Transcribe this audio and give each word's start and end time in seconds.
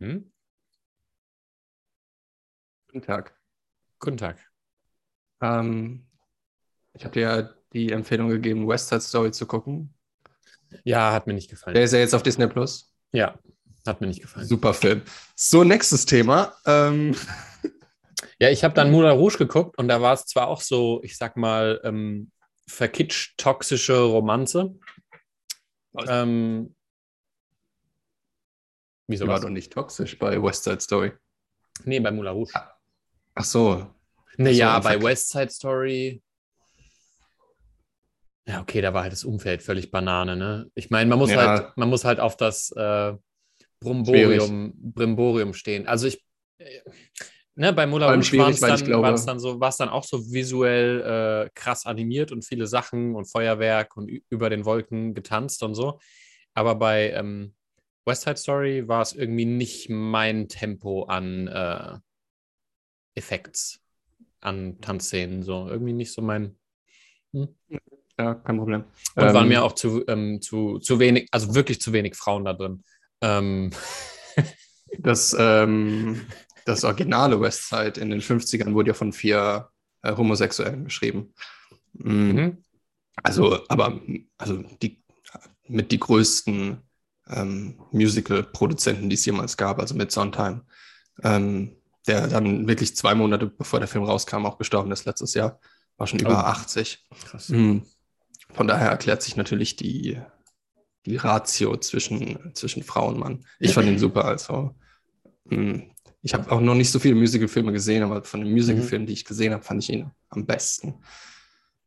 Hm? 0.00 0.30
Guten 2.88 3.02
Tag. 3.02 3.36
Guten 3.98 4.16
Tag. 4.16 4.38
Ähm, 5.42 6.06
ich 6.94 7.04
habe 7.04 7.12
dir 7.14 7.20
ja 7.20 7.50
die 7.72 7.92
Empfehlung 7.92 8.28
gegeben, 8.28 8.66
West 8.66 8.88
Side 8.88 9.00
Story 9.00 9.30
zu 9.32 9.46
gucken. 9.46 9.94
Ja, 10.84 11.12
hat 11.12 11.26
mir 11.26 11.34
nicht 11.34 11.50
gefallen. 11.50 11.74
Der 11.74 11.84
ist 11.84 11.92
ja 11.92 11.98
jetzt 11.98 12.14
auf 12.14 12.22
Disney 12.22 12.46
Plus. 12.46 12.94
Ja, 13.12 13.38
hat 13.86 14.00
mir 14.00 14.06
nicht 14.06 14.22
gefallen. 14.22 14.46
Super 14.46 14.74
Film. 14.74 15.02
So, 15.34 15.64
nächstes 15.64 16.06
Thema. 16.06 16.54
Ähm, 16.66 17.14
Ja, 18.40 18.50
ich 18.50 18.62
habe 18.62 18.74
dann 18.74 18.90
Moulin 18.92 19.12
Rouge 19.12 19.38
geguckt 19.38 19.78
und 19.78 19.88
da 19.88 20.00
war 20.00 20.14
es 20.14 20.24
zwar 20.26 20.48
auch 20.48 20.60
so, 20.60 21.00
ich 21.02 21.16
sag 21.16 21.36
mal, 21.36 21.80
ähm, 21.82 22.30
verkitscht 22.68 23.36
toxische 23.38 24.00
Romanze. 24.00 24.76
Ähm, 26.06 26.76
wieso 29.08 29.24
die 29.24 29.30
war 29.30 29.40
doch 29.40 29.48
nicht 29.48 29.72
toxisch 29.72 30.16
bei 30.18 30.40
West 30.40 30.64
Side 30.64 30.80
Story. 30.80 31.12
Nee, 31.84 31.98
bei 32.00 32.10
Moulin 32.10 32.32
Rouge. 32.32 32.52
Ach 33.34 33.44
so. 33.44 33.86
Nee, 34.36 34.52
so, 34.54 34.64
bei 34.82 35.02
West 35.02 35.30
Side 35.30 35.50
Story. 35.50 36.22
Ja, 38.46 38.62
okay, 38.62 38.80
da 38.80 38.94
war 38.94 39.02
halt 39.02 39.12
das 39.12 39.24
Umfeld 39.24 39.62
völlig 39.62 39.90
Banane, 39.90 40.36
ne? 40.36 40.70
Ich 40.74 40.88
meine, 40.90 41.08
man 41.10 41.18
muss 41.18 41.30
Ja. 41.30 41.36
halt, 41.58 41.76
man 41.76 41.88
muss 41.90 42.04
halt 42.04 42.18
auf 42.18 42.36
das 42.36 42.70
äh, 42.72 43.14
Bromborium, 43.80 44.72
Brimborium 44.76 45.52
stehen. 45.52 45.86
Also 45.86 46.06
ich, 46.06 46.24
äh, 46.58 46.80
ne, 47.54 47.72
bei 47.74 47.86
Moulin 47.86 48.08
Rouge 48.08 48.38
war 48.38 48.48
es 48.48 48.60
dann, 48.60 48.84
glaube- 48.84 49.22
dann 49.26 49.38
so, 49.38 49.60
war 49.60 49.68
es 49.68 49.76
dann 49.76 49.90
auch 49.90 50.04
so 50.04 50.18
visuell 50.32 51.46
äh, 51.46 51.50
krass 51.54 51.84
animiert 51.84 52.32
und 52.32 52.42
viele 52.44 52.66
Sachen 52.66 53.14
und 53.14 53.26
Feuerwerk 53.30 53.96
und 53.96 54.08
über 54.30 54.48
den 54.48 54.64
Wolken 54.64 55.12
getanzt 55.14 55.62
und 55.62 55.74
so. 55.74 56.00
Aber 56.54 56.74
bei 56.74 57.10
ähm, 57.10 57.54
West 58.08 58.22
Side 58.22 58.36
Story 58.36 58.88
war 58.88 59.02
es 59.02 59.12
irgendwie 59.12 59.44
nicht 59.44 59.88
mein 59.88 60.48
Tempo 60.48 61.04
an 61.04 61.46
äh, 61.46 61.98
Effekts, 63.14 63.80
an 64.40 64.80
Tanzszenen, 64.80 65.42
so 65.42 65.68
irgendwie 65.68 65.92
nicht 65.92 66.12
so 66.12 66.22
mein. 66.22 66.56
Ja, 68.18 68.34
kein 68.34 68.56
Problem. 68.56 68.84
Und 69.14 69.22
Ähm, 69.22 69.34
waren 69.34 69.48
mir 69.48 69.62
auch 69.62 69.74
zu, 69.74 70.04
ähm, 70.08 70.40
zu, 70.40 70.78
zu 70.80 70.98
wenig, 70.98 71.28
also 71.30 71.54
wirklich 71.54 71.80
zu 71.80 71.92
wenig 71.92 72.16
Frauen 72.16 72.44
da 72.44 72.52
drin. 72.52 72.82
Ähm, 73.20 73.70
Das, 74.96 75.36
ähm, 75.38 76.26
das 76.64 76.84
originale 76.84 77.40
West 77.40 77.68
Side 77.68 78.00
in 78.00 78.10
den 78.10 78.20
50ern 78.20 78.74
wurde 78.74 78.88
ja 78.88 78.94
von 78.94 79.12
vier 79.12 79.68
äh, 80.02 80.16
Homosexuellen 80.16 80.84
geschrieben. 80.84 81.34
Mm, 81.92 82.30
mhm. 82.30 82.64
Also, 83.22 83.60
aber 83.68 84.00
also 84.38 84.62
die 84.82 85.02
mit 85.66 85.92
die 85.92 85.98
größten 85.98 86.87
ähm, 87.30 87.80
Musical-Produzenten, 87.92 89.08
die 89.08 89.14
es 89.14 89.24
jemals 89.24 89.56
gab, 89.56 89.78
also 89.78 89.94
mit 89.94 90.10
Sondheim, 90.12 90.62
ähm, 91.22 91.76
der 92.06 92.26
dann 92.28 92.66
wirklich 92.68 92.96
zwei 92.96 93.14
Monate 93.14 93.46
bevor 93.46 93.80
der 93.80 93.88
Film 93.88 94.04
rauskam 94.04 94.46
auch 94.46 94.58
gestorben 94.58 94.90
ist 94.92 95.04
letztes 95.04 95.34
Jahr, 95.34 95.60
war 95.96 96.06
schon 96.06 96.20
über 96.20 96.30
Oh. 96.30 96.46
80. 96.46 97.04
Krass. 97.24 97.48
Mhm. 97.48 97.82
Von 98.54 98.66
daher 98.66 98.88
erklärt 98.88 99.22
sich 99.22 99.36
natürlich 99.36 99.76
die, 99.76 100.18
die 101.06 101.16
Ratio 101.16 101.76
zwischen, 101.76 102.54
zwischen 102.54 102.82
Frau 102.82 103.08
und 103.08 103.18
Mann. 103.18 103.44
Ich 103.58 103.74
fand 103.74 103.88
ihn 103.88 103.98
super. 103.98 104.24
Also, 104.24 104.74
mh, 105.44 105.82
ich 106.22 106.34
habe 106.34 106.50
auch 106.50 106.60
noch 106.60 106.74
nicht 106.74 106.90
so 106.90 106.98
viele 106.98 107.14
Musicalfilme 107.14 107.72
gesehen, 107.72 108.02
aber 108.02 108.24
von 108.24 108.40
den 108.40 108.52
Musicalfilmen, 108.52 109.06
die 109.06 109.12
ich 109.12 109.24
gesehen 109.24 109.52
habe, 109.52 109.62
fand 109.62 109.82
ich 109.82 109.90
ihn 109.90 110.10
am 110.30 110.46
besten. 110.46 110.94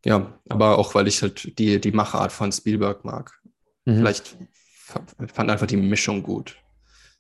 Ja, 0.06 0.40
aber 0.50 0.78
auch, 0.78 0.96
weil 0.96 1.08
ich 1.08 1.22
halt 1.22 1.58
die, 1.60 1.80
die 1.82 1.92
Machart 1.92 2.32
von 2.32 2.52
Spielberg 2.52 3.04
mag. 3.06 3.40
Mhm. 3.86 3.98
Vielleicht 3.98 4.38
fand 5.34 5.50
einfach 5.52 5.68
die 5.68 5.78
Mischung 5.78 6.24
gut 6.24 6.58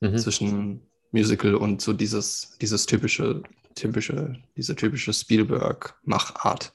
Mhm. 0.03 0.17
zwischen 0.17 0.81
Musical 1.11 1.53
und 1.55 1.79
so 1.81 1.93
dieses, 1.93 2.57
dieses 2.59 2.87
typische, 2.87 3.43
typische, 3.75 4.33
diese 4.57 4.75
typische 4.75 5.13
Spielberg-Machart, 5.13 6.73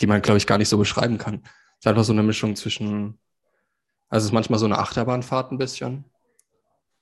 die 0.00 0.06
man, 0.06 0.20
glaube 0.20 0.36
ich, 0.38 0.46
gar 0.46 0.58
nicht 0.58 0.68
so 0.68 0.76
beschreiben 0.76 1.16
kann. 1.16 1.36
Es 1.44 1.80
ist 1.80 1.86
einfach 1.86 2.04
so 2.04 2.12
eine 2.12 2.22
Mischung 2.22 2.54
zwischen, 2.54 3.18
also 4.08 4.24
es 4.24 4.28
ist 4.30 4.32
manchmal 4.34 4.58
so 4.58 4.66
eine 4.66 4.78
Achterbahnfahrt 4.78 5.52
ein 5.52 5.58
bisschen 5.58 6.04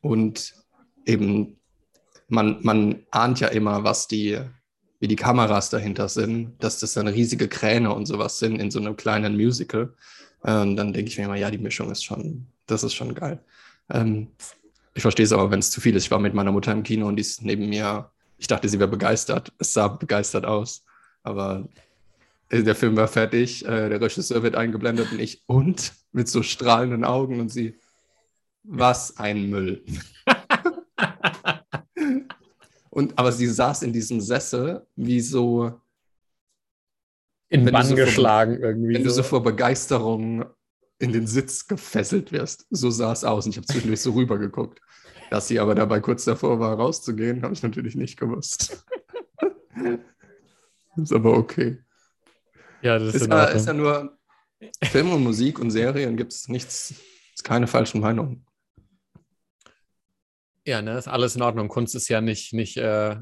und 0.00 0.54
eben, 1.06 1.58
man, 2.28 2.58
man 2.62 3.04
ahnt 3.10 3.40
ja 3.40 3.48
immer, 3.48 3.82
was 3.84 4.06
die, 4.06 4.40
wie 5.00 5.08
die 5.08 5.16
Kameras 5.16 5.70
dahinter 5.70 6.08
sind, 6.08 6.62
dass 6.62 6.78
das 6.78 6.92
dann 6.94 7.08
riesige 7.08 7.48
Kräne 7.48 7.92
und 7.92 8.06
sowas 8.06 8.38
sind 8.38 8.60
in 8.60 8.70
so 8.70 8.78
einem 8.78 8.96
kleinen 8.96 9.36
Musical. 9.36 9.94
Äh, 10.44 10.60
Und 10.60 10.76
dann 10.76 10.92
denke 10.92 11.10
ich 11.10 11.18
mir 11.18 11.24
immer, 11.24 11.36
ja, 11.36 11.50
die 11.50 11.58
Mischung 11.58 11.90
ist 11.90 12.04
schon, 12.04 12.46
das 12.66 12.82
ist 12.84 12.94
schon 12.94 13.14
geil. 13.14 13.42
Ähm, 13.90 14.28
ich 14.94 15.02
verstehe 15.02 15.24
es 15.26 15.32
aber, 15.32 15.50
wenn 15.50 15.58
es 15.58 15.70
zu 15.70 15.80
viel 15.80 15.96
ist. 15.96 16.04
Ich 16.04 16.10
war 16.10 16.18
mit 16.20 16.34
meiner 16.34 16.52
Mutter 16.52 16.72
im 16.72 16.82
Kino 16.82 17.06
und 17.08 17.16
die 17.16 17.22
ist 17.22 17.42
neben 17.42 17.68
mir. 17.68 18.10
Ich 18.38 18.46
dachte, 18.46 18.68
sie 18.68 18.78
wäre 18.78 18.88
begeistert. 18.90 19.52
Es 19.58 19.72
sah 19.72 19.88
begeistert 19.88 20.44
aus. 20.44 20.84
Aber 21.22 21.68
äh, 22.50 22.62
der 22.62 22.74
Film 22.74 22.96
war 22.96 23.08
fertig, 23.08 23.64
äh, 23.64 23.88
der 23.88 24.00
Regisseur 24.00 24.42
wird 24.42 24.54
eingeblendet 24.56 25.10
und 25.12 25.18
ich 25.20 25.42
und 25.46 25.92
mit 26.12 26.28
so 26.28 26.42
strahlenden 26.42 27.04
Augen 27.04 27.40
und 27.40 27.48
sie. 27.50 27.78
Was 28.62 29.16
ein 29.18 29.50
Müll. 29.50 29.84
und 32.90 33.18
aber 33.18 33.32
sie 33.32 33.46
saß 33.46 33.82
in 33.82 33.92
diesem 33.92 34.20
Sessel 34.20 34.86
wie 34.96 35.20
so, 35.20 35.80
In 37.48 37.66
du 37.66 37.72
Bann 37.72 37.86
so 37.86 37.96
vor- 37.96 38.04
geschlagen 38.04 38.58
irgendwie. 38.60 38.94
wenn 38.94 39.04
du 39.04 39.10
so. 39.10 39.16
so 39.16 39.22
vor 39.22 39.42
Begeisterung 39.42 40.44
in 41.04 41.12
den 41.12 41.26
Sitz 41.26 41.66
gefesselt 41.66 42.32
wirst. 42.32 42.66
So 42.70 42.90
sah 42.90 43.12
es 43.12 43.24
aus. 43.24 43.44
Und 43.46 43.52
ich 43.52 43.56
habe 43.56 43.66
zwischendurch 43.66 44.00
so 44.00 44.12
rübergeguckt. 44.12 44.80
Dass 45.30 45.48
sie 45.48 45.58
aber 45.58 45.74
dabei 45.74 46.00
kurz 46.00 46.24
davor 46.24 46.60
war, 46.60 46.76
rauszugehen, 46.76 47.42
habe 47.42 47.54
ich 47.54 47.62
natürlich 47.62 47.94
nicht 47.94 48.18
gewusst. 48.18 48.84
ist 50.96 51.12
aber 51.12 51.36
okay. 51.36 51.78
ja, 52.82 52.98
das 52.98 53.14
ist, 53.14 53.22
Ist 53.22 53.30
ja, 53.30 53.44
ist 53.44 53.66
ja 53.66 53.72
nur 53.72 54.18
Film 54.84 55.10
und 55.10 55.22
Musik 55.22 55.58
und 55.58 55.70
Serien 55.70 56.16
gibt 56.16 56.32
es 56.32 56.48
nichts, 56.48 56.94
ist 57.34 57.44
keine 57.44 57.66
falschen 57.66 58.00
Meinungen. 58.00 58.46
Ja, 60.66 60.80
ne, 60.80 60.96
ist 60.96 61.08
alles 61.08 61.36
in 61.36 61.42
Ordnung. 61.42 61.68
Kunst 61.68 61.94
ist 61.94 62.08
ja 62.08 62.20
nicht, 62.20 62.52
nicht 62.54 62.76
äh, 62.76 63.16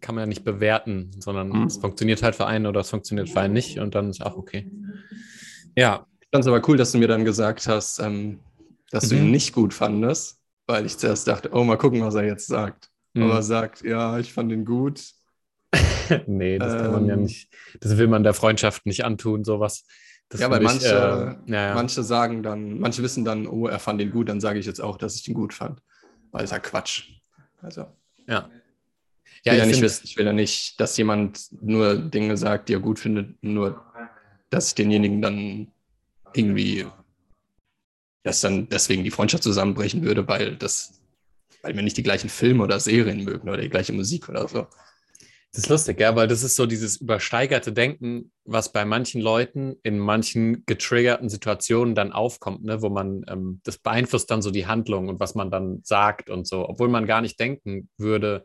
kann 0.00 0.14
man 0.14 0.22
ja 0.22 0.26
nicht 0.26 0.44
bewerten, 0.44 1.10
sondern 1.18 1.48
Mhm. 1.48 1.64
es 1.64 1.76
funktioniert 1.78 2.22
halt 2.22 2.34
für 2.34 2.46
einen 2.46 2.66
oder 2.66 2.80
es 2.80 2.90
funktioniert 2.90 3.28
für 3.28 3.40
einen 3.40 3.54
nicht 3.54 3.78
und 3.78 3.94
dann 3.94 4.10
ist 4.10 4.24
auch 4.24 4.36
okay. 4.36 4.70
Ja, 5.76 6.06
fand 6.34 6.44
es 6.44 6.48
aber 6.48 6.68
cool, 6.68 6.76
dass 6.76 6.90
du 6.90 6.98
mir 6.98 7.06
dann 7.06 7.24
gesagt 7.24 7.68
hast, 7.68 8.00
ähm, 8.00 8.40
dass 8.90 9.08
du 9.08 9.14
Mhm. 9.14 9.22
ihn 9.26 9.30
nicht 9.30 9.52
gut 9.52 9.72
fandest, 9.72 10.40
weil 10.66 10.84
ich 10.84 10.98
zuerst 10.98 11.28
dachte, 11.28 11.50
oh, 11.52 11.62
mal 11.62 11.76
gucken, 11.78 12.00
was 12.02 12.16
er 12.16 12.24
jetzt 12.24 12.48
sagt. 12.48 12.90
Mhm. 13.12 13.22
Aber 13.22 13.34
er 13.34 13.42
sagt, 13.44 13.82
ja, 13.82 14.18
ich 14.18 14.32
fand 14.32 14.50
ihn 14.50 14.64
gut. 14.64 15.00
nee, 16.26 16.58
das 16.58 16.72
kann 16.72 16.90
man 16.92 17.06
ja 17.06 17.14
Ähm. 17.14 17.22
nicht, 17.22 17.48
das 17.80 17.96
will 17.98 18.08
man 18.08 18.24
der 18.24 18.34
Freundschaft 18.34 18.84
nicht 18.84 19.04
antun, 19.04 19.44
sowas. 19.44 19.86
Das 20.28 20.40
ja, 20.40 20.50
weil 20.50 20.58
finde 20.66 20.74
ich, 20.74 20.82
manche, 20.92 21.36
äh, 21.46 21.52
ja, 21.52 21.68
ja. 21.68 21.74
manche 21.74 22.02
sagen 22.02 22.42
dann, 22.42 22.80
manche 22.80 23.02
wissen 23.04 23.24
dann, 23.24 23.46
oh, 23.46 23.68
er 23.68 23.78
fand 23.78 24.00
ihn 24.00 24.10
gut, 24.10 24.28
dann 24.28 24.40
sage 24.40 24.58
ich 24.58 24.66
jetzt 24.66 24.80
auch, 24.80 24.96
dass 24.96 25.14
ich 25.14 25.28
ihn 25.28 25.34
gut 25.34 25.54
fand. 25.54 25.80
Weil 26.32 26.42
es 26.44 26.50
ja 26.50 26.58
Quatsch. 26.58 27.10
Also, 27.62 27.86
ja. 28.26 28.48
ich 29.44 29.52
will 29.52 29.58
ja, 29.58 29.66
nicht 29.66 29.74
find- 29.74 29.82
wissen, 29.84 30.02
ich 30.04 30.16
will 30.16 30.26
ja 30.26 30.32
nicht, 30.32 30.80
dass 30.80 30.96
jemand 30.96 31.46
nur 31.62 31.94
Dinge 31.96 32.36
sagt, 32.36 32.68
die 32.68 32.72
er 32.74 32.80
gut 32.80 32.98
findet, 32.98 33.40
nur, 33.40 33.84
dass 34.50 34.68
ich 34.68 34.74
denjenigen 34.74 35.22
dann 35.22 35.68
irgendwie, 36.36 36.86
dass 38.22 38.40
dann 38.40 38.68
deswegen 38.68 39.04
die 39.04 39.10
Freundschaft 39.10 39.42
zusammenbrechen 39.42 40.02
würde, 40.02 40.26
weil 40.28 40.56
das, 40.56 41.00
weil 41.62 41.74
wir 41.74 41.82
nicht 41.82 41.96
die 41.96 42.02
gleichen 42.02 42.30
Filme 42.30 42.62
oder 42.62 42.80
Serien 42.80 43.24
mögen 43.24 43.48
oder 43.48 43.60
die 43.60 43.68
gleiche 43.68 43.92
Musik 43.92 44.28
oder 44.28 44.48
so. 44.48 44.66
Das 45.54 45.62
ist 45.62 45.68
lustig, 45.68 46.00
ja, 46.00 46.16
weil 46.16 46.26
das 46.26 46.42
ist 46.42 46.56
so 46.56 46.66
dieses 46.66 46.96
übersteigerte 46.96 47.72
Denken, 47.72 48.32
was 48.44 48.72
bei 48.72 48.84
manchen 48.84 49.20
Leuten 49.20 49.76
in 49.84 50.00
manchen 50.00 50.64
getriggerten 50.66 51.28
Situationen 51.28 51.94
dann 51.94 52.10
aufkommt, 52.10 52.64
ne, 52.64 52.82
wo 52.82 52.88
man, 52.88 53.24
ähm, 53.28 53.60
das 53.62 53.78
beeinflusst 53.78 54.28
dann 54.32 54.42
so 54.42 54.50
die 54.50 54.66
Handlung 54.66 55.08
und 55.08 55.20
was 55.20 55.36
man 55.36 55.52
dann 55.52 55.78
sagt 55.84 56.28
und 56.28 56.48
so, 56.48 56.68
obwohl 56.68 56.88
man 56.88 57.06
gar 57.06 57.20
nicht 57.20 57.38
denken 57.38 57.88
würde, 57.98 58.44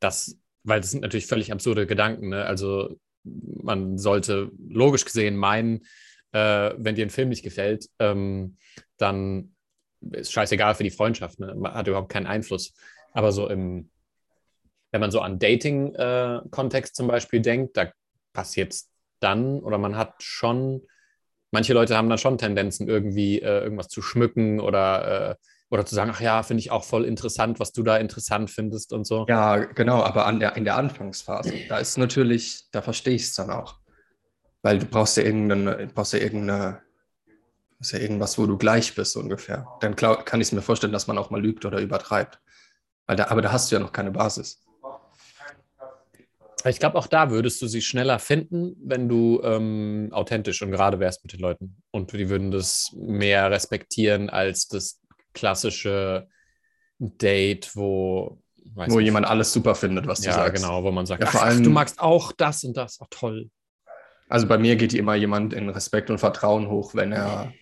dass, 0.00 0.38
weil 0.62 0.80
das 0.80 0.92
sind 0.92 1.02
natürlich 1.02 1.26
völlig 1.26 1.52
absurde 1.52 1.86
Gedanken, 1.86 2.30
ne? 2.30 2.46
Also 2.46 2.96
man 3.22 3.98
sollte 3.98 4.50
logisch 4.66 5.04
gesehen 5.04 5.36
meinen, 5.36 5.84
äh, 6.32 6.72
wenn 6.76 6.94
dir 6.94 7.06
ein 7.06 7.10
Film 7.10 7.28
nicht 7.28 7.42
gefällt, 7.42 7.88
ähm, 7.98 8.56
dann 8.96 9.54
ist 10.12 10.32
scheißegal 10.32 10.74
für 10.74 10.84
die 10.84 10.90
Freundschaft, 10.90 11.38
ne? 11.40 11.54
Man 11.54 11.74
hat 11.74 11.88
überhaupt 11.88 12.12
keinen 12.12 12.26
Einfluss. 12.26 12.74
Aber 13.12 13.32
so 13.32 13.48
im, 13.48 13.90
wenn 14.92 15.00
man 15.00 15.10
so 15.10 15.20
an 15.20 15.38
Dating-Kontext 15.38 16.94
zum 16.94 17.08
Beispiel 17.08 17.40
denkt, 17.40 17.76
da 17.76 17.90
passiert 18.32 18.72
es 18.72 18.90
dann 19.20 19.60
oder 19.60 19.78
man 19.78 19.96
hat 19.96 20.22
schon, 20.22 20.82
manche 21.50 21.72
Leute 21.72 21.96
haben 21.96 22.08
dann 22.08 22.18
schon 22.18 22.38
Tendenzen, 22.38 22.88
irgendwie 22.88 23.40
äh, 23.40 23.62
irgendwas 23.62 23.88
zu 23.88 24.02
schmücken 24.02 24.60
oder, 24.60 25.30
äh, 25.30 25.34
oder 25.70 25.86
zu 25.86 25.94
sagen, 25.94 26.10
ach 26.14 26.20
ja, 26.20 26.42
finde 26.42 26.60
ich 26.60 26.70
auch 26.70 26.84
voll 26.84 27.04
interessant, 27.04 27.58
was 27.58 27.72
du 27.72 27.82
da 27.82 27.96
interessant 27.96 28.50
findest 28.50 28.92
und 28.92 29.06
so. 29.06 29.26
Ja, 29.28 29.56
genau, 29.56 30.02
aber 30.02 30.30
der, 30.38 30.56
in 30.56 30.64
der 30.64 30.76
Anfangsphase, 30.76 31.54
da 31.68 31.78
ist 31.78 31.96
natürlich, 31.96 32.64
da 32.72 32.82
verstehe 32.82 33.14
ich 33.14 33.22
es 33.22 33.34
dann 33.34 33.50
auch. 33.50 33.78
Weil 34.66 34.80
du 34.80 34.86
brauchst 34.86 35.16
ja 35.16 35.22
irgendeine, 35.22 35.88
brauchst 35.94 36.12
ja 36.12 36.18
irgendeine, 36.18 36.82
ist 37.78 37.92
ja 37.92 38.00
irgendwas, 38.00 38.36
wo 38.36 38.46
du 38.46 38.58
gleich 38.58 38.96
bist 38.96 39.16
ungefähr. 39.16 39.64
Dann 39.80 39.94
kann 39.94 40.40
ich 40.40 40.48
es 40.48 40.52
mir 40.52 40.60
vorstellen, 40.60 40.92
dass 40.92 41.06
man 41.06 41.18
auch 41.18 41.30
mal 41.30 41.40
lügt 41.40 41.64
oder 41.64 41.78
übertreibt. 41.78 42.40
Weil 43.06 43.14
da, 43.14 43.28
aber 43.28 43.42
da 43.42 43.52
hast 43.52 43.70
du 43.70 43.76
ja 43.76 43.80
noch 43.80 43.92
keine 43.92 44.10
Basis. 44.10 44.66
Ich 46.64 46.80
glaube, 46.80 46.98
auch 46.98 47.06
da 47.06 47.30
würdest 47.30 47.62
du 47.62 47.68
sie 47.68 47.80
schneller 47.80 48.18
finden, 48.18 48.74
wenn 48.84 49.08
du 49.08 49.40
ähm, 49.44 50.08
authentisch 50.10 50.60
und 50.62 50.72
gerade 50.72 50.98
wärst 50.98 51.22
mit 51.22 51.32
den 51.32 51.38
Leuten. 51.38 51.80
Und 51.92 52.12
die 52.12 52.28
würden 52.28 52.50
das 52.50 52.90
mehr 52.96 53.52
respektieren 53.52 54.30
als 54.30 54.66
das 54.66 54.98
klassische 55.32 56.26
Date, 56.98 57.76
wo. 57.76 58.42
wo 58.74 58.96
nicht. 58.96 59.04
jemand 59.04 59.26
alles 59.26 59.52
super 59.52 59.76
findet, 59.76 60.08
was 60.08 60.22
du 60.22 60.26
ja, 60.26 60.32
sagst. 60.32 60.60
Ja, 60.60 60.68
genau, 60.68 60.82
wo 60.82 60.90
man 60.90 61.06
sagt, 61.06 61.22
ja, 61.22 61.30
vor 61.30 61.44
allem, 61.44 61.58
ach, 61.58 61.62
du 61.62 61.70
magst 61.70 62.00
auch 62.00 62.32
das 62.32 62.64
und 62.64 62.76
das, 62.76 63.00
auch 63.00 63.06
toll. 63.10 63.48
Also 64.28 64.46
bei 64.46 64.58
mir 64.58 64.76
geht 64.76 64.94
immer 64.94 65.14
jemand 65.14 65.52
in 65.52 65.68
Respekt 65.68 66.10
und 66.10 66.18
Vertrauen 66.18 66.68
hoch, 66.68 66.94
wenn 66.94 67.12
er 67.12 67.52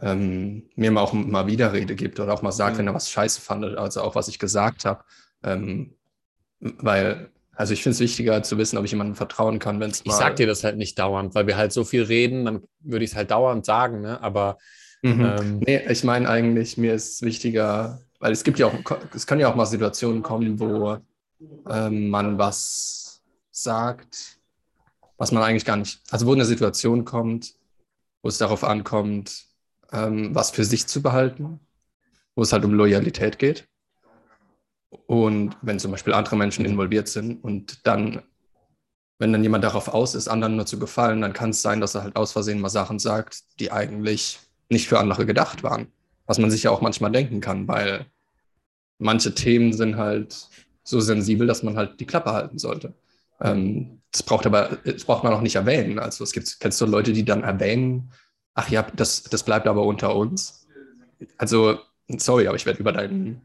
ähm, 0.00 0.68
mir 0.74 0.90
mal 0.90 1.02
auch 1.02 1.12
mal 1.12 1.46
Widerrede 1.46 1.94
gibt 1.94 2.20
oder 2.20 2.32
auch 2.32 2.42
mal 2.42 2.52
sagt, 2.52 2.74
mhm. 2.74 2.78
wenn 2.78 2.86
er 2.88 2.94
was 2.94 3.10
scheiße 3.10 3.40
fand, 3.40 3.64
also 3.76 4.02
auch 4.02 4.14
was 4.14 4.28
ich 4.28 4.38
gesagt 4.38 4.84
habe. 4.84 5.04
Ähm, 5.42 5.94
weil 6.60 7.30
also 7.58 7.72
ich 7.72 7.82
finde 7.82 7.94
es 7.94 8.00
wichtiger 8.00 8.40
zu 8.44 8.56
wissen, 8.56 8.78
ob 8.78 8.84
ich 8.84 8.92
jemandem 8.92 9.16
vertrauen 9.16 9.58
kann, 9.58 9.80
wenn 9.80 9.90
es 9.90 10.04
mal. 10.04 10.12
Ich 10.12 10.16
sag 10.16 10.36
dir 10.36 10.46
das 10.46 10.62
halt 10.62 10.76
nicht 10.76 10.96
dauernd, 10.96 11.34
weil 11.34 11.48
wir 11.48 11.56
halt 11.56 11.72
so 11.72 11.82
viel 11.82 12.04
reden, 12.04 12.44
dann 12.44 12.62
würde 12.78 13.04
ich 13.04 13.10
es 13.10 13.16
halt 13.16 13.32
dauernd 13.32 13.66
sagen, 13.66 14.00
ne? 14.00 14.22
Aber. 14.22 14.58
Mhm. 15.02 15.24
Ähm, 15.24 15.58
nee, 15.66 15.82
ich 15.88 16.04
meine 16.04 16.28
eigentlich, 16.28 16.76
mir 16.76 16.94
ist 16.94 17.22
wichtiger, 17.22 18.00
weil 18.20 18.30
es 18.30 18.44
gibt 18.44 18.60
ja 18.60 18.66
auch, 18.66 18.74
es 19.12 19.26
können 19.26 19.40
ja 19.40 19.50
auch 19.50 19.56
mal 19.56 19.66
Situationen 19.66 20.22
kommen, 20.22 20.60
wo 20.60 20.98
ähm, 21.68 22.10
man 22.10 22.38
was 22.38 23.22
sagt, 23.50 24.37
was 25.18 25.32
man 25.32 25.42
eigentlich 25.42 25.64
gar 25.64 25.76
nicht, 25.76 26.00
also 26.10 26.26
wo 26.26 26.32
eine 26.32 26.44
Situation 26.46 27.04
kommt, 27.04 27.54
wo 28.22 28.28
es 28.28 28.38
darauf 28.38 28.64
ankommt, 28.64 29.44
ähm, 29.92 30.34
was 30.34 30.50
für 30.50 30.64
sich 30.64 30.86
zu 30.86 31.02
behalten, 31.02 31.60
wo 32.34 32.42
es 32.42 32.52
halt 32.52 32.64
um 32.64 32.72
Loyalität 32.72 33.38
geht. 33.38 33.68
Und 35.06 35.56
wenn 35.60 35.78
zum 35.78 35.90
Beispiel 35.90 36.14
andere 36.14 36.36
Menschen 36.36 36.64
involviert 36.64 37.08
sind 37.08 37.42
und 37.42 37.86
dann, 37.86 38.22
wenn 39.18 39.32
dann 39.32 39.42
jemand 39.42 39.64
darauf 39.64 39.88
aus 39.88 40.14
ist, 40.14 40.28
anderen 40.28 40.56
nur 40.56 40.66
zu 40.66 40.78
gefallen, 40.78 41.20
dann 41.20 41.32
kann 41.32 41.50
es 41.50 41.60
sein, 41.60 41.80
dass 41.80 41.94
er 41.94 42.04
halt 42.04 42.16
aus 42.16 42.32
Versehen 42.32 42.60
mal 42.60 42.68
Sachen 42.70 42.98
sagt, 42.98 43.42
die 43.60 43.72
eigentlich 43.72 44.38
nicht 44.70 44.88
für 44.88 45.00
andere 45.00 45.26
gedacht 45.26 45.62
waren. 45.62 45.88
Was 46.26 46.38
man 46.38 46.50
sich 46.50 46.62
ja 46.62 46.70
auch 46.70 46.80
manchmal 46.80 47.10
denken 47.10 47.40
kann, 47.40 47.66
weil 47.68 48.06
manche 48.98 49.34
Themen 49.34 49.72
sind 49.72 49.96
halt 49.96 50.48
so 50.84 51.00
sensibel, 51.00 51.46
dass 51.46 51.62
man 51.62 51.76
halt 51.76 52.00
die 52.00 52.06
Klappe 52.06 52.32
halten 52.32 52.58
sollte. 52.58 52.94
Ähm, 53.40 53.97
das 54.12 54.22
braucht 54.22 54.46
aber, 54.46 54.78
das 54.84 55.04
braucht 55.04 55.24
man 55.24 55.32
auch 55.32 55.40
nicht 55.40 55.56
erwähnen. 55.56 55.98
Also 55.98 56.24
es 56.24 56.32
gibt, 56.32 56.60
kennst 56.60 56.80
du 56.80 56.86
Leute, 56.86 57.12
die 57.12 57.24
dann 57.24 57.42
erwähnen, 57.42 58.12
ach 58.54 58.68
ja, 58.70 58.86
das, 58.96 59.22
das 59.24 59.42
bleibt 59.42 59.66
aber 59.66 59.82
unter 59.82 60.16
uns. 60.16 60.66
Also, 61.36 61.78
sorry, 62.08 62.46
aber 62.46 62.56
ich 62.56 62.66
werde 62.66 62.80
über 62.80 62.92
deinen 62.92 63.42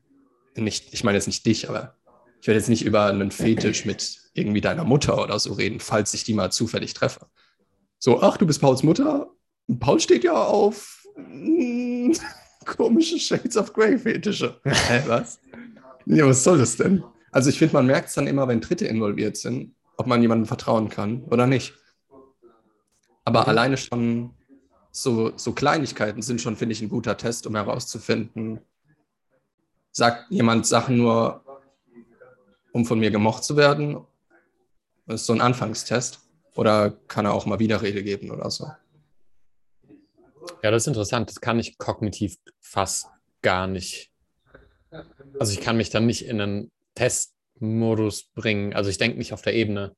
nicht, 0.56 0.94
ich 0.94 1.04
meine 1.04 1.18
jetzt 1.18 1.27
nicht 1.27 1.45
dich, 1.45 1.69
aber 1.69 1.95
ich 2.42 2.48
werde 2.48 2.60
jetzt 2.60 2.69
nicht 2.69 2.86
über 2.86 3.06
einen 3.06 3.31
Fetisch 3.31 3.86
mit 3.86 4.19
irgendwie 4.33 4.62
deiner 4.62 4.83
Mutter 4.83 5.21
oder 5.21 5.39
so 5.39 5.54
reden, 5.54 5.80
falls 5.80 6.13
ich 6.13 6.24
die 6.24 6.33
mal 6.33 6.51
zufällig 6.51 6.94
treffe. 6.94 7.27
So, 8.00 8.21
ach, 8.21 8.38
du 8.38 8.45
bist 8.45 8.62
Pauls 8.62 8.83
Mutter? 8.83 9.31
Paul 9.80 10.00
steht 10.00 10.24
ja 10.24 10.33
auf 10.33 11.07
mm, 11.15 12.12
komische 12.65 13.18
Shades 13.18 13.57
of 13.57 13.74
Grey 13.74 13.98
Fetische. 13.98 14.60
Hä, 14.63 15.04
was? 15.07 15.39
Ja, 16.06 16.27
was 16.27 16.44
soll 16.44 16.57
das 16.57 16.75
denn? 16.75 17.04
Also 17.31 17.50
ich 17.50 17.57
finde, 17.57 17.74
man 17.74 17.88
merkt 17.88 18.10
es 18.10 18.15
dann 18.15 18.27
immer, 18.27 18.48
wenn 18.48 18.62
Dritte 18.62 18.86
involviert 18.86 19.38
sind, 19.38 19.74
ob 19.98 20.07
man 20.07 20.22
jemandem 20.22 20.48
vertrauen 20.48 20.90
kann 20.90 21.24
oder 21.25 21.48
nicht. 21.48 21.74
Aber 23.25 23.42
mhm. 23.42 23.50
alleine 23.50 23.78
schon 23.78 24.34
so, 24.92 25.38
so 25.38 25.54
Kleinigkeiten 25.54 26.22
sind 26.22 26.42
schon, 26.42 26.56
finde 26.56 26.74
ich, 26.74 26.81
ein 26.81 26.90
guter 26.90 27.18
Test, 27.18 27.48
um 27.48 27.56
herauszufinden, 27.56 28.60
sagt 29.92 30.30
jemand 30.31 30.66
Sachen 30.68 30.98
nur, 30.98 31.44
um 32.72 32.86
von 32.86 33.00
mir 33.00 33.12
gemocht 33.12 33.44
zu 33.44 33.56
werden? 33.57 34.06
Das 35.06 35.22
ist 35.22 35.28
so 35.28 35.34
ein 35.34 35.42
Anfangstest. 35.42 36.19
Oder 36.56 36.92
kann 37.07 37.25
er 37.25 37.34
auch 37.34 37.46
mal 37.46 37.60
Widerrede 37.60 38.04
geben 38.04 38.30
oder 38.30 38.50
so? 38.51 38.72
Ja, 40.62 40.72
das 40.72 40.84
ist 40.84 40.88
interessant. 40.88 41.30
Das 41.30 41.42
kann 41.42 41.60
ich 41.60 41.78
kognitiv 41.78 42.38
fast 42.60 43.07
gar 43.42 43.68
nicht. 43.68 44.12
Also 45.39 45.54
ich 45.54 45.62
kann 45.62 45.78
mich 45.78 45.89
dann 45.89 46.06
nicht 46.06 46.25
in 46.25 46.39
einen 46.39 46.72
Testmodus 47.54 48.32
bringen. 48.34 48.74
Also 48.74 48.90
ich 48.90 48.98
denke 48.98 49.18
nicht 49.18 49.34
auf 49.34 49.42
der 49.42 49.54
Ebene. 49.54 49.96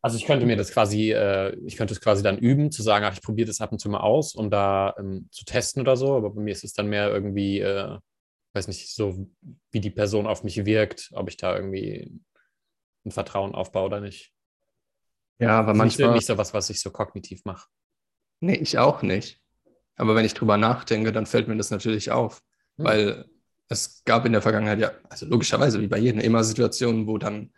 Also 0.00 0.16
ich 0.16 0.26
könnte 0.26 0.46
mir 0.46 0.56
das 0.56 0.70
quasi, 0.70 1.12
äh, 1.12 1.56
ich 1.66 1.76
könnte 1.76 1.92
es 1.92 2.00
quasi 2.00 2.22
dann 2.22 2.38
üben, 2.38 2.70
zu 2.70 2.82
sagen, 2.82 3.04
ach, 3.04 3.14
ich 3.14 3.22
probiere 3.22 3.48
das 3.48 3.60
ab 3.60 3.72
und 3.72 3.80
zu 3.80 3.88
mal 3.88 4.00
aus, 4.00 4.34
um 4.34 4.50
da 4.50 4.94
ähm, 4.98 5.28
zu 5.32 5.44
testen 5.44 5.82
oder 5.82 5.96
so. 5.96 6.16
Aber 6.16 6.30
bei 6.30 6.40
mir 6.40 6.52
ist 6.52 6.64
es 6.64 6.72
dann 6.72 6.88
mehr 6.88 7.10
irgendwie, 7.10 7.60
äh, 7.60 7.98
weiß 8.54 8.68
nicht, 8.68 8.94
so 8.94 9.28
wie 9.72 9.80
die 9.80 9.90
Person 9.90 10.26
auf 10.26 10.44
mich 10.44 10.64
wirkt, 10.64 11.10
ob 11.14 11.28
ich 11.28 11.36
da 11.36 11.54
irgendwie 11.56 12.12
ein 13.04 13.10
Vertrauen 13.10 13.54
aufbaue 13.54 13.86
oder 13.86 14.00
nicht. 14.00 14.32
Ja, 15.40 15.58
aber 15.58 15.74
manchmal. 15.74 16.12
Nicht 16.12 16.26
so 16.26 16.38
was, 16.38 16.54
was 16.54 16.70
ich 16.70 16.80
so 16.80 16.90
kognitiv 16.90 17.44
mache. 17.44 17.68
Nee, 18.40 18.56
ich 18.56 18.78
auch 18.78 19.02
nicht. 19.02 19.40
Aber 19.96 20.14
wenn 20.14 20.24
ich 20.24 20.34
drüber 20.34 20.56
nachdenke, 20.56 21.10
dann 21.10 21.26
fällt 21.26 21.48
mir 21.48 21.56
das 21.56 21.70
natürlich 21.70 22.12
auf. 22.12 22.40
Hm. 22.76 22.84
Weil 22.84 23.30
es 23.68 24.02
gab 24.04 24.24
in 24.24 24.32
der 24.32 24.42
Vergangenheit 24.42 24.78
ja, 24.78 24.92
also 25.08 25.26
logischerweise 25.26 25.80
wie 25.80 25.88
bei 25.88 25.98
jedem, 25.98 26.20
immer 26.20 26.42
Situationen, 26.42 27.06
wo 27.06 27.18
dann 27.18 27.50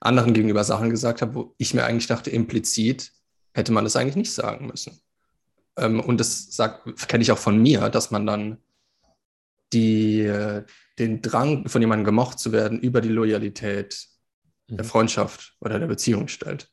anderen 0.00 0.34
gegenüber 0.34 0.64
Sachen 0.64 0.90
gesagt 0.90 1.22
habe, 1.22 1.34
wo 1.34 1.54
ich 1.58 1.72
mir 1.74 1.84
eigentlich 1.84 2.06
dachte, 2.06 2.30
implizit 2.30 3.12
hätte 3.54 3.72
man 3.72 3.84
das 3.84 3.96
eigentlich 3.96 4.16
nicht 4.16 4.32
sagen 4.32 4.66
müssen. 4.66 5.00
Ähm, 5.76 6.00
und 6.00 6.20
das 6.20 6.56
kenne 7.08 7.22
ich 7.22 7.32
auch 7.32 7.38
von 7.38 7.60
mir, 7.60 7.88
dass 7.88 8.10
man 8.10 8.26
dann 8.26 8.58
die, 9.72 10.20
äh, 10.20 10.64
den 10.98 11.22
Drang 11.22 11.68
von 11.68 11.80
jemandem 11.80 12.04
gemocht 12.04 12.38
zu 12.38 12.52
werden 12.52 12.78
über 12.80 13.00
die 13.00 13.08
Loyalität 13.08 14.06
mhm. 14.68 14.76
der 14.76 14.84
Freundschaft 14.84 15.56
oder 15.60 15.78
der 15.78 15.86
Beziehung 15.86 16.28
stellt. 16.28 16.70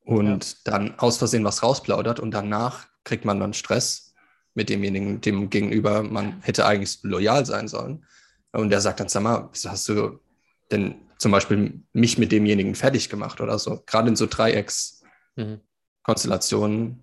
Und 0.00 0.44
ja. 0.44 0.58
dann 0.64 0.98
aus 0.98 1.18
Versehen 1.18 1.44
was 1.44 1.62
rausplaudert 1.62 2.20
und 2.20 2.32
danach 2.32 2.86
kriegt 3.04 3.24
man 3.24 3.40
dann 3.40 3.52
Stress 3.52 4.13
mit 4.54 4.68
demjenigen, 4.68 5.20
dem 5.20 5.50
gegenüber 5.50 6.02
man 6.02 6.40
hätte 6.42 6.66
eigentlich 6.66 6.98
loyal 7.02 7.44
sein 7.44 7.68
sollen. 7.68 8.06
Und 8.52 8.70
der 8.70 8.80
sagt 8.80 9.00
dann, 9.00 9.08
sag 9.08 9.22
mal, 9.22 9.50
hast 9.52 9.88
du 9.88 10.20
denn 10.70 10.94
zum 11.18 11.32
Beispiel 11.32 11.82
mich 11.92 12.18
mit 12.18 12.32
demjenigen 12.32 12.74
fertig 12.74 13.08
gemacht 13.08 13.40
oder 13.40 13.58
so? 13.58 13.82
Gerade 13.86 14.08
in 14.08 14.16
so 14.16 14.26
Dreieckskonstellationen 14.26 16.80
mhm. 16.80 17.02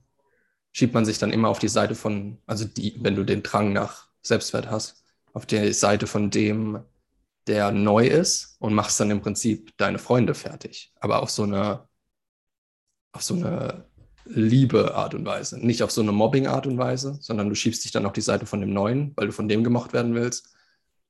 schiebt 0.71 0.93
man 0.93 1.05
sich 1.05 1.17
dann 1.19 1.31
immer 1.31 1.49
auf 1.49 1.59
die 1.59 1.67
Seite 1.67 1.95
von, 1.95 2.37
also 2.45 2.65
die, 2.65 2.97
wenn 3.01 3.15
du 3.15 3.25
den 3.25 3.43
Drang 3.43 3.73
nach 3.73 4.07
Selbstwert 4.21 4.71
hast 4.71 5.01
auf 5.33 5.45
der 5.45 5.73
Seite 5.73 6.07
von 6.07 6.29
dem, 6.29 6.83
der 7.47 7.71
neu 7.71 8.07
ist 8.07 8.57
und 8.59 8.73
machst 8.73 8.99
dann 8.99 9.11
im 9.11 9.21
Prinzip 9.21 9.75
deine 9.77 9.99
Freunde 9.99 10.35
fertig. 10.35 10.93
Aber 10.99 11.21
auf 11.21 11.29
so 11.29 11.43
eine, 11.43 11.87
auf 13.13 13.23
so 13.23 13.35
eine 13.35 13.89
Liebe 14.25 14.95
Art 14.95 15.13
und 15.13 15.25
Weise. 15.25 15.59
Nicht 15.65 15.83
auf 15.83 15.91
so 15.91 16.01
eine 16.01 16.11
Mobbing 16.11 16.47
Art 16.47 16.67
und 16.67 16.77
Weise, 16.77 17.17
sondern 17.21 17.49
du 17.49 17.55
schiebst 17.55 17.83
dich 17.83 17.91
dann 17.91 18.05
auf 18.05 18.13
die 18.13 18.21
Seite 18.21 18.45
von 18.45 18.61
dem 18.61 18.73
Neuen, 18.73 19.13
weil 19.15 19.27
du 19.27 19.33
von 19.33 19.47
dem 19.47 19.63
gemocht 19.63 19.93
werden 19.93 20.13
willst 20.13 20.53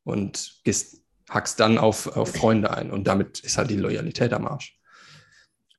und 0.04 0.62
gehst, 0.64 1.04
hackst 1.30 1.60
dann 1.60 1.78
auf, 1.78 2.16
auf 2.16 2.32
Freunde 2.32 2.72
ein 2.72 2.92
und 2.92 3.08
damit 3.08 3.40
ist 3.40 3.58
halt 3.58 3.70
die 3.70 3.78
Loyalität 3.78 4.34
am 4.34 4.48
Arsch. 4.48 4.78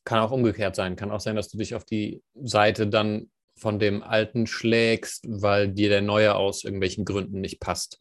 Kann 0.05 0.19
auch 0.19 0.33
umgekehrt 0.33 0.75
sein. 0.75 0.97
Kann 0.97 1.11
auch 1.11 1.21
sein, 1.21 1.37
dass 1.37 1.49
du 1.49 1.59
dich 1.59 1.75
auf 1.75 1.85
die 1.85 2.23
Seite 2.43 2.89
dann 2.89 3.31
von 3.57 3.79
dem 3.79 4.03
Alten 4.03 4.47
schlägst, 4.47 5.27
weil 5.29 5.69
dir 5.69 5.89
der 5.89 6.03
Neue 6.03 6.35
aus 6.35 6.65
irgendwelchen 6.65 7.05
Gründen 7.05 7.41
nicht 7.41 7.61
passt 7.61 7.99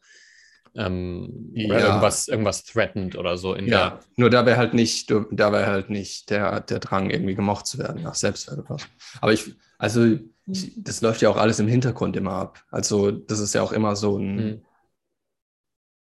ähm, 0.74 1.50
ja. 1.54 1.66
oder 1.66 1.86
irgendwas, 1.86 2.28
irgendwas 2.28 2.64
threatened 2.64 3.16
oder 3.16 3.36
so. 3.36 3.54
In 3.54 3.66
ja, 3.66 3.90
der 3.90 4.00
nur 4.16 4.30
da 4.30 4.46
wäre 4.46 4.56
halt 4.56 4.74
nicht, 4.74 5.10
da 5.10 5.52
wäre 5.52 5.66
halt 5.66 5.90
nicht 5.90 6.30
der, 6.30 6.60
der 6.60 6.78
Drang, 6.78 7.10
irgendwie 7.10 7.34
gemocht 7.34 7.66
zu 7.66 7.78
werden 7.78 8.02
nach 8.02 8.14
Selbstwert 8.14 8.58
oder 8.58 8.70
was. 8.70 8.82
Aber 9.20 9.32
ich, 9.32 9.54
also 9.78 10.18
ich, 10.46 10.72
das 10.76 11.00
läuft 11.00 11.22
ja 11.22 11.28
auch 11.28 11.36
alles 11.36 11.58
im 11.58 11.68
Hintergrund 11.68 12.16
immer 12.16 12.32
ab. 12.32 12.64
Also 12.70 13.10
das 13.10 13.38
ist 13.38 13.54
ja 13.54 13.62
auch 13.62 13.72
immer 13.72 13.96
so 13.96 14.18
ein, 14.18 14.36
mhm. 14.36 14.64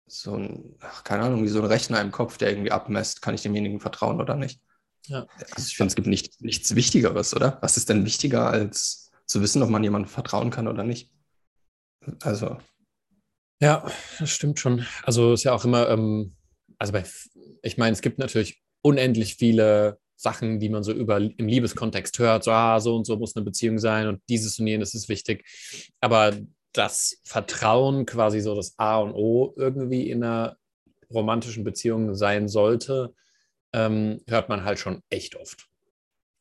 so 0.07 0.37
ein, 0.37 0.77
ach, 0.81 1.05
keine 1.05 1.25
Ahnung, 1.25 1.45
wie 1.45 1.49
so 1.49 1.61
ein 1.61 1.67
Rechner 1.67 2.01
im 2.01 2.13
Kopf, 2.13 2.39
der 2.39 2.51
irgendwie 2.51 2.73
abmesst, 2.73 3.23
kann 3.23 3.35
ich 3.35 3.43
demjenigen 3.43 3.81
vertrauen 3.81 4.21
oder 4.21 4.37
nicht. 4.37 4.61
Ja. 5.07 5.27
Also 5.55 5.69
ich 5.69 5.77
finde, 5.77 5.89
es 5.91 5.97
gibt 5.97 6.09
nicht, 6.09 6.41
nichts 6.41 6.75
Wichtigeres, 6.75 7.35
oder? 7.35 7.59
Was 7.61 7.77
ist 7.77 7.89
denn 7.89 8.05
wichtiger, 8.05 8.49
als 8.49 9.13
zu 9.27 9.43
wissen, 9.43 9.63
ob 9.63 9.71
man 9.71 9.85
jemandem 9.85 10.11
vertrauen 10.11 10.51
kann 10.51 10.67
oder 10.67 10.83
nicht? 10.83 11.13
Also. 12.23 12.59
Ja, 13.61 13.91
das 14.19 14.31
stimmt 14.31 14.61
schon. 14.61 14.87
Also 15.03 15.33
ist 15.33 15.45
ja 15.45 15.53
auch 15.53 15.65
immer, 15.65 15.89
ähm, 15.89 16.35
also 16.79 16.93
bei, 16.93 17.05
ich 17.63 17.79
meine, 17.79 17.93
es 17.93 18.03
gibt 18.03 18.19
natürlich 18.19 18.63
unendlich 18.83 19.37
viele 19.37 19.99
Sachen, 20.17 20.61
die 20.61 20.69
man 20.69 20.83
so 20.83 20.93
über 20.93 21.19
im 21.19 21.49
Liebeskontext 21.49 22.19
hört, 22.19 22.45
so, 22.45 22.51
ah, 22.51 22.81
so 22.81 22.97
und 22.97 23.07
so 23.07 23.17
muss 23.17 23.37
eine 23.37 23.45
Beziehung 23.45 23.79
sein 23.79 24.09
und 24.09 24.21
dieses 24.29 24.59
und 24.59 24.67
jenes 24.67 24.95
ist 24.95 25.09
wichtig. 25.09 25.45
Aber 26.01 26.33
das 26.73 27.21
Vertrauen 27.25 28.07
quasi 28.07 28.41
so 28.41 28.55
das 28.55 28.79
A 28.79 28.99
und 28.99 29.13
O 29.13 29.55
irgendwie 29.57 30.11
in 30.11 30.23
einer 30.23 30.57
romantischen 31.11 31.65
Beziehung 31.65 32.15
sein 32.15 32.49
sollte, 32.49 33.15
ähm, 33.73 34.21
hört 34.27 34.49
man 34.49 34.65
halt 34.65 34.79
schon 34.79 35.03
echt 35.11 35.37
oft. 35.37 35.67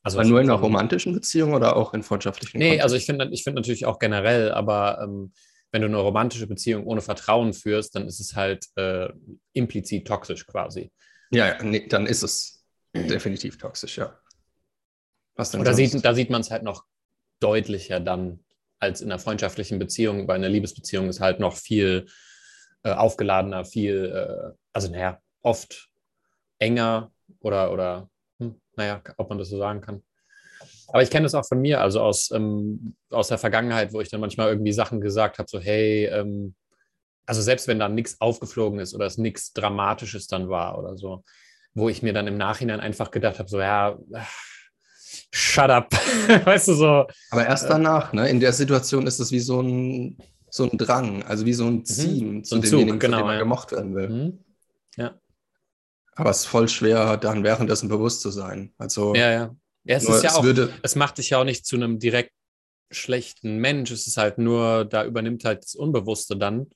Also 0.03 0.19
aber 0.19 0.27
nur 0.27 0.41
in 0.41 0.49
einer 0.49 0.59
romantischen 0.59 1.13
Beziehung 1.13 1.53
oder 1.53 1.75
auch 1.75 1.93
in 1.93 2.03
freundschaftlichen? 2.03 2.59
Nee, 2.59 2.65
Kontext? 2.65 2.83
also 2.83 2.95
ich 2.95 3.05
finde 3.05 3.29
ich 3.31 3.43
find 3.43 3.55
natürlich 3.55 3.85
auch 3.85 3.99
generell, 3.99 4.51
aber 4.51 4.99
ähm, 5.01 5.31
wenn 5.71 5.81
du 5.81 5.87
eine 5.87 5.97
romantische 5.97 6.47
Beziehung 6.47 6.85
ohne 6.85 7.01
Vertrauen 7.01 7.53
führst, 7.53 7.95
dann 7.95 8.07
ist 8.07 8.19
es 8.19 8.35
halt 8.35 8.65
äh, 8.75 9.09
implizit 9.53 10.07
toxisch 10.07 10.45
quasi. 10.45 10.91
Ja, 11.31 11.61
nee, 11.63 11.87
dann 11.87 12.05
ist 12.05 12.23
es 12.23 12.65
definitiv 12.93 13.57
toxisch, 13.57 13.97
ja. 13.97 14.17
Was 15.35 15.51
denn 15.51 15.59
Und 15.59 15.65
da 15.67 15.73
sieht, 15.73 16.03
da 16.05 16.13
sieht 16.13 16.29
man 16.29 16.41
es 16.41 16.51
halt 16.51 16.63
noch 16.63 16.85
deutlicher 17.39 17.99
dann 17.99 18.39
als 18.79 19.01
in 19.01 19.11
einer 19.11 19.19
freundschaftlichen 19.19 19.79
Beziehung, 19.79 20.27
weil 20.27 20.35
eine 20.35 20.47
Liebesbeziehung 20.47 21.09
ist 21.09 21.19
halt 21.19 21.39
noch 21.39 21.55
viel 21.57 22.07
äh, 22.83 22.91
aufgeladener, 22.91 23.65
viel, 23.65 24.05
äh, 24.05 24.53
also 24.73 24.91
naja, 24.91 25.21
oft 25.41 25.89
enger 26.59 27.11
oder, 27.39 27.71
oder 27.71 28.09
hm, 28.39 28.61
naja, 28.75 29.01
ob 29.17 29.29
man 29.29 29.37
das 29.37 29.49
so 29.49 29.57
sagen 29.57 29.81
kann. 29.81 30.03
Aber 30.87 31.01
ich 31.01 31.09
kenne 31.09 31.23
das 31.23 31.35
auch 31.35 31.45
von 31.45 31.59
mir, 31.59 31.81
also 31.81 32.01
aus, 32.01 32.31
ähm, 32.31 32.95
aus 33.09 33.29
der 33.29 33.37
Vergangenheit, 33.37 33.93
wo 33.93 34.01
ich 34.01 34.09
dann 34.09 34.21
manchmal 34.21 34.49
irgendwie 34.49 34.71
Sachen 34.71 35.01
gesagt 35.01 35.39
habe, 35.39 35.49
so 35.49 35.59
hey, 35.59 36.05
ähm, 36.05 36.55
also 37.25 37.41
selbst 37.41 37.67
wenn 37.67 37.79
da 37.79 37.89
nichts 37.89 38.21
aufgeflogen 38.21 38.79
ist 38.79 38.93
oder 38.93 39.05
es 39.05 39.17
nichts 39.17 39.53
Dramatisches 39.53 40.27
dann 40.27 40.49
war 40.49 40.77
oder 40.77 40.95
so, 40.97 41.23
wo 41.73 41.89
ich 41.89 42.01
mir 42.01 42.13
dann 42.13 42.27
im 42.27 42.37
Nachhinein 42.37 42.79
einfach 42.79 43.11
gedacht 43.11 43.39
habe, 43.39 43.49
so 43.49 43.59
ja, 43.59 43.97
shut 45.31 45.69
up, 45.69 45.91
weißt 46.45 46.67
du 46.69 46.73
so. 46.73 47.07
Aber 47.31 47.45
erst 47.45 47.69
danach, 47.69 48.13
ne? 48.13 48.29
In 48.29 48.39
der 48.39 48.53
Situation 48.53 49.07
ist 49.07 49.19
es 49.19 49.31
wie 49.31 49.39
so 49.39 49.61
ein, 49.61 50.17
so 50.49 50.69
ein 50.69 50.77
Drang, 50.77 51.23
also 51.23 51.45
wie 51.45 51.53
so 51.53 51.65
ein. 51.65 51.83
Ziehen 51.83 52.35
mhm. 52.35 52.43
zu 52.43 52.55
so 52.55 52.61
demjenigen, 52.61 52.99
genau, 52.99 53.17
dem 53.17 53.25
man 53.25 53.35
ja. 53.35 53.39
gemocht 53.39 53.71
werden 53.71 53.95
will. 53.95 54.09
Mhm. 54.09 54.39
Ja. 54.97 55.15
Aber 56.15 56.29
es 56.29 56.41
ist 56.41 56.45
voll 56.45 56.69
schwer, 56.69 57.17
dann 57.17 57.43
währenddessen 57.43 57.89
bewusst 57.89 58.21
zu 58.21 58.29
sein. 58.29 58.73
Also 58.77 59.13
ja, 59.15 59.31
ja. 59.31 59.55
Ja 59.85 59.97
es 59.97 60.09
ist 60.09 60.23
ja 60.23 60.29
es 60.31 60.35
auch, 60.35 60.69
es 60.81 60.95
macht 60.95 61.17
dich 61.17 61.29
ja 61.29 61.39
auch 61.39 61.43
nicht 61.45 61.65
zu 61.65 61.75
einem 61.75 61.99
direkt 61.99 62.31
schlechten 62.91 63.57
Mensch. 63.57 63.91
Es 63.91 64.07
ist 64.07 64.17
halt 64.17 64.37
nur, 64.37 64.85
da 64.85 65.05
übernimmt 65.05 65.45
halt 65.45 65.63
das 65.63 65.75
Unbewusste 65.75 66.37
dann 66.37 66.67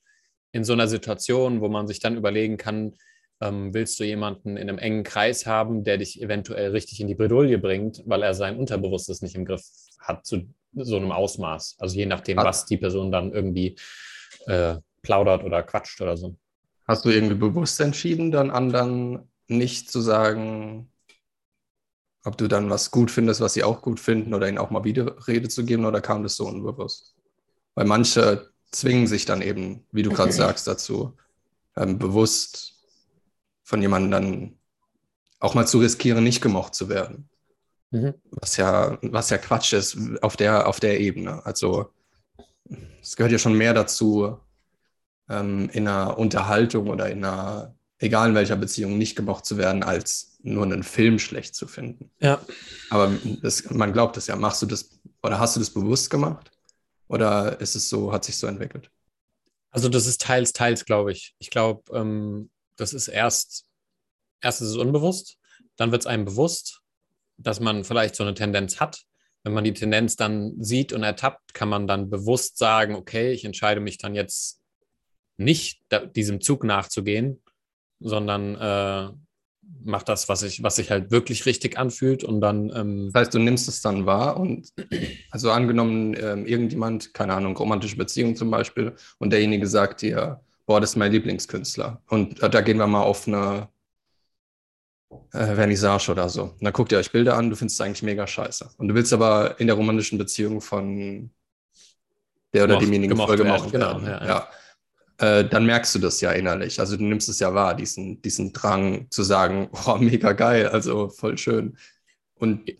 in 0.52 0.64
so 0.64 0.72
einer 0.72 0.88
Situation, 0.88 1.60
wo 1.60 1.68
man 1.68 1.86
sich 1.86 2.00
dann 2.00 2.16
überlegen 2.16 2.56
kann, 2.56 2.94
ähm, 3.40 3.72
willst 3.72 3.98
du 4.00 4.04
jemanden 4.04 4.56
in 4.56 4.68
einem 4.68 4.78
engen 4.78 5.04
Kreis 5.04 5.46
haben, 5.46 5.84
der 5.84 5.98
dich 5.98 6.20
eventuell 6.20 6.72
richtig 6.72 7.00
in 7.00 7.06
die 7.06 7.14
Bredouille 7.14 7.58
bringt, 7.58 8.02
weil 8.04 8.22
er 8.22 8.34
sein 8.34 8.58
Unterbewusstes 8.58 9.22
nicht 9.22 9.34
im 9.34 9.44
Griff 9.44 9.62
hat 9.98 10.26
zu 10.26 10.52
so 10.74 10.96
einem 10.96 11.12
Ausmaß. 11.12 11.76
Also 11.78 11.96
je 11.96 12.06
nachdem, 12.06 12.38
hat, 12.38 12.46
was 12.46 12.66
die 12.66 12.76
Person 12.76 13.10
dann 13.10 13.32
irgendwie 13.32 13.76
äh, 14.46 14.76
plaudert 15.02 15.44
oder 15.44 15.62
quatscht 15.62 16.00
oder 16.00 16.16
so. 16.16 16.36
Hast 16.86 17.04
du 17.04 17.10
irgendwie 17.10 17.36
bewusst 17.36 17.80
entschieden, 17.80 18.30
dann 18.30 18.50
anderen 18.50 19.30
nicht 19.46 19.90
zu 19.90 20.00
sagen, 20.00 20.90
ob 22.24 22.36
du 22.36 22.48
dann 22.48 22.70
was 22.70 22.90
gut 22.90 23.10
findest, 23.10 23.40
was 23.40 23.54
sie 23.54 23.64
auch 23.64 23.82
gut 23.82 23.98
finden 23.98 24.34
oder 24.34 24.48
ihnen 24.48 24.58
auch 24.58 24.70
mal 24.70 24.84
Widerrede 24.84 25.48
zu 25.48 25.64
geben 25.64 25.84
oder 25.84 26.00
kam 26.00 26.22
das 26.22 26.36
so 26.36 26.46
unbewusst? 26.46 27.14
Weil 27.74 27.86
manche 27.86 28.50
zwingen 28.72 29.06
sich 29.06 29.24
dann 29.24 29.42
eben, 29.42 29.84
wie 29.90 30.02
du 30.02 30.10
gerade 30.10 30.32
sagst, 30.32 30.66
dazu, 30.66 31.16
ähm, 31.76 31.98
bewusst 31.98 32.74
von 33.62 33.80
jemandem 33.80 34.10
dann 34.10 34.58
auch 35.38 35.54
mal 35.54 35.66
zu 35.66 35.78
riskieren, 35.78 36.22
nicht 36.22 36.42
gemocht 36.42 36.74
zu 36.74 36.88
werden. 36.88 37.28
Mhm. 37.90 38.14
Was 38.30 38.56
ja, 38.56 38.98
was 39.02 39.30
ja 39.30 39.38
Quatsch 39.38 39.72
ist 39.72 39.96
auf 40.22 40.36
der, 40.36 40.68
auf 40.68 40.78
der 40.80 41.00
Ebene. 41.00 41.44
Also 41.46 41.90
es 43.00 43.16
gehört 43.16 43.32
ja 43.32 43.38
schon 43.38 43.54
mehr 43.54 43.74
dazu, 43.74 44.38
ähm, 45.28 45.70
in 45.72 45.88
einer 45.88 46.18
Unterhaltung 46.18 46.88
oder 46.88 47.08
in 47.08 47.24
einer, 47.24 47.74
egal 47.98 48.30
in 48.30 48.34
welcher 48.34 48.56
Beziehung, 48.56 48.98
nicht 48.98 49.16
gemocht 49.16 49.46
zu 49.46 49.56
werden, 49.56 49.82
als 49.82 50.29
nur 50.42 50.64
einen 50.64 50.82
Film 50.82 51.18
schlecht 51.18 51.54
zu 51.54 51.66
finden. 51.66 52.10
Ja. 52.20 52.40
Aber 52.90 53.12
das, 53.42 53.70
man 53.70 53.92
glaubt 53.92 54.16
es 54.16 54.26
ja. 54.26 54.36
Machst 54.36 54.62
du 54.62 54.66
das 54.66 55.00
oder 55.22 55.38
hast 55.38 55.56
du 55.56 55.60
das 55.60 55.70
bewusst 55.70 56.10
gemacht? 56.10 56.50
Oder 57.08 57.60
ist 57.60 57.74
es 57.74 57.88
so, 57.88 58.12
hat 58.12 58.24
sich 58.24 58.38
so 58.38 58.46
entwickelt? 58.46 58.90
Also 59.70 59.88
das 59.88 60.06
ist 60.06 60.20
teils, 60.20 60.52
teils, 60.52 60.84
glaube 60.84 61.12
ich. 61.12 61.34
Ich 61.38 61.50
glaube, 61.50 61.82
ähm, 61.96 62.50
das 62.76 62.92
ist 62.92 63.08
erst, 63.08 63.66
erst 64.40 64.62
ist 64.62 64.68
es 64.68 64.76
unbewusst, 64.76 65.38
dann 65.76 65.92
wird 65.92 66.02
es 66.02 66.06
einem 66.06 66.24
bewusst, 66.24 66.80
dass 67.36 67.60
man 67.60 67.84
vielleicht 67.84 68.16
so 68.16 68.24
eine 68.24 68.34
Tendenz 68.34 68.80
hat. 68.80 69.04
Wenn 69.42 69.54
man 69.54 69.64
die 69.64 69.72
Tendenz 69.72 70.16
dann 70.16 70.62
sieht 70.62 70.92
und 70.92 71.02
ertappt, 71.02 71.54
kann 71.54 71.68
man 71.68 71.86
dann 71.86 72.10
bewusst 72.10 72.58
sagen, 72.58 72.94
okay, 72.94 73.32
ich 73.32 73.44
entscheide 73.44 73.80
mich 73.80 73.98
dann 73.98 74.14
jetzt 74.14 74.60
nicht 75.36 75.82
diesem 76.14 76.40
Zug 76.40 76.64
nachzugehen, 76.64 77.42
sondern 78.00 78.54
äh, 78.56 79.12
mach 79.82 80.02
das, 80.02 80.28
was 80.28 80.42
ich, 80.42 80.62
was 80.62 80.76
sich 80.76 80.90
halt 80.90 81.10
wirklich 81.10 81.46
richtig 81.46 81.78
anfühlt 81.78 82.24
und 82.24 82.40
dann. 82.40 82.70
Ähm 82.74 83.10
das 83.12 83.22
heißt, 83.22 83.34
du 83.34 83.38
nimmst 83.38 83.68
es 83.68 83.80
dann 83.82 84.06
wahr 84.06 84.38
und 84.38 84.72
also 85.30 85.50
angenommen, 85.50 86.14
ähm, 86.18 86.46
irgendjemand, 86.46 87.14
keine 87.14 87.34
Ahnung, 87.34 87.56
romantische 87.56 87.96
Beziehung 87.96 88.36
zum 88.36 88.50
Beispiel, 88.50 88.94
und 89.18 89.32
derjenige 89.32 89.66
sagt 89.66 90.02
dir, 90.02 90.40
boah, 90.66 90.80
das 90.80 90.90
ist 90.90 90.96
mein 90.96 91.12
Lieblingskünstler. 91.12 92.02
Und 92.08 92.42
äh, 92.42 92.50
da 92.50 92.60
gehen 92.60 92.78
wir 92.78 92.86
mal 92.86 93.02
auf 93.02 93.26
eine 93.26 93.68
äh, 95.32 95.54
Vernissage 95.54 96.10
oder 96.10 96.28
so. 96.28 96.44
Und 96.44 96.62
dann 96.62 96.72
guckt 96.72 96.92
ihr 96.92 96.98
euch 96.98 97.10
Bilder 97.10 97.36
an, 97.36 97.50
du 97.50 97.56
findest 97.56 97.80
es 97.80 97.84
eigentlich 97.84 98.02
mega 98.02 98.26
scheiße. 98.26 98.70
Und 98.76 98.88
du 98.88 98.94
willst 98.94 99.12
aber 99.12 99.58
in 99.58 99.66
der 99.66 99.76
romantischen 99.76 100.18
Beziehung 100.18 100.60
von 100.60 101.30
der 102.52 102.64
oder 102.64 102.78
demjenigen 102.78 103.16
voll 103.16 103.36
gemocht 103.36 103.72
werden. 103.72 104.02
Genau, 104.02 104.10
ja, 104.10 104.20
ja. 104.20 104.26
ja. 104.26 104.48
Äh, 105.20 105.44
dann 105.44 105.66
merkst 105.66 105.94
du 105.94 105.98
das 105.98 106.22
ja 106.22 106.32
innerlich. 106.32 106.80
Also 106.80 106.96
du 106.96 107.04
nimmst 107.04 107.28
es 107.28 107.40
ja 107.40 107.52
wahr, 107.52 107.74
diesen, 107.74 108.22
diesen 108.22 108.54
Drang 108.54 109.06
zu 109.10 109.22
sagen, 109.22 109.68
oh, 109.86 109.96
mega 109.96 110.32
geil, 110.32 110.68
also 110.68 111.10
voll 111.10 111.36
schön. 111.36 111.76
Und 112.34 112.72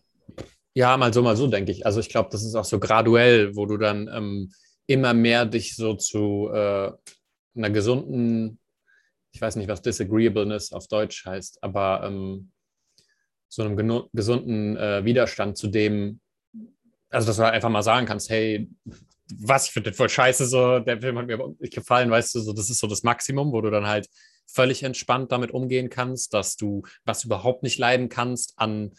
ja, 0.72 0.96
mal 0.96 1.12
so, 1.12 1.22
mal 1.22 1.36
so, 1.36 1.48
denke 1.48 1.70
ich. 1.70 1.84
Also 1.84 2.00
ich 2.00 2.08
glaube, 2.08 2.30
das 2.32 2.42
ist 2.42 2.54
auch 2.54 2.64
so 2.64 2.80
graduell, 2.80 3.54
wo 3.56 3.66
du 3.66 3.76
dann 3.76 4.08
ähm, 4.08 4.52
immer 4.86 5.12
mehr 5.12 5.44
dich 5.44 5.76
so 5.76 5.94
zu 5.94 6.48
äh, 6.50 6.90
einer 7.54 7.70
gesunden, 7.70 8.58
ich 9.32 9.40
weiß 9.42 9.56
nicht, 9.56 9.68
was 9.68 9.82
Disagreeableness 9.82 10.72
auf 10.72 10.88
Deutsch 10.88 11.26
heißt, 11.26 11.62
aber 11.62 12.04
ähm, 12.04 12.52
so 13.48 13.62
einem 13.62 14.08
gesunden 14.14 14.78
äh, 14.78 15.04
Widerstand 15.04 15.58
zu 15.58 15.66
dem, 15.66 16.20
also 17.10 17.26
dass 17.26 17.36
du 17.36 17.42
halt 17.42 17.54
einfach 17.54 17.68
mal 17.68 17.82
sagen 17.82 18.06
kannst, 18.06 18.30
hey, 18.30 18.70
was, 19.38 19.66
ich 19.66 19.72
finde 19.72 19.90
den 19.90 19.96
voll 19.96 20.08
scheiße, 20.08 20.46
so, 20.46 20.78
der 20.80 21.00
Film 21.00 21.18
hat 21.18 21.26
mir 21.26 21.54
nicht 21.58 21.74
gefallen, 21.74 22.10
weißt 22.10 22.34
du, 22.34 22.40
so, 22.40 22.52
das 22.52 22.70
ist 22.70 22.78
so 22.78 22.86
das 22.86 23.02
Maximum, 23.02 23.52
wo 23.52 23.60
du 23.60 23.70
dann 23.70 23.86
halt 23.86 24.08
völlig 24.46 24.82
entspannt 24.82 25.30
damit 25.32 25.52
umgehen 25.52 25.90
kannst, 25.90 26.34
dass 26.34 26.56
du 26.56 26.82
was 27.04 27.24
überhaupt 27.24 27.62
nicht 27.62 27.78
leiden 27.78 28.08
kannst 28.08 28.54
an 28.56 28.92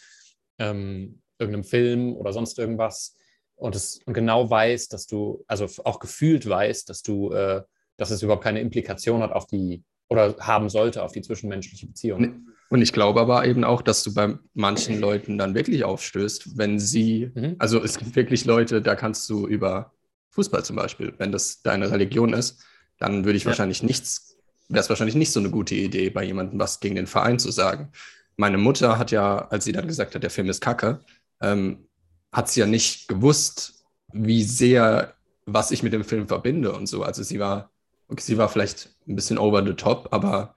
ähm, 0.60 1.22
irgendeinem 1.40 1.64
Film 1.64 2.16
oder 2.16 2.34
sonst 2.34 2.58
irgendwas 2.60 3.16
und, 3.56 3.76
es, 3.76 4.00
und 4.06 4.14
genau 4.14 4.50
weißt, 4.50 4.94
dass 4.94 5.08
du, 5.08 5.44
also 5.48 5.68
auch 5.84 6.00
gefühlt 6.00 6.48
weißt, 6.48 6.90
dass 6.90 7.02
du 7.02 7.32
äh, 7.32 7.64
dass 8.02 8.10
es 8.10 8.24
überhaupt 8.24 8.44
keine 8.44 8.62
Implikation 8.62 9.22
hat 9.22 9.32
auf 9.32 9.46
die 9.46 9.84
oder 10.10 10.36
haben 10.40 10.70
sollte 10.70 11.04
auf 11.04 11.12
die 11.12 11.22
zwischenmenschliche 11.22 11.86
Beziehung. 11.86 12.48
Und 12.70 12.82
ich 12.82 12.94
glaube 12.94 13.22
aber 13.22 13.46
eben 13.46 13.64
auch, 13.64 13.84
dass 13.84 14.04
du 14.04 14.14
bei 14.14 14.40
manchen 14.54 15.00
Leuten 15.00 15.38
dann 15.38 15.54
wirklich 15.54 15.84
aufstößt, 15.84 16.58
wenn 16.58 16.80
sie, 16.80 17.32
mhm. 17.34 17.56
also 17.60 17.82
es 17.82 18.00
gibt 18.00 18.16
wirklich 18.16 18.46
Leute, 18.46 18.82
da 18.82 18.96
kannst 18.96 19.30
du 19.30 19.48
über 19.48 19.94
Fußball 20.32 20.64
zum 20.66 20.76
Beispiel, 20.76 21.14
wenn 21.18 21.32
das 21.32 21.62
deine 21.62 21.92
Religion 21.92 22.34
ist, 22.34 22.60
dann 22.98 23.26
würde 23.26 23.38
ich 23.38 23.44
ja. 23.44 23.50
wahrscheinlich 23.50 23.84
nichts, 23.84 24.38
wäre 24.70 24.82
es 24.82 24.90
wahrscheinlich 24.90 25.16
nicht 25.16 25.32
so 25.32 25.40
eine 25.40 25.50
gute 25.50 25.76
Idee, 25.76 26.10
bei 26.10 26.24
jemandem 26.24 26.60
was 26.60 26.80
gegen 26.80 26.96
den 26.96 27.08
Verein 27.08 27.40
zu 27.40 27.52
sagen. 27.52 27.92
Meine 28.38 28.58
Mutter 28.58 28.98
hat 28.98 29.12
ja, 29.12 29.48
als 29.50 29.66
sie 29.66 29.72
dann 29.72 29.88
gesagt 29.88 30.16
hat, 30.16 30.24
der 30.24 30.30
Film 30.30 30.50
ist 30.50 30.62
kacke, 30.62 31.02
ähm, 31.42 31.88
hat 32.32 32.50
sie 32.50 32.62
ja 32.62 32.66
nicht 32.66 33.08
gewusst, 33.08 33.86
wie 34.14 34.44
sehr, 34.44 35.16
was 35.46 35.72
ich 35.72 35.84
mit 35.84 35.94
dem 35.94 36.04
Film 36.04 36.28
verbinde 36.28 36.72
und 36.72 36.88
so. 36.88 37.04
Also 37.04 37.24
sie 37.24 37.40
war 37.40 37.72
okay, 38.12 38.22
sie 38.22 38.38
war 38.38 38.50
vielleicht 38.50 38.90
ein 39.08 39.16
bisschen 39.16 39.38
over 39.38 39.66
the 39.66 39.74
top, 39.74 40.10
aber 40.12 40.56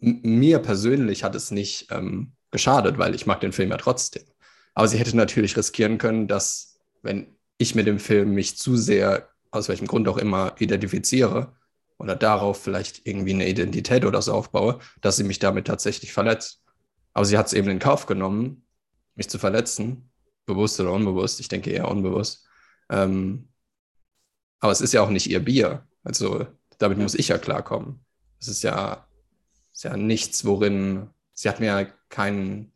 mir 0.00 0.58
persönlich 0.58 1.24
hat 1.24 1.34
es 1.34 1.50
nicht 1.50 1.88
ähm, 1.90 2.32
geschadet, 2.50 2.98
weil 2.98 3.14
ich 3.14 3.26
mag 3.26 3.40
den 3.40 3.52
Film 3.52 3.70
ja 3.70 3.76
trotzdem. 3.76 4.24
Aber 4.74 4.88
sie 4.88 4.98
hätte 4.98 5.16
natürlich 5.16 5.56
riskieren 5.56 5.98
können, 5.98 6.26
dass, 6.26 6.80
wenn 7.02 7.36
ich 7.60 7.74
mit 7.74 7.86
dem 7.86 7.98
Film 7.98 8.32
mich 8.32 8.56
zu 8.56 8.76
sehr, 8.76 9.28
aus 9.50 9.68
welchem 9.68 9.86
Grund 9.86 10.08
auch 10.08 10.16
immer, 10.16 10.54
identifiziere 10.58 11.54
oder 11.98 12.16
darauf 12.16 12.62
vielleicht 12.62 13.06
irgendwie 13.06 13.34
eine 13.34 13.48
Identität 13.48 14.06
oder 14.06 14.22
so 14.22 14.32
aufbaue, 14.32 14.78
dass 15.02 15.16
sie 15.16 15.24
mich 15.24 15.38
damit 15.38 15.66
tatsächlich 15.66 16.12
verletzt. 16.12 16.62
Aber 17.12 17.26
sie 17.26 17.36
hat 17.36 17.48
es 17.48 17.52
eben 17.52 17.68
in 17.68 17.78
Kauf 17.78 18.06
genommen, 18.06 18.64
mich 19.14 19.28
zu 19.28 19.38
verletzen, 19.38 20.10
bewusst 20.46 20.80
oder 20.80 20.92
unbewusst. 20.92 21.38
Ich 21.40 21.48
denke 21.48 21.70
eher 21.70 21.88
unbewusst. 21.88 22.46
Ähm, 22.88 23.50
aber 24.60 24.72
es 24.72 24.80
ist 24.80 24.94
ja 24.94 25.02
auch 25.02 25.10
nicht 25.10 25.28
ihr 25.28 25.44
Bier. 25.44 25.86
Also 26.02 26.46
damit 26.78 26.96
muss 26.96 27.14
ich 27.14 27.28
ja 27.28 27.36
klarkommen. 27.36 28.02
Es 28.40 28.48
ist 28.48 28.62
ja, 28.62 29.06
ist 29.72 29.84
ja 29.84 29.98
nichts, 29.98 30.46
worin, 30.46 31.10
sie 31.34 31.50
hat 31.50 31.60
mir 31.60 31.66
ja 31.66 31.84
keinen, 32.08 32.72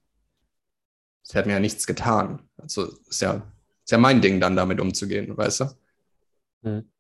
sie 1.23 1.39
hat 1.39 1.47
mir 1.47 1.53
ja 1.53 1.61
nichts 1.61 1.87
getan. 1.87 2.47
Also 2.59 2.93
ist 3.09 3.23
ja, 3.23 3.51
ist 3.85 3.91
ja 3.91 3.99
mein 3.99 4.21
Ding, 4.21 4.41
dann 4.41 4.57
damit 4.57 4.81
umzugehen, 4.81 5.37
weißt 5.37 5.61
du? 5.61 5.65
Mhm. 6.63 6.91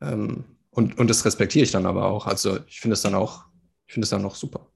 Ähm, 0.00 0.44
und, 0.70 0.98
und 0.98 1.10
das 1.10 1.24
respektiere 1.24 1.64
ich 1.64 1.72
dann 1.72 1.86
aber 1.86 2.06
auch. 2.06 2.26
Also 2.26 2.58
ich 2.66 2.80
finde 2.80 2.94
es 2.94 3.02
dann 3.02 3.14
auch, 3.14 3.44
ich 3.86 3.94
finde 3.94 4.04
es 4.04 4.10
dann 4.10 4.24
auch 4.24 4.34
super. 4.36 4.68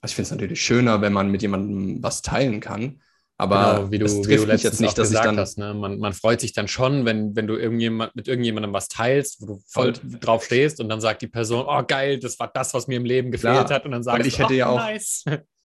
Also 0.00 0.12
ich 0.12 0.16
finde 0.16 0.26
es 0.26 0.30
natürlich 0.30 0.62
schöner, 0.62 1.00
wenn 1.00 1.12
man 1.12 1.30
mit 1.30 1.42
jemandem 1.42 2.02
was 2.02 2.22
teilen 2.22 2.60
kann. 2.60 3.00
Aber 3.38 3.74
genau, 3.74 3.90
wie 3.90 3.98
du, 3.98 4.06
es 4.06 4.28
wie 4.28 4.36
du 4.36 4.46
jetzt 4.50 4.80
nicht, 4.80 4.96
dass 4.96 5.10
ich 5.10 5.18
dann. 5.18 5.36
hast. 5.38 5.58
Ne? 5.58 5.74
Man, 5.74 5.98
man 5.98 6.14
freut 6.14 6.40
sich 6.40 6.54
dann 6.54 6.68
schon, 6.68 7.04
wenn, 7.04 7.36
wenn 7.36 7.46
du 7.46 7.56
irgendjemand, 7.56 8.16
mit 8.16 8.28
irgendjemandem 8.28 8.72
was 8.72 8.88
teilst, 8.88 9.42
wo 9.42 9.46
du 9.46 9.62
voll 9.66 9.92
drauf 10.20 10.44
stehst 10.44 10.80
und 10.80 10.88
dann 10.88 11.02
sagt 11.02 11.20
die 11.20 11.26
Person, 11.26 11.66
oh 11.68 11.82
geil, 11.86 12.18
das 12.18 12.38
war 12.38 12.48
das, 12.48 12.72
was 12.72 12.86
mir 12.86 12.96
im 12.96 13.04
Leben 13.04 13.30
gefehlt 13.30 13.52
Klar. 13.66 13.68
hat. 13.68 13.84
Und 13.84 13.90
dann 13.90 14.02
sagst 14.02 14.20
Und 14.20 14.26
ich 14.26 14.36
du, 14.36 14.44
hätte 14.44 14.54
oh, 14.54 14.56
ja 14.56 14.68
auch- 14.68 14.78
nice. 14.78 15.24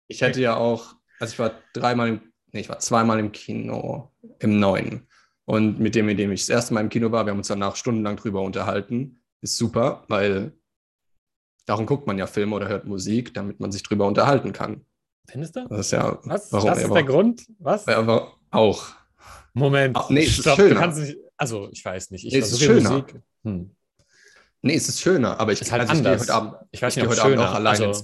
Ich 0.09 0.21
hätte 0.21 0.43
ja 0.43 0.57
auch, 0.57 0.97
also 1.19 1.33
ich 1.33 1.39
war 1.39 1.53
dreimal 1.73 2.09
im, 2.09 2.21
nee, 2.53 2.61
ich 2.61 2.69
war 2.69 2.79
zweimal 2.81 3.19
im 3.19 3.33
Kino, 3.33 4.13
im 4.45 4.61
neuen. 4.61 5.07
Und 5.47 5.81
mit 5.81 5.95
dem, 5.95 6.07
mit 6.07 6.19
dem 6.19 6.31
ich 6.33 6.43
das 6.43 6.49
erste 6.51 6.73
Mal 6.75 6.81
im 6.81 6.89
Kino 6.89 7.11
war, 7.13 7.27
wir 7.27 7.31
haben 7.33 7.39
uns 7.39 7.49
danach 7.49 7.77
stundenlang 7.77 8.17
drüber 8.17 8.43
unterhalten. 8.43 9.21
Ist 9.43 9.57
super, 9.59 10.05
weil 10.09 10.53
darum 11.67 11.87
guckt 11.87 12.07
man 12.07 12.17
ja 12.19 12.27
Filme 12.27 12.55
oder 12.57 12.69
hört 12.69 12.87
Musik, 12.87 13.35
damit 13.35 13.61
man 13.61 13.73
sich 13.73 13.83
drüber 13.83 14.07
unterhalten 14.07 14.53
kann. 14.53 14.85
Findest 15.29 15.57
du? 15.57 15.67
Das 15.69 15.81
ist 15.81 15.91
ja, 15.93 16.19
Was? 16.25 16.53
warum 16.53 16.69
das 16.69 16.79
ist 16.79 16.85
aber- 16.85 16.95
der 16.95 17.05
Grund? 17.05 17.47
Was? 17.59 17.89
aber 17.89 18.35
auch. 18.51 18.87
Moment. 19.55 19.97
Ah, 19.97 20.07
nee, 20.11 20.23
es 20.25 20.31
ist 20.31 20.41
Stopp, 20.41 20.57
du 20.57 20.69
schöner. 20.69 20.81
kannst 20.81 20.99
nicht. 21.01 21.17
Also, 21.37 21.69
ich 21.73 21.85
weiß 21.85 22.11
nicht. 22.11 22.25
Ich 22.27 22.33
Nee, 22.33 22.39
es 22.41 22.53
ist 22.53 22.61
schöner. 22.63 22.91
Musik. 22.91 23.21
Hm. 23.45 23.71
Nee, 24.63 24.75
es 24.77 24.89
ist 24.89 25.01
schöner, 25.01 25.39
aber 25.41 25.53
ich, 25.53 25.61
Ist 25.61 25.71
halt 25.73 25.83
also 25.83 25.93
ich 25.93 25.99
anders. 25.99 26.23
heute 26.23 26.35
Abend, 26.35 26.55
Ich 26.71 26.81
weiß 26.81 26.93
ich 26.93 27.03
nicht, 27.03 27.07
ob 27.07 27.13
heute 27.13 27.23
Abend 27.23 27.35
schöner. 27.37 27.51
auch 27.51 27.55
alleine 27.55 27.87
also, 27.87 28.01
ins 28.01 28.03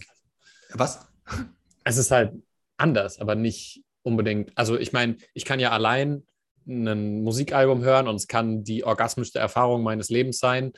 Was? 0.75 1.06
es 1.85 1.97
ist 1.97 2.11
halt 2.11 2.35
anders, 2.76 3.18
aber 3.18 3.35
nicht 3.35 3.82
unbedingt. 4.02 4.52
Also 4.56 4.78
ich 4.78 4.92
meine, 4.92 5.16
ich 5.35 5.44
kann 5.44 5.59
ja 5.61 5.70
allein 5.70 6.23
ein 6.67 7.23
Musikalbum 7.23 7.83
hören 7.83 8.09
und 8.09 8.17
es 8.17 8.26
kann 8.26 8.64
die 8.64 8.85
orgasmischste 8.85 9.38
Erfahrung 9.38 9.83
meines 9.83 10.09
Lebens 10.11 10.38
sein 10.38 10.73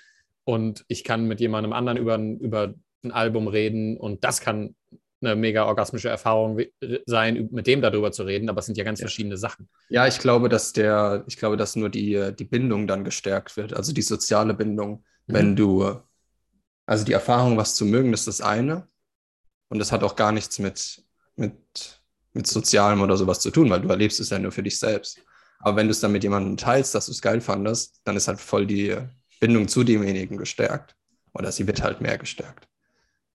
und 0.45 0.85
ich 0.89 1.05
kann 1.05 1.27
mit 1.27 1.41
jemandem 1.41 1.73
anderen 1.73 1.99
über 1.99 2.15
ein, 2.15 2.39
über 2.39 2.75
ein 3.05 3.13
Album 3.13 3.49
reden 3.49 3.97
und 3.97 4.25
das 4.25 4.41
kann 4.41 4.75
eine 5.21 5.37
mega 5.37 5.67
orgasmische 5.67 6.09
Erfahrung 6.09 6.61
sein, 7.07 7.49
mit 7.53 7.69
dem 7.69 7.81
darüber 7.81 8.11
zu 8.11 8.25
reden, 8.25 8.49
aber 8.49 8.59
es 8.59 8.67
sind 8.67 8.77
ja 8.77 8.85
ganz 8.85 8.99
Ja. 8.99 9.05
verschiedene 9.05 9.37
Sachen. 9.37 9.69
Ja, 9.89 10.07
ich 10.09 10.19
glaube, 10.19 10.49
dass 10.49 10.73
der, 10.73 11.23
ich 11.29 11.37
glaube, 11.37 11.57
dass 11.57 11.77
nur 11.77 11.91
die, 11.91 12.33
die 12.37 12.45
Bindung 12.45 12.87
dann 12.89 13.05
gestärkt 13.05 13.57
wird, 13.57 13.73
also 13.73 13.93
die 13.93 14.03
soziale 14.03 14.53
Bindung. 14.55 15.05
Mhm. 15.27 15.35
Wenn 15.35 15.57
du, 15.57 15.97
also 16.87 17.05
die 17.05 17.13
Erfahrung, 17.13 17.57
was 17.57 17.77
zu 17.77 17.85
mögen, 17.85 18.13
ist 18.13 18.27
das 18.27 18.41
eine. 18.41 18.89
Und 19.69 19.79
das 19.79 19.93
hat 19.93 20.03
auch 20.03 20.17
gar 20.17 20.33
nichts 20.33 20.59
mit, 20.59 21.03
mit, 21.37 22.03
mit 22.33 22.47
Sozialem 22.47 23.01
oder 23.01 23.17
sowas 23.17 23.41
zu 23.41 23.51
tun, 23.51 23.71
weil 23.71 23.81
du 23.81 23.89
erlebst 23.89 24.21
es 24.21 24.31
ja 24.31 24.39
nur 24.39 24.53
für 24.53 24.63
dich 24.63 24.79
selbst. 24.79 25.21
Aber 25.63 25.77
wenn 25.77 25.87
du 25.87 25.93
es 25.93 26.01
dann 26.01 26.13
mit 26.13 26.25
jemandem 26.25 26.57
teilst, 26.57 26.95
dass 26.95 27.07
du 27.07 27.13
es 27.13 27.23
geil 27.23 27.41
fandest, 27.41 28.01
dann 28.05 28.17
ist 28.17 28.29
halt 28.29 28.41
voll 28.41 28.67
die 28.67 28.97
Bindung 29.41 29.69
zu 29.69 29.85
demjenigen 29.85 30.37
gestärkt. 30.37 30.97
Oder 31.35 31.51
sie 31.53 31.67
wird 31.67 31.83
halt 31.83 32.01
mehr 32.01 32.19
gestärkt. 32.19 32.69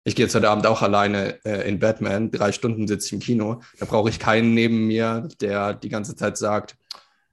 Ich 0.03 0.15
gehe 0.15 0.25
jetzt 0.25 0.35
heute 0.35 0.49
Abend 0.49 0.67
auch 0.67 0.81
alleine 0.81 1.43
äh, 1.45 1.67
in 1.67 1.79
Batman, 1.79 2.31
drei 2.31 2.51
Stunden 2.51 2.87
sitze 2.87 3.07
ich 3.07 3.13
im 3.13 3.19
Kino. 3.19 3.61
Da 3.79 3.85
brauche 3.85 4.09
ich 4.09 4.19
keinen 4.19 4.53
neben 4.53 4.87
mir, 4.87 5.27
der 5.41 5.73
die 5.73 5.89
ganze 5.89 6.15
Zeit 6.15 6.37
sagt, 6.37 6.77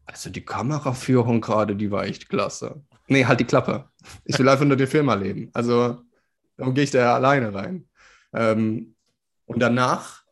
also 0.07 0.31
die 0.31 0.45
Kameraführung 0.45 1.41
gerade, 1.41 1.77
die 1.77 1.91
war 1.91 2.05
echt 2.05 2.29
klasse. 2.29 2.83
Nee, 3.09 3.27
halt 3.27 3.41
die 3.41 3.45
Klappe. 3.45 3.89
Ich 4.25 4.39
will 4.39 4.49
einfach 4.49 4.65
nur 4.65 4.77
den 4.77 4.87
Film 4.87 5.09
erleben. 5.09 5.51
Also 5.53 6.03
darum 6.57 6.75
gehe 6.75 6.85
ich 6.85 6.91
da 6.91 6.99
ja 6.99 7.15
alleine 7.15 7.53
rein. 7.53 7.89
Ähm, 8.33 8.95
und 9.47 9.61
danach 9.61 10.23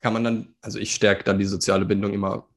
kann 0.00 0.12
man 0.12 0.24
dann, 0.24 0.54
also 0.60 0.78
ich 0.78 0.94
stärke 0.94 1.24
dann 1.24 1.38
die 1.38 1.44
soziale 1.44 1.84
Bindung 1.84 2.12
immer 2.12 2.48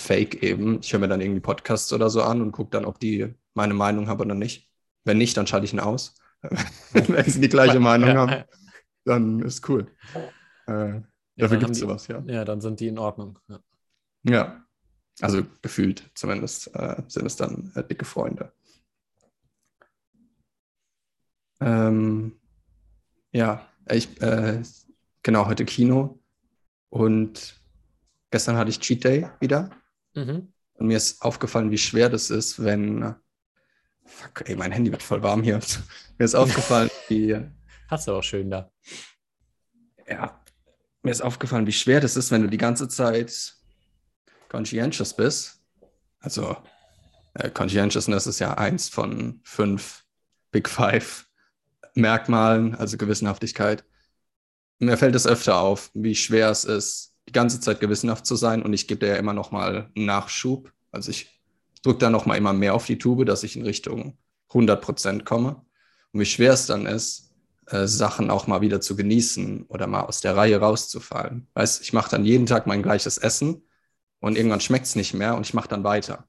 fake 0.00 0.42
eben. 0.42 0.80
Ich 0.80 0.92
höre 0.92 1.00
mir 1.00 1.08
dann 1.08 1.20
irgendwie 1.20 1.40
Podcasts 1.40 1.92
oder 1.92 2.10
so 2.10 2.22
an 2.22 2.40
und 2.42 2.52
gucke 2.52 2.70
dann, 2.70 2.84
ob 2.84 2.98
die 2.98 3.34
meine 3.54 3.74
Meinung 3.74 4.08
haben 4.08 4.20
oder 4.20 4.34
nicht. 4.34 4.70
Wenn 5.04 5.18
nicht, 5.18 5.36
dann 5.36 5.46
schalte 5.46 5.66
ich 5.66 5.72
ihn 5.72 5.80
aus. 5.80 6.14
Wenn 6.92 7.24
sie 7.24 7.40
die 7.40 7.48
gleiche 7.48 7.80
Meinung 7.80 8.08
ja, 8.08 8.16
haben, 8.16 8.44
dann 9.04 9.40
ist 9.40 9.68
cool. 9.68 9.86
Äh, 10.66 10.72
Ja, 10.72 11.02
dafür 11.36 11.58
gibt 11.58 11.72
es 11.72 11.78
sowas, 11.78 12.08
ja. 12.08 12.22
Ja, 12.26 12.44
dann 12.44 12.60
sind 12.60 12.80
die 12.80 12.88
in 12.88 12.98
Ordnung. 12.98 13.38
Ja. 13.48 13.60
Ja, 14.22 14.64
also 15.20 15.42
gefühlt 15.62 16.10
zumindest 16.14 16.74
äh, 16.74 17.02
sind 17.08 17.26
es 17.26 17.36
dann 17.36 17.72
äh, 17.74 17.84
dicke 17.84 18.04
Freunde. 18.04 18.52
Ähm, 21.60 22.38
ja, 23.32 23.66
ich, 23.90 24.20
äh, 24.22 24.62
genau, 25.22 25.46
heute 25.46 25.64
Kino 25.64 26.18
und 26.88 27.60
gestern 28.30 28.56
hatte 28.56 28.70
ich 28.70 28.80
Cheat 28.80 29.04
Day 29.04 29.28
wieder 29.40 29.70
Mhm. 30.14 30.52
und 30.74 30.86
mir 30.86 30.96
ist 30.96 31.22
aufgefallen, 31.22 31.70
wie 31.70 31.78
schwer 31.78 32.08
das 32.08 32.30
ist, 32.30 32.62
wenn, 32.62 33.14
fuck, 34.04 34.48
ey, 34.48 34.56
mein 34.56 34.72
Handy 34.72 34.90
wird 34.90 35.02
voll 35.02 35.22
warm 35.22 35.42
hier. 35.42 35.60
mir 36.18 36.24
ist 36.24 36.34
aufgefallen, 36.34 36.90
wie, 37.08 37.38
Hast 37.88 38.06
du 38.06 38.14
auch 38.14 38.22
schön 38.22 38.50
da. 38.50 38.70
ja, 40.06 40.40
mir 41.02 41.10
ist 41.10 41.22
aufgefallen, 41.22 41.66
wie 41.66 41.72
schwer 41.72 42.00
das 42.00 42.16
ist, 42.16 42.30
wenn 42.30 42.42
du 42.42 42.48
die 42.48 42.58
ganze 42.58 42.88
Zeit 42.88 43.54
conscientious 44.48 45.14
bist. 45.14 45.60
Also, 46.20 46.56
äh, 47.34 47.50
Conscientiousness 47.50 48.26
ist 48.26 48.38
ja 48.38 48.54
eins 48.54 48.88
von 48.88 49.40
fünf 49.44 50.04
Big 50.50 50.68
Five 50.68 51.26
Merkmalen, 51.94 52.74
also 52.74 52.96
Gewissenhaftigkeit. 52.96 53.84
Mir 54.78 54.96
fällt 54.96 55.14
es 55.14 55.26
öfter 55.26 55.58
auf, 55.58 55.90
wie 55.94 56.14
schwer 56.14 56.50
es 56.50 56.64
ist, 56.64 57.09
die 57.30 57.32
ganze 57.32 57.60
Zeit 57.60 57.80
gewissenhaft 57.80 58.26
zu 58.26 58.36
sein 58.36 58.62
und 58.62 58.72
ich 58.72 58.88
gebe 58.88 59.06
ja 59.06 59.16
immer 59.16 59.32
noch 59.32 59.52
mal 59.52 59.90
Nachschub. 59.94 60.72
Also 60.90 61.10
ich 61.10 61.40
drücke 61.82 62.00
da 62.00 62.10
noch 62.10 62.26
mal 62.26 62.36
immer 62.36 62.52
mehr 62.52 62.74
auf 62.74 62.86
die 62.86 62.98
Tube, 62.98 63.24
dass 63.24 63.44
ich 63.44 63.56
in 63.56 63.62
Richtung 63.62 64.18
100 64.48 64.82
Prozent 64.82 65.24
komme. 65.24 65.64
Und 66.12 66.20
wie 66.20 66.26
schwer 66.26 66.52
es 66.52 66.66
dann 66.66 66.86
ist, 66.86 67.32
äh, 67.66 67.86
Sachen 67.86 68.30
auch 68.30 68.48
mal 68.48 68.60
wieder 68.60 68.80
zu 68.80 68.96
genießen 68.96 69.66
oder 69.68 69.86
mal 69.86 70.02
aus 70.02 70.20
der 70.20 70.36
Reihe 70.36 70.58
rauszufallen. 70.58 71.46
Weißt, 71.54 71.82
ich 71.82 71.92
mache 71.92 72.10
dann 72.10 72.24
jeden 72.24 72.46
Tag 72.46 72.66
mein 72.66 72.82
gleiches 72.82 73.16
Essen 73.16 73.62
und 74.18 74.36
irgendwann 74.36 74.60
schmeckt 74.60 74.86
es 74.86 74.96
nicht 74.96 75.14
mehr 75.14 75.36
und 75.36 75.46
ich 75.46 75.54
mache 75.54 75.68
dann 75.68 75.84
weiter. 75.84 76.26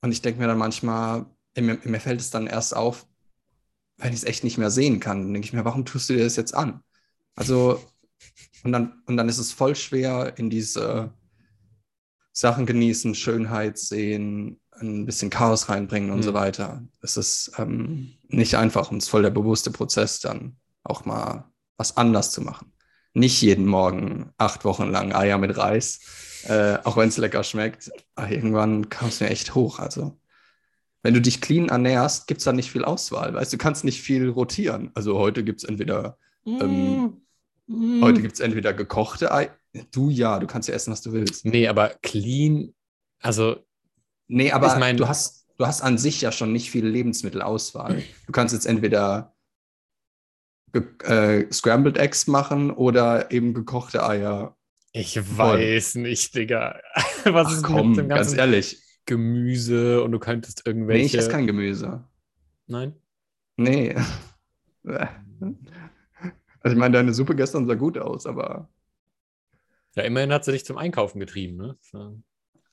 Und 0.00 0.10
ich 0.10 0.20
denke 0.20 0.40
mir 0.40 0.48
dann 0.48 0.58
manchmal, 0.58 1.26
mir, 1.56 1.78
mir 1.84 2.00
fällt 2.00 2.20
es 2.20 2.30
dann 2.30 2.48
erst 2.48 2.74
auf, 2.74 3.06
wenn 3.98 4.12
ich 4.12 4.18
es 4.18 4.24
echt 4.24 4.42
nicht 4.42 4.58
mehr 4.58 4.70
sehen 4.70 4.98
kann. 4.98 5.22
Dann 5.22 5.32
denke 5.32 5.46
ich 5.46 5.52
mir, 5.52 5.64
warum 5.64 5.84
tust 5.84 6.10
du 6.10 6.14
dir 6.14 6.24
das 6.24 6.36
jetzt 6.36 6.54
an? 6.54 6.82
Also, 7.36 7.80
und 8.64 8.72
dann, 8.72 9.02
und 9.06 9.16
dann 9.16 9.28
ist 9.28 9.38
es 9.38 9.52
voll 9.52 9.74
schwer, 9.76 10.34
in 10.38 10.50
diese 10.50 11.12
Sachen 12.32 12.66
genießen, 12.66 13.14
Schönheit 13.14 13.78
sehen, 13.78 14.58
ein 14.80 15.04
bisschen 15.06 15.30
Chaos 15.30 15.68
reinbringen 15.68 16.10
und 16.10 16.18
Mhm. 16.18 16.22
so 16.22 16.34
weiter. 16.34 16.82
Es 17.02 17.16
ist 17.16 17.52
ähm, 17.58 18.14
nicht 18.28 18.54
einfach 18.56 18.90
und 18.90 18.98
es 18.98 19.04
ist 19.04 19.10
voll 19.10 19.22
der 19.22 19.30
bewusste 19.30 19.70
Prozess, 19.70 20.20
dann 20.20 20.56
auch 20.82 21.04
mal 21.04 21.44
was 21.76 21.96
anders 21.96 22.30
zu 22.32 22.40
machen. 22.40 22.72
Nicht 23.14 23.42
jeden 23.42 23.66
Morgen 23.66 24.32
acht 24.38 24.64
Wochen 24.64 24.90
lang 24.90 25.12
Eier 25.14 25.36
mit 25.38 25.56
Reis, 25.58 26.00
äh, 26.44 26.78
auch 26.84 26.96
wenn 26.96 27.08
es 27.08 27.18
lecker 27.18 27.44
schmeckt. 27.44 27.90
Aber 28.14 28.30
irgendwann 28.30 28.88
kam 28.88 29.08
es 29.08 29.20
mir 29.20 29.28
echt 29.28 29.54
hoch. 29.54 29.78
Also, 29.78 30.18
wenn 31.02 31.14
du 31.14 31.20
dich 31.20 31.40
clean 31.40 31.68
ernährst, 31.68 32.26
gibt 32.28 32.38
es 32.40 32.44
da 32.44 32.52
nicht 32.52 32.70
viel 32.70 32.84
Auswahl. 32.84 33.34
Weißt 33.34 33.52
du, 33.52 33.56
du 33.56 33.62
kannst 33.62 33.84
nicht 33.84 34.02
viel 34.02 34.28
rotieren. 34.30 34.90
Also 34.94 35.18
heute 35.18 35.44
gibt 35.44 35.62
es 35.62 35.68
entweder, 35.68 36.18
Ähm, 36.46 37.21
Mm. 37.72 38.02
heute 38.02 38.20
gibt's 38.22 38.40
entweder 38.40 38.72
gekochte 38.74 39.32
Eier. 39.32 39.50
Du 39.90 40.10
ja, 40.10 40.38
du 40.38 40.46
kannst 40.46 40.68
ja 40.68 40.74
essen, 40.74 40.92
was 40.92 41.00
du 41.00 41.12
willst. 41.12 41.44
Nee, 41.46 41.66
aber 41.68 41.90
clean, 42.02 42.74
also 43.20 43.56
Nee, 44.28 44.52
aber 44.52 44.68
Ich 44.68 44.78
mein- 44.78 44.96
du, 44.96 45.08
hast, 45.08 45.46
du 45.58 45.66
hast 45.66 45.82
an 45.82 45.98
sich 45.98 46.20
ja 46.22 46.32
schon 46.32 46.52
nicht 46.52 46.70
viel 46.70 46.86
Lebensmittelauswahl. 46.86 48.02
Du 48.26 48.32
kannst 48.32 48.54
jetzt 48.54 48.66
entweder 48.66 49.34
äh, 51.04 51.52
Scrambled 51.52 51.98
Eggs 51.98 52.26
machen 52.26 52.70
oder 52.70 53.30
eben 53.30 53.52
gekochte 53.52 54.06
Eier. 54.06 54.56
ich 54.92 55.16
weiß 55.38 55.96
nicht, 55.96 56.34
Digga. 56.34 56.80
Was 57.24 57.46
Ach 57.48 57.52
ist 57.56 57.62
komm, 57.62 57.90
mit 57.90 57.98
dem 57.98 58.08
ganz 58.08 58.28
ganzen 58.28 58.38
ehrlich. 58.38 58.78
Gemüse 59.04 60.02
und 60.02 60.12
du 60.12 60.18
könntest 60.18 60.62
Nee, 60.64 60.70
irgendwelche. 60.70 61.04
ich 61.06 61.14
esse 61.18 61.30
kein 61.30 61.46
Gemüse. 61.46 62.04
Nein? 62.66 62.94
Nee. 63.56 63.94
Also 66.62 66.74
ich 66.74 66.78
meine, 66.80 66.94
deine 66.96 67.12
Suppe 67.12 67.34
gestern 67.36 67.66
sah 67.66 67.74
gut 67.74 67.98
aus, 67.98 68.26
aber 68.26 68.68
Ja, 69.94 70.02
immerhin 70.04 70.32
hat 70.32 70.44
sie 70.44 70.52
dich 70.52 70.64
zum 70.64 70.78
Einkaufen 70.78 71.20
getrieben, 71.20 71.56
ne? 71.56 71.76
So. 71.80 72.18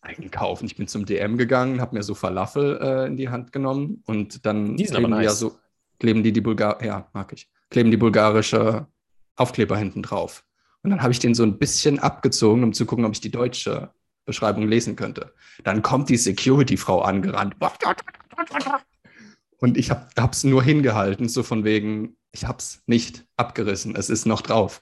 einkaufen. 0.01 0.65
Ich 0.65 0.75
bin 0.77 0.87
zum 0.87 1.05
DM 1.05 1.37
gegangen, 1.37 1.81
habe 1.81 1.95
mir 1.95 2.03
so 2.03 2.15
Falafel 2.15 2.79
äh, 2.81 3.07
in 3.07 3.17
die 3.17 3.29
Hand 3.29 3.51
genommen 3.51 4.03
und 4.05 4.45
dann 4.45 4.77
Die 4.77 4.85
kleben 4.85 5.05
aber 5.05 5.07
die 5.17 5.23
ja 5.25 5.31
nice. 5.31 5.39
so, 5.39 5.59
kleben 5.99 6.23
die 6.23 6.31
die 6.31 6.41
Bulgar, 6.41 6.83
ja, 6.83 7.09
mag 7.13 7.33
ich, 7.33 7.49
kleben 7.69 7.91
die 7.91 7.97
bulgarische 7.97 8.87
Aufkleber 9.35 9.77
hinten 9.77 10.01
drauf. 10.03 10.45
Und 10.83 10.91
dann 10.91 11.01
habe 11.01 11.11
ich 11.11 11.19
den 11.19 11.35
so 11.35 11.43
ein 11.43 11.57
bisschen 11.57 11.99
abgezogen, 11.99 12.63
um 12.63 12.73
zu 12.73 12.85
gucken, 12.85 13.03
ob 13.05 13.11
ich 13.13 13.19
die 13.21 13.31
deutsche 13.31 13.91
Beschreibung 14.25 14.67
lesen 14.67 14.95
könnte. 14.95 15.33
Dann 15.63 15.81
kommt 15.81 16.07
die 16.09 16.15
Security-Frau 16.17 17.01
angerannt. 17.01 17.55
Und 19.57 19.77
ich 19.77 19.91
habe 19.91 20.07
es 20.31 20.43
nur 20.45 20.63
hingehalten, 20.63 21.27
so 21.27 21.43
von 21.43 21.65
wegen, 21.65 22.15
ich 22.31 22.45
habe 22.45 22.59
es 22.59 22.81
nicht 22.85 23.25
abgerissen, 23.37 23.95
es 23.95 24.09
ist 24.09 24.25
noch 24.25 24.41
drauf. 24.41 24.81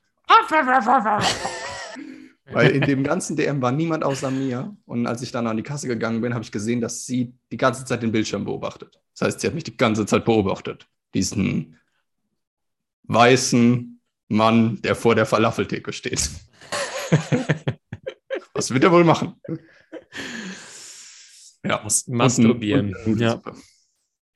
Weil 2.52 2.72
in 2.72 2.82
dem 2.82 3.04
ganzen 3.04 3.36
DM 3.36 3.62
war 3.62 3.72
niemand 3.74 4.06
außer 4.06 4.32
mir. 4.32 4.76
Und 4.86 5.06
als 5.06 5.22
ich 5.22 5.32
dann 5.32 5.48
an 5.48 5.58
die 5.58 5.64
Kasse 5.64 5.88
gegangen 5.88 6.22
bin, 6.22 6.34
habe 6.34 6.44
ich 6.44 6.52
gesehen, 6.52 6.80
dass 6.80 7.06
sie 7.06 7.34
die 7.52 7.58
ganze 7.58 7.84
Zeit 7.84 8.04
den 8.04 8.12
Bildschirm 8.12 8.46
beobachtet. 8.46 9.02
Das 9.14 9.28
heißt, 9.28 9.42
sie 9.42 9.48
hat 9.48 9.54
mich 9.54 9.66
die 9.66 9.76
ganze 9.76 10.06
Zeit 10.06 10.24
beobachtet. 10.24 10.88
Diesen 11.14 11.78
weißen 13.04 14.02
Mann, 14.30 14.82
der 14.82 14.96
vor 14.96 15.16
der 15.16 15.26
Falafeltheke 15.26 15.92
steht. 15.92 16.30
Was 18.54 18.72
wird 18.72 18.84
er 18.84 18.92
wohl 18.92 19.04
machen? 19.04 19.36
Ja, 21.64 21.86
masturbieren. 22.08 22.96
Und, 23.06 23.14
und, 23.14 23.20
ja. 23.20 23.42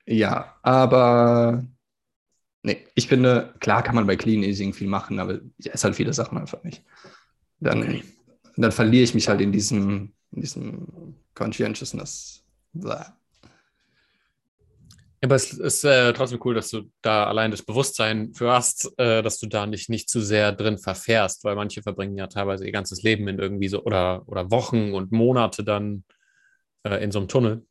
ja, 0.06 0.56
aber 0.62 1.64
nee, 2.62 2.86
ich 2.94 3.08
finde, 3.08 3.54
klar 3.60 3.82
kann 3.82 3.94
man 3.94 4.06
bei 4.06 4.16
Clean 4.16 4.42
Easing 4.42 4.72
viel 4.72 4.88
machen, 4.88 5.18
aber 5.18 5.40
ich 5.58 5.72
esse 5.72 5.84
halt 5.84 5.96
viele 5.96 6.12
Sachen 6.12 6.38
einfach 6.38 6.62
nicht. 6.64 6.82
Dann, 7.60 7.82
okay. 7.82 8.04
dann 8.56 8.72
verliere 8.72 9.04
ich 9.04 9.14
mich 9.14 9.28
halt 9.28 9.40
in 9.40 9.52
diesem, 9.52 10.12
in 10.32 10.40
diesem 10.40 11.16
Conscientiousness. 11.34 12.44
Blah. 12.72 13.16
Aber 15.24 15.36
es 15.36 15.52
ist 15.52 15.84
äh, 15.84 16.12
trotzdem 16.12 16.40
cool, 16.44 16.54
dass 16.54 16.70
du 16.70 16.90
da 17.00 17.26
allein 17.26 17.52
das 17.52 17.62
Bewusstsein 17.62 18.34
für 18.34 18.50
hast, 18.50 18.92
äh, 18.98 19.22
dass 19.22 19.38
du 19.38 19.46
da 19.46 19.66
nicht, 19.66 19.88
nicht 19.88 20.10
zu 20.10 20.20
sehr 20.20 20.50
drin 20.50 20.78
verfährst, 20.78 21.44
weil 21.44 21.54
manche 21.54 21.80
verbringen 21.80 22.16
ja 22.16 22.26
teilweise 22.26 22.66
ihr 22.66 22.72
ganzes 22.72 23.02
Leben 23.02 23.28
in 23.28 23.38
irgendwie 23.38 23.68
so 23.68 23.84
oder, 23.84 24.26
oder 24.26 24.50
Wochen 24.50 24.92
und 24.94 25.12
Monate 25.12 25.62
dann 25.62 26.02
äh, 26.82 27.02
in 27.04 27.12
so 27.12 27.20
einem 27.20 27.28
Tunnel. 27.28 27.64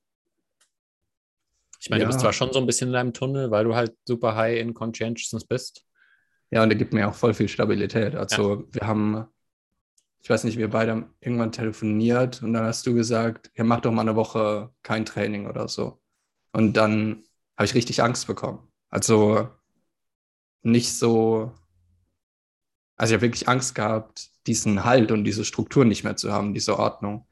Ich 1.81 1.89
meine, 1.89 2.03
ja. 2.03 2.07
du 2.07 2.11
bist 2.11 2.21
zwar 2.21 2.31
schon 2.31 2.53
so 2.53 2.59
ein 2.59 2.67
bisschen 2.67 2.89
in 2.89 2.93
deinem 2.93 3.13
Tunnel, 3.13 3.49
weil 3.49 3.63
du 3.63 3.75
halt 3.75 3.97
super 4.05 4.35
high 4.35 4.59
in 4.59 4.75
Conscientiousness 4.75 5.45
bist. 5.45 5.83
Ja, 6.51 6.61
und 6.61 6.69
der 6.69 6.77
gibt 6.77 6.93
mir 6.93 7.09
auch 7.09 7.15
voll 7.15 7.33
viel 7.33 7.47
Stabilität. 7.47 8.15
Also 8.15 8.55
ja. 8.55 8.65
wir 8.71 8.87
haben, 8.87 9.25
ich 10.21 10.29
weiß 10.29 10.43
nicht, 10.43 10.57
wir 10.57 10.69
beide 10.69 10.91
haben 10.91 11.13
irgendwann 11.21 11.51
telefoniert 11.51 12.43
und 12.43 12.53
dann 12.53 12.65
hast 12.65 12.85
du 12.85 12.93
gesagt, 12.93 13.51
ja, 13.55 13.63
mach 13.63 13.79
doch 13.81 13.91
mal 13.91 14.01
eine 14.01 14.15
Woche 14.15 14.69
kein 14.83 15.05
Training 15.05 15.47
oder 15.47 15.67
so. 15.67 15.99
Und 16.51 16.77
dann 16.77 17.23
habe 17.57 17.65
ich 17.65 17.73
richtig 17.73 18.03
Angst 18.03 18.27
bekommen. 18.27 18.67
Also 18.89 19.49
nicht 20.61 20.93
so, 20.93 21.51
also 22.95 23.11
ich 23.11 23.15
habe 23.15 23.23
wirklich 23.23 23.49
Angst 23.49 23.73
gehabt, 23.73 24.29
diesen 24.45 24.83
Halt 24.83 25.11
und 25.11 25.23
diese 25.23 25.45
Struktur 25.45 25.83
nicht 25.83 26.03
mehr 26.03 26.15
zu 26.15 26.31
haben, 26.31 26.53
diese 26.53 26.77
Ordnung. 26.77 27.27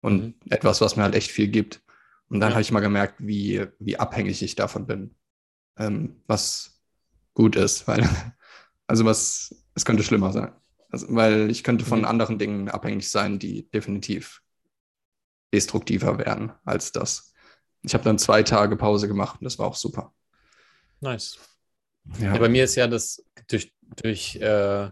Und 0.00 0.22
mhm. 0.22 0.34
etwas, 0.48 0.80
was 0.80 0.96
mir 0.96 1.02
halt 1.02 1.14
echt 1.14 1.30
viel 1.30 1.48
gibt. 1.48 1.82
Und 2.30 2.40
dann 2.40 2.50
ja. 2.50 2.54
habe 2.54 2.62
ich 2.62 2.72
mal 2.72 2.80
gemerkt, 2.80 3.16
wie, 3.18 3.66
wie 3.78 3.98
abhängig 3.98 4.42
ich 4.42 4.54
davon 4.54 4.86
bin. 4.86 5.14
Ähm, 5.76 6.22
was 6.26 6.80
gut 7.34 7.56
ist, 7.56 7.86
weil, 7.86 8.08
also 8.86 9.04
was, 9.04 9.54
es 9.74 9.84
könnte 9.84 10.02
schlimmer 10.02 10.32
sein. 10.32 10.52
Also, 10.90 11.06
weil 11.10 11.50
ich 11.50 11.64
könnte 11.64 11.84
von 11.84 12.00
mhm. 12.00 12.04
anderen 12.06 12.38
Dingen 12.38 12.68
abhängig 12.68 13.10
sein, 13.10 13.38
die 13.38 13.68
definitiv 13.70 14.42
destruktiver 15.52 16.18
wären 16.18 16.52
als 16.64 16.92
das. 16.92 17.32
Ich 17.82 17.94
habe 17.94 18.04
dann 18.04 18.18
zwei 18.18 18.42
Tage 18.42 18.76
Pause 18.76 19.08
gemacht 19.08 19.40
und 19.40 19.44
das 19.44 19.58
war 19.58 19.66
auch 19.66 19.74
super. 19.74 20.14
Nice. 21.00 21.38
Ja. 22.18 22.34
ja 22.34 22.38
bei 22.38 22.48
mir 22.48 22.64
ist 22.64 22.76
ja 22.76 22.86
das 22.86 23.24
durch, 23.48 23.72
durch 23.96 24.36
äh, 24.36 24.90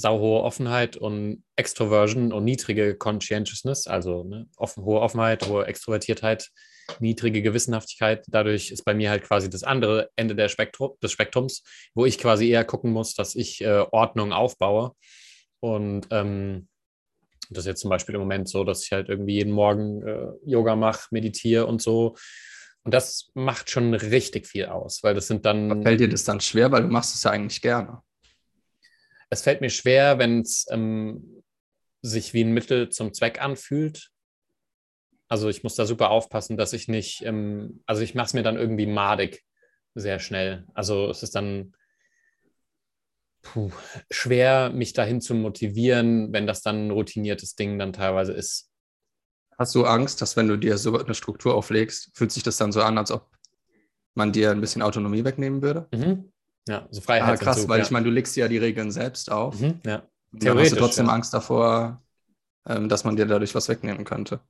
sauhohe 0.00 0.42
Offenheit 0.42 0.96
und 0.96 1.44
Extroversion 1.56 2.32
und 2.32 2.44
niedrige 2.44 2.96
Conscientiousness, 2.96 3.86
also 3.86 4.24
ne, 4.24 4.48
offen, 4.56 4.84
hohe 4.84 5.00
Offenheit, 5.00 5.46
hohe 5.48 5.66
Extrovertiertheit, 5.66 6.50
niedrige 6.98 7.42
Gewissenhaftigkeit. 7.42 8.24
Dadurch 8.28 8.70
ist 8.70 8.84
bei 8.84 8.94
mir 8.94 9.10
halt 9.10 9.22
quasi 9.22 9.48
das 9.48 9.62
andere 9.62 10.10
Ende 10.16 10.34
der 10.34 10.48
Spektrum, 10.48 10.92
des 11.02 11.12
Spektrums, 11.12 11.62
wo 11.94 12.06
ich 12.06 12.18
quasi 12.18 12.48
eher 12.48 12.64
gucken 12.64 12.92
muss, 12.92 13.14
dass 13.14 13.34
ich 13.34 13.60
äh, 13.62 13.84
Ordnung 13.92 14.32
aufbaue. 14.32 14.92
Und 15.60 16.08
ähm, 16.10 16.68
das 17.50 17.64
ist 17.64 17.66
jetzt 17.66 17.80
zum 17.80 17.90
Beispiel 17.90 18.14
im 18.14 18.20
Moment 18.20 18.48
so, 18.48 18.64
dass 18.64 18.84
ich 18.84 18.92
halt 18.92 19.08
irgendwie 19.08 19.34
jeden 19.34 19.52
Morgen 19.52 20.02
äh, 20.06 20.28
Yoga 20.44 20.76
mache, 20.76 21.08
meditiere 21.10 21.66
und 21.66 21.82
so. 21.82 22.16
Und 22.82 22.94
das 22.94 23.30
macht 23.34 23.70
schon 23.70 23.92
richtig 23.92 24.46
viel 24.46 24.66
aus, 24.66 25.02
weil 25.02 25.14
das 25.14 25.26
sind 25.26 25.44
dann. 25.44 25.82
Fällt 25.82 26.00
dir 26.00 26.08
das 26.08 26.24
dann 26.24 26.40
schwer, 26.40 26.72
weil 26.72 26.82
du 26.82 26.88
machst 26.88 27.14
es 27.14 27.22
ja 27.24 27.30
eigentlich 27.30 27.60
gerne? 27.60 28.02
Es 29.30 29.42
fällt 29.42 29.60
mir 29.60 29.70
schwer, 29.70 30.18
wenn 30.18 30.40
es 30.40 30.66
ähm, 30.70 31.42
sich 32.02 32.34
wie 32.34 32.42
ein 32.42 32.52
Mittel 32.52 32.90
zum 32.90 33.14
Zweck 33.14 33.40
anfühlt. 33.40 34.10
Also 35.28 35.48
ich 35.48 35.62
muss 35.62 35.76
da 35.76 35.86
super 35.86 36.10
aufpassen, 36.10 36.56
dass 36.56 36.72
ich 36.72 36.88
nicht, 36.88 37.22
ähm, 37.24 37.82
also 37.86 38.02
ich 38.02 38.14
mache 38.14 38.26
es 38.26 38.34
mir 38.34 38.42
dann 38.42 38.56
irgendwie 38.56 38.86
madig 38.86 39.44
sehr 39.94 40.18
schnell. 40.18 40.66
Also 40.74 41.08
es 41.08 41.22
ist 41.22 41.36
dann 41.36 41.74
puh, 43.42 43.70
schwer, 44.10 44.70
mich 44.70 44.92
dahin 44.92 45.20
zu 45.20 45.34
motivieren, 45.34 46.32
wenn 46.32 46.46
das 46.48 46.62
dann 46.62 46.88
ein 46.88 46.90
routiniertes 46.90 47.54
Ding 47.54 47.78
dann 47.78 47.92
teilweise 47.92 48.32
ist. 48.32 48.70
Hast 49.58 49.74
du 49.74 49.84
Angst, 49.84 50.22
dass 50.22 50.36
wenn 50.36 50.48
du 50.48 50.56
dir 50.56 50.78
so 50.78 50.98
eine 50.98 51.14
Struktur 51.14 51.54
auflegst, 51.54 52.10
fühlt 52.14 52.32
sich 52.32 52.42
das 52.42 52.56
dann 52.56 52.72
so 52.72 52.82
an, 52.82 52.98
als 52.98 53.10
ob 53.10 53.30
man 54.14 54.32
dir 54.32 54.50
ein 54.50 54.60
bisschen 54.60 54.82
Autonomie 54.82 55.24
wegnehmen 55.24 55.62
würde? 55.62 55.86
Mhm. 55.92 56.32
Ja, 56.68 56.86
so 56.90 57.00
Freiheit. 57.00 57.40
Ah, 57.40 57.42
krass, 57.42 57.68
weil 57.68 57.78
ja. 57.78 57.84
ich 57.84 57.90
meine, 57.90 58.04
du 58.04 58.10
legst 58.10 58.36
ja 58.36 58.48
die 58.48 58.58
Regeln 58.58 58.90
selbst 58.90 59.30
auf. 59.30 59.60
Mhm, 59.60 59.80
ja. 59.84 60.02
Theoretisch. 60.38 60.70
Hast 60.70 60.72
du 60.72 60.76
trotzdem 60.76 61.06
ja. 61.06 61.12
Angst 61.12 61.34
davor, 61.34 62.02
ähm, 62.66 62.88
dass 62.88 63.04
man 63.04 63.16
dir 63.16 63.26
dadurch 63.26 63.54
was 63.54 63.68
wegnehmen 63.68 64.04
könnte. 64.04 64.40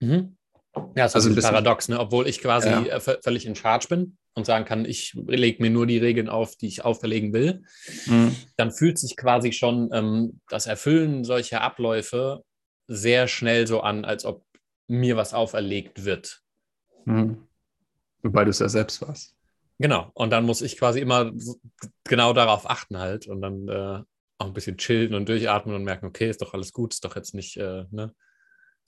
Mhm. 0.00 0.36
Ja, 0.74 0.82
das 0.94 1.12
ist 1.12 1.16
also 1.16 1.28
ein 1.28 1.34
bisschen 1.34 1.50
paradox, 1.50 1.88
ne? 1.88 1.98
obwohl 1.98 2.26
ich 2.26 2.40
quasi 2.40 2.68
ja. 2.68 2.82
Äh, 2.82 3.00
völlig 3.00 3.44
in 3.44 3.54
Charge 3.54 3.88
bin 3.88 4.16
und 4.34 4.46
sagen 4.46 4.64
kann, 4.64 4.86
ich 4.86 5.12
lege 5.26 5.62
mir 5.62 5.70
nur 5.70 5.86
die 5.86 5.98
Regeln 5.98 6.28
auf, 6.28 6.56
die 6.56 6.66
ich 6.66 6.84
auferlegen 6.84 7.32
will, 7.32 7.62
mhm. 8.06 8.34
dann 8.56 8.72
fühlt 8.72 8.98
sich 8.98 9.16
quasi 9.16 9.52
schon 9.52 9.90
ähm, 9.92 10.40
das 10.48 10.66
Erfüllen 10.66 11.24
solcher 11.24 11.60
Abläufe 11.60 12.42
sehr 12.88 13.28
schnell 13.28 13.66
so 13.66 13.80
an, 13.80 14.04
als 14.04 14.24
ob 14.24 14.44
mir 14.88 15.16
was 15.16 15.34
auferlegt 15.34 16.04
wird. 16.04 16.40
Mhm. 17.04 17.46
Wobei 18.22 18.44
du 18.44 18.50
es 18.50 18.58
ja 18.58 18.68
selbst 18.68 19.02
warst. 19.02 19.34
Genau, 19.78 20.10
und 20.14 20.30
dann 20.30 20.44
muss 20.44 20.62
ich 20.62 20.78
quasi 20.78 21.00
immer 21.00 21.32
genau 22.04 22.32
darauf 22.32 22.68
achten 22.68 22.98
halt 22.98 23.26
und 23.26 23.40
dann 23.40 23.68
äh, 23.68 24.02
auch 24.38 24.46
ein 24.46 24.52
bisschen 24.52 24.76
chillen 24.76 25.14
und 25.14 25.28
durchatmen 25.28 25.74
und 25.74 25.84
merken, 25.84 26.06
okay, 26.06 26.28
ist 26.30 26.42
doch 26.42 26.54
alles 26.54 26.72
gut, 26.72 26.92
ist 26.92 27.04
doch 27.04 27.16
jetzt 27.16 27.34
nicht, 27.34 27.56
äh, 27.56 27.84
ne? 27.90 28.14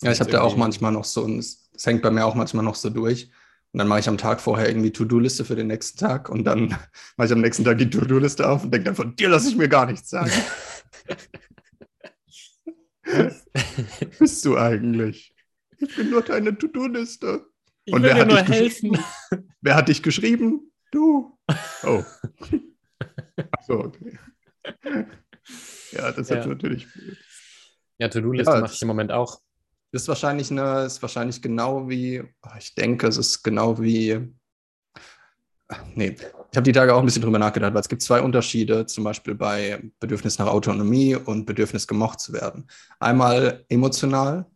Ja, 0.02 0.12
ich 0.12 0.20
habe 0.20 0.30
da 0.30 0.42
auch 0.42 0.56
manchmal 0.56 0.92
noch 0.92 1.04
so, 1.04 1.26
es 1.28 1.70
hängt 1.84 2.02
bei 2.02 2.10
mir 2.10 2.26
auch 2.26 2.34
manchmal 2.34 2.64
noch 2.64 2.74
so 2.74 2.90
durch. 2.90 3.30
Und 3.72 3.78
dann 3.78 3.88
mache 3.88 4.00
ich 4.00 4.08
am 4.08 4.18
Tag 4.18 4.40
vorher 4.40 4.68
irgendwie 4.68 4.92
To-Do-Liste 4.92 5.44
für 5.44 5.56
den 5.56 5.66
nächsten 5.68 5.98
Tag 5.98 6.28
und 6.28 6.44
dann 6.44 6.68
mache 7.16 7.26
ich 7.26 7.32
am 7.32 7.40
nächsten 7.40 7.64
Tag 7.64 7.78
die 7.78 7.90
To-Do-Liste 7.90 8.48
auf 8.48 8.64
und 8.64 8.72
denke 8.72 8.84
dann, 8.84 8.96
von 8.96 9.16
dir 9.16 9.28
lasse 9.28 9.48
ich 9.48 9.56
mir 9.56 9.68
gar 9.68 9.86
nichts 9.86 10.10
sagen. 10.10 10.30
bist 14.18 14.44
du 14.44 14.56
eigentlich? 14.56 15.34
Ich 15.78 15.96
bin 15.96 16.10
nur 16.10 16.22
deine 16.22 16.56
To-Do-Liste. 16.56 17.46
Und 17.90 18.02
wer 18.02 18.14
hat, 18.14 18.28
nur 18.28 18.42
helfen. 18.42 18.96
wer 19.60 19.74
hat 19.74 19.88
dich 19.88 20.02
geschrieben? 20.02 20.72
Du. 20.94 21.36
Oh. 21.82 22.04
Achso, 23.50 23.80
okay. 23.80 24.16
Ja, 25.90 26.12
das 26.12 26.28
ja. 26.28 26.38
ist 26.38 26.46
natürlich 26.46 26.86
blöd. 26.92 27.18
Ja, 27.98 28.08
To-Do-Liste 28.08 28.52
ja, 28.52 28.60
mache 28.60 28.72
ich 28.72 28.82
im 28.82 28.88
Moment 28.88 29.10
auch. 29.10 29.40
Ist 29.90 30.06
wahrscheinlich 30.06 30.52
eine, 30.52 30.84
ist 30.84 31.02
wahrscheinlich 31.02 31.42
genau 31.42 31.88
wie, 31.88 32.22
ich 32.58 32.74
denke, 32.76 33.08
es 33.08 33.16
ist 33.16 33.42
genau 33.42 33.80
wie, 33.80 34.32
nee, 35.94 36.16
ich 36.16 36.56
habe 36.56 36.62
die 36.62 36.72
Tage 36.72 36.94
auch 36.94 37.00
ein 37.00 37.06
bisschen 37.06 37.22
drüber 37.22 37.40
nachgedacht, 37.40 37.74
weil 37.74 37.80
es 37.80 37.88
gibt 37.88 38.02
zwei 38.02 38.20
Unterschiede, 38.20 38.86
zum 38.86 39.02
Beispiel 39.02 39.34
bei 39.34 39.82
Bedürfnis 39.98 40.38
nach 40.38 40.46
Autonomie 40.46 41.16
und 41.16 41.44
Bedürfnis 41.44 41.88
gemocht 41.88 42.20
zu 42.20 42.32
werden. 42.32 42.68
Einmal 43.00 43.64
emotional, 43.68 44.46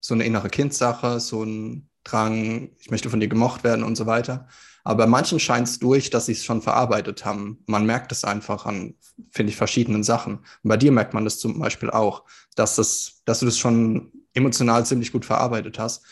so 0.00 0.12
eine 0.12 0.24
innere 0.24 0.50
Kindsache, 0.50 1.18
so 1.18 1.44
ein 1.44 1.88
Drang, 2.04 2.70
ich 2.78 2.90
möchte 2.90 3.10
von 3.10 3.20
dir 3.20 3.28
gemocht 3.28 3.64
werden 3.64 3.84
und 3.84 3.96
so 3.96 4.04
weiter. 4.06 4.48
Aber 4.88 5.04
bei 5.04 5.06
manchen 5.06 5.38
scheint 5.38 5.68
es 5.68 5.78
durch, 5.78 6.08
dass 6.08 6.24
sie 6.24 6.32
es 6.32 6.46
schon 6.46 6.62
verarbeitet 6.62 7.26
haben. 7.26 7.62
Man 7.66 7.84
merkt 7.84 8.10
es 8.10 8.24
einfach 8.24 8.64
an, 8.64 8.94
finde 9.32 9.50
ich, 9.50 9.56
verschiedenen 9.58 10.02
Sachen. 10.02 10.36
Und 10.36 10.46
bei 10.62 10.78
dir 10.78 10.92
merkt 10.92 11.12
man 11.12 11.24
das 11.24 11.38
zum 11.38 11.58
Beispiel 11.58 11.90
auch, 11.90 12.24
dass, 12.56 12.76
das, 12.76 13.20
dass 13.26 13.40
du 13.40 13.44
das 13.44 13.58
schon 13.58 14.10
emotional 14.32 14.86
ziemlich 14.86 15.12
gut 15.12 15.26
verarbeitet 15.26 15.78
hast. 15.78 16.06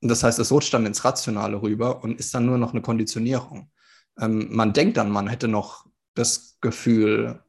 Und 0.00 0.08
das 0.08 0.24
heißt, 0.24 0.40
es 0.40 0.50
rutscht 0.50 0.74
dann 0.74 0.84
ins 0.84 1.04
Rationale 1.04 1.62
rüber 1.62 2.02
und 2.02 2.18
ist 2.18 2.34
dann 2.34 2.44
nur 2.44 2.58
noch 2.58 2.72
eine 2.72 2.82
Konditionierung. 2.82 3.70
Ähm, 4.18 4.48
man 4.50 4.72
denkt 4.72 4.96
dann, 4.96 5.12
man 5.12 5.28
hätte 5.28 5.46
noch 5.46 5.86
das 6.14 6.58
Gefühl, 6.60 7.40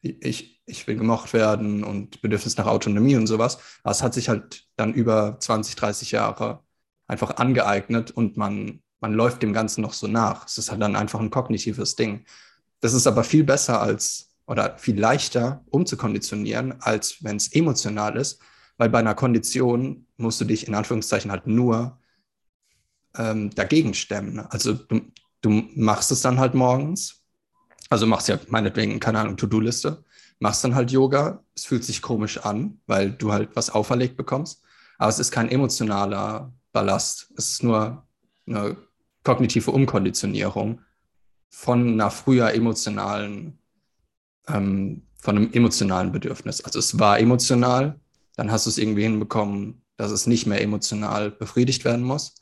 ich, 0.00 0.62
ich 0.64 0.86
will 0.86 0.96
gemocht 0.96 1.34
werden 1.34 1.84
und 1.84 2.22
Bedürfnis 2.22 2.56
nach 2.56 2.66
Autonomie 2.66 3.16
und 3.16 3.26
sowas. 3.26 3.58
Aber 3.82 3.90
es 3.90 4.02
hat 4.02 4.14
sich 4.14 4.30
halt 4.30 4.68
dann 4.76 4.94
über 4.94 5.36
20, 5.38 5.76
30 5.76 6.12
Jahre 6.12 6.64
einfach 7.06 7.36
angeeignet 7.36 8.10
und 8.10 8.38
man 8.38 8.82
man 9.00 9.12
läuft 9.12 9.42
dem 9.42 9.52
Ganzen 9.52 9.82
noch 9.82 9.92
so 9.92 10.06
nach. 10.06 10.46
Es 10.46 10.58
ist 10.58 10.70
halt 10.70 10.82
dann 10.82 10.96
einfach 10.96 11.20
ein 11.20 11.30
kognitives 11.30 11.96
Ding. 11.96 12.24
Das 12.80 12.94
ist 12.94 13.06
aber 13.06 13.24
viel 13.24 13.44
besser 13.44 13.80
als 13.80 14.28
oder 14.46 14.78
viel 14.78 14.98
leichter 14.98 15.62
umzukonditionieren, 15.70 16.80
als 16.80 17.22
wenn 17.22 17.36
es 17.36 17.52
emotional 17.52 18.16
ist, 18.16 18.40
weil 18.78 18.88
bei 18.88 18.98
einer 18.98 19.14
Kondition 19.14 20.06
musst 20.16 20.40
du 20.40 20.44
dich 20.44 20.66
in 20.66 20.74
Anführungszeichen 20.74 21.30
halt 21.30 21.46
nur 21.46 21.98
ähm, 23.16 23.50
dagegen 23.50 23.92
stemmen. 23.94 24.40
Also 24.40 24.72
du, 24.72 25.02
du 25.42 25.50
machst 25.74 26.10
es 26.10 26.22
dann 26.22 26.38
halt 26.38 26.54
morgens, 26.54 27.22
also 27.90 28.06
machst 28.06 28.28
ja 28.28 28.38
meinetwegen, 28.48 29.00
keine 29.00 29.20
Ahnung, 29.20 29.36
To-Do-Liste, 29.36 30.02
machst 30.40 30.64
dann 30.64 30.74
halt 30.74 30.90
Yoga, 30.90 31.44
es 31.54 31.66
fühlt 31.66 31.84
sich 31.84 32.00
komisch 32.00 32.38
an, 32.38 32.80
weil 32.86 33.10
du 33.10 33.32
halt 33.32 33.50
was 33.54 33.70
auferlegt 33.70 34.16
bekommst, 34.16 34.62
aber 34.96 35.10
es 35.10 35.18
ist 35.18 35.30
kein 35.30 35.50
emotionaler 35.50 36.52
Ballast, 36.72 37.32
es 37.36 37.50
ist 37.50 37.62
nur 37.62 38.06
eine 38.46 38.76
kognitive 39.28 39.70
Umkonditionierung 39.70 40.80
von 41.50 41.86
einer 41.86 42.10
früher 42.10 42.54
emotionalen, 42.54 43.58
ähm, 44.46 45.02
von 45.20 45.36
einem 45.36 45.52
emotionalen 45.52 46.12
Bedürfnis. 46.12 46.62
Also 46.62 46.78
es 46.78 46.98
war 46.98 47.20
emotional, 47.20 48.00
dann 48.36 48.50
hast 48.50 48.64
du 48.64 48.70
es 48.70 48.78
irgendwie 48.78 49.02
hinbekommen, 49.02 49.82
dass 49.98 50.12
es 50.12 50.26
nicht 50.26 50.46
mehr 50.46 50.62
emotional 50.62 51.30
befriedigt 51.30 51.84
werden 51.84 52.06
muss. 52.06 52.36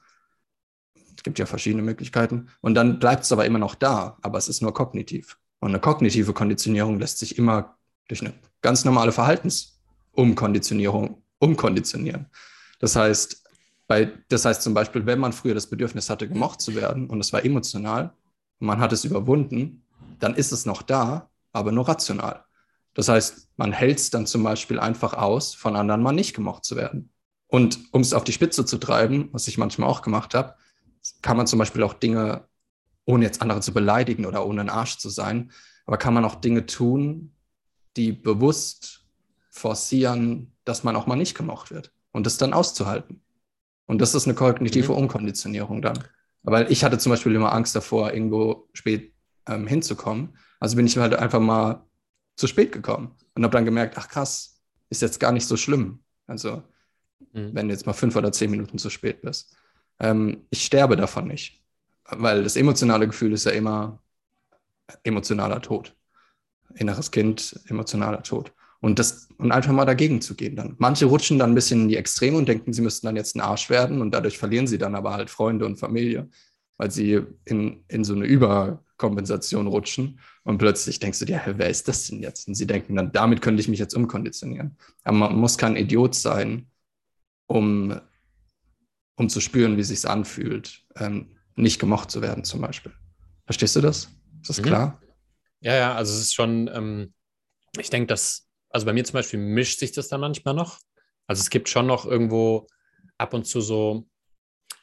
Es 1.17 1.25
gibt 1.25 1.41
ja 1.41 1.47
verschiedene 1.47 1.83
Möglichkeiten. 1.83 2.51
Und 2.61 2.77
dann 2.77 3.01
bleibt 3.01 3.25
es 3.25 3.33
aber 3.33 3.47
immer 3.47 3.59
noch 3.59 3.75
da, 3.75 4.17
aber 4.23 4.39
es 4.39 4.47
ist 4.47 4.63
nur 4.63 4.73
kognitiv. 4.73 5.39
Und 5.59 5.71
eine 5.71 5.81
kognitive 5.81 6.35
Konditionierung 6.35 7.01
lässt 7.01 7.19
sich 7.19 7.37
immer 7.37 7.79
durch 8.07 8.21
eine 8.21 8.33
ganz 8.63 8.85
normale 8.85 9.11
Verhaltensumkonditionierung 9.11 11.21
umkonditionieren. 11.41 12.27
Das 12.79 12.95
heißt, 12.95 13.43
bei, 13.87 14.13
das 14.29 14.45
heißt 14.45 14.63
zum 14.63 14.75
Beispiel, 14.75 15.07
wenn 15.07 15.19
man 15.19 15.33
früher 15.33 15.55
das 15.55 15.69
Bedürfnis 15.69 16.11
hatte, 16.11 16.29
gemocht 16.29 16.61
zu 16.61 16.75
werden 16.75 17.09
und 17.09 17.21
es 17.21 17.33
war 17.33 17.45
emotional 17.45 18.13
und 18.59 18.67
man 18.67 18.81
hat 18.81 18.93
es 18.93 19.05
überwunden, 19.05 19.83
dann 20.19 20.35
ist 20.35 20.53
es 20.53 20.67
noch 20.67 20.83
da, 20.83 21.31
aber 21.53 21.73
nur 21.73 21.89
rational. 21.89 22.45
Das 22.95 23.09
heißt, 23.09 23.49
man 23.57 23.73
hält 23.73 23.99
es 23.99 24.11
dann 24.11 24.27
zum 24.27 24.43
Beispiel 24.43 24.81
einfach 24.81 25.15
aus, 25.15 25.55
von 25.55 25.77
anderen 25.77 26.03
mal 26.03 26.13
nicht 26.13 26.35
gemocht 26.35 26.65
zu 26.65 26.77
werden. 26.77 27.11
Und 27.47 27.79
um 27.93 28.01
es 28.01 28.13
auf 28.13 28.25
die 28.25 28.33
Spitze 28.33 28.65
zu 28.65 28.79
treiben, 28.79 29.29
was 29.33 29.47
ich 29.49 29.59
manchmal 29.59 29.89
auch 29.89 30.03
gemacht 30.03 30.35
habe, 30.35 30.55
kann 31.23 31.37
man 31.37 31.47
zum 31.47 31.59
Beispiel 31.59 31.83
auch 31.83 31.95
Dinge, 31.95 32.49
ohne 33.05 33.25
jetzt 33.25 33.43
andere 33.43 33.61
zu 33.61 33.73
beleidigen 33.73 34.27
oder 34.27 34.47
ohne 34.47 34.63
ein 34.63 34.71
Arsch 34.71 34.99
zu 34.99 35.11
sein, 35.11 35.53
aber 35.87 35.99
kann 35.99 36.15
man 36.15 36.25
auch 36.25 36.37
Dinge 36.37 36.67
tun, 36.67 37.33
die 37.97 38.13
bewusst 38.13 39.05
forcieren, 39.51 40.53
dass 40.65 40.83
man 40.83 40.97
auch 40.97 41.07
mal 41.07 41.17
nicht 41.17 41.37
gemocht 41.37 41.71
wird 41.71 41.93
und 42.13 42.27
das 42.27 42.39
dann 42.39 42.53
auszuhalten. 42.53 43.23
Und 43.87 44.01
das 44.01 44.15
ist 44.15 44.27
eine 44.27 44.35
kognitive 44.35 44.93
mhm. 44.93 44.99
Umkonditionierung 44.99 45.83
dann. 45.83 45.99
Weil 46.43 46.71
ich 46.71 46.85
hatte 46.85 46.99
zum 46.99 47.11
Beispiel 47.11 47.35
immer 47.35 47.53
Angst 47.53 47.75
davor, 47.75 48.13
irgendwo 48.13 48.69
spät 48.73 49.13
ähm, 49.49 49.67
hinzukommen. 49.67 50.37
Also 50.61 50.77
bin 50.77 50.87
ich 50.87 50.97
halt 50.97 51.15
einfach 51.15 51.41
mal 51.41 51.85
zu 52.37 52.47
spät 52.47 52.73
gekommen 52.73 53.15
und 53.35 53.43
habe 53.43 53.53
dann 53.53 53.65
gemerkt, 53.65 53.97
ach 53.99 54.09
krass, 54.09 54.61
ist 54.91 55.03
jetzt 55.03 55.21
gar 55.21 55.33
nicht 55.33 55.47
so 55.47 55.57
schlimm. 55.57 56.01
Also 56.27 56.63
mhm. 57.33 57.51
wenn 57.55 57.69
du 57.69 57.75
jetzt 57.75 57.87
mal 57.87 57.93
fünf 57.93 58.17
oder 58.17 58.33
zehn 58.33 58.51
Minuten 58.51 58.79
zu 58.79 58.91
spät 58.91 59.23
bist. 59.23 59.57
Ähm, 59.99 60.47
ich 60.51 60.65
sterbe 60.65 60.97
davon 60.97 61.29
nicht, 61.29 61.65
weil 62.05 62.43
das 62.43 62.57
emotionale 62.57 63.07
Gefühl 63.07 63.33
ist 63.33 63.45
ja 63.45 63.53
immer 63.53 64.03
emotionaler 65.03 65.63
Tod. 65.63 65.97
Inneres 66.75 67.11
Kind, 67.11 67.59
emotionaler 67.67 68.23
Tod. 68.23 68.53
Und, 68.81 68.99
das, 68.99 69.29
und 69.39 69.53
einfach 69.53 69.73
mal 69.73 69.85
dagegen 69.85 70.21
zu 70.21 70.35
gehen 70.35 70.55
dann. 70.55 70.75
Manche 70.79 71.07
rutschen 71.07 71.39
dann 71.39 71.53
ein 71.53 71.55
bisschen 71.55 71.83
in 71.83 71.89
die 71.89 71.97
Extreme 71.97 72.37
und 72.37 72.49
denken, 72.49 72.73
sie 72.73 72.83
müssten 72.83 73.07
dann 73.07 73.17
jetzt 73.17 73.35
ein 73.35 73.41
Arsch 73.41 73.71
werden 73.71 74.01
und 74.01 74.13
dadurch 74.13 74.39
verlieren 74.39 74.67
sie 74.67 74.79
dann 74.79 74.95
aber 74.95 75.15
halt 75.15 75.31
Freunde 75.31 75.65
und 75.65 75.77
Familie, 75.77 76.29
weil 76.77 76.91
sie 76.91 77.23
in, 77.47 77.85
in 77.89 78.05
so 78.05 78.15
eine 78.15 78.27
Überkompensation 78.27 79.67
rutschen 79.67 80.21
und 80.45 80.59
plötzlich 80.59 81.01
denkst 81.01 81.19
du 81.19 81.25
dir, 81.25 81.39
hey, 81.39 81.55
wer 81.57 81.71
ist 81.71 81.89
das 81.89 82.07
denn 82.07 82.21
jetzt? 82.21 82.49
Und 82.49 82.55
sie 82.55 82.67
denken 82.67 82.95
dann, 82.97 83.13
damit 83.13 83.41
könnte 83.41 83.61
ich 83.61 83.69
mich 83.69 83.79
jetzt 83.79 83.95
umkonditionieren. 83.95 84.77
Aber 85.05 85.17
man 85.17 85.37
muss 85.37 85.59
kein 85.59 85.77
Idiot 85.77 86.15
sein, 86.15 86.71
um, 87.47 87.99
um 89.17 89.29
zu 89.29 89.41
spüren, 89.41 89.77
wie 89.77 89.81
es 89.81 89.89
sich 89.89 90.09
anfühlt, 90.09 90.85
ähm, 90.97 91.37
nicht 91.57 91.81
gemocht 91.81 92.11
zu 92.11 92.21
werden 92.21 92.45
zum 92.45 92.61
Beispiel. 92.61 92.93
Verstehst 93.47 93.75
du 93.77 93.81
das? 93.81 94.11
Ist 94.43 94.51
das 94.51 94.59
mhm. 94.61 94.65
klar? 94.65 95.03
Ja, 95.61 95.75
ja, 95.75 95.95
also 95.95 96.13
es 96.13 96.21
ist 96.21 96.35
schon, 96.35 96.71
ähm, 96.73 97.15
ich 97.79 97.91
denke, 97.91 98.09
dass 98.09 98.46
also 98.77 98.85
bei 98.85 98.93
mir 98.93 99.05
zum 99.05 99.15
Beispiel 99.15 99.41
mischt 99.41 99.79
sich 99.79 99.93
das 99.93 100.09
dann 100.09 100.21
manchmal 100.21 100.53
noch. 100.53 100.79
Also 101.27 101.41
es 101.41 101.49
gibt 101.49 101.71
schon 101.71 101.87
noch 101.87 102.05
irgendwo 102.05 102.67
ab 103.17 103.33
und 103.33 103.47
zu 103.47 103.63
so, 103.63 104.07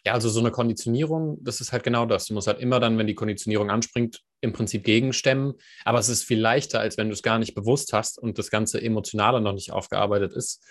ja, 0.04 0.14
also 0.14 0.30
so 0.30 0.40
eine 0.40 0.50
Konditionierung, 0.50 1.38
das 1.44 1.62
ist 1.62 1.72
halt 1.72 1.84
genau 1.84 2.08
das. 2.08 2.26
Du 2.26 2.34
musst 2.34 2.48
halt 2.48 2.60
immer 2.60 2.80
dann, 2.80 2.98
wenn 2.98 3.06
die 3.06 3.14
Konditionierung 3.14 3.70
anspringt, 3.70 4.22
im 4.42 4.52
Prinzip 4.52 4.84
gegenstemmen. 4.84 5.54
Aber 5.86 6.00
es 6.00 6.10
ist 6.10 6.24
viel 6.24 6.40
leichter, 6.40 6.80
als 6.80 6.98
wenn 6.98 7.08
du 7.08 7.14
es 7.14 7.22
gar 7.22 7.38
nicht 7.38 7.54
bewusst 7.54 7.94
hast 7.94 8.18
und 8.18 8.40
das 8.40 8.50
ganze 8.50 8.82
Emotionale 8.82 9.40
noch 9.42 9.54
nicht 9.54 9.72
aufgearbeitet 9.72 10.34
ist. 10.34 10.66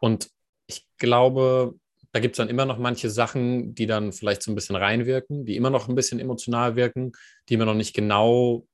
Und 0.00 0.30
ich 0.66 0.84
glaube, 0.98 1.74
da 2.10 2.18
gibt 2.18 2.34
es 2.34 2.38
dann 2.38 2.48
immer 2.48 2.64
noch 2.64 2.78
manche 2.78 3.08
Sachen, 3.08 3.76
die 3.76 3.86
dann 3.86 4.12
vielleicht 4.12 4.42
so 4.42 4.50
ein 4.50 4.56
bisschen 4.56 4.74
reinwirken, 4.74 5.44
die 5.44 5.54
immer 5.54 5.70
noch 5.70 5.88
ein 5.88 5.94
bisschen 5.94 6.18
emotional 6.18 6.74
wirken, 6.74 7.12
die 7.48 7.56
man 7.56 7.68
noch 7.68 7.74
nicht 7.74 7.94
genau 7.94 8.66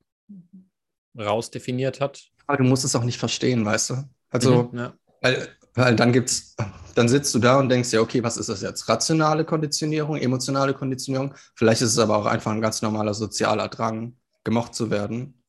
rausdefiniert 1.15 2.01
hat. 2.01 2.30
Aber 2.47 2.57
du 2.57 2.63
musst 2.63 2.83
es 2.85 2.95
auch 2.95 3.03
nicht 3.03 3.17
verstehen, 3.17 3.65
weißt 3.65 3.91
du? 3.91 4.03
Also, 4.29 4.69
mhm, 4.71 4.77
ja. 4.77 4.93
weil, 5.21 5.47
weil 5.75 5.95
dann 5.95 6.11
gibt's, 6.11 6.55
dann 6.95 7.07
sitzt 7.07 7.33
du 7.35 7.39
da 7.39 7.59
und 7.59 7.69
denkst 7.69 7.91
ja, 7.91 8.01
okay, 8.01 8.23
was 8.23 8.37
ist 8.37 8.49
das 8.49 8.61
jetzt? 8.61 8.87
Rationale 8.89 9.45
Konditionierung, 9.45 10.17
emotionale 10.17 10.73
Konditionierung? 10.73 11.33
Vielleicht 11.55 11.81
ist 11.81 11.91
es 11.91 11.99
aber 11.99 12.17
auch 12.17 12.25
einfach 12.25 12.51
ein 12.51 12.61
ganz 12.61 12.81
normaler 12.81 13.13
sozialer 13.13 13.67
Drang, 13.67 14.15
gemocht 14.43 14.75
zu 14.75 14.89
werden. 14.89 15.41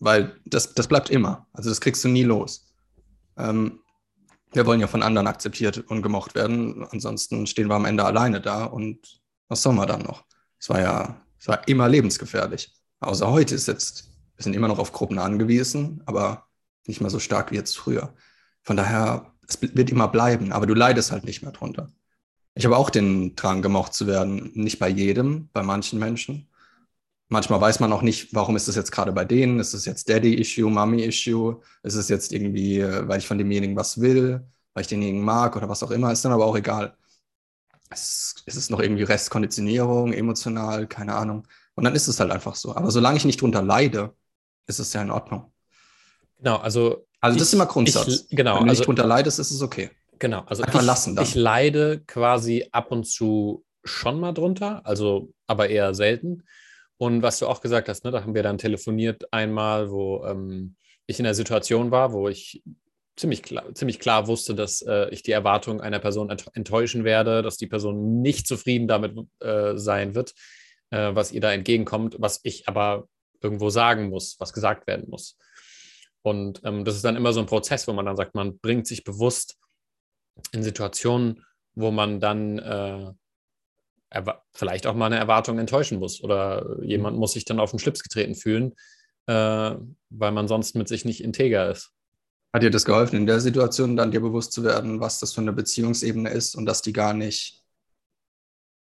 Weil 0.00 0.36
das, 0.44 0.74
das 0.74 0.86
bleibt 0.86 1.10
immer. 1.10 1.46
Also 1.52 1.70
das 1.70 1.80
kriegst 1.80 2.04
du 2.04 2.08
nie 2.08 2.22
los. 2.22 2.72
Ähm, 3.36 3.80
wir 4.52 4.64
wollen 4.66 4.80
ja 4.80 4.86
von 4.86 5.02
anderen 5.02 5.26
akzeptiert 5.26 5.78
und 5.78 6.02
gemocht 6.02 6.34
werden. 6.34 6.86
Ansonsten 6.90 7.46
stehen 7.46 7.68
wir 7.68 7.74
am 7.74 7.84
Ende 7.84 8.04
alleine 8.04 8.40
da 8.40 8.64
und 8.64 9.20
was 9.48 9.62
soll 9.62 9.74
man 9.74 9.88
dann 9.88 10.02
noch? 10.02 10.24
Es 10.58 10.68
war 10.68 10.80
ja, 10.80 11.20
es 11.38 11.48
war 11.48 11.66
immer 11.68 11.88
lebensgefährlich. 11.88 12.72
Außer 13.00 13.30
heute 13.30 13.54
ist 13.54 13.68
jetzt 13.68 14.07
wir 14.38 14.44
sind 14.44 14.54
immer 14.54 14.68
noch 14.68 14.78
auf 14.78 14.92
Gruppen 14.92 15.18
angewiesen, 15.18 16.00
aber 16.06 16.46
nicht 16.86 17.00
mehr 17.00 17.10
so 17.10 17.18
stark 17.18 17.50
wie 17.50 17.56
jetzt 17.56 17.76
früher. 17.76 18.14
Von 18.62 18.76
daher, 18.76 19.34
es 19.48 19.60
wird 19.60 19.90
immer 19.90 20.08
bleiben, 20.08 20.52
aber 20.52 20.66
du 20.66 20.74
leidest 20.74 21.10
halt 21.12 21.24
nicht 21.24 21.42
mehr 21.42 21.52
drunter. 21.52 21.88
Ich 22.54 22.64
habe 22.64 22.76
auch 22.76 22.90
den 22.90 23.34
Drang, 23.36 23.62
gemocht 23.62 23.94
zu 23.94 24.06
werden. 24.06 24.52
Nicht 24.54 24.78
bei 24.78 24.88
jedem, 24.88 25.48
bei 25.52 25.62
manchen 25.62 25.98
Menschen. 25.98 26.48
Manchmal 27.28 27.60
weiß 27.60 27.80
man 27.80 27.92
auch 27.92 28.02
nicht, 28.02 28.34
warum 28.34 28.56
ist 28.56 28.68
das 28.68 28.76
jetzt 28.76 28.92
gerade 28.92 29.12
bei 29.12 29.24
denen? 29.24 29.60
Ist 29.60 29.74
es 29.74 29.84
jetzt 29.84 30.08
Daddy-Issue, 30.08 30.70
Mommy-Issue? 30.70 31.60
Ist 31.82 31.94
es 31.94 32.08
jetzt 32.08 32.32
irgendwie, 32.32 32.80
äh, 32.80 33.06
weil 33.08 33.18
ich 33.18 33.26
von 33.26 33.38
demjenigen 33.38 33.76
was 33.76 34.00
will, 34.00 34.46
weil 34.74 34.82
ich 34.82 34.88
denjenigen 34.88 35.24
mag 35.24 35.56
oder 35.56 35.68
was 35.68 35.82
auch 35.82 35.90
immer? 35.90 36.12
Ist 36.12 36.24
dann 36.24 36.32
aber 36.32 36.46
auch 36.46 36.56
egal. 36.56 36.96
Es 37.90 38.34
ist 38.46 38.70
noch 38.70 38.80
irgendwie 38.80 39.02
Restkonditionierung, 39.02 40.12
emotional, 40.12 40.86
keine 40.86 41.14
Ahnung. 41.14 41.46
Und 41.74 41.84
dann 41.84 41.94
ist 41.94 42.08
es 42.08 42.20
halt 42.20 42.30
einfach 42.30 42.54
so. 42.56 42.74
Aber 42.76 42.90
solange 42.90 43.16
ich 43.18 43.24
nicht 43.24 43.40
drunter 43.40 43.62
leide, 43.62 44.14
ist 44.68 44.78
es 44.78 44.92
ja 44.92 45.02
in 45.02 45.10
Ordnung. 45.10 45.52
Genau, 46.38 46.56
also. 46.56 47.04
Also, 47.20 47.36
das 47.36 47.48
ich, 47.48 47.48
ist 47.48 47.54
immer 47.54 47.66
Grundsatz. 47.66 48.26
Ich, 48.28 48.36
genau. 48.36 48.56
Wenn 48.56 48.66
du 48.66 48.70
also, 48.70 48.80
nicht 48.80 48.86
drunter 48.86 49.06
leidest, 49.06 49.40
ist 49.40 49.50
es 49.50 49.60
okay. 49.60 49.90
Genau, 50.20 50.42
also 50.46 50.62
Einfach 50.62 50.80
ich, 50.80 50.86
lassen 50.86 51.16
dann. 51.16 51.24
ich 51.24 51.34
leide 51.34 52.00
quasi 52.06 52.68
ab 52.70 52.92
und 52.92 53.04
zu 53.04 53.64
schon 53.84 54.20
mal 54.20 54.32
drunter, 54.32 54.82
also 54.84 55.32
aber 55.46 55.68
eher 55.68 55.94
selten. 55.94 56.44
Und 56.96 57.22
was 57.22 57.38
du 57.38 57.46
auch 57.46 57.60
gesagt 57.60 57.88
hast, 57.88 58.04
ne, 58.04 58.10
da 58.10 58.22
haben 58.22 58.34
wir 58.34 58.42
dann 58.42 58.58
telefoniert 58.58 59.32
einmal, 59.32 59.90
wo 59.90 60.24
ähm, 60.24 60.76
ich 61.06 61.18
in 61.18 61.24
der 61.24 61.34
Situation 61.34 61.90
war, 61.90 62.12
wo 62.12 62.28
ich 62.28 62.62
ziemlich 63.16 63.42
klar, 63.42 63.72
ziemlich 63.74 64.00
klar 64.00 64.26
wusste, 64.26 64.54
dass 64.54 64.82
äh, 64.82 65.08
ich 65.10 65.22
die 65.22 65.32
Erwartung 65.32 65.80
einer 65.80 65.98
Person 66.00 66.30
enttäuschen 66.30 67.04
werde, 67.04 67.42
dass 67.42 67.56
die 67.56 67.66
Person 67.66 68.20
nicht 68.20 68.46
zufrieden 68.46 68.88
damit 68.88 69.16
äh, 69.40 69.76
sein 69.76 70.14
wird, 70.14 70.34
äh, 70.90 71.14
was 71.14 71.32
ihr 71.32 71.40
da 71.40 71.52
entgegenkommt, 71.52 72.16
was 72.18 72.40
ich 72.42 72.68
aber 72.68 73.08
irgendwo 73.40 73.70
sagen 73.70 74.08
muss, 74.10 74.36
was 74.38 74.52
gesagt 74.52 74.86
werden 74.86 75.08
muss. 75.08 75.36
Und 76.22 76.60
ähm, 76.64 76.84
das 76.84 76.96
ist 76.96 77.04
dann 77.04 77.16
immer 77.16 77.32
so 77.32 77.40
ein 77.40 77.46
Prozess, 77.46 77.86
wo 77.86 77.92
man 77.92 78.06
dann 78.06 78.16
sagt, 78.16 78.34
man 78.34 78.58
bringt 78.58 78.86
sich 78.86 79.04
bewusst 79.04 79.56
in 80.52 80.62
Situationen, 80.62 81.44
wo 81.74 81.90
man 81.90 82.20
dann 82.20 82.58
äh, 82.58 83.12
vielleicht 84.52 84.86
auch 84.86 84.94
mal 84.94 85.06
eine 85.06 85.18
Erwartung 85.18 85.58
enttäuschen 85.58 85.98
muss 85.98 86.22
oder 86.22 86.82
jemand 86.82 87.18
muss 87.18 87.32
sich 87.32 87.44
dann 87.44 87.60
auf 87.60 87.70
den 87.70 87.78
Schlips 87.78 88.02
getreten 88.02 88.34
fühlen, 88.34 88.74
äh, 89.26 89.74
weil 90.10 90.32
man 90.32 90.48
sonst 90.48 90.74
mit 90.74 90.88
sich 90.88 91.04
nicht 91.04 91.22
integer 91.22 91.70
ist. 91.70 91.92
Hat 92.52 92.62
dir 92.62 92.70
das 92.70 92.86
geholfen, 92.86 93.16
in 93.16 93.26
der 93.26 93.40
Situation 93.40 93.96
dann 93.96 94.10
dir 94.10 94.20
bewusst 94.20 94.52
zu 94.52 94.64
werden, 94.64 95.00
was 95.00 95.20
das 95.20 95.34
für 95.34 95.42
eine 95.42 95.52
Beziehungsebene 95.52 96.30
ist 96.30 96.54
und 96.54 96.64
dass 96.64 96.80
die 96.80 96.94
gar 96.94 97.12
nicht 97.12 97.62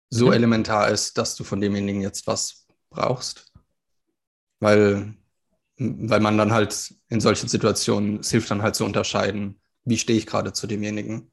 so 0.10 0.28
mhm. 0.28 0.34
elementar 0.34 0.90
ist, 0.90 1.18
dass 1.18 1.36
du 1.36 1.44
von 1.44 1.60
demjenigen 1.60 2.02
jetzt 2.02 2.28
was 2.28 2.66
brauchst? 2.90 3.52
Weil, 4.60 5.14
weil 5.78 6.20
man 6.20 6.38
dann 6.38 6.52
halt 6.52 6.94
in 7.10 7.20
solchen 7.20 7.48
Situationen, 7.48 8.20
es 8.20 8.32
hilft 8.32 8.52
dann 8.52 8.62
halt 8.62 8.76
zu 8.76 8.86
unterscheiden, 8.86 9.60
wie 9.86 9.98
stehe 9.98 10.18
ich 10.18 10.26
gerade 10.26 10.54
zu 10.54 10.68
demjenigen. 10.68 11.32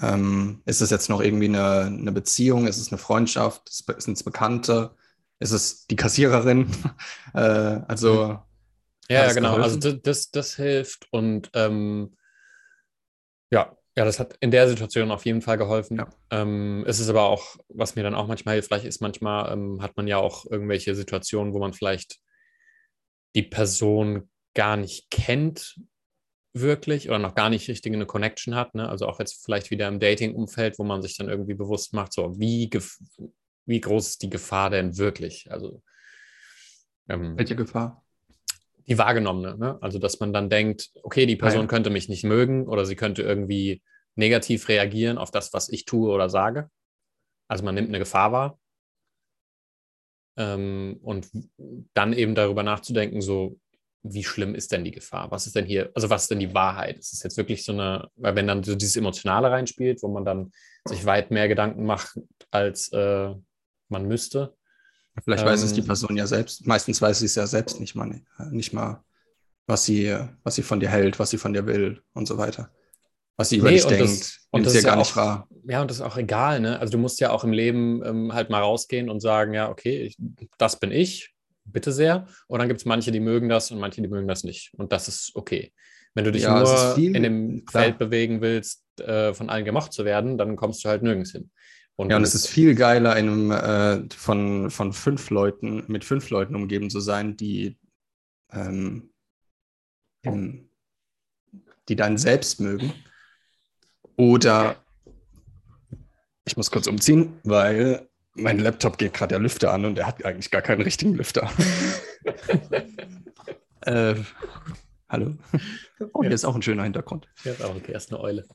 Ähm, 0.00 0.62
ist 0.64 0.80
es 0.80 0.90
jetzt 0.90 1.08
noch 1.08 1.20
irgendwie 1.20 1.46
eine, 1.46 1.86
eine 1.86 2.12
Beziehung? 2.12 2.66
Ist 2.66 2.78
es 2.78 2.90
eine 2.90 2.98
Freundschaft? 2.98 3.68
Sind 3.68 4.16
es 4.16 4.22
Bekannte? 4.22 4.94
Ist 5.38 5.52
es 5.52 5.86
die 5.86 5.96
Kassiererin? 5.96 6.70
äh, 7.34 7.38
also. 7.38 8.40
Ja, 9.08 9.26
ja 9.26 9.32
genau. 9.32 9.56
Geholfen? 9.56 9.74
Also 9.84 9.92
das, 9.92 10.30
das 10.30 10.56
hilft 10.56 11.06
und 11.10 11.50
ähm, 11.54 12.16
ja, 13.50 13.76
ja, 13.96 14.06
das 14.06 14.18
hat 14.18 14.36
in 14.40 14.50
der 14.50 14.68
Situation 14.68 15.10
auf 15.10 15.26
jeden 15.26 15.42
Fall 15.42 15.58
geholfen. 15.58 15.98
Ja. 15.98 16.08
Ähm, 16.30 16.84
es 16.86 16.98
ist 16.98 17.10
aber 17.10 17.24
auch, 17.24 17.56
was 17.68 17.94
mir 17.94 18.02
dann 18.02 18.14
auch 18.14 18.26
manchmal 18.26 18.54
hilfreich 18.54 18.86
ist, 18.86 19.02
manchmal 19.02 19.52
ähm, 19.52 19.82
hat 19.82 19.96
man 19.96 20.06
ja 20.06 20.16
auch 20.16 20.46
irgendwelche 20.50 20.94
Situationen, 20.94 21.52
wo 21.52 21.58
man 21.58 21.74
vielleicht 21.74 22.18
die 23.34 23.42
Person 23.42 24.28
gar 24.54 24.76
nicht 24.76 25.10
kennt, 25.10 25.78
wirklich 26.54 27.08
oder 27.08 27.18
noch 27.18 27.34
gar 27.34 27.48
nicht 27.48 27.68
richtig 27.68 27.92
eine 27.92 28.06
Connection 28.06 28.54
hat. 28.54 28.74
Ne? 28.74 28.88
Also 28.88 29.06
auch 29.06 29.18
jetzt 29.18 29.44
vielleicht 29.44 29.70
wieder 29.70 29.88
im 29.88 30.00
Dating-Umfeld, 30.00 30.78
wo 30.78 30.84
man 30.84 31.02
sich 31.02 31.16
dann 31.16 31.28
irgendwie 31.28 31.54
bewusst 31.54 31.94
macht, 31.94 32.12
so 32.12 32.38
wie, 32.38 32.68
wie 33.64 33.80
groß 33.80 34.08
ist 34.08 34.22
die 34.22 34.30
Gefahr 34.30 34.70
denn 34.70 34.98
wirklich? 34.98 35.50
Also 35.50 35.82
ähm, 37.08 37.36
welche 37.36 37.56
Gefahr? 37.56 38.04
Die 38.86 38.98
wahrgenommene. 38.98 39.56
Ne? 39.56 39.78
Also 39.80 39.98
dass 39.98 40.20
man 40.20 40.32
dann 40.32 40.50
denkt, 40.50 40.90
okay, 41.02 41.26
die 41.26 41.36
Person 41.36 41.62
ja. 41.62 41.66
könnte 41.68 41.90
mich 41.90 42.08
nicht 42.08 42.24
mögen 42.24 42.68
oder 42.68 42.84
sie 42.84 42.96
könnte 42.96 43.22
irgendwie 43.22 43.82
negativ 44.14 44.68
reagieren 44.68 45.18
auf 45.18 45.30
das, 45.30 45.52
was 45.54 45.70
ich 45.70 45.86
tue 45.86 46.10
oder 46.10 46.28
sage. 46.28 46.70
Also 47.48 47.64
man 47.64 47.74
nimmt 47.74 47.88
eine 47.88 47.98
Gefahr 47.98 48.32
wahr. 48.32 48.58
Ähm, 50.36 50.98
und 51.02 51.28
dann 51.94 52.12
eben 52.12 52.34
darüber 52.34 52.62
nachzudenken, 52.62 53.20
so, 53.20 53.58
wie 54.02 54.24
schlimm 54.24 54.54
ist 54.54 54.72
denn 54.72 54.84
die 54.84 54.90
Gefahr? 54.90 55.30
Was 55.30 55.46
ist 55.46 55.54
denn 55.54 55.64
hier, 55.64 55.90
also 55.94 56.10
was 56.10 56.22
ist 56.22 56.30
denn 56.30 56.40
die 56.40 56.54
Wahrheit? 56.54 56.98
Ist 56.98 57.12
es 57.12 57.22
jetzt 57.22 57.36
wirklich 57.36 57.64
so 57.64 57.72
eine, 57.72 58.08
weil 58.16 58.34
wenn 58.34 58.46
dann 58.46 58.64
so 58.64 58.74
dieses 58.74 58.96
Emotionale 58.96 59.50
reinspielt, 59.50 60.02
wo 60.02 60.08
man 60.08 60.24
dann 60.24 60.52
sich 60.86 61.04
weit 61.06 61.30
mehr 61.30 61.48
Gedanken 61.48 61.84
macht, 61.84 62.18
als 62.50 62.88
äh, 62.92 63.32
man 63.88 64.08
müsste. 64.08 64.56
Vielleicht 65.22 65.44
ähm, 65.44 65.50
weiß 65.50 65.62
es 65.62 65.72
die 65.72 65.80
ähm, 65.80 65.86
Person 65.86 66.16
ja 66.16 66.26
selbst. 66.26 66.66
Meistens 66.66 67.00
weiß 67.00 67.20
sie 67.20 67.26
es 67.26 67.34
ja 67.36 67.46
selbst 67.46 67.78
nicht 67.78 67.94
mal, 67.94 68.22
nicht 68.50 68.72
mal, 68.72 69.04
was 69.66 69.84
sie, 69.84 70.16
was 70.42 70.56
sie 70.56 70.62
von 70.62 70.80
dir 70.80 70.88
hält, 70.88 71.18
was 71.18 71.30
sie 71.30 71.38
von 71.38 71.52
dir 71.52 71.66
will 71.66 72.02
und 72.14 72.26
so 72.26 72.38
weiter. 72.38 72.70
Was 73.42 73.48
sie 73.48 73.56
über 73.56 73.70
nee, 73.70 73.74
dich 73.74 73.86
denkt, 73.86 74.02
das, 74.02 74.46
und 74.50 74.64
das 74.64 74.74
ist 74.74 74.84
ja 74.84 74.90
gar 74.90 74.98
nicht 74.98 75.16
wahr. 75.16 75.48
Ja, 75.68 75.82
und 75.82 75.90
das 75.90 75.96
ist 75.96 76.02
auch 76.02 76.16
egal, 76.16 76.60
ne? 76.60 76.78
Also 76.78 76.92
du 76.92 76.98
musst 76.98 77.18
ja 77.18 77.30
auch 77.30 77.42
im 77.42 77.52
Leben 77.52 78.00
ähm, 78.04 78.32
halt 78.32 78.50
mal 78.50 78.60
rausgehen 78.60 79.10
und 79.10 79.18
sagen, 79.18 79.52
ja, 79.52 79.68
okay, 79.68 80.02
ich, 80.02 80.16
das 80.58 80.78
bin 80.78 80.92
ich, 80.92 81.34
bitte 81.64 81.90
sehr. 81.90 82.28
Und 82.46 82.60
dann 82.60 82.68
gibt 82.68 82.80
es 82.80 82.86
manche, 82.86 83.10
die 83.10 83.18
mögen 83.18 83.48
das 83.48 83.72
und 83.72 83.80
manche, 83.80 84.00
die 84.00 84.06
mögen 84.06 84.28
das 84.28 84.44
nicht. 84.44 84.72
Und 84.76 84.92
das 84.92 85.08
ist 85.08 85.32
okay. 85.34 85.72
Wenn 86.14 86.24
du 86.24 86.30
dich 86.30 86.44
ja, 86.44 86.56
nur 86.56 86.94
viel, 86.94 87.16
in 87.16 87.24
dem 87.24 87.64
klar. 87.64 87.82
Feld 87.82 87.98
bewegen 87.98 88.40
willst, 88.42 88.84
äh, 89.00 89.34
von 89.34 89.50
allen 89.50 89.64
gemocht 89.64 89.92
zu 89.92 90.04
werden, 90.04 90.38
dann 90.38 90.54
kommst 90.54 90.84
du 90.84 90.88
halt 90.88 91.02
nirgends 91.02 91.32
hin. 91.32 91.50
Und 91.96 92.10
ja, 92.10 92.16
und 92.16 92.22
es 92.22 92.36
ist 92.36 92.46
viel 92.46 92.76
geiler, 92.76 93.12
einem 93.12 93.50
äh, 93.50 94.04
von, 94.14 94.70
von 94.70 94.92
fünf 94.92 95.30
Leuten, 95.30 95.84
mit 95.88 96.04
fünf 96.04 96.30
Leuten 96.30 96.54
umgeben 96.54 96.90
zu 96.90 97.00
sein, 97.00 97.36
die, 97.36 97.76
ähm, 98.52 99.10
die 101.88 101.96
dein 101.96 102.18
Selbst 102.18 102.60
mögen. 102.60 102.92
Oder 104.16 104.76
ich 106.44 106.56
muss 106.56 106.70
kurz 106.70 106.86
umziehen, 106.86 107.38
weil 107.44 108.08
mein 108.34 108.58
Laptop 108.58 108.98
geht 108.98 109.14
gerade 109.14 109.30
der 109.30 109.38
Lüfter 109.38 109.72
an 109.72 109.84
und 109.84 109.94
der 109.94 110.06
hat 110.06 110.24
eigentlich 110.24 110.50
gar 110.50 110.62
keinen 110.62 110.82
richtigen 110.82 111.14
Lüfter. 111.14 111.50
äh, 113.82 114.14
hallo. 115.08 115.36
Oh, 116.12 116.22
hier 116.22 116.32
ist 116.32 116.44
auch 116.44 116.54
ein 116.54 116.62
schöner 116.62 116.84
Hintergrund. 116.84 117.28
Ja, 117.44 117.52
ist 117.52 117.62
auch 117.62 117.74
okay. 117.74 117.92
Erst 117.92 118.12
eine 118.12 118.20
Eule. 118.20 118.46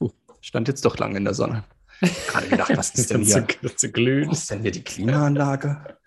Uh, 0.00 0.10
stand 0.40 0.68
jetzt 0.68 0.84
doch 0.84 0.98
lange 0.98 1.18
in 1.18 1.24
der 1.24 1.34
Sonne. 1.34 1.64
Gerade 2.00 2.48
gedacht, 2.48 2.76
was 2.76 2.94
ist 2.94 3.10
denn 3.10 3.22
hier? 3.22 3.46
Zu, 3.46 3.76
zu 3.76 3.92
glühen. 3.92 4.30
Was 4.30 4.40
ist 4.40 4.50
denn 4.50 4.62
hier 4.62 4.72
die 4.72 4.82
Klimaanlage? 4.82 5.98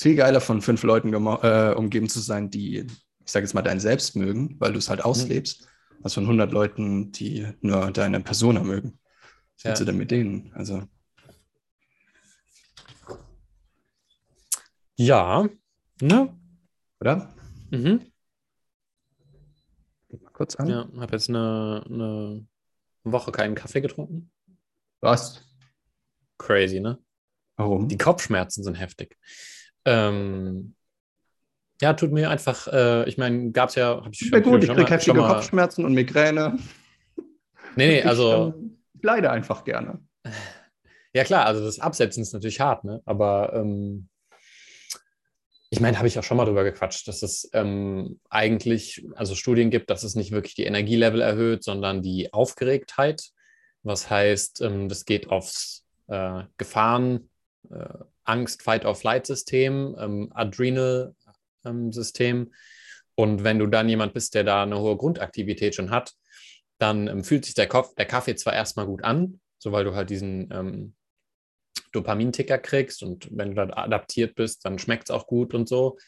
Ist 0.00 0.04
viel 0.04 0.16
geiler, 0.16 0.40
von 0.40 0.62
fünf 0.62 0.82
Leuten 0.82 1.12
äh, 1.12 1.74
umgeben 1.76 2.08
zu 2.08 2.20
sein, 2.20 2.50
die, 2.50 2.78
ich 2.78 3.32
sage 3.32 3.44
jetzt 3.44 3.54
mal, 3.54 3.62
dein 3.62 3.80
Selbst 3.80 4.16
mögen, 4.16 4.56
weil 4.58 4.72
du 4.72 4.78
es 4.78 4.88
halt 4.88 5.04
auslebst. 5.04 5.62
Mhm 5.62 5.66
was 6.02 6.14
von 6.14 6.24
100 6.24 6.50
Leuten, 6.52 7.12
die 7.12 7.46
nur 7.60 7.90
deine 7.90 8.20
Persona 8.20 8.62
mögen. 8.62 8.98
Was 9.56 9.62
ja. 9.62 9.70
willst 9.70 9.82
du 9.82 9.84
denn 9.84 9.96
mit 9.96 10.10
denen? 10.10 10.52
Also. 10.54 10.82
Ja, 14.96 15.48
ne? 16.00 16.36
Oder? 17.00 17.34
Mhm. 17.70 18.12
Mal 20.10 20.32
kurz 20.32 20.56
an. 20.56 20.68
Ja, 20.68 20.88
habe 20.96 21.12
jetzt 21.12 21.28
eine, 21.28 21.84
eine 21.86 22.46
Woche 23.04 23.32
keinen 23.32 23.54
Kaffee 23.54 23.80
getrunken. 23.80 24.30
Was? 25.00 25.42
Crazy, 26.38 26.80
ne? 26.80 26.98
Warum? 27.56 27.88
Die 27.88 27.98
Kopfschmerzen 27.98 28.64
sind 28.64 28.74
heftig. 28.74 29.18
Ähm, 29.84 30.74
ja, 31.80 31.94
tut 31.94 32.12
mir 32.12 32.30
einfach, 32.30 32.68
äh, 32.68 33.08
ich 33.08 33.16
meine, 33.16 33.52
gab 33.52 33.70
es 33.70 33.74
ja. 33.74 34.02
Hab 34.04 34.12
ich 34.12 34.30
ja, 34.30 34.40
gut, 34.40 34.64
ich 34.64 34.70
kriege 34.70 34.90
heftige 34.90 35.18
mal... 35.18 35.34
Kopfschmerzen 35.34 35.84
und 35.84 35.94
Migräne. 35.94 36.58
Nee, 37.76 37.86
nee, 37.86 38.02
also. 38.02 38.54
Ich 38.94 39.02
leide 39.02 39.30
einfach 39.30 39.64
gerne. 39.64 40.00
Ja, 41.14 41.24
klar, 41.24 41.46
also 41.46 41.64
das 41.64 41.80
Absetzen 41.80 42.22
ist 42.22 42.34
natürlich 42.34 42.60
hart, 42.60 42.84
ne? 42.84 43.00
Aber 43.06 43.54
ähm, 43.54 44.08
ich 45.70 45.80
meine, 45.80 45.96
habe 45.96 46.08
ich 46.08 46.18
auch 46.18 46.22
schon 46.24 46.36
mal 46.36 46.44
drüber 46.44 46.64
gequatscht, 46.64 47.08
dass 47.08 47.22
es 47.22 47.48
ähm, 47.52 48.20
eigentlich, 48.28 49.06
also 49.14 49.34
Studien 49.34 49.70
gibt, 49.70 49.88
dass 49.88 50.02
es 50.02 50.16
nicht 50.16 50.32
wirklich 50.32 50.54
die 50.54 50.64
Energielevel 50.64 51.20
erhöht, 51.20 51.64
sondern 51.64 52.02
die 52.02 52.32
Aufgeregtheit. 52.32 53.30
Was 53.82 54.10
heißt, 54.10 54.60
ähm, 54.60 54.88
das 54.88 55.04
geht 55.04 55.30
aufs 55.30 55.86
äh, 56.08 56.42
Gefahren, 56.58 57.30
äh, 57.70 58.04
Angst, 58.30 58.62
Fight-or-Flight-System, 58.62 59.96
ähm, 59.98 60.32
Adrenal 60.34 61.14
ähm. 61.64 62.52
Und 63.16 63.44
wenn 63.44 63.58
du 63.58 63.66
dann 63.66 63.88
jemand 63.88 64.14
bist, 64.14 64.34
der 64.34 64.44
da 64.44 64.62
eine 64.62 64.78
hohe 64.78 64.96
Grundaktivität 64.96 65.74
schon 65.74 65.90
hat, 65.90 66.14
dann 66.78 67.08
ähm, 67.08 67.24
fühlt 67.24 67.44
sich 67.44 67.54
der, 67.54 67.66
Kopf, 67.66 67.94
der 67.96 68.06
Kaffee 68.06 68.36
zwar 68.36 68.54
erstmal 68.54 68.86
gut 68.86 69.04
an, 69.04 69.40
so 69.58 69.72
weil 69.72 69.84
du 69.84 69.94
halt 69.94 70.08
diesen 70.08 70.48
ähm, 70.52 70.94
Dopaminticker 71.92 72.58
kriegst 72.58 73.02
und 73.02 73.28
wenn 73.32 73.54
du 73.54 73.66
da 73.66 73.76
adaptiert 73.76 74.34
bist, 74.36 74.64
dann 74.64 74.78
schmeckt 74.78 75.04
es 75.04 75.10
auch 75.10 75.26
gut 75.26 75.52
und 75.54 75.68
so. 75.68 75.98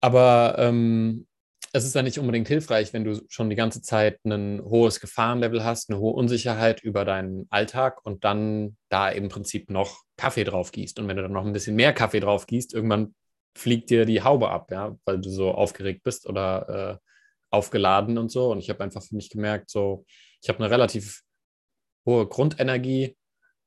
Aber 0.00 0.56
ähm, 0.58 1.26
es 1.72 1.84
ist 1.84 1.96
dann 1.96 2.04
nicht 2.04 2.18
unbedingt 2.18 2.48
hilfreich, 2.48 2.92
wenn 2.92 3.04
du 3.04 3.20
schon 3.28 3.50
die 3.50 3.56
ganze 3.56 3.82
Zeit 3.82 4.24
ein 4.24 4.62
hohes 4.62 5.00
Gefahrenlevel 5.00 5.64
hast, 5.64 5.90
eine 5.90 5.98
hohe 5.98 6.14
Unsicherheit 6.14 6.82
über 6.82 7.04
deinen 7.04 7.46
Alltag 7.50 8.04
und 8.04 8.24
dann 8.24 8.76
da 8.88 9.08
im 9.08 9.28
Prinzip 9.28 9.70
noch 9.70 10.02
Kaffee 10.16 10.44
drauf 10.44 10.72
gießt. 10.72 10.98
Und 10.98 11.08
wenn 11.08 11.16
du 11.16 11.22
dann 11.22 11.32
noch 11.32 11.44
ein 11.44 11.52
bisschen 11.52 11.76
mehr 11.76 11.92
Kaffee 11.92 12.20
drauf 12.20 12.46
gießt, 12.46 12.74
irgendwann 12.74 13.14
fliegt 13.56 13.90
dir 13.90 14.04
die 14.04 14.22
Haube 14.22 14.50
ab, 14.50 14.70
ja, 14.70 14.96
weil 15.04 15.20
du 15.20 15.30
so 15.30 15.52
aufgeregt 15.52 16.02
bist 16.02 16.28
oder 16.28 17.00
äh, 17.00 17.08
aufgeladen 17.50 18.18
und 18.18 18.30
so. 18.30 18.50
Und 18.50 18.58
ich 18.58 18.70
habe 18.70 18.82
einfach 18.82 19.02
für 19.02 19.14
mich 19.16 19.30
gemerkt, 19.30 19.70
so, 19.70 20.04
ich 20.42 20.48
habe 20.48 20.58
eine 20.58 20.70
relativ 20.70 21.22
hohe 22.06 22.26
Grundenergie. 22.26 23.16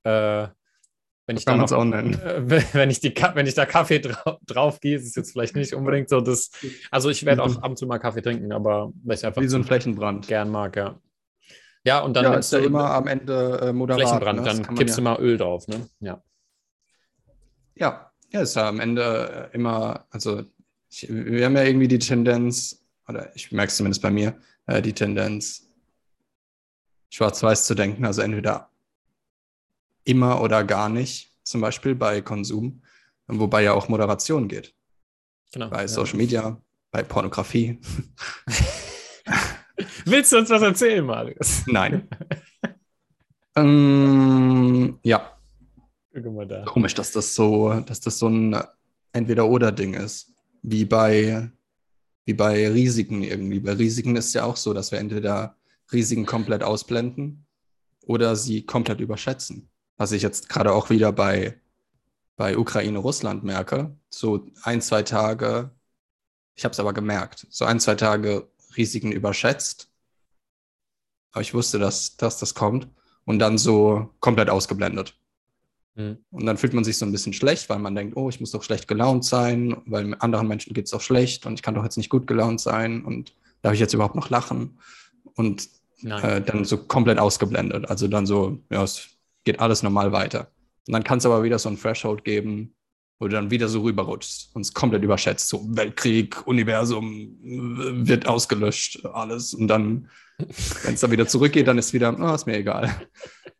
Äh, 0.03 0.47
wenn 1.27 1.35
ich, 1.35 1.45
Kann 1.45 1.59
noch, 1.59 1.71
auch 1.73 1.83
nennen. 1.83 2.13
Äh, 2.13 2.63
wenn, 2.73 2.89
ich 2.89 3.01
die, 3.01 3.13
wenn 3.33 3.45
ich 3.45 3.53
da 3.53 3.65
Kaffee 3.65 3.99
dra 3.99 4.39
drauf 4.45 4.79
gehe, 4.79 4.95
ist 4.95 5.05
es 5.05 5.15
jetzt 5.15 5.33
vielleicht 5.33 5.55
nicht 5.55 5.73
unbedingt 5.73 6.09
so 6.09 6.21
das. 6.21 6.51
Also 6.89 7.09
ich 7.09 7.25
werde 7.25 7.43
auch 7.43 7.49
mhm. 7.49 7.57
ab 7.57 7.69
und 7.71 7.77
zu 7.77 7.85
mal 7.85 7.99
Kaffee 7.99 8.21
trinken, 8.21 8.51
aber 8.53 8.93
weil 9.03 9.17
ich 9.17 9.25
einfach. 9.25 9.41
Wie 9.41 9.47
so 9.47 9.57
ein 9.57 9.65
Flächenbrand. 9.65 10.27
Gern 10.27 10.49
mag, 10.49 10.77
ja. 10.77 10.99
Ja, 11.83 11.99
und 11.99 12.15
dann 12.15 12.23
ja, 12.23 12.33
ist 12.35 12.51
ja 12.51 12.59
immer 12.59 12.91
am 12.91 13.07
Ende 13.07 13.59
äh, 13.61 13.73
moderat. 13.73 14.01
Flächenbrand, 14.01 14.39
ne? 14.39 14.45
dann 14.45 14.75
kippst 14.75 14.97
ja. 14.97 15.03
du 15.03 15.09
mal 15.09 15.19
Öl 15.19 15.37
drauf, 15.37 15.67
ne? 15.67 15.87
Ja. 15.99 16.23
Ja, 17.75 18.11
ja, 18.31 18.41
ist 18.41 18.55
ja 18.55 18.69
am 18.69 18.79
Ende 18.79 19.49
immer, 19.53 20.05
also 20.09 20.43
ich, 20.89 21.07
wir 21.09 21.45
haben 21.45 21.55
ja 21.55 21.63
irgendwie 21.63 21.87
die 21.87 21.99
Tendenz, 21.99 22.85
oder 23.07 23.35
ich 23.35 23.51
merke 23.51 23.69
es 23.69 23.77
zumindest 23.77 24.01
bei 24.01 24.11
mir, 24.11 24.37
äh, 24.65 24.81
die 24.81 24.93
Tendenz, 24.93 25.69
schwarz-weiß 27.09 27.65
zu 27.65 27.75
denken, 27.75 28.05
also 28.05 28.21
entweder 28.21 28.69
immer 30.07 30.41
oder 30.41 30.63
gar 30.63 30.89
nicht, 30.89 31.33
zum 31.43 31.61
Beispiel 31.61 31.95
bei 31.95 32.21
Konsum, 32.21 32.81
wobei 33.27 33.63
ja 33.63 33.73
auch 33.73 33.89
Moderation 33.89 34.47
geht. 34.47 34.73
Genau. 35.51 35.69
Bei 35.69 35.87
Social 35.87 36.17
Media, 36.17 36.61
bei 36.91 37.03
Pornografie. 37.03 37.79
Willst 40.05 40.31
du 40.31 40.37
uns 40.37 40.49
was 40.49 40.61
erzählen, 40.61 41.05
Marius? 41.05 41.63
Nein. 41.67 42.07
ähm, 43.55 44.99
ja, 45.03 45.37
da. 46.13 46.63
Komisch, 46.65 46.93
dass 46.95 47.11
das 47.11 47.35
so, 47.35 47.73
dass 47.81 47.99
das 47.99 48.17
so 48.17 48.27
ein 48.27 48.55
Entweder-Oder-Ding 49.11 49.93
ist. 49.93 50.33
Wie 50.63 50.85
bei, 50.85 51.49
wie 52.25 52.33
bei 52.33 52.69
Risiken 52.69 53.23
irgendwie. 53.23 53.59
Bei 53.59 53.73
Risiken 53.73 54.15
ist 54.15 54.33
ja 54.33 54.43
auch 54.43 54.57
so, 54.57 54.73
dass 54.73 54.91
wir 54.91 54.99
entweder 54.99 55.55
Risiken 55.91 56.25
komplett 56.25 56.63
ausblenden 56.63 57.45
oder 58.05 58.35
sie 58.35 58.65
komplett 58.65 58.99
überschätzen. 58.99 59.69
Was 59.97 60.11
ich 60.11 60.21
jetzt 60.21 60.49
gerade 60.49 60.73
auch 60.73 60.89
wieder 60.89 61.11
bei, 61.11 61.59
bei 62.35 62.57
Ukraine-Russland 62.57 63.43
merke. 63.43 63.95
So 64.09 64.47
ein, 64.63 64.81
zwei 64.81 65.03
Tage, 65.03 65.71
ich 66.55 66.63
habe 66.63 66.73
es 66.73 66.79
aber 66.79 66.93
gemerkt, 66.93 67.47
so 67.49 67.65
ein, 67.65 67.79
zwei 67.79 67.95
Tage 67.95 68.47
Risiken 68.77 69.11
überschätzt. 69.11 69.89
Aber 71.31 71.41
ich 71.41 71.53
wusste, 71.53 71.79
dass, 71.79 72.15
dass 72.17 72.39
das 72.39 72.53
kommt. 72.53 72.87
Und 73.25 73.39
dann 73.39 73.57
so 73.57 74.13
komplett 74.21 74.49
ausgeblendet. 74.49 75.19
Mhm. 75.95 76.19
Und 76.31 76.45
dann 76.45 76.57
fühlt 76.57 76.73
man 76.73 76.85
sich 76.85 76.97
so 76.97 77.05
ein 77.05 77.11
bisschen 77.11 77.33
schlecht, 77.33 77.69
weil 77.69 77.79
man 77.79 77.93
denkt, 77.93 78.15
oh, 78.15 78.29
ich 78.29 78.39
muss 78.39 78.51
doch 78.51 78.63
schlecht 78.63 78.87
gelaunt 78.87 79.25
sein, 79.25 79.81
weil 79.85 80.15
anderen 80.19 80.47
Menschen 80.47 80.73
geht 80.73 80.85
es 80.85 80.91
doch 80.91 81.01
schlecht 81.01 81.45
und 81.45 81.55
ich 81.55 81.61
kann 81.61 81.75
doch 81.75 81.83
jetzt 81.83 81.97
nicht 81.97 82.09
gut 82.09 82.25
gelaunt 82.25 82.61
sein 82.61 83.03
und 83.03 83.33
darf 83.63 83.73
ich 83.73 83.79
jetzt 83.79 83.93
überhaupt 83.93 84.15
noch 84.15 84.29
lachen? 84.29 84.79
Und 85.35 85.67
äh, 86.03 86.41
dann 86.41 86.63
so 86.63 86.77
komplett 86.77 87.19
ausgeblendet. 87.19 87.89
Also 87.89 88.07
dann 88.07 88.25
so, 88.25 88.59
ja, 88.69 88.83
es 88.83 89.16
geht 89.47 89.61
alles 89.61 89.81
normal 89.81 90.11
weiter. 90.11 90.51
Und 90.87 90.93
dann 90.93 91.03
kann 91.05 91.19
es 91.19 91.25
aber 91.25 91.41
wieder 91.41 91.57
so 91.57 91.69
ein 91.69 91.79
Threshold 91.79 92.25
geben, 92.25 92.75
wo 93.17 93.27
du 93.27 93.31
dann 93.31 93.49
wieder 93.49 93.69
so 93.69 93.81
rüberrutschst 93.81 94.53
und 94.53 94.61
es 94.61 94.73
komplett 94.73 95.03
überschätzt. 95.03 95.47
So 95.47 95.65
Weltkrieg, 95.69 96.45
Universum 96.45 97.37
wird 98.05 98.27
ausgelöscht, 98.27 99.05
alles. 99.05 99.53
Und 99.53 99.69
dann, 99.69 100.09
wenn 100.83 100.93
es 100.93 100.99
dann 100.99 101.11
wieder 101.11 101.27
zurückgeht, 101.27 101.65
dann 101.65 101.77
ist 101.77 101.93
wieder, 101.93 102.15
oh, 102.19 102.35
ist 102.35 102.45
mir 102.45 102.57
egal. 102.57 102.93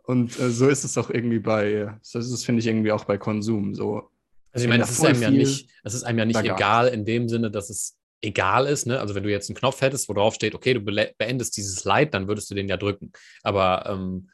Und 0.04 0.38
äh, 0.40 0.50
so 0.50 0.68
ist 0.68 0.84
es 0.84 0.98
auch 0.98 1.10
irgendwie 1.10 1.40
bei, 1.40 1.98
so 2.02 2.20
ist 2.20 2.32
es, 2.32 2.44
finde 2.44 2.60
ich, 2.60 2.68
irgendwie 2.68 2.92
auch 2.92 3.06
bei 3.06 3.18
Konsum. 3.18 3.74
So, 3.74 4.10
Also 4.52 4.66
ich 4.66 4.70
meine, 4.70 4.84
es 4.84 4.92
ist 4.92 5.06
einem 5.06 5.22
ja 5.22 5.32
nicht, 5.32 5.70
es 5.86 5.94
ist 5.94 6.04
einem 6.04 6.20
ja 6.20 6.26
nicht 6.26 6.44
egal 6.44 6.90
in 6.90 7.06
dem 7.06 7.30
Sinne, 7.30 7.50
dass 7.50 7.70
es 7.70 7.98
egal 8.22 8.68
ist, 8.68 8.88
ne? 8.88 9.00
Also 9.00 9.16
wenn 9.16 9.24
du 9.24 9.32
jetzt 9.32 9.50
einen 9.50 9.58
Knopf 9.58 9.80
hättest, 9.80 10.10
wo 10.10 10.14
drauf 10.14 10.36
steht, 10.36 10.54
okay, 10.54 10.74
du 10.74 10.82
beendest 10.82 11.56
dieses 11.56 11.86
Leid, 11.86 12.14
dann 12.14 12.28
würdest 12.28 12.50
du 12.52 12.56
den 12.56 12.68
ja 12.68 12.76
drücken. 12.76 13.12
Aber 13.44 13.86
ähm, 13.88 14.30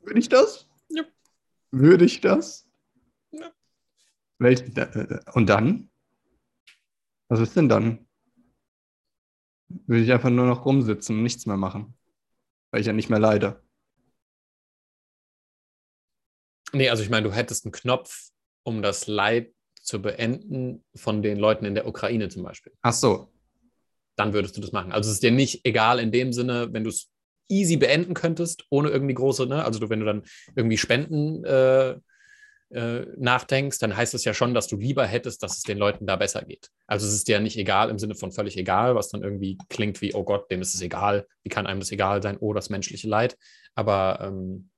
Würde 0.00 0.18
ich 0.18 0.28
das? 0.28 0.68
Ja. 0.88 1.04
Würde 1.70 2.04
ich 2.04 2.20
das? 2.20 2.68
Ja. 3.30 3.52
Welch, 4.38 4.62
äh, 4.76 5.20
und 5.34 5.46
dann? 5.46 5.90
Was 7.28 7.40
ist 7.40 7.56
denn 7.56 7.68
dann? 7.68 8.06
Würde 9.68 10.02
ich 10.02 10.12
einfach 10.12 10.30
nur 10.30 10.46
noch 10.46 10.64
rumsitzen 10.64 11.16
und 11.16 11.22
nichts 11.22 11.46
mehr 11.46 11.56
machen. 11.56 11.96
Weil 12.72 12.80
ich 12.80 12.86
ja 12.86 12.92
nicht 12.92 13.10
mehr 13.10 13.20
leide. 13.20 13.62
Nee, 16.72 16.88
also 16.88 17.02
ich 17.02 17.10
meine, 17.10 17.28
du 17.28 17.34
hättest 17.34 17.64
einen 17.64 17.72
Knopf, 17.72 18.30
um 18.64 18.82
das 18.82 19.06
Leid 19.06 19.52
zu 19.80 20.00
beenden 20.00 20.84
von 20.94 21.22
den 21.22 21.38
Leuten 21.38 21.64
in 21.64 21.74
der 21.74 21.86
Ukraine 21.86 22.28
zum 22.28 22.42
Beispiel. 22.42 22.72
Ach 22.82 22.92
so. 22.92 23.32
Dann 24.16 24.32
würdest 24.32 24.56
du 24.56 24.60
das 24.60 24.72
machen. 24.72 24.92
Also 24.92 25.08
es 25.08 25.14
ist 25.14 25.22
dir 25.22 25.30
nicht 25.30 25.64
egal 25.64 25.98
in 25.98 26.12
dem 26.12 26.32
Sinne, 26.32 26.72
wenn 26.72 26.84
du 26.84 26.90
es 26.90 27.09
easy 27.50 27.76
beenden 27.76 28.14
könntest, 28.14 28.64
ohne 28.70 28.90
irgendwie 28.90 29.14
große, 29.14 29.46
ne? 29.46 29.64
Also 29.64 29.80
du, 29.80 29.90
wenn 29.90 30.00
du 30.00 30.06
dann 30.06 30.22
irgendwie 30.54 30.78
Spenden 30.78 31.44
äh, 31.44 31.96
äh, 32.70 33.06
nachdenkst, 33.16 33.78
dann 33.80 33.96
heißt 33.96 34.14
es 34.14 34.24
ja 34.24 34.32
schon, 34.32 34.54
dass 34.54 34.68
du 34.68 34.76
lieber 34.76 35.04
hättest, 35.04 35.42
dass 35.42 35.56
es 35.56 35.62
den 35.62 35.78
Leuten 35.78 36.06
da 36.06 36.16
besser 36.16 36.42
geht. 36.42 36.70
Also 36.86 37.06
es 37.06 37.12
ist 37.12 37.28
dir 37.28 37.32
ja 37.32 37.40
nicht 37.40 37.56
egal 37.56 37.90
im 37.90 37.98
Sinne 37.98 38.14
von 38.14 38.32
völlig 38.32 38.56
egal, 38.56 38.94
was 38.94 39.08
dann 39.08 39.22
irgendwie 39.22 39.58
klingt 39.68 40.00
wie, 40.00 40.14
oh 40.14 40.24
Gott, 40.24 40.50
dem 40.50 40.62
ist 40.62 40.74
es 40.74 40.80
egal, 40.80 41.26
wie 41.42 41.48
kann 41.48 41.66
einem 41.66 41.80
das 41.80 41.90
egal 41.90 42.22
sein, 42.22 42.36
oh, 42.38 42.52
das 42.52 42.70
menschliche 42.70 43.08
Leid. 43.08 43.36
Aber 43.74 44.20
ähm, 44.22 44.70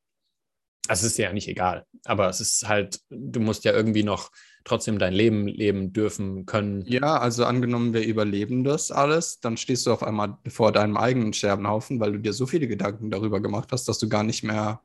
also 0.89 1.07
es 1.07 1.12
ist 1.12 1.18
dir 1.18 1.25
ja 1.27 1.33
nicht 1.33 1.49
egal. 1.49 1.85
Aber 2.05 2.29
es 2.29 2.41
ist 2.41 2.66
halt, 2.66 3.01
du 3.11 3.41
musst 3.41 3.64
ja 3.64 3.73
irgendwie 3.73 4.05
noch 4.05 4.31
trotzdem 4.64 4.98
dein 4.98 5.12
Leben 5.12 5.48
leben 5.48 5.92
dürfen 5.92 6.46
können. 6.46 6.82
Ja, 6.86 7.18
also 7.18 7.44
angenommen, 7.44 7.94
wir 7.94 8.04
überleben 8.04 8.64
das 8.64 8.90
alles, 8.90 9.40
dann 9.40 9.56
stehst 9.56 9.86
du 9.86 9.92
auf 9.92 10.02
einmal 10.02 10.38
vor 10.48 10.72
deinem 10.72 10.96
eigenen 10.96 11.32
Scherbenhaufen, 11.32 12.00
weil 12.00 12.12
du 12.12 12.18
dir 12.18 12.32
so 12.32 12.46
viele 12.46 12.68
Gedanken 12.68 13.10
darüber 13.10 13.40
gemacht 13.40 13.70
hast, 13.72 13.88
dass 13.88 13.98
du 13.98 14.08
gar 14.08 14.22
nicht 14.22 14.42
mehr 14.42 14.80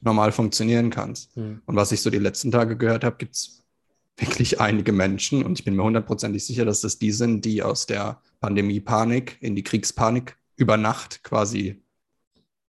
normal 0.00 0.32
funktionieren 0.32 0.90
kannst. 0.90 1.34
Hm. 1.36 1.60
Und 1.66 1.76
was 1.76 1.92
ich 1.92 2.00
so 2.00 2.10
die 2.10 2.18
letzten 2.18 2.50
Tage 2.50 2.76
gehört 2.76 3.04
habe, 3.04 3.16
gibt 3.16 3.34
es 3.34 3.64
wirklich 4.16 4.60
einige 4.60 4.92
Menschen, 4.92 5.44
und 5.44 5.58
ich 5.58 5.64
bin 5.64 5.76
mir 5.76 5.84
hundertprozentig 5.84 6.44
sicher, 6.44 6.64
dass 6.64 6.80
das 6.80 6.98
die 6.98 7.12
sind, 7.12 7.44
die 7.44 7.62
aus 7.62 7.86
der 7.86 8.20
Pandemie-Panik 8.40 9.38
in 9.40 9.54
die 9.54 9.62
Kriegspanik 9.62 10.36
über 10.56 10.76
Nacht 10.76 11.22
quasi 11.22 11.82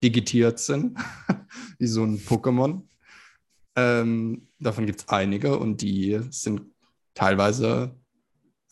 digitiert 0.03 0.59
sind, 0.59 0.99
wie 1.79 1.87
so 1.87 2.05
ein 2.05 2.19
Pokémon. 2.19 2.83
Ähm, 3.77 4.49
davon 4.59 4.87
gibt 4.87 5.01
es 5.01 5.09
einige 5.09 5.59
und 5.59 5.83
die 5.83 6.21
sind 6.31 6.63
teilweise, 7.15 7.95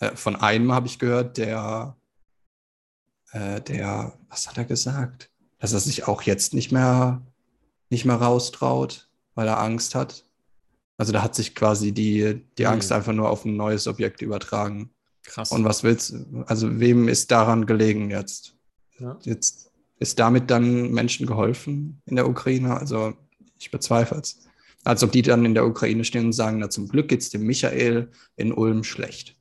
äh, 0.00 0.16
von 0.16 0.36
einem 0.36 0.72
habe 0.72 0.86
ich 0.86 0.98
gehört, 0.98 1.36
der, 1.36 1.96
äh, 3.32 3.60
der, 3.60 4.18
was 4.28 4.48
hat 4.48 4.56
er 4.56 4.64
gesagt? 4.64 5.30
Dass 5.58 5.72
er 5.72 5.80
sich 5.80 6.08
auch 6.08 6.22
jetzt 6.22 6.54
nicht 6.54 6.72
mehr, 6.72 7.22
nicht 7.90 8.04
mehr 8.06 8.16
raustraut, 8.16 9.10
weil 9.34 9.46
er 9.46 9.60
Angst 9.60 9.94
hat. 9.94 10.24
Also 10.96 11.12
da 11.12 11.22
hat 11.22 11.34
sich 11.34 11.54
quasi 11.54 11.92
die, 11.92 12.42
die 12.56 12.62
mhm. 12.62 12.70
Angst 12.70 12.92
einfach 12.92 13.12
nur 13.12 13.28
auf 13.28 13.44
ein 13.44 13.56
neues 13.56 13.86
Objekt 13.86 14.22
übertragen. 14.22 14.90
Krass. 15.24 15.52
Und 15.52 15.64
was 15.64 15.82
willst 15.82 16.12
du? 16.12 16.44
Also 16.46 16.80
wem 16.80 17.08
ist 17.08 17.30
daran 17.30 17.66
gelegen 17.66 18.10
jetzt? 18.10 18.56
Ja. 18.98 19.18
Jetzt 19.22 19.70
ist 19.98 20.18
damit 20.18 20.50
dann 20.50 20.92
Menschen 20.92 21.26
geholfen 21.26 22.02
in 22.06 22.16
der 22.16 22.28
Ukraine? 22.28 22.76
Also 22.76 23.14
ich 23.58 23.70
bezweifle 23.70 24.18
es. 24.18 24.40
Als 24.84 25.02
ob 25.02 25.12
die 25.12 25.22
dann 25.22 25.44
in 25.44 25.54
der 25.54 25.66
Ukraine 25.66 26.04
stehen 26.04 26.26
und 26.26 26.32
sagen, 26.32 26.58
na 26.58 26.68
zum 26.70 26.88
Glück 26.88 27.08
geht 27.08 27.22
es 27.22 27.30
dem 27.30 27.42
Michael 27.42 28.10
in 28.36 28.52
Ulm 28.52 28.84
schlecht. 28.84 29.36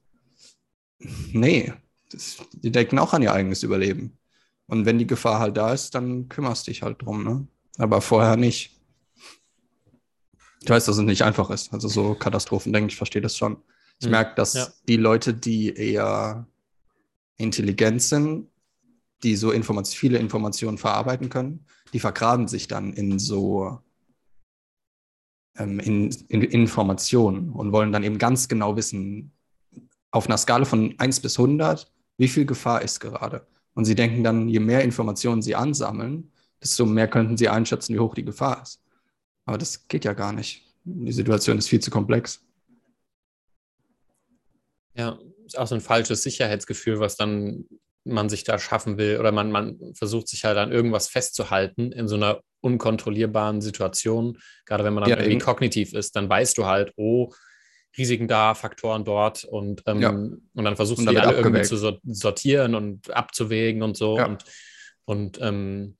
Nee, 1.31 1.73
das, 2.09 2.37
die 2.53 2.71
denken 2.71 2.97
auch 2.97 3.13
an 3.13 3.21
ihr 3.21 3.33
eigenes 3.33 3.63
Überleben. 3.63 4.17
Und 4.67 4.85
wenn 4.85 4.97
die 4.97 5.07
Gefahr 5.07 5.39
halt 5.39 5.57
da 5.57 5.73
ist, 5.73 5.93
dann 5.95 6.29
kümmerst 6.29 6.67
dich 6.67 6.81
halt 6.81 7.01
drum, 7.01 7.23
ne? 7.23 7.47
Aber 7.77 8.01
vorher 8.01 8.37
nicht. 8.37 8.79
Ich 10.61 10.69
weiß, 10.69 10.85
dass 10.85 10.97
es 10.97 11.03
nicht 11.03 11.23
einfach 11.23 11.49
ist. 11.49 11.73
Also 11.73 11.89
so 11.89 12.15
Katastrophen, 12.15 12.71
denke 12.71 12.91
ich, 12.91 12.95
verstehe 12.95 13.21
das 13.21 13.35
schon. 13.35 13.57
Ich 13.99 14.05
mhm. 14.05 14.11
merke, 14.11 14.35
dass 14.35 14.53
ja. 14.53 14.67
die 14.87 14.95
Leute, 14.95 15.33
die 15.33 15.73
eher 15.73 16.47
intelligent 17.37 18.01
sind, 18.01 18.47
die 19.23 19.35
so 19.35 19.51
Informat 19.51 19.87
viele 19.87 20.19
Informationen 20.19 20.77
verarbeiten 20.77 21.29
können, 21.29 21.65
die 21.91 21.99
vergraben 21.99 22.47
sich 22.47 22.67
dann 22.67 22.93
in 22.93 23.19
so 23.19 23.79
ähm, 25.57 25.79
in, 25.79 26.09
in 26.29 26.41
Informationen 26.41 27.51
und 27.51 27.71
wollen 27.71 27.91
dann 27.91 28.03
eben 28.03 28.17
ganz 28.17 28.47
genau 28.47 28.75
wissen, 28.75 29.31
auf 30.11 30.27
einer 30.27 30.37
Skala 30.37 30.65
von 30.65 30.93
1 30.97 31.19
bis 31.21 31.39
100, 31.39 31.91
wie 32.17 32.27
viel 32.27 32.45
Gefahr 32.45 32.81
ist 32.81 32.99
gerade. 32.99 33.45
Und 33.73 33.85
sie 33.85 33.95
denken 33.95 34.23
dann, 34.23 34.47
je 34.47 34.59
mehr 34.59 34.83
Informationen 34.83 35.41
sie 35.41 35.55
ansammeln, 35.55 36.31
desto 36.61 36.85
mehr 36.85 37.07
könnten 37.07 37.37
sie 37.37 37.49
einschätzen, 37.49 37.95
wie 37.95 37.99
hoch 37.99 38.13
die 38.13 38.25
Gefahr 38.25 38.61
ist. 38.61 38.81
Aber 39.45 39.57
das 39.57 39.87
geht 39.87 40.05
ja 40.05 40.13
gar 40.13 40.31
nicht. 40.31 40.63
Die 40.83 41.11
Situation 41.11 41.57
ist 41.57 41.69
viel 41.69 41.79
zu 41.79 41.91
komplex. 41.91 42.43
Ja, 44.95 45.17
ist 45.45 45.57
auch 45.57 45.67
so 45.67 45.75
ein 45.75 45.81
falsches 45.81 46.23
Sicherheitsgefühl, 46.23 46.99
was 46.99 47.17
dann 47.17 47.65
man 48.05 48.29
sich 48.29 48.43
da 48.43 48.59
schaffen 48.59 48.97
will 48.97 49.17
oder 49.19 49.31
man, 49.31 49.51
man 49.51 49.79
versucht 49.93 50.27
sich 50.27 50.43
halt 50.43 50.57
an 50.57 50.71
irgendwas 50.71 51.07
festzuhalten 51.07 51.91
in 51.91 52.07
so 52.07 52.15
einer 52.15 52.41
unkontrollierbaren 52.61 53.61
Situation. 53.61 54.39
Gerade 54.65 54.83
wenn 54.83 54.93
man 54.93 55.03
dann 55.03 55.11
ja, 55.11 55.17
irgendwie 55.17 55.33
eben. 55.33 55.41
kognitiv 55.41 55.93
ist, 55.93 56.15
dann 56.15 56.29
weißt 56.29 56.57
du 56.57 56.65
halt, 56.65 56.93
oh, 56.95 57.31
Risiken 57.97 58.27
da, 58.27 58.55
Faktoren 58.55 59.05
dort 59.05 59.43
und, 59.43 59.83
ähm, 59.85 60.01
ja. 60.01 60.09
und 60.09 60.41
dann 60.53 60.75
versuchst 60.75 61.05
du 61.05 61.11
die 61.11 61.17
alle 61.17 61.37
irgendwie 61.37 61.61
zu 61.61 61.99
sortieren 62.03 62.73
und 62.75 63.11
abzuwägen 63.11 63.83
und 63.83 63.95
so. 63.95 64.17
Ja. 64.17 64.25
Und, 64.25 64.45
und 65.05 65.39
ähm, 65.41 65.97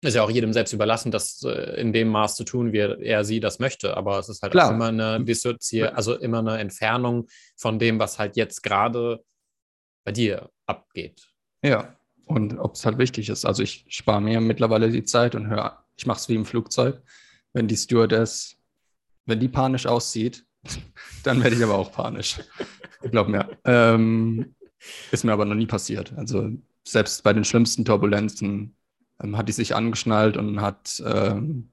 ist 0.00 0.14
ja 0.14 0.22
auch 0.22 0.30
jedem 0.30 0.52
selbst 0.52 0.72
überlassen, 0.72 1.10
das 1.10 1.42
äh, 1.42 1.80
in 1.80 1.92
dem 1.92 2.08
Maß 2.08 2.36
zu 2.36 2.44
tun, 2.44 2.72
wie 2.72 2.78
er 2.78 3.24
sie 3.24 3.40
das 3.40 3.58
möchte. 3.58 3.96
Aber 3.96 4.18
es 4.18 4.28
ist 4.28 4.42
halt 4.42 4.56
auch 4.56 4.70
immer 4.70 4.88
eine 4.88 5.24
Dissozier 5.24 5.96
also 5.96 6.14
immer 6.14 6.38
eine 6.38 6.58
Entfernung 6.58 7.26
von 7.56 7.78
dem, 7.78 7.98
was 7.98 8.18
halt 8.18 8.36
jetzt 8.36 8.62
gerade 8.62 9.22
bei 10.04 10.12
dir 10.12 10.50
abgeht. 10.68 11.28
Ja, 11.62 11.96
und 12.26 12.58
ob 12.58 12.74
es 12.74 12.84
halt 12.84 12.98
wichtig 12.98 13.28
ist. 13.28 13.44
Also 13.44 13.62
ich 13.62 13.84
spare 13.88 14.20
mir 14.20 14.40
mittlerweile 14.40 14.90
die 14.90 15.04
Zeit 15.04 15.34
und 15.34 15.48
höre, 15.48 15.84
ich 15.96 16.06
mache 16.06 16.18
es 16.18 16.28
wie 16.28 16.34
im 16.34 16.44
Flugzeug. 16.44 17.02
Wenn 17.52 17.66
die 17.66 17.76
Stewardess, 17.76 18.56
wenn 19.26 19.40
die 19.40 19.48
panisch 19.48 19.86
aussieht, 19.86 20.44
dann 21.24 21.42
werde 21.42 21.56
ich 21.56 21.64
aber 21.64 21.76
auch 21.76 21.92
panisch. 21.92 22.40
Glaub 23.10 23.28
mir. 23.28 23.58
Ähm, 23.64 24.54
ist 25.10 25.24
mir 25.24 25.32
aber 25.32 25.44
noch 25.44 25.54
nie 25.54 25.66
passiert. 25.66 26.12
Also 26.16 26.50
selbst 26.86 27.22
bei 27.22 27.32
den 27.32 27.44
schlimmsten 27.44 27.84
Turbulenzen 27.84 28.76
ähm, 29.22 29.36
hat 29.36 29.48
die 29.48 29.52
sich 29.52 29.74
angeschnallt 29.74 30.36
und 30.36 30.60
hat 30.60 31.02
ähm, 31.04 31.70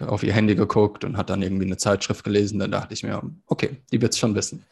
auf 0.00 0.22
ihr 0.22 0.32
Handy 0.32 0.54
geguckt 0.54 1.04
und 1.04 1.16
hat 1.16 1.30
dann 1.30 1.42
irgendwie 1.42 1.66
eine 1.66 1.76
Zeitschrift 1.76 2.24
gelesen. 2.24 2.58
Dann 2.58 2.72
dachte 2.72 2.94
ich 2.94 3.02
mir, 3.02 3.22
okay, 3.46 3.76
die 3.92 4.00
wird 4.00 4.12
es 4.12 4.18
schon 4.18 4.34
wissen. 4.34 4.64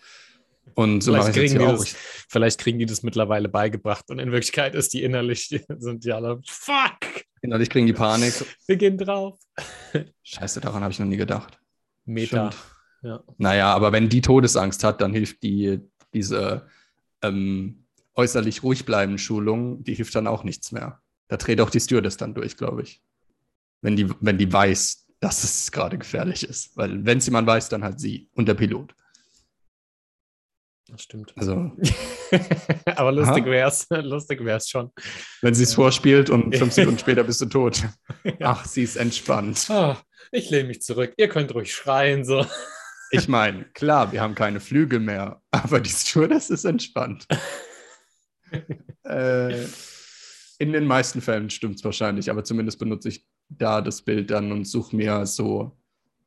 Und 0.74 1.02
so 1.02 1.12
vielleicht, 1.12 1.32
kriegen 1.34 1.58
die 1.58 1.64
auch. 1.64 1.78
Das, 1.78 1.96
vielleicht 2.28 2.60
kriegen 2.60 2.78
die 2.78 2.86
das 2.86 3.02
mittlerweile 3.02 3.48
beigebracht 3.48 4.10
und 4.10 4.18
in 4.18 4.32
Wirklichkeit 4.32 4.74
ist 4.74 4.92
die 4.92 5.02
innerlich, 5.02 5.48
die 5.48 5.62
sind 5.78 6.04
die 6.04 6.12
alle, 6.12 6.40
fuck! 6.46 6.98
Innerlich 7.40 7.70
kriegen 7.70 7.86
die 7.86 7.92
Panik. 7.92 8.34
Wir 8.66 8.76
gehen 8.76 8.96
drauf. 8.96 9.38
Scheiße, 10.22 10.60
daran 10.60 10.82
habe 10.82 10.92
ich 10.92 10.98
noch 10.98 11.06
nie 11.06 11.16
gedacht. 11.16 11.58
Meta. 12.04 12.50
Ja. 13.02 13.22
Naja, 13.36 13.74
aber 13.74 13.90
wenn 13.90 14.08
die 14.08 14.20
Todesangst 14.20 14.84
hat, 14.84 15.00
dann 15.00 15.12
hilft 15.12 15.42
die, 15.42 15.80
diese 16.14 16.68
ähm, 17.20 17.86
äußerlich 18.14 18.62
ruhig 18.62 18.84
bleiben 18.84 19.18
Schulung, 19.18 19.82
die 19.82 19.94
hilft 19.94 20.14
dann 20.14 20.28
auch 20.28 20.44
nichts 20.44 20.70
mehr. 20.70 21.00
Da 21.28 21.36
dreht 21.36 21.60
auch 21.60 21.70
die 21.70 21.80
Stewardess 21.80 22.16
dann 22.16 22.34
durch, 22.34 22.56
glaube 22.56 22.82
ich. 22.82 23.02
Wenn 23.80 23.96
die, 23.96 24.08
wenn 24.20 24.38
die 24.38 24.52
weiß, 24.52 25.08
dass 25.18 25.44
es 25.44 25.72
gerade 25.72 25.98
gefährlich 25.98 26.44
ist. 26.44 26.76
Weil 26.76 27.04
wenn 27.04 27.18
es 27.18 27.26
jemand 27.26 27.46
weiß, 27.46 27.68
dann 27.68 27.82
halt 27.82 28.00
sie 28.00 28.28
und 28.34 28.46
der 28.46 28.54
Pilot. 28.54 28.94
Das 30.92 31.04
stimmt. 31.04 31.32
Also. 31.36 31.72
Aber 32.96 33.12
lustig 33.12 33.46
wäre 33.46 33.68
es 33.68 33.86
lustig 33.88 34.44
wär's 34.44 34.68
schon. 34.68 34.90
Wenn 35.40 35.54
sie 35.54 35.62
es 35.62 35.72
vorspielt 35.72 36.28
und 36.28 36.54
fünf 36.54 36.72
Sekunden 36.74 36.98
später 36.98 37.24
bist 37.24 37.40
du 37.40 37.46
tot. 37.46 37.82
Ja. 38.24 38.34
Ach, 38.40 38.66
sie 38.66 38.82
ist 38.82 38.96
entspannt. 38.96 39.66
Oh, 39.70 39.96
ich 40.32 40.50
lehne 40.50 40.68
mich 40.68 40.82
zurück. 40.82 41.14
Ihr 41.16 41.30
könnt 41.30 41.54
ruhig 41.54 41.74
schreien. 41.74 42.24
So. 42.24 42.46
Ich 43.14 43.28
meine, 43.28 43.66
klar, 43.74 44.10
wir 44.10 44.22
haben 44.22 44.34
keine 44.34 44.58
Flügel 44.58 44.98
mehr, 44.98 45.42
aber 45.50 45.80
die 45.80 45.90
Stewardess 45.90 46.48
ist 46.48 46.64
entspannt. 46.64 47.26
äh, 49.04 49.64
in 50.58 50.72
den 50.72 50.86
meisten 50.86 51.20
Fällen 51.20 51.50
stimmt 51.50 51.76
es 51.76 51.84
wahrscheinlich, 51.84 52.30
aber 52.30 52.42
zumindest 52.42 52.78
benutze 52.78 53.10
ich 53.10 53.26
da 53.50 53.82
das 53.82 54.00
Bild 54.00 54.30
dann 54.30 54.50
und 54.50 54.64
suche 54.64 54.96
mir 54.96 55.26
so 55.26 55.76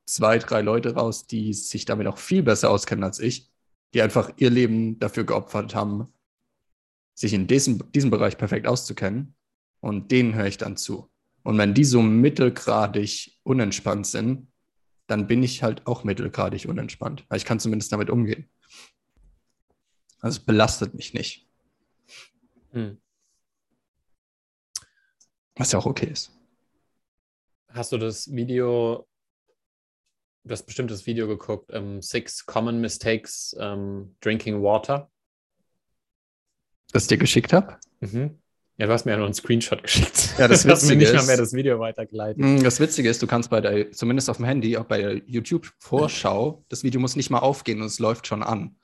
zwei, 0.05 0.37
drei 0.37 0.61
Leute 0.61 0.93
raus, 0.93 1.25
die 1.25 1.53
sich 1.53 1.85
damit 1.85 2.05
auch 2.05 2.19
viel 2.19 2.43
besser 2.43 2.69
auskennen 2.69 3.03
als 3.03 3.17
ich 3.17 3.49
die 3.95 4.01
einfach 4.01 4.29
ihr 4.35 4.49
Leben 4.49 4.99
dafür 4.99 5.23
geopfert 5.23 5.73
haben, 5.73 6.13
sich 7.13 7.31
in 7.31 7.47
diesem, 7.47 7.89
diesem 7.93 8.09
Bereich 8.09 8.37
perfekt 8.37 8.67
auszukennen. 8.67 9.35
Und 9.79 10.11
denen 10.11 10.35
höre 10.35 10.47
ich 10.47 10.57
dann 10.57 10.75
zu. 10.75 11.09
Und 11.43 11.57
wenn 11.57 11.73
die 11.73 11.85
so 11.85 12.01
mittelgradig 12.01 13.39
unentspannt 13.43 14.05
sind, 14.05 14.51
dann 15.07 15.27
bin 15.27 15.43
ich 15.43 15.63
halt 15.63 15.87
auch 15.87 16.03
mittelgradig 16.03 16.65
unentspannt. 16.67 17.25
Ich 17.33 17.45
kann 17.45 17.59
zumindest 17.61 17.93
damit 17.93 18.09
umgehen. 18.09 18.49
Also 20.19 20.39
es 20.39 20.45
belastet 20.45 20.93
mich 20.93 21.13
nicht. 21.13 21.47
Hm. 22.71 22.97
Was 25.55 25.71
ja 25.71 25.79
auch 25.79 25.85
okay 25.85 26.07
ist. 26.07 26.31
Hast 27.69 27.93
du 27.93 27.97
das 27.97 28.33
Video, 28.33 29.07
du 30.45 30.51
hast 30.51 30.63
bestimmt 30.65 30.91
das 30.91 31.05
Video 31.05 31.27
geguckt, 31.27 31.71
um, 31.73 32.01
Six 32.01 32.45
Common 32.45 32.79
Mistakes 32.79 33.53
um, 33.59 34.15
Drinking 34.21 34.61
Water? 34.61 35.09
Das 36.91 37.03
ich 37.03 37.07
dir 37.09 37.17
geschickt 37.17 37.51
habe? 37.53 37.77
Mhm. 37.99 38.39
Ja, 38.77 38.87
du 38.87 38.91
hast 38.93 39.05
mir 39.05 39.11
ja 39.11 39.17
nur 39.17 39.25
einen 39.27 39.33
Screenshot 39.33 39.81
geschickt. 39.83 40.35
Ja, 40.37 40.47
das 40.49 40.63
du 40.63 40.69
hast 40.69 40.85
mir 40.85 40.95
nicht 40.97 41.13
mal 41.13 41.19
ist- 41.19 41.27
mehr 41.27 41.37
das 41.37 41.53
Video 41.53 41.79
weitergeleitet. 41.79 42.37
Mm, 42.43 42.61
Das 42.63 42.79
Witzige 42.79 43.09
ist, 43.09 43.21
du 43.21 43.27
kannst 43.27 43.49
bei 43.49 43.61
der, 43.61 43.91
zumindest 43.91 44.29
auf 44.29 44.37
dem 44.37 44.45
Handy, 44.45 44.77
auch 44.77 44.83
bei 44.85 44.97
der 45.01 45.15
YouTube-Vorschau, 45.27 46.65
das 46.67 46.83
Video 46.83 46.99
muss 46.99 47.15
nicht 47.15 47.29
mal 47.29 47.39
aufgehen 47.39 47.79
und 47.81 47.87
es 47.87 47.99
läuft 47.99 48.27
schon 48.27 48.43
an. 48.43 48.75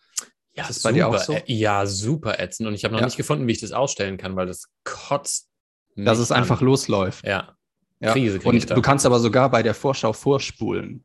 Ja, 0.53 0.63
Ist 0.63 0.69
das 0.77 0.83
bei 0.83 0.91
dir 0.93 1.07
auch 1.07 1.17
so? 1.17 1.37
Ja, 1.45 1.85
super 1.85 2.39
ätzend. 2.39 2.67
Und 2.67 2.73
ich 2.73 2.83
habe 2.83 2.93
noch 2.93 2.99
Ja. 3.01 3.05
nicht 3.07 3.17
gefunden, 3.17 3.47
wie 3.47 3.51
ich 3.53 3.61
das 3.61 3.71
ausstellen 3.71 4.17
kann, 4.17 4.35
weil 4.35 4.47
das 4.47 4.69
kotzt. 4.83 5.49
Dass 5.95 6.19
es 6.19 6.31
einfach 6.31 6.61
losläuft. 6.61 7.25
Ja. 7.25 7.55
Ja. 7.99 8.13
Krise 8.13 8.39
Und 8.43 8.69
du 8.69 8.81
kannst 8.81 9.05
aber 9.05 9.19
sogar 9.19 9.51
bei 9.51 9.61
der 9.61 9.73
Vorschau 9.73 10.13
vorspulen. 10.13 11.03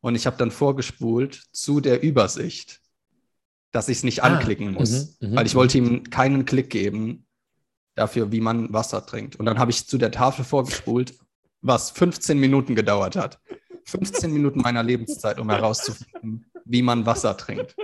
Und 0.00 0.14
ich 0.14 0.26
habe 0.26 0.36
dann 0.36 0.50
vorgespult 0.50 1.42
zu 1.52 1.80
der 1.80 2.02
Übersicht, 2.02 2.80
dass 3.72 3.88
ich 3.88 3.98
es 3.98 4.04
nicht 4.04 4.22
Ah, 4.22 4.28
anklicken 4.28 4.72
muss. 4.72 5.16
mhm, 5.20 5.30
mhm, 5.30 5.36
weil 5.36 5.46
ich 5.46 5.54
mhm. 5.54 5.58
wollte 5.58 5.78
ihm 5.78 6.04
keinen 6.04 6.44
Klick 6.44 6.70
geben 6.70 7.26
dafür, 7.94 8.32
wie 8.32 8.40
man 8.40 8.72
Wasser 8.72 9.04
trinkt. 9.04 9.36
Und 9.36 9.46
dann 9.46 9.58
habe 9.58 9.70
ich 9.70 9.86
zu 9.86 9.98
der 9.98 10.10
Tafel 10.10 10.44
vorgespult, 10.44 11.14
was 11.60 11.90
15 11.90 12.38
Minuten 12.38 12.74
gedauert 12.74 13.16
hat. 13.16 13.38
15 13.84 14.32
Minuten 14.32 14.60
meiner 14.60 14.82
Lebenszeit, 14.82 15.38
um 15.40 15.50
herauszufinden, 15.50 16.46
wie 16.64 16.82
man 16.82 17.06
Wasser 17.06 17.36
trinkt. 17.36 17.76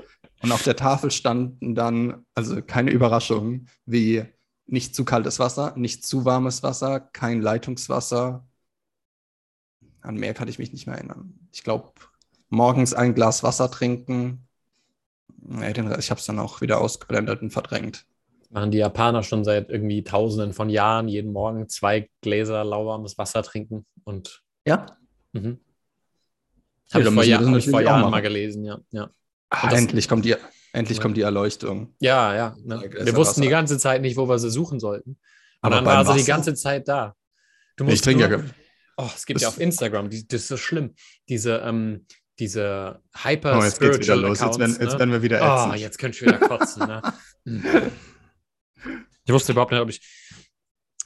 Und 0.42 0.52
auf 0.52 0.62
der 0.62 0.76
Tafel 0.76 1.10
standen 1.10 1.74
dann, 1.74 2.24
also 2.34 2.62
keine 2.62 2.90
Überraschung, 2.90 3.66
wie 3.84 4.24
nicht 4.66 4.94
zu 4.94 5.04
kaltes 5.04 5.38
Wasser, 5.38 5.74
nicht 5.76 6.06
zu 6.06 6.24
warmes 6.24 6.62
Wasser, 6.62 7.00
kein 7.00 7.40
Leitungswasser. 7.40 8.46
An 10.07 10.14
mehr 10.16 10.34
kann 10.34 10.48
ich 10.48 10.59
mich 10.59 10.72
nicht 10.72 10.86
mehr 10.86 10.96
erinnern. 10.96 11.34
Ich 11.52 11.64
glaube, 11.64 11.92
morgens 12.48 12.94
ein 12.94 13.14
Glas 13.14 13.42
Wasser 13.42 13.70
trinken. 13.70 14.46
Nee, 15.48 15.72
den 15.72 15.86
ich 15.98 16.11
habe 16.11 16.20
es 16.20 16.26
dann 16.26 16.38
auch 16.38 16.61
wieder 16.61 16.80
ausgeblendet 16.80 17.42
und 17.42 17.50
verdrängt. 17.50 18.07
Machen 18.50 18.70
die 18.70 18.78
Japaner 18.78 19.22
schon 19.22 19.44
seit 19.44 19.68
irgendwie 19.70 20.04
Tausenden 20.04 20.52
von 20.52 20.70
Jahren 20.70 21.09
jeden 21.09 21.32
Morgen 21.32 21.68
zwei 21.68 22.09
Gläser 22.20 22.64
lauwarmes 22.64 23.18
Wasser 23.18 23.42
trinken. 23.42 23.84
Und 24.04 24.42
Ja, 24.64 24.86
mhm. 25.32 25.59
Habe 26.92 27.02
ich 27.04 27.11
vor, 27.12 27.24
Jahr, 27.24 27.44
hab 27.44 27.57
ich 27.57 27.68
vor 27.68 27.80
Jahren 27.80 28.11
mal 28.11 28.22
gelesen, 28.22 28.64
ja. 28.64 28.78
Ja, 28.92 29.04
Und 29.04 29.72
das- 29.72 29.72
endlich 29.80 30.09
kommt 30.09 30.24
die, 30.24 30.36
endlich 30.72 30.98
Ja. 30.98 31.02
kommt 31.02 31.16
die 31.16 31.22
Erleuchtung. 31.22 31.94
ja. 31.98 32.34
ja 32.34 32.57
ne? 32.62 32.80
Wir 33.00 33.16
wussten 33.16 33.42
die 33.42 33.48
ganze 33.48 33.76
Zeit 33.78 34.02
nicht, 34.02 34.16
wo 34.16 34.28
wir 34.28 34.38
sie 34.38 34.50
suchen 34.50 34.78
sollten. 34.78 35.11
Und 35.11 35.18
Aber 35.62 35.76
dann 35.76 35.84
war 35.84 36.04
sie 36.04 36.12
die 36.12 36.18
Wasser? 36.20 36.26
ganze 36.28 36.54
Zeit 36.54 36.86
da. 36.86 37.16
Du 37.76 37.84
Ich 37.84 37.90
musst 37.90 38.04
trinke 38.04 38.30
ja. 38.30 38.40
Oh, 38.97 39.11
es 39.14 39.26
gibt 39.26 39.36
Das- 39.36 39.42
ja 39.42 39.49
auf 39.49 39.61
Instagram, 39.61 40.09
die, 40.11 40.26
das 40.26 40.42
ist 40.42 40.49
so 40.49 40.57
schlimm. 40.57 40.94
Diese, 41.28 41.59
ähm, 41.59 42.07
diese 42.38 43.03
hyper 43.14 43.59
Oh, 43.59 43.62
jetzt 43.64 43.80
geht's 43.80 43.99
wieder 43.99 44.16
los. 44.16 44.40
Jetzt 44.40 44.42
Accounts. 44.42 44.59
werden, 44.59 44.72
jetzt 44.80 44.92
ne? 44.94 44.99
werden 44.99 45.12
wir 45.12 45.22
wieder 45.22 45.40
Oh, 45.42 45.66
ätzend. 45.68 45.80
jetzt 45.80 45.99
könnte 45.99 46.16
ich 46.16 46.22
wieder 46.22 46.38
kotzen. 46.38 46.86
ne? 46.86 47.03
Hm. 47.47 47.64
Ich 49.24 49.32
wusste 49.32 49.53
überhaupt 49.53 49.72
nicht, 49.72 49.80
ob 49.80 49.88
ich. 49.90 50.01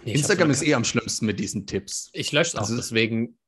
Nee, 0.05 0.13
ich 0.13 0.19
Instagram 0.21 0.49
hab's 0.49 0.63
ist 0.63 0.69
eh 0.69 0.75
am 0.75 0.85
schlimmsten 0.85 1.27
mit 1.27 1.39
diesen 1.41 1.67
Tipps. 1.67 2.11
Ich 2.13 2.33
lösche 2.33 2.51
es 2.51 2.55
auch 2.57 2.61
Also- 2.61 2.77
deswegen 2.77 3.39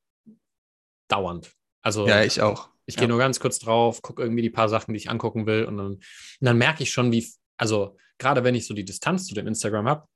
dauernd. 1.07 1.51
Also 1.81 2.07
Ja, 2.07 2.23
ich 2.23 2.41
auch. 2.41 2.69
ich 2.85 2.95
ja. 2.95 2.99
gehe 3.01 3.07
nur 3.09 3.17
ganz 3.17 3.39
kurz 3.39 3.59
drauf, 3.59 4.01
gucke 4.01 4.21
irgendwie 4.23 4.41
die 4.41 4.49
paar 4.49 4.69
Sachen, 4.69 4.93
die 4.93 4.97
ich 4.99 5.09
angucken 5.09 5.45
will 5.45 5.65
und 5.65 5.77
dann, 5.77 5.85
und 5.87 6.01
dann 6.41 6.57
merke 6.57 6.83
ich 6.83 6.91
schon, 6.91 7.11
wie, 7.11 7.27
also 7.57 7.97
gerade 8.17 8.43
wenn 8.43 8.55
ich 8.55 8.65
so 8.65 8.73
die 8.73 8.85
Distanz 8.85 9.25
zu 9.27 9.33
dem 9.35 9.47
Instagram 9.47 9.87
habe, 9.87 10.07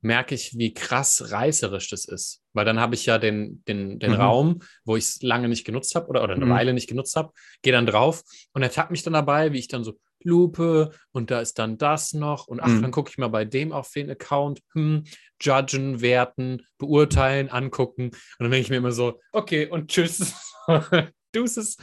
merke 0.00 0.34
ich, 0.34 0.56
wie 0.58 0.74
krass 0.74 1.30
reißerisch 1.30 1.88
das 1.90 2.04
ist. 2.04 2.42
Weil 2.52 2.64
dann 2.64 2.80
habe 2.80 2.94
ich 2.94 3.06
ja 3.06 3.18
den, 3.18 3.62
den, 3.66 3.98
den 3.98 4.12
Mhm. 4.12 4.16
Raum, 4.20 4.62
wo 4.84 4.96
ich 4.96 5.04
es 5.04 5.22
lange 5.22 5.48
nicht 5.48 5.64
genutzt 5.64 5.94
habe 5.94 6.08
oder, 6.08 6.22
oder 6.22 6.34
eine 6.34 6.46
Mhm. 6.46 6.50
Weile 6.50 6.72
nicht 6.74 6.88
genutzt 6.88 7.16
habe, 7.16 7.32
gehe 7.62 7.72
dann 7.72 7.86
drauf 7.86 8.22
und 8.52 8.62
ertappe 8.62 8.92
mich 8.92 9.02
dann 9.02 9.12
dabei, 9.14 9.52
wie 9.52 9.58
ich 9.58 9.68
dann 9.68 9.84
so 9.84 9.98
Lupe 10.22 10.90
und 11.12 11.30
da 11.30 11.40
ist 11.40 11.58
dann 11.58 11.78
das 11.78 12.12
noch 12.12 12.48
und 12.48 12.60
ach, 12.60 12.68
Mhm. 12.68 12.82
dann 12.82 12.90
gucke 12.90 13.10
ich 13.10 13.18
mal 13.18 13.28
bei 13.28 13.44
dem 13.44 13.72
auf 13.72 13.90
den 13.92 14.10
Account, 14.10 14.60
hm, 14.74 15.04
judgen, 15.40 16.00
werten, 16.00 16.66
beurteilen, 16.78 17.48
angucken 17.48 18.06
und 18.06 18.14
dann 18.40 18.50
denke 18.50 18.64
ich 18.64 18.70
mir 18.70 18.76
immer 18.78 18.92
so, 18.92 19.20
okay 19.32 19.66
und 19.66 19.90
tschüss, 19.90 20.34
Deuces. 21.32 21.76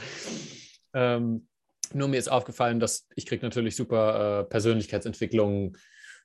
Ähm, 0.92 1.48
nur 1.92 2.08
mir 2.08 2.18
ist 2.18 2.28
aufgefallen, 2.28 2.80
dass 2.80 3.06
ich 3.14 3.24
kriege 3.26 3.44
natürlich 3.44 3.76
super 3.76 4.40
äh, 4.40 4.44
Persönlichkeitsentwicklung, 4.44 5.76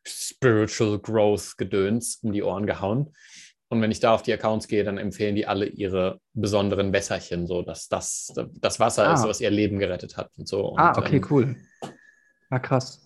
Spiritual 0.05 0.99
Growth 0.99 1.57
Gedöns 1.57 2.19
um 2.23 2.31
die 2.33 2.43
Ohren 2.43 2.65
gehauen. 2.65 3.13
Und 3.71 3.81
wenn 3.83 3.91
ich 3.91 3.99
da 3.99 4.15
auf 4.15 4.23
die 4.23 4.33
Accounts 4.33 4.67
gehe, 4.67 4.83
dann 4.83 4.97
empfehlen 4.97 5.35
die 5.35 5.45
alle 5.45 5.67
ihre 5.67 6.19
besonderen 6.33 6.91
Wässerchen, 6.91 7.45
so 7.45 7.61
dass 7.61 7.87
das 7.87 8.33
das 8.55 8.79
Wasser 8.79 9.07
Ah. 9.09 9.13
ist, 9.13 9.23
was 9.27 9.41
ihr 9.41 9.51
Leben 9.51 9.77
gerettet 9.77 10.17
hat 10.17 10.31
und 10.37 10.47
so. 10.47 10.69
Und, 10.69 10.79
Ah, 10.79 10.93
okay, 10.97 11.17
ähm, 11.17 11.27
cool. 11.29 11.55
Ah, 12.49 12.57
krass. 12.59 13.03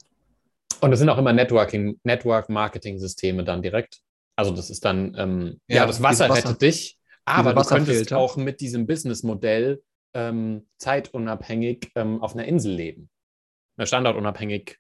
und 0.80 0.92
das 0.92 1.00
sind 1.00 1.10
auch 1.10 1.18
immer 1.18 1.34
Networking, 1.34 2.00
Network-Marketing-Systeme 2.04 3.44
dann 3.44 3.62
direkt. 3.62 4.00
Also 4.38 4.52
das 4.56 4.70
ist 4.70 4.86
dann, 4.86 5.14
ähm, 5.18 5.60
ja, 5.68 5.78
Ja, 5.78 5.86
das 5.86 6.02
Wasser 6.02 6.30
Wasser- 6.30 6.50
rettet 6.50 6.62
dich, 6.62 6.98
aber 7.26 7.54
du 7.54 7.62
könntest 7.64 8.14
auch 8.14 8.38
mit 8.38 8.62
diesem 8.62 8.88
Businessmodell 8.88 9.84
ähm, 10.16 10.68
zeitunabhängig 10.78 11.92
ähm, 11.96 12.22
auf 12.22 12.34
einer 12.36 12.46
Insel 12.46 12.74
leben. 12.74 13.10
Standortunabhängig, 13.82 14.78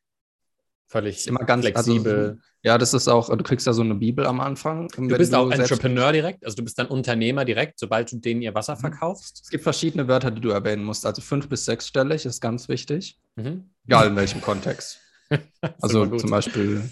völlig 0.88 1.18
Ist 1.18 1.28
immer 1.28 1.44
ganz 1.44 1.66
flexibel. 1.66 2.14
Also, 2.30 2.40
ja, 2.64 2.78
das 2.78 2.94
ist 2.94 3.08
auch, 3.08 3.30
du 3.36 3.44
kriegst 3.44 3.66
ja 3.68 3.74
so 3.74 3.82
eine 3.82 3.96
Bibel 3.96 4.26
am 4.26 4.40
Anfang. 4.40 4.88
du 4.90 5.08
bist 5.18 5.34
auch 5.36 5.52
Entrepreneur 5.52 6.12
direkt, 6.12 6.46
also 6.46 6.56
du 6.56 6.64
bist 6.64 6.78
dann 6.80 6.88
Unternehmer 6.88 7.46
direkt, 7.46 7.80
sobald 7.80 8.12
du 8.12 8.18
denen 8.18 8.42
ihr 8.42 8.54
Wasser 8.56 8.76
Mhm. 8.76 8.80
verkaufst. 8.80 9.42
Es 9.44 9.50
gibt 9.50 9.64
verschiedene 9.64 10.08
Wörter, 10.08 10.32
die 10.32 10.42
du 10.42 10.50
erwähnen 10.50 10.84
musst. 10.84 11.06
Also 11.06 11.22
fünf- 11.22 11.50
bis 11.50 11.66
sechsstellig 11.66 12.26
ist 12.26 12.42
ganz 12.42 12.70
wichtig. 12.70 13.20
Mhm. 13.36 13.70
Egal 13.88 14.08
in 14.08 14.16
welchem 14.16 14.42
Kontext. 14.42 15.00
Also 15.82 16.06
zum 16.18 16.30
Beispiel 16.30 16.90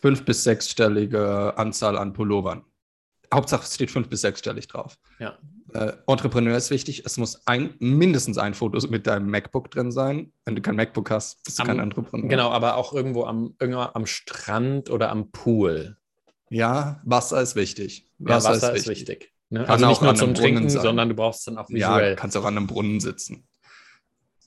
fünf- 0.00 0.24
bis 0.24 0.42
sechsstellige 0.44 1.56
Anzahl 1.56 1.96
an 1.96 2.12
Pullovern. 2.12 2.64
Hauptsache 3.32 3.62
es 3.64 3.74
steht 3.74 3.90
fünf- 3.90 4.08
bis 4.08 4.22
sechsstellig 4.22 4.66
drauf. 4.68 4.98
Ja. 5.20 5.38
Äh, 5.74 5.92
Entrepreneur 6.06 6.56
ist 6.56 6.70
wichtig. 6.70 7.04
Es 7.04 7.18
muss 7.18 7.46
ein, 7.46 7.74
mindestens 7.78 8.38
ein 8.38 8.54
Foto 8.54 8.78
mit 8.88 9.06
deinem 9.06 9.30
MacBook 9.30 9.70
drin 9.70 9.92
sein. 9.92 10.32
Wenn 10.44 10.56
du 10.56 10.62
kein 10.62 10.76
MacBook 10.76 11.10
hast, 11.10 11.42
bist 11.44 11.58
du 11.58 11.62
Am- 11.62 11.66
kein 11.68 11.78
Entrepreneur. 11.80 12.28
Genau, 12.28 12.50
aber 12.50 12.76
auch 12.76 12.92
irgendwo 12.94 13.24
am, 13.24 13.54
irgendwo 13.60 13.80
am 13.82 14.06
Strand 14.06 14.88
oder 14.90 15.10
am 15.10 15.30
Pool. 15.30 15.96
Ja, 16.50 17.00
Wasser 17.04 17.42
ist 17.42 17.54
wichtig. 17.56 18.10
Ja, 18.18 18.42
Wasser, 18.42 18.74
ist 18.74 18.88
wichtig. 18.88 19.32
Ne? 19.50 19.60
Kann 19.60 19.70
Also 19.70 19.86
nicht 19.86 19.96
auch 19.98 20.00
nur 20.02 20.10
an 20.10 20.16
zum 20.16 20.32
Brunnen 20.32 20.42
Trinken, 20.54 20.70
sein. 20.70 20.82
sondern 20.82 21.08
du 21.10 21.14
brauchst 21.14 21.40
es 21.40 21.44
dann 21.44 21.58
auch 21.58 21.68
Ja, 21.70 21.96
visuell. 21.96 22.16
kannst 22.16 22.36
auch 22.38 22.44
an 22.44 22.56
einem 22.56 22.66
Brunnen 22.66 23.00
sitzen. 23.00 23.46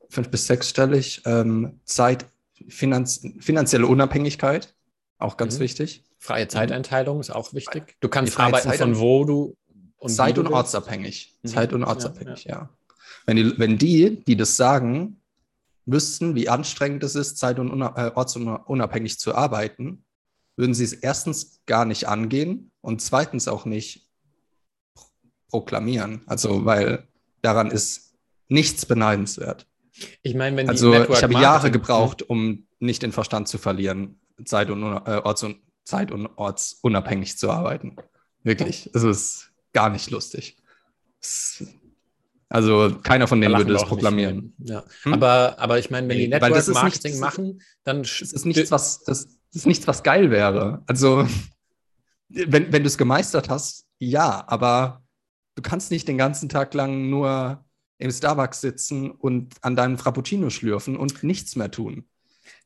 Fünf- 0.10 0.30
bis 0.30 0.48
sechsstellig. 0.48 1.22
Ähm, 1.26 1.80
Zeit, 1.86 2.26
Finanz, 2.68 3.22
finanzielle 3.40 3.86
Unabhängigkeit, 3.88 4.76
auch 5.20 5.38
ganz 5.38 5.58
Mhm. 5.58 5.62
wichtig. 5.64 6.04
Freie 6.20 6.48
Zeiteinteilung 6.48 7.20
ist 7.20 7.32
auch 7.32 7.54
wichtig. 7.54 7.96
Du 8.00 8.10
kannst 8.10 8.40
arbeiten 8.40 8.70
Zeit- 8.70 8.80
von 8.80 9.00
wo 9.00 9.24
du 9.26 9.56
und 10.02 10.10
Zeit 10.10 10.38
und 10.38 10.48
ortsabhängig. 10.48 11.38
Mhm. 11.44 11.48
Zeit 11.48 11.74
und 11.74 11.82
Ja, 11.82 11.88
ortsabhängig, 11.88 12.44
ja. 12.46 12.70
Wenn, 13.26 13.38
die, 13.38 13.58
wenn 13.60 13.78
die, 13.78 14.24
die 14.26 14.36
das 14.36 14.58
sagen, 14.58 15.18
wüssten, 15.86 16.36
wie 16.36 16.50
anstrengend 16.50 17.04
es 17.04 17.16
ist, 17.16 17.38
zeit- 17.38 17.60
und 17.60 17.70
äh, 17.82 18.12
ortsunabhängig 18.16 19.20
zu 19.20 19.36
arbeiten, 19.36 20.04
würden 20.58 20.74
sie 20.74 20.84
es 20.84 20.94
erstens 20.94 21.62
gar 21.66 21.86
nicht 21.86 22.08
angehen 22.08 22.72
und 22.82 23.02
zweitens 23.02 23.48
auch 23.48 23.66
nicht 23.66 24.08
pro- 24.96 25.06
proklamieren. 25.50 26.22
Also, 26.26 26.66
weil 26.66 27.08
daran 27.42 27.70
ist 27.72 28.14
nichts 28.48 28.86
beneidenswert. 28.86 29.68
Ich 30.24 30.34
meine, 30.36 30.58
wenn 30.58 30.66
die 30.66 30.72
Also, 30.72 30.90
Network 30.90 31.18
ich 31.18 31.24
habe 31.24 31.34
Marketing- 31.34 31.42
Jahre 31.44 31.72
gebraucht, 31.72 32.24
um 32.24 32.66
nicht 32.80 33.04
den 33.04 33.12
Verstand 33.12 33.48
zu 33.48 33.58
verlieren, 33.60 34.20
zeit- 34.46 34.72
und, 34.72 34.82
äh, 34.84 35.22
orts- 35.24 35.44
und, 35.44 35.58
zeit- 35.84 36.12
und 36.12 36.28
ortsunabhängig 36.38 37.38
zu 37.38 37.52
arbeiten. 37.52 37.96
Wirklich. 38.44 38.90
Es 38.94 39.04
ist 39.04 39.51
gar 39.74 39.90
nicht 39.90 40.10
lustig. 40.12 40.58
Also, 42.50 42.98
keiner 43.04 43.28
von 43.28 43.40
Da 43.40 43.46
denen 43.46 43.52
lachen 43.54 43.62
würde 43.62 43.74
das 43.74 43.82
nicht 43.84 43.90
proklamieren. 43.90 44.54
Ja. 44.60 44.84
Hm? 45.04 45.14
Aber, 45.14 45.58
aber 45.58 45.80
ich 45.80 45.90
meine, 45.90 46.10
wenn 46.10 46.18
die 46.18 46.28
Network 46.28 46.54
nicht- 46.56 46.68
Marketing 46.70 47.14
ist- 47.14 47.20
machen, 47.20 47.62
dann 47.84 48.04
Das 48.04 48.22
ist 48.22 48.46
nichts, 48.46 48.72
was, 48.72 49.04
das, 49.04 49.28
das 49.28 49.38
ist 49.62 49.66
nichts, 49.68 49.88
was 49.88 50.04
geil 50.04 50.32
wäre. 50.32 50.84
Also, 50.88 51.28
wenn, 52.30 52.72
wenn 52.74 52.84
du 52.84 52.88
es 52.88 52.98
gemeistert 52.98 53.50
hast, 53.50 53.86
ja, 54.00 54.44
aber 54.48 55.04
du 55.56 55.62
kannst 55.62 55.92
nicht 55.92 56.08
den 56.08 56.18
ganzen 56.18 56.50
Tag 56.50 56.74
lang 56.74 57.10
nur 57.10 57.64
im 58.00 58.12
Starbucks 58.12 58.62
sitzen 58.62 59.12
und 59.12 59.54
an 59.62 59.76
deinem 59.76 59.98
Frappuccino 59.98 60.50
schlürfen 60.50 60.98
und 60.98 61.24
nichts 61.24 61.56
mehr 61.56 61.70
tun. 61.72 62.08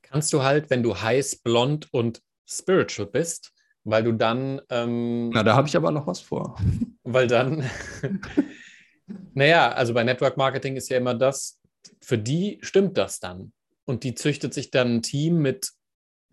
kannst 0.02 0.32
du 0.34 0.44
halt, 0.44 0.70
wenn 0.70 0.82
du 0.82 0.96
heiß, 1.00 1.38
blond 1.38 1.90
und 1.92 2.22
spiritual 2.48 3.08
bist, 3.08 3.52
weil 3.86 4.04
du 4.04 4.12
dann. 4.12 4.60
Ähm, 4.70 5.30
Na, 5.30 5.44
da 5.44 5.56
habe 5.56 5.68
ich 5.68 5.78
aber 5.78 5.92
noch 5.92 6.08
was 6.08 6.20
vor. 6.20 6.58
Weil 7.04 7.28
dann. 7.28 7.64
naja, 9.34 9.72
also 9.72 9.94
bei 9.94 10.04
Network 10.04 10.36
Marketing 10.36 10.76
ist 10.76 10.90
ja 10.90 10.98
immer 10.98 11.14
das, 11.14 11.62
für 12.02 12.18
die 12.18 12.58
stimmt 12.62 12.98
das 12.98 13.20
dann. 13.20 13.54
Und 13.86 14.04
die 14.04 14.16
züchtet 14.16 14.54
sich 14.54 14.72
dann 14.72 14.96
ein 14.96 15.02
Team 15.04 15.38
mit 15.38 15.72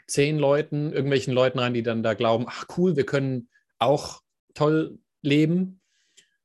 zehn 0.06 0.38
Leuten, 0.38 0.92
irgendwelchen 0.92 1.34
Leuten 1.34 1.58
rein, 1.58 1.74
die 1.74 1.82
dann 1.82 2.02
da 2.02 2.14
glauben, 2.14 2.46
ach 2.48 2.64
cool, 2.76 2.96
wir 2.96 3.04
können 3.04 3.48
auch 3.78 4.22
toll 4.54 4.98
leben. 5.20 5.81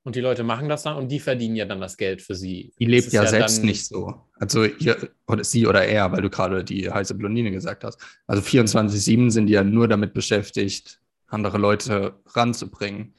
Und 0.07 0.15
die 0.15 0.21
Leute 0.21 0.43
machen 0.43 0.69
das 0.69 0.83
dann 0.83 0.95
und 0.95 1.09
die 1.09 1.19
verdienen 1.19 1.57
ja 1.57 1.65
dann 1.65 1.81
das 1.81 1.97
Geld 1.97 2.21
für 2.21 2.33
sie. 2.33 2.71
Die 2.79 2.85
lebt 2.85 3.11
ja, 3.11 3.23
ja, 3.23 3.29
selbst 3.29 3.61
nicht 3.61 3.85
so. 3.85 4.13
Also 4.35 4.63
ihr, 4.63 5.09
oder 5.27 5.43
sie 5.43 5.67
oder 5.67 5.83
er, 5.83 6.09
weil 6.13 6.21
du 6.21 6.29
gerade 6.29 6.63
die 6.63 6.89
heiße 6.89 7.13
Blondine 7.13 7.51
gesagt 7.51 7.83
hast. 7.83 7.99
Also 8.25 8.41
24-7 8.41 9.31
sind 9.31 9.47
die 9.47 9.53
ja 9.53 9.65
nur 9.65 9.89
damit 9.89 10.13
beschäftigt, 10.13 11.01
andere 11.27 11.57
Leute 11.57 12.21
ranzubringen. 12.27 13.15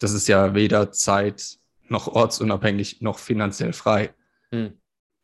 Das 0.00 0.10
ist 0.14 0.26
ja 0.26 0.52
weder 0.52 0.90
Zeit 0.90 1.58
noch 1.88 2.08
ortsunabhängig 2.08 3.02
noch 3.02 3.20
finanziell 3.20 3.72
frei. 3.72 4.12
Hm. 4.50 4.72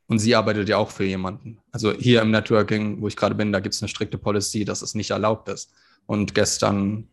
Und 0.07 0.21
sie 0.21 0.37
arbeitet 0.37 0.69
ja 0.69 0.77
auch 0.77 0.93
für 0.93 1.03
jemanden. 1.03 1.59
Also 1.73 1.93
hier 1.95 2.23
im 2.23 2.31
Networking, 2.31 3.03
wo 3.03 3.09
ich 3.09 3.17
gerade 3.17 3.35
bin, 3.35 3.51
da 3.51 3.59
gibt 3.59 3.75
es 3.75 3.83
eine 3.83 3.89
strikte 3.89 4.19
Policy, 4.19 4.65
dass 4.65 4.83
es 4.83 4.95
nicht 4.95 5.11
erlaubt 5.11 5.49
ist. 5.49 5.73
Und 6.07 6.37
gestern. 6.37 7.09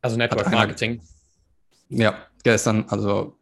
Also 0.00 0.16
Network 0.16 0.50
Marketing. 0.50 1.00
Ja, 1.88 2.18
gestern, 2.42 2.86
also 2.88 3.38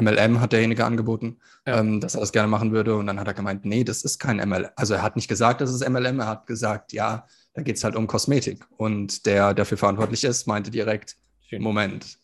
MLM 0.00 0.40
hat 0.40 0.52
derjenige 0.52 0.84
angeboten, 0.84 1.38
ja. 1.66 1.78
ähm, 1.78 2.00
dass 2.00 2.14
er 2.14 2.20
das 2.20 2.32
gerne 2.32 2.48
machen 2.48 2.72
würde. 2.72 2.96
Und 2.96 3.06
dann 3.06 3.20
hat 3.20 3.26
er 3.26 3.34
gemeint, 3.34 3.64
nee, 3.64 3.84
das 3.84 4.02
ist 4.02 4.18
kein 4.18 4.36
MLM. 4.36 4.70
Also 4.76 4.94
er 4.94 5.02
hat 5.02 5.16
nicht 5.16 5.28
gesagt, 5.28 5.60
das 5.60 5.72
ist 5.72 5.86
MLM, 5.86 6.20
er 6.20 6.26
hat 6.26 6.46
gesagt, 6.46 6.92
ja, 6.92 7.26
da 7.54 7.62
geht 7.62 7.76
es 7.76 7.84
halt 7.84 7.96
um 7.96 8.06
Kosmetik. 8.06 8.64
Und 8.76 9.26
der 9.26 9.54
dafür 9.54 9.76
verantwortlich 9.76 10.24
ist, 10.24 10.46
meinte 10.46 10.70
direkt, 10.70 11.16
Schön. 11.42 11.62
Moment, 11.62 12.18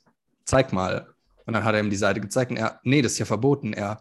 zeig 0.44 0.72
mal. 0.72 1.14
Und 1.44 1.54
dann 1.54 1.64
hat 1.64 1.74
er 1.74 1.80
ihm 1.80 1.90
die 1.90 1.96
Seite 1.96 2.20
gezeigt 2.20 2.50
und 2.50 2.56
er, 2.56 2.80
nee, 2.82 3.02
das 3.02 3.12
ist 3.12 3.18
ja 3.18 3.26
verboten. 3.26 3.72
Er, 3.74 4.00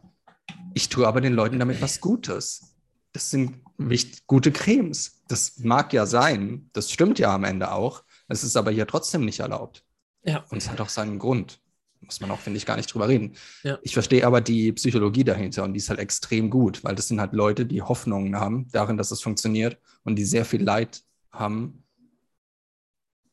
ich 0.73 0.87
tue 0.89 1.07
aber 1.07 1.19
den 1.19 1.33
Leuten 1.33 1.59
damit 1.59 1.81
was 1.81 1.99
Gutes. 1.99 2.75
Das 3.11 3.29
sind 3.29 3.59
wichtig, 3.77 4.25
gute 4.27 4.51
Cremes. 4.51 5.23
Das 5.27 5.59
mag 5.59 5.91
ja 5.91 6.05
sein, 6.05 6.69
das 6.73 6.91
stimmt 6.91 7.19
ja 7.19 7.33
am 7.33 7.43
Ende 7.43 7.71
auch. 7.71 8.03
Es 8.29 8.43
ist 8.43 8.55
aber 8.55 8.71
hier 8.71 8.87
trotzdem 8.87 9.25
nicht 9.25 9.39
erlaubt. 9.39 9.83
Ja. 10.23 10.45
Und 10.49 10.57
es 10.57 10.69
hat 10.69 10.79
auch 10.79 10.89
seinen 10.89 11.19
Grund 11.19 11.59
muss 12.01 12.21
man 12.21 12.31
auch, 12.31 12.39
finde 12.39 12.57
ich, 12.57 12.65
gar 12.65 12.77
nicht 12.77 12.93
drüber 12.93 13.07
reden. 13.07 13.33
Ja. 13.63 13.79
Ich 13.81 13.93
verstehe 13.93 14.25
aber 14.25 14.41
die 14.41 14.71
Psychologie 14.73 15.23
dahinter 15.23 15.63
und 15.63 15.73
die 15.73 15.79
ist 15.79 15.89
halt 15.89 15.99
extrem 15.99 16.49
gut, 16.49 16.83
weil 16.83 16.95
das 16.95 17.07
sind 17.07 17.19
halt 17.19 17.33
Leute, 17.33 17.65
die 17.65 17.81
Hoffnungen 17.81 18.35
haben 18.37 18.67
darin, 18.71 18.97
dass 18.97 19.11
es 19.11 19.21
funktioniert 19.21 19.77
und 20.03 20.15
die 20.15 20.25
sehr 20.25 20.45
viel 20.45 20.63
Leid 20.63 21.03
haben. 21.31 21.83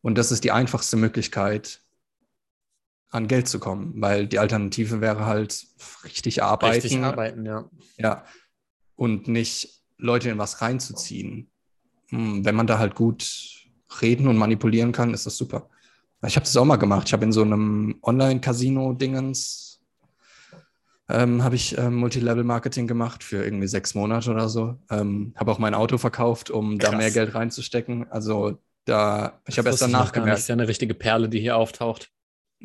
Und 0.02 0.18
das 0.18 0.32
ist 0.32 0.44
die 0.44 0.50
einfachste 0.50 0.96
Möglichkeit, 0.96 1.80
an 3.10 3.28
Geld 3.28 3.46
zu 3.46 3.60
kommen, 3.60 3.94
weil 4.00 4.26
die 4.26 4.40
Alternative 4.40 5.00
wäre 5.00 5.24
halt 5.24 5.66
richtig 6.02 6.42
arbeiten. 6.42 6.74
Richtig 6.74 6.98
arbeiten, 6.98 7.46
ja. 7.46 7.70
Ja. 7.96 8.24
Und 8.96 9.28
nicht 9.28 9.84
Leute 9.98 10.30
in 10.30 10.38
was 10.38 10.60
reinzuziehen. 10.60 11.48
Hm, 12.08 12.44
wenn 12.44 12.56
man 12.56 12.66
da 12.66 12.78
halt 12.78 12.96
gut 12.96 13.68
reden 14.02 14.26
und 14.26 14.36
manipulieren 14.36 14.90
kann, 14.90 15.14
ist 15.14 15.26
das 15.26 15.36
super. 15.36 15.70
Ich 16.26 16.36
habe 16.36 16.44
das 16.44 16.56
auch 16.56 16.64
mal 16.64 16.76
gemacht. 16.76 17.08
Ich 17.08 17.12
habe 17.12 17.24
in 17.24 17.32
so 17.32 17.42
einem 17.42 17.98
Online-Casino-Dingens 18.02 19.80
ähm, 21.08 21.42
habe 21.42 21.54
ich 21.54 21.76
ähm, 21.76 21.96
Multilevel-Marketing 21.96 22.86
gemacht 22.86 23.22
für 23.22 23.44
irgendwie 23.44 23.66
sechs 23.66 23.94
Monate 23.94 24.30
oder 24.30 24.48
so. 24.48 24.78
Ähm, 24.90 25.34
habe 25.36 25.52
auch 25.52 25.58
mein 25.58 25.74
Auto 25.74 25.98
verkauft, 25.98 26.50
um 26.50 26.78
Krass. 26.78 26.92
da 26.92 26.96
mehr 26.96 27.10
Geld 27.10 27.34
reinzustecken. 27.34 28.10
Also 28.10 28.58
da, 28.86 29.40
ich 29.46 29.58
habe 29.58 29.68
erst 29.68 29.82
danach 29.82 30.12
gemerkt. 30.12 30.34
Das 30.34 30.40
ist 30.40 30.48
ja 30.48 30.54
eine 30.54 30.68
richtige 30.68 30.94
Perle, 30.94 31.28
die 31.28 31.40
hier 31.40 31.56
auftaucht. 31.56 32.10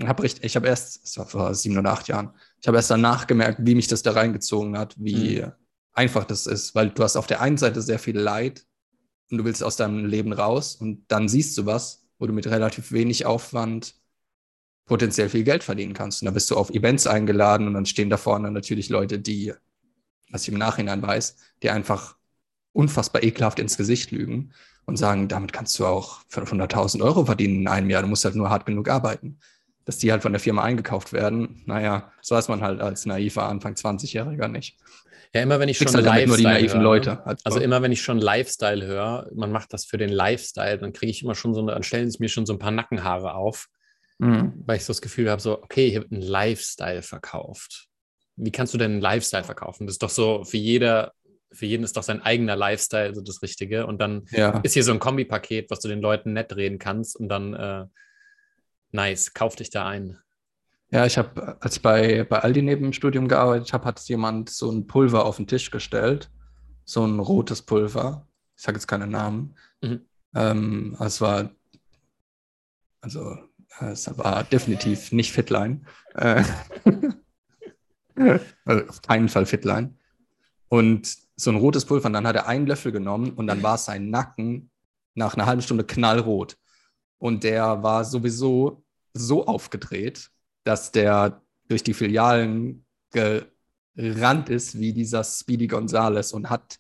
Hab 0.01 0.21
richtig, 0.23 0.45
ich 0.45 0.55
habe 0.55 0.67
erst, 0.67 1.03
das 1.03 1.17
war 1.17 1.25
vor 1.25 1.53
sieben 1.53 1.77
oder 1.77 1.91
acht 1.91 2.07
Jahren, 2.07 2.31
ich 2.61 2.67
habe 2.67 2.77
erst 2.77 2.89
danach 2.89 3.27
gemerkt, 3.27 3.59
wie 3.63 3.75
mich 3.75 3.87
das 3.87 4.01
da 4.01 4.11
reingezogen 4.11 4.77
hat, 4.77 4.95
wie 4.97 5.41
mhm. 5.41 5.51
einfach 5.91 6.23
das 6.23 6.45
ist, 6.45 6.73
weil 6.73 6.89
du 6.89 7.03
hast 7.03 7.17
auf 7.17 7.27
der 7.27 7.41
einen 7.41 7.57
Seite 7.57 7.81
sehr 7.81 7.99
viel 7.99 8.17
Leid 8.17 8.65
und 9.29 9.39
du 9.39 9.45
willst 9.45 9.61
aus 9.61 9.75
deinem 9.75 10.05
Leben 10.05 10.31
raus 10.31 10.75
und 10.75 11.03
dann 11.09 11.27
siehst 11.27 11.57
du 11.57 11.65
was 11.65 12.08
wo 12.19 12.27
du 12.27 12.33
mit 12.33 12.47
relativ 12.47 12.91
wenig 12.91 13.25
Aufwand 13.25 13.95
potenziell 14.85 15.29
viel 15.29 15.43
Geld 15.43 15.63
verdienen 15.63 15.93
kannst. 15.93 16.21
Und 16.21 16.25
da 16.25 16.31
bist 16.31 16.51
du 16.51 16.57
auf 16.57 16.69
Events 16.69 17.07
eingeladen 17.07 17.67
und 17.67 17.73
dann 17.73 17.85
stehen 17.85 18.09
da 18.09 18.17
vorne 18.17 18.51
natürlich 18.51 18.89
Leute, 18.89 19.19
die, 19.19 19.53
was 20.29 20.43
ich 20.43 20.49
im 20.49 20.59
Nachhinein 20.59 21.01
weiß, 21.01 21.35
die 21.63 21.69
einfach 21.69 22.15
unfassbar 22.73 23.23
ekelhaft 23.23 23.59
ins 23.59 23.77
Gesicht 23.77 24.11
lügen 24.11 24.51
und 24.85 24.97
sagen, 24.97 25.27
damit 25.27 25.53
kannst 25.53 25.77
du 25.79 25.85
auch 25.85 26.21
500.000 26.31 27.01
Euro 27.03 27.25
verdienen 27.25 27.61
in 27.61 27.67
einem 27.67 27.89
Jahr, 27.89 28.01
du 28.01 28.07
musst 28.07 28.25
halt 28.25 28.35
nur 28.35 28.49
hart 28.49 28.65
genug 28.65 28.89
arbeiten. 28.89 29.39
Dass 29.85 29.97
die 29.97 30.11
halt 30.11 30.21
von 30.21 30.33
der 30.33 30.39
Firma 30.39 30.63
eingekauft 30.63 31.13
werden, 31.13 31.63
naja, 31.65 32.11
das 32.19 32.29
weiß 32.29 32.47
man 32.49 32.61
halt 32.61 32.79
als 32.79 33.05
naiver 33.05 33.47
Anfang 33.47 33.73
20-Jähriger 33.73 34.47
nicht. 34.47 34.77
Ja, 35.33 35.41
immer 35.43 35.59
wenn 35.59 35.69
ich 35.69 35.77
schon 35.77 35.93
halt 35.93 36.05
Lifestyle 36.05 36.37
die 36.37 36.43
naiven 36.43 36.79
höre, 36.79 36.83
Leute. 36.83 37.25
Also, 37.25 37.41
also 37.43 37.59
immer 37.59 37.81
wenn 37.83 37.91
ich 37.91 38.01
schon 38.01 38.17
Lifestyle 38.17 38.85
höre, 38.85 39.29
man 39.35 39.51
macht 39.51 39.73
das 39.73 39.85
für 39.85 39.97
den 39.97 40.09
Lifestyle, 40.09 40.79
dann 40.79 40.91
kriege 40.91 41.11
ich 41.11 41.21
immer 41.21 41.35
schon 41.35 41.53
so 41.53 41.61
eine, 41.61 41.73
dann 41.73 41.83
stellen 41.83 42.09
sich 42.09 42.19
mir 42.19 42.29
schon 42.29 42.47
so 42.47 42.53
ein 42.53 42.59
paar 42.59 42.71
Nackenhaare 42.71 43.35
auf, 43.35 43.67
mhm. 44.17 44.53
weil 44.65 44.77
ich 44.77 44.85
so 44.85 44.91
das 44.91 45.01
Gefühl 45.01 45.29
habe, 45.29 45.41
so, 45.41 45.61
okay, 45.61 45.89
hier 45.89 46.01
wird 46.01 46.11
ein 46.11 46.21
Lifestyle 46.21 47.03
verkauft. 47.03 47.87
Wie 48.37 48.51
kannst 48.51 48.73
du 48.73 48.79
denn 48.79 48.93
einen 48.93 49.01
Lifestyle 49.01 49.43
verkaufen? 49.43 49.85
Das 49.85 49.95
ist 49.95 50.03
doch 50.03 50.09
so, 50.09 50.43
für 50.45 50.57
jeder, 50.57 51.13
für 51.51 51.67
jeden 51.67 51.83
ist 51.83 51.95
doch 51.95 52.03
sein 52.03 52.21
eigener 52.21 52.55
Lifestyle 52.55 53.13
so 53.13 53.21
das 53.21 53.43
Richtige. 53.43 53.85
Und 53.85 54.01
dann 54.01 54.25
ja. 54.31 54.59
ist 54.61 54.73
hier 54.73 54.83
so 54.83 54.93
ein 54.93 54.99
Kombipaket, 54.99 55.69
was 55.69 55.79
du 55.79 55.87
den 55.89 56.01
Leuten 56.01 56.33
nett 56.33 56.55
reden 56.55 56.79
kannst 56.79 57.15
und 57.15 57.29
dann 57.29 57.53
äh, 57.53 57.85
nice, 58.91 59.33
kauf 59.33 59.55
dich 59.55 59.69
da 59.69 59.87
ein. 59.87 60.17
Ja, 60.91 61.05
ich 61.05 61.17
habe, 61.17 61.57
als 61.61 61.77
ich 61.77 61.81
bei, 61.81 62.23
bei 62.23 62.39
Aldi 62.39 62.63
neben 62.63 62.83
dem 62.83 62.93
Studium 62.93 63.27
gearbeitet 63.27 63.73
habe, 63.73 63.85
hat 63.85 63.99
jemand 64.09 64.49
so 64.49 64.71
ein 64.71 64.87
Pulver 64.87 65.25
auf 65.25 65.37
den 65.37 65.45
Tisch 65.47 65.69
gestellt. 65.69 66.31
So 66.83 67.05
ein 67.05 67.19
rotes 67.19 67.61
Pulver. 67.61 68.27
Ich 68.55 68.63
sage 68.63 68.77
jetzt 68.77 68.87
keine 68.87 69.05
Namen. 69.05 69.55
Mhm. 69.81 70.01
Ähm, 70.33 70.97
es 70.99 71.21
war, 71.21 71.51
also, 73.01 73.37
es 73.81 74.17
war 74.17 74.43
definitiv 74.45 75.11
nicht 75.11 75.31
Fitline. 75.31 75.81
Äh, 76.15 76.43
also 78.65 78.87
auf 78.87 79.01
keinen 79.03 79.29
Fall 79.29 79.45
Fitline. 79.45 79.95
Und 80.69 81.15
so 81.35 81.51
ein 81.51 81.57
rotes 81.57 81.85
Pulver, 81.85 82.07
und 82.07 82.13
dann 82.13 82.27
hat 82.27 82.35
er 82.35 82.47
einen 82.47 82.65
Löffel 82.65 82.91
genommen 82.91 83.33
und 83.33 83.45
dann 83.47 83.61
war 83.61 83.77
sein 83.77 84.09
Nacken 84.09 84.71
nach 85.13 85.35
einer 85.35 85.45
halben 85.45 85.61
Stunde 85.61 85.83
knallrot. 85.83 86.57
Und 87.19 87.43
der 87.43 87.83
war 87.83 88.03
sowieso 88.05 88.83
so 89.13 89.45
aufgedreht, 89.45 90.31
dass 90.69 90.91
der 90.91 91.41
durch 91.67 91.81
die 91.81 91.95
Filialen 91.95 92.85
gerannt 93.11 94.49
ist 94.49 94.77
wie 94.77 94.93
dieser 94.93 95.23
Speedy 95.23 95.65
Gonzales 95.65 96.31
und 96.31 96.51
hat, 96.51 96.79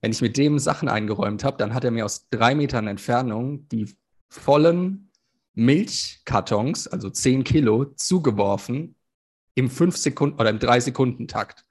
wenn 0.00 0.10
ich 0.10 0.20
mit 0.20 0.36
dem 0.36 0.58
Sachen 0.58 0.88
eingeräumt 0.88 1.44
habe, 1.44 1.56
dann 1.56 1.72
hat 1.72 1.84
er 1.84 1.92
mir 1.92 2.04
aus 2.04 2.28
drei 2.28 2.56
Metern 2.56 2.88
Entfernung 2.88 3.68
die 3.68 3.94
vollen 4.28 5.12
Milchkartons, 5.54 6.88
also 6.88 7.08
zehn 7.08 7.44
Kilo, 7.44 7.84
zugeworfen 7.84 8.96
im 9.54 9.70
fünf 9.70 9.96
Sekunden 9.96 10.40
oder 10.40 10.50
im 10.50 10.58
drei 10.58 10.80
Sekunden 10.80 11.28
Takt. 11.28 11.64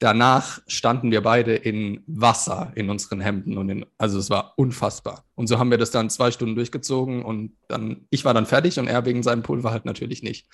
Danach 0.00 0.60
standen 0.66 1.12
wir 1.12 1.22
beide 1.22 1.54
in 1.54 2.02
Wasser 2.08 2.72
in 2.74 2.90
unseren 2.90 3.20
Hemden 3.20 3.56
und 3.56 3.68
in, 3.68 3.86
also 3.98 4.18
es 4.18 4.30
war 4.30 4.54
unfassbar. 4.56 5.24
Und 5.36 5.46
so 5.46 5.60
haben 5.60 5.70
wir 5.70 5.78
das 5.78 5.92
dann 5.92 6.10
zwei 6.10 6.32
Stunden 6.32 6.56
durchgezogen 6.56 7.24
und 7.24 7.52
dann, 7.68 8.08
ich 8.10 8.24
war 8.24 8.34
dann 8.34 8.46
fertig 8.46 8.80
und 8.80 8.88
er 8.88 9.04
wegen 9.04 9.22
seinem 9.22 9.44
Pulver 9.44 9.70
halt 9.70 9.84
natürlich 9.84 10.24
nicht. 10.24 10.48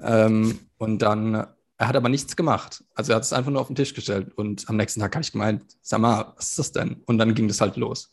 Ähm, 0.00 0.58
und 0.78 1.00
dann, 1.00 1.34
er 1.34 1.88
hat 1.88 1.96
aber 1.96 2.08
nichts 2.08 2.36
gemacht. 2.36 2.84
Also 2.94 3.12
er 3.12 3.16
hat 3.16 3.22
es 3.24 3.32
einfach 3.32 3.50
nur 3.50 3.60
auf 3.60 3.68
den 3.68 3.76
Tisch 3.76 3.94
gestellt. 3.94 4.32
Und 4.36 4.68
am 4.68 4.76
nächsten 4.76 5.00
Tag 5.00 5.14
habe 5.14 5.22
ich 5.22 5.32
gemeint, 5.32 5.64
sag 5.82 6.00
mal, 6.00 6.32
was 6.36 6.50
ist 6.50 6.58
das 6.58 6.72
denn? 6.72 7.02
Und 7.06 7.18
dann 7.18 7.34
ging 7.34 7.48
das 7.48 7.60
halt 7.60 7.76
los. 7.76 8.12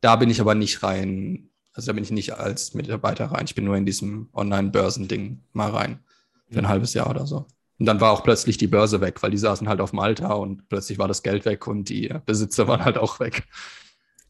Da 0.00 0.16
bin 0.16 0.30
ich 0.30 0.40
aber 0.40 0.54
nicht 0.54 0.82
rein, 0.82 1.50
also 1.72 1.88
da 1.88 1.92
bin 1.92 2.04
ich 2.04 2.10
nicht 2.10 2.34
als 2.34 2.74
Mitarbeiter 2.74 3.26
rein. 3.26 3.44
Ich 3.44 3.54
bin 3.54 3.64
nur 3.64 3.76
in 3.76 3.86
diesem 3.86 4.28
Online-Börsen-Ding 4.32 5.40
mal 5.52 5.70
rein. 5.70 6.00
Für 6.50 6.58
ein 6.58 6.64
mhm. 6.64 6.68
halbes 6.68 6.94
Jahr 6.94 7.08
oder 7.08 7.26
so. 7.26 7.46
Und 7.78 7.86
dann 7.86 8.00
war 8.00 8.12
auch 8.12 8.22
plötzlich 8.22 8.58
die 8.58 8.66
Börse 8.66 9.00
weg, 9.00 9.22
weil 9.22 9.30
die 9.30 9.38
saßen 9.38 9.68
halt 9.68 9.80
auf 9.80 9.94
Malta 9.94 10.34
und 10.34 10.68
plötzlich 10.68 10.98
war 10.98 11.08
das 11.08 11.22
Geld 11.22 11.46
weg 11.46 11.66
und 11.66 11.88
die 11.88 12.12
Besitzer 12.26 12.68
waren 12.68 12.84
halt 12.84 12.98
auch 12.98 13.20
weg. 13.20 13.44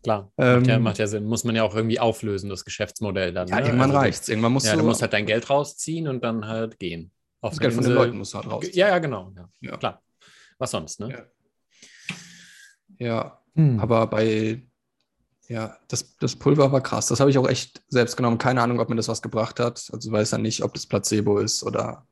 Klar, 0.02 0.32
ähm, 0.38 0.60
macht, 0.60 0.66
ja, 0.66 0.78
macht, 0.78 0.98
ja, 0.98 1.06
Sinn. 1.06 1.24
Muss 1.24 1.44
man 1.44 1.54
ja 1.54 1.62
auch 1.62 1.74
irgendwie 1.74 2.00
auflösen, 2.00 2.48
das 2.48 2.64
Geschäftsmodell 2.64 3.34
dann. 3.34 3.48
Ja, 3.48 3.56
ne? 3.60 3.66
irgendwann 3.66 3.90
also, 3.90 3.98
reicht 3.98 4.22
es. 4.22 4.28
Irgendwann 4.28 4.52
musst 4.52 4.66
ja, 4.66 4.72
du. 4.72 4.78
Du 4.78 4.86
musst 4.86 5.02
halt 5.02 5.12
dein 5.12 5.26
Geld 5.26 5.50
rausziehen 5.50 6.08
und 6.08 6.24
dann 6.24 6.46
halt 6.46 6.78
gehen. 6.78 7.10
Auf 7.42 7.52
das 7.52 7.60
Geld 7.60 7.74
von 7.74 7.84
den 7.84 7.92
Leuten 7.92 8.16
musst 8.16 8.32
du 8.32 8.38
halt 8.38 8.50
rausziehen. 8.50 8.76
Ja, 8.76 8.88
ja, 8.88 8.98
genau. 8.98 9.32
Ja. 9.36 9.48
ja. 9.60 9.76
Klar. 9.76 10.02
Was 10.58 10.70
sonst, 10.70 11.00
ne? 11.00 11.26
Ja, 12.98 13.06
ja. 13.06 13.38
Hm. 13.54 13.80
aber 13.80 14.06
bei. 14.06 14.62
Ja, 15.48 15.76
das, 15.88 16.16
das 16.18 16.36
Pulver 16.36 16.70
war 16.70 16.80
krass. 16.80 17.08
Das 17.08 17.18
habe 17.18 17.30
ich 17.30 17.36
auch 17.36 17.48
echt 17.48 17.82
selbst 17.88 18.16
genommen. 18.16 18.38
Keine 18.38 18.62
Ahnung, 18.62 18.78
ob 18.78 18.88
mir 18.88 18.94
das 18.94 19.08
was 19.08 19.20
gebracht 19.20 19.58
hat. 19.58 19.90
Also 19.92 20.12
weiß 20.12 20.30
ja 20.30 20.38
nicht, 20.38 20.62
ob 20.62 20.72
das 20.74 20.86
Placebo 20.86 21.38
ist 21.38 21.64
oder 21.64 22.06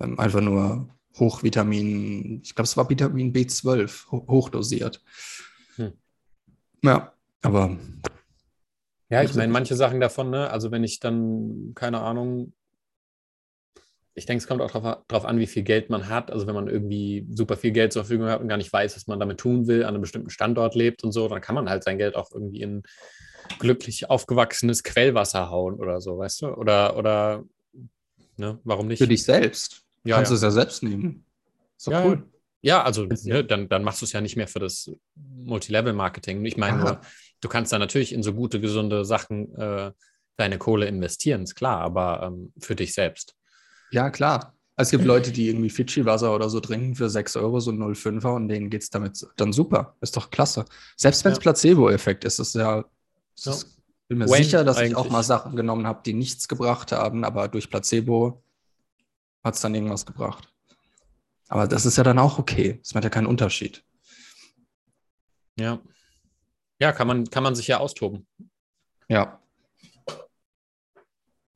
ähm, 0.00 0.18
einfach 0.18 0.40
nur 0.40 0.88
Hochvitamin. 1.18 2.40
Ich 2.42 2.54
glaube, 2.54 2.64
es 2.64 2.76
war 2.78 2.88
Vitamin 2.88 3.34
B12, 3.34 4.10
hochdosiert. 4.10 5.02
Hm. 5.76 5.92
Ja, 6.82 7.12
aber 7.42 7.76
Ja, 9.08 9.22
ich 9.22 9.34
meine, 9.34 9.52
manche 9.52 9.76
Sachen 9.76 10.00
davon, 10.00 10.30
ne? 10.30 10.50
Also 10.50 10.70
wenn 10.70 10.84
ich 10.84 11.00
dann, 11.00 11.72
keine 11.74 12.00
Ahnung, 12.00 12.52
ich 14.14 14.26
denke, 14.26 14.42
es 14.42 14.48
kommt 14.48 14.60
auch 14.60 14.70
darauf 14.70 15.06
drauf 15.06 15.24
an, 15.24 15.38
wie 15.38 15.46
viel 15.46 15.62
Geld 15.62 15.88
man 15.88 16.08
hat. 16.08 16.30
Also 16.30 16.46
wenn 16.46 16.54
man 16.54 16.68
irgendwie 16.68 17.26
super 17.32 17.56
viel 17.56 17.70
Geld 17.70 17.92
zur 17.92 18.04
Verfügung 18.04 18.28
hat 18.28 18.40
und 18.40 18.48
gar 18.48 18.56
nicht 18.56 18.72
weiß, 18.72 18.96
was 18.96 19.06
man 19.06 19.20
damit 19.20 19.38
tun 19.38 19.66
will, 19.66 19.82
an 19.82 19.90
einem 19.90 20.02
bestimmten 20.02 20.30
Standort 20.30 20.74
lebt 20.74 21.04
und 21.04 21.12
so, 21.12 21.28
dann 21.28 21.40
kann 21.40 21.54
man 21.54 21.70
halt 21.70 21.84
sein 21.84 21.98
Geld 21.98 22.16
auch 22.16 22.30
irgendwie 22.32 22.60
in 22.60 22.82
glücklich 23.58 24.10
aufgewachsenes 24.10 24.82
Quellwasser 24.82 25.50
hauen 25.50 25.74
oder 25.74 26.00
so, 26.00 26.18
weißt 26.18 26.42
du? 26.42 26.46
Oder, 26.48 26.96
oder, 26.96 27.44
ne, 28.36 28.58
warum 28.64 28.88
nicht? 28.88 28.98
Für 28.98 29.08
dich 29.08 29.22
selbst. 29.22 29.82
Ja, 30.04 30.16
Kannst 30.16 30.30
ja. 30.30 30.34
du 30.34 30.36
es 30.36 30.42
ja 30.42 30.50
selbst 30.50 30.82
nehmen. 30.82 31.24
Ist 31.76 31.86
doch 31.86 31.92
Ja, 31.92 32.04
cool. 32.04 32.24
Ja, 32.62 32.82
also 32.82 33.06
ne, 33.06 33.42
dann, 33.42 33.68
dann 33.68 33.82
machst 33.82 34.02
du 34.02 34.04
es 34.04 34.12
ja 34.12 34.20
nicht 34.20 34.36
mehr 34.36 34.48
für 34.48 34.58
das 34.58 34.90
Multilevel-Marketing. 35.14 36.44
Ich 36.44 36.58
meine 36.58 36.78
nur, 36.78 37.00
du 37.40 37.48
kannst 37.48 37.72
da 37.72 37.78
natürlich 37.78 38.12
in 38.12 38.22
so 38.22 38.32
gute, 38.34 38.60
gesunde 38.60 39.04
Sachen 39.04 39.54
äh, 39.56 39.92
deine 40.36 40.58
Kohle 40.58 40.86
investieren, 40.86 41.42
ist 41.42 41.54
klar, 41.54 41.80
aber 41.80 42.22
ähm, 42.22 42.52
für 42.58 42.74
dich 42.74 42.94
selbst. 42.94 43.34
Ja, 43.90 44.10
klar. 44.10 44.54
Es 44.76 44.90
gibt 44.90 45.04
Leute, 45.04 45.30
die 45.30 45.48
irgendwie 45.48 45.68
Fidschi-Wasser 45.68 46.34
oder 46.34 46.48
so 46.48 46.58
trinken 46.60 46.94
für 46.94 47.10
6 47.10 47.36
Euro, 47.36 47.60
so 47.60 47.70
0,5er 47.70 48.34
und 48.34 48.48
denen 48.48 48.70
geht 48.70 48.82
es 48.82 48.88
damit 48.88 49.26
dann 49.36 49.52
super. 49.52 49.94
Ist 50.00 50.16
doch 50.16 50.30
klasse. 50.30 50.64
Selbst 50.96 51.22
wenn 51.24 51.32
es 51.32 51.38
Ja. 51.38 51.42
Placebo-Effekt 51.42 52.24
ist, 52.24 52.38
ist 52.38 52.54
ja. 52.54 52.84
Ist 53.36 53.44
Ja. 53.46 53.54
bin 54.08 54.18
mir 54.18 54.28
When 54.30 54.42
sicher, 54.42 54.64
dass 54.64 54.80
ich 54.80 54.94
auch 54.94 55.00
eigentlich? 55.00 55.12
mal 55.12 55.22
Sachen 55.22 55.54
genommen 55.54 55.86
habe, 55.86 56.00
die 56.06 56.14
nichts 56.14 56.48
gebracht 56.48 56.92
haben, 56.92 57.24
aber 57.24 57.48
durch 57.48 57.68
Placebo 57.68 58.42
hat 59.44 59.54
es 59.56 59.60
dann 59.60 59.74
irgendwas 59.74 60.06
gebracht. 60.06 60.50
Aber 61.48 61.66
das 61.66 61.84
ist 61.84 61.98
ja 61.98 62.04
dann 62.04 62.18
auch 62.18 62.38
okay. 62.38 62.78
Das 62.82 62.94
macht 62.94 63.04
ja 63.04 63.10
keinen 63.10 63.26
Unterschied. 63.26 63.84
Ja. 65.58 65.78
Ja, 66.80 66.92
kann 66.92 67.06
man, 67.06 67.28
kann 67.28 67.42
man 67.42 67.54
sich 67.54 67.66
ja 67.68 67.78
austoben. 67.78 68.26
Ja. 69.08 69.40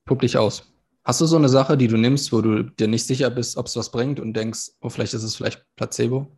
Pupp 0.05 0.20
dich 0.20 0.37
aus. 0.37 0.70
Hast 1.03 1.20
du 1.20 1.27
so 1.27 1.37
eine 1.37 1.49
Sache, 1.49 1.77
die 1.77 1.89
du 1.89 1.97
nimmst, 1.97 2.33
wo 2.33 2.41
du 2.41 2.62
dir 2.62 2.89
nicht 2.89 3.07
sicher 3.07 3.31
bist, 3.31 3.57
ob 3.57 3.66
es 3.66 3.77
was 3.77 3.91
bringt 3.91 4.20
und 4.20 4.35
denkst, 4.35 4.70
oh, 4.81 4.89
vielleicht 4.91 5.14
ist 5.14 5.22
es 5.22 5.37
vielleicht 5.37 5.64
Placebo? 5.77 6.31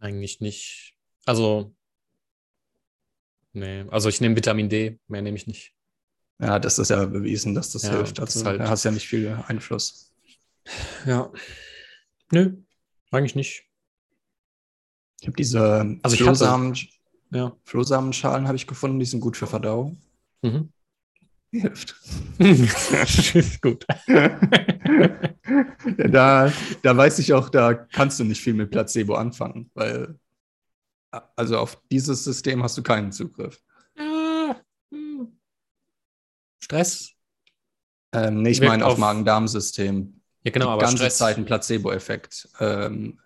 Eigentlich 0.00 0.40
nicht. 0.40 0.96
Also, 1.24 1.74
nee, 3.52 3.84
also 3.90 4.08
ich 4.08 4.20
nehme 4.20 4.36
Vitamin 4.36 4.68
D, 4.68 4.98
mehr 5.08 5.22
nehme 5.22 5.36
ich 5.36 5.46
nicht. 5.46 5.72
Ja, 6.40 6.58
das 6.58 6.78
ist 6.78 6.90
ja 6.90 7.06
bewiesen, 7.06 7.54
dass 7.54 7.70
das 7.72 7.84
Ja, 7.84 7.92
hilft. 7.96 8.18
das 8.18 8.26
Also, 8.36 8.40
ist 8.40 8.46
halt- 8.46 8.60
da 8.60 8.68
hast 8.68 8.84
ja 8.84 8.90
nicht 8.90 9.08
viel 9.08 9.28
Einfluss. 9.46 10.12
Ja. 11.06 11.32
Nö, 12.32 12.56
eigentlich 13.10 13.34
nicht. 13.34 13.66
Ich 15.24 15.28
habe 15.28 15.36
diese 15.36 15.98
Also 16.02 16.16
ich 16.16 16.20
hatte- 16.20 16.36
Flohsamen, 16.36 16.76
Ja. 17.30 17.56
Flohsamenschalen 17.64 18.46
habe 18.46 18.56
ich 18.56 18.66
gefunden, 18.66 18.98
die 18.98 19.06
sind 19.06 19.20
gut 19.20 19.38
für 19.38 19.46
Verdauung. 19.46 19.96
Mhm. 20.42 20.68
Hilft. 21.50 21.96
ist 22.38 23.62
gut. 23.62 23.86
da, 25.96 26.52
da 26.82 26.96
weiß 26.96 27.18
ich 27.20 27.32
auch, 27.32 27.48
da 27.48 27.72
kannst 27.72 28.20
du 28.20 28.24
nicht 28.24 28.42
viel 28.42 28.52
mit 28.52 28.70
Placebo 28.70 29.14
anfangen, 29.14 29.70
weil 29.72 30.18
also 31.36 31.56
auf 31.58 31.80
dieses 31.90 32.22
System 32.22 32.62
hast 32.62 32.76
du 32.76 32.82
keinen 32.82 33.10
Zugriff. 33.10 33.62
Hm. 33.96 35.38
Stress? 36.62 37.12
Ähm, 38.12 38.42
nee, 38.42 38.50
ich 38.50 38.60
meine 38.60 38.84
auf 38.84 38.92
auf- 38.94 38.98
Magen-Darm-System. 38.98 40.20
Ja, 40.42 40.50
genau, 40.50 40.66
die 40.66 40.70
aber 40.72 40.82
ganze 40.82 40.98
Stress. 40.98 41.16
Zeit 41.16 41.38
ein 41.38 41.46
Placebo-Effekt. 41.46 42.46
Ähm, 42.60 43.18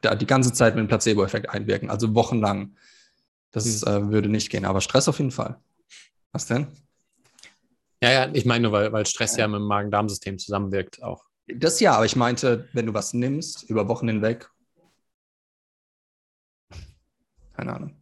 da 0.00 0.14
die 0.14 0.26
ganze 0.26 0.52
Zeit 0.52 0.74
mit 0.74 0.80
einem 0.80 0.88
Placebo-Effekt 0.88 1.48
einwirken, 1.50 1.90
also 1.90 2.14
wochenlang. 2.14 2.76
Das 3.50 3.66
Hm. 3.84 3.88
äh, 4.08 4.10
würde 4.12 4.28
nicht 4.28 4.50
gehen, 4.50 4.64
aber 4.64 4.80
Stress 4.80 5.08
auf 5.08 5.18
jeden 5.18 5.30
Fall. 5.30 5.60
Was 6.32 6.46
denn? 6.46 6.66
Ja, 8.02 8.10
ja, 8.10 8.30
ich 8.32 8.44
meine 8.46 8.62
nur, 8.62 8.72
weil, 8.72 8.92
weil 8.92 9.06
Stress 9.06 9.36
ja 9.36 9.46
mit 9.46 9.58
dem 9.60 9.66
Magen-Darm-System 9.66 10.38
zusammenwirkt 10.38 11.02
auch. 11.02 11.24
Das 11.54 11.78
ja, 11.80 11.94
aber 11.94 12.04
ich 12.06 12.16
meinte, 12.16 12.68
wenn 12.72 12.86
du 12.86 12.94
was 12.94 13.12
nimmst, 13.14 13.64
über 13.68 13.88
Wochen 13.88 14.08
hinweg. 14.08 14.48
Keine 17.54 17.74
Ahnung. 17.74 17.96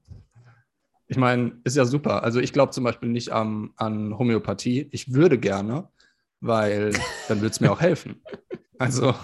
Ich 1.08 1.16
meine, 1.16 1.60
ist 1.64 1.76
ja 1.76 1.84
super. 1.84 2.22
Also 2.22 2.38
ich 2.38 2.52
glaube 2.52 2.70
zum 2.72 2.84
Beispiel 2.84 3.08
nicht 3.08 3.30
am- 3.30 3.72
an 3.76 4.16
Homöopathie. 4.16 4.88
Ich 4.92 5.12
würde 5.12 5.38
gerne, 5.38 5.90
weil 6.40 6.92
dann 7.28 7.40
würde 7.40 7.50
es 7.52 7.60
mir 7.60 7.72
auch 7.72 7.80
helfen. 7.80 8.22
Also 8.78 9.14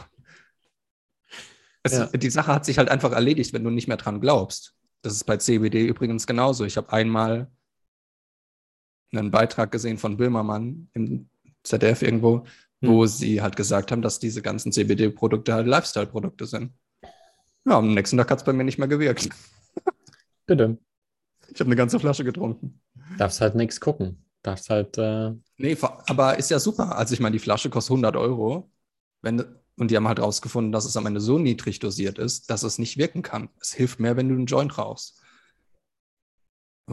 es, 1.87 1.93
Ja. 1.93 2.07
die 2.07 2.31
Sache 2.31 2.53
hat 2.55 2.65
sich 2.65 2.79
halt 2.79 2.89
einfach 2.89 3.13
erledigt, 3.13 3.53
wenn 3.53 3.65
du 3.65 3.71
nicht 3.71 3.89
mehr 3.89 3.97
dran 3.97 4.21
glaubst. 4.21 4.75
Das 5.03 5.13
ist 5.15 5.25
bei 5.25 5.37
CBD 5.37 5.87
übrigens 5.87 6.27
genauso. 6.27 6.65
Ich 6.65 6.77
habe 6.77 6.93
einmal 6.93 7.51
einen 9.13 9.31
Beitrag 9.31 9.71
gesehen 9.71 9.99
von 9.99 10.17
Böhmermann 10.17 10.89
im 10.95 11.29
ZDF 11.63 12.03
irgendwo, 12.03 12.45
wo 12.81 13.07
sie 13.07 13.41
halt 13.41 13.57
gesagt 13.57 13.91
haben, 13.93 14.03
dass 14.03 14.19
diese 14.19 14.43
ganzen 14.43 14.73
CBD-Produkte 14.73 15.55
halt 15.55 15.67
Lifestyle-Produkte 15.67 16.47
sind. 16.47 16.73
Ja, 17.65 17.79
am 17.79 17.95
nächsten 17.95 18.17
Tag 18.17 18.31
hat 18.31 18.39
es 18.39 18.45
bei 18.45 18.53
mir 18.53 18.65
nicht 18.65 18.79
mehr 18.79 18.89
gewirkt. 18.89 19.29
Bitte. 20.47 20.79
Ich 21.49 21.61
habe 21.61 21.69
eine 21.69 21.77
ganze 21.77 21.99
Flasche 21.99 22.25
getrunken. 22.25 22.81
Darfst 23.19 23.41
halt 23.41 23.55
nichts 23.55 23.81
gucken. 23.81 24.25
Darfst 24.43 24.71
halt, 24.71 24.97
äh, 24.99 25.33
Nee, 25.57 25.77
aber 26.07 26.39
ist 26.39 26.51
ja 26.51 26.59
super. 26.59 26.97
Also 26.97 27.15
ich 27.15 27.21
meine, 27.21 27.33
die 27.33 27.39
Flasche 27.41 27.71
kostet 27.71 27.93
100 27.93 28.17
Euro. 28.17 28.71
Wenn, 29.23 29.45
und 29.79 29.91
die 29.91 29.97
haben 29.97 30.09
halt 30.09 30.21
rausgefunden, 30.21 30.73
dass 30.73 30.85
es 30.85 30.97
am 30.97 31.07
Ende 31.07 31.21
so 31.21 31.39
niedrig 31.39 31.79
dosiert 31.79 32.19
ist, 32.19 32.51
dass 32.51 32.63
es 32.63 32.79
nicht 32.79 32.97
wirken 32.97 33.23
kann. 33.23 33.49
Es 33.61 33.73
hilft 33.75 34.01
mehr, 34.01 34.17
wenn 34.17 34.29
du 34.29 34.35
einen 34.35 34.47
Joint 34.47 34.79
rauchst. 34.79 35.21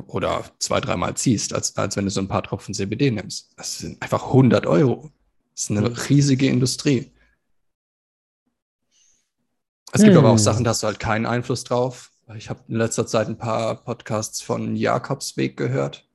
Oder 0.08 0.44
zwei, 0.60 0.82
dreimal 0.82 1.16
ziehst, 1.16 1.54
als, 1.54 1.78
als 1.78 1.96
wenn 1.96 2.06
du 2.06 2.12
so 2.12 2.20
ein 2.20 2.28
paar 2.28 2.44
Tropfen 2.44 2.74
CBD 2.74 3.12
nimmst. 3.12 3.54
Das 3.58 3.78
sind 3.78 4.02
einfach 4.02 4.34
100 4.34 4.66
Euro. 4.66 5.12
Das 5.54 5.64
ist 5.66 5.72
eine 5.72 5.82
Mhm. 5.82 5.96
riesige 5.96 6.48
Industrie. 6.48 7.12
Es 9.92 10.02
gibt 10.02 10.16
Hm. 10.16 10.26
aber 10.26 10.32
auch 10.32 10.40
Sachen, 10.40 10.64
da 10.64 10.72
hast 10.72 10.82
du 10.82 10.88
halt 10.88 11.00
keinen 11.00 11.28
Einfluss 11.28 11.64
drauf. 11.64 12.12
Ich 12.36 12.50
habe 12.50 12.62
in 12.68 12.76
letzter 12.76 13.06
Zeit 13.06 13.28
ein 13.28 13.38
paar 13.38 13.84
Podcasts 13.84 14.42
von 14.42 14.76
Jakobsweg 14.76 15.56
gehört. 15.56 16.10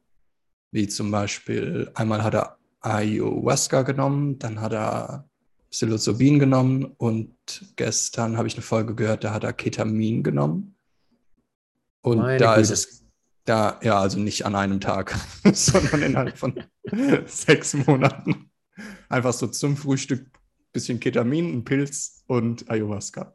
Wie 0.72 0.88
zum 0.88 1.10
Beispiel, 1.10 1.90
einmal 1.94 2.24
hat 2.24 2.34
er 2.34 2.58
Ayahuasca 2.80 3.82
genommen, 3.82 4.38
dann 4.38 4.60
hat 4.60 4.72
er 4.72 5.27
Psilocybin 5.70 6.38
genommen 6.38 6.84
und 6.96 7.34
gestern 7.76 8.36
habe 8.36 8.48
ich 8.48 8.54
eine 8.54 8.62
Folge 8.62 8.94
gehört, 8.94 9.24
da 9.24 9.32
hat 9.32 9.44
er 9.44 9.52
Ketamin 9.52 10.22
genommen. 10.22 10.74
Und 12.00 12.18
Meine 12.18 12.38
da 12.38 12.54
ist 12.54 12.68
Güte. 12.68 12.80
es, 12.80 13.04
da, 13.44 13.80
ja, 13.82 13.98
also 14.00 14.18
nicht 14.18 14.46
an 14.46 14.54
einem 14.54 14.80
Tag, 14.80 15.14
sondern 15.52 16.02
innerhalb 16.02 16.38
von 16.38 16.54
sechs 17.26 17.74
Monaten. 17.74 18.50
Einfach 19.08 19.32
so 19.32 19.46
zum 19.48 19.76
Frühstück 19.76 20.26
bisschen 20.72 21.00
Ketamin, 21.00 21.58
ein 21.58 21.64
Pilz 21.64 22.22
und 22.26 22.70
Ayahuasca. 22.70 23.34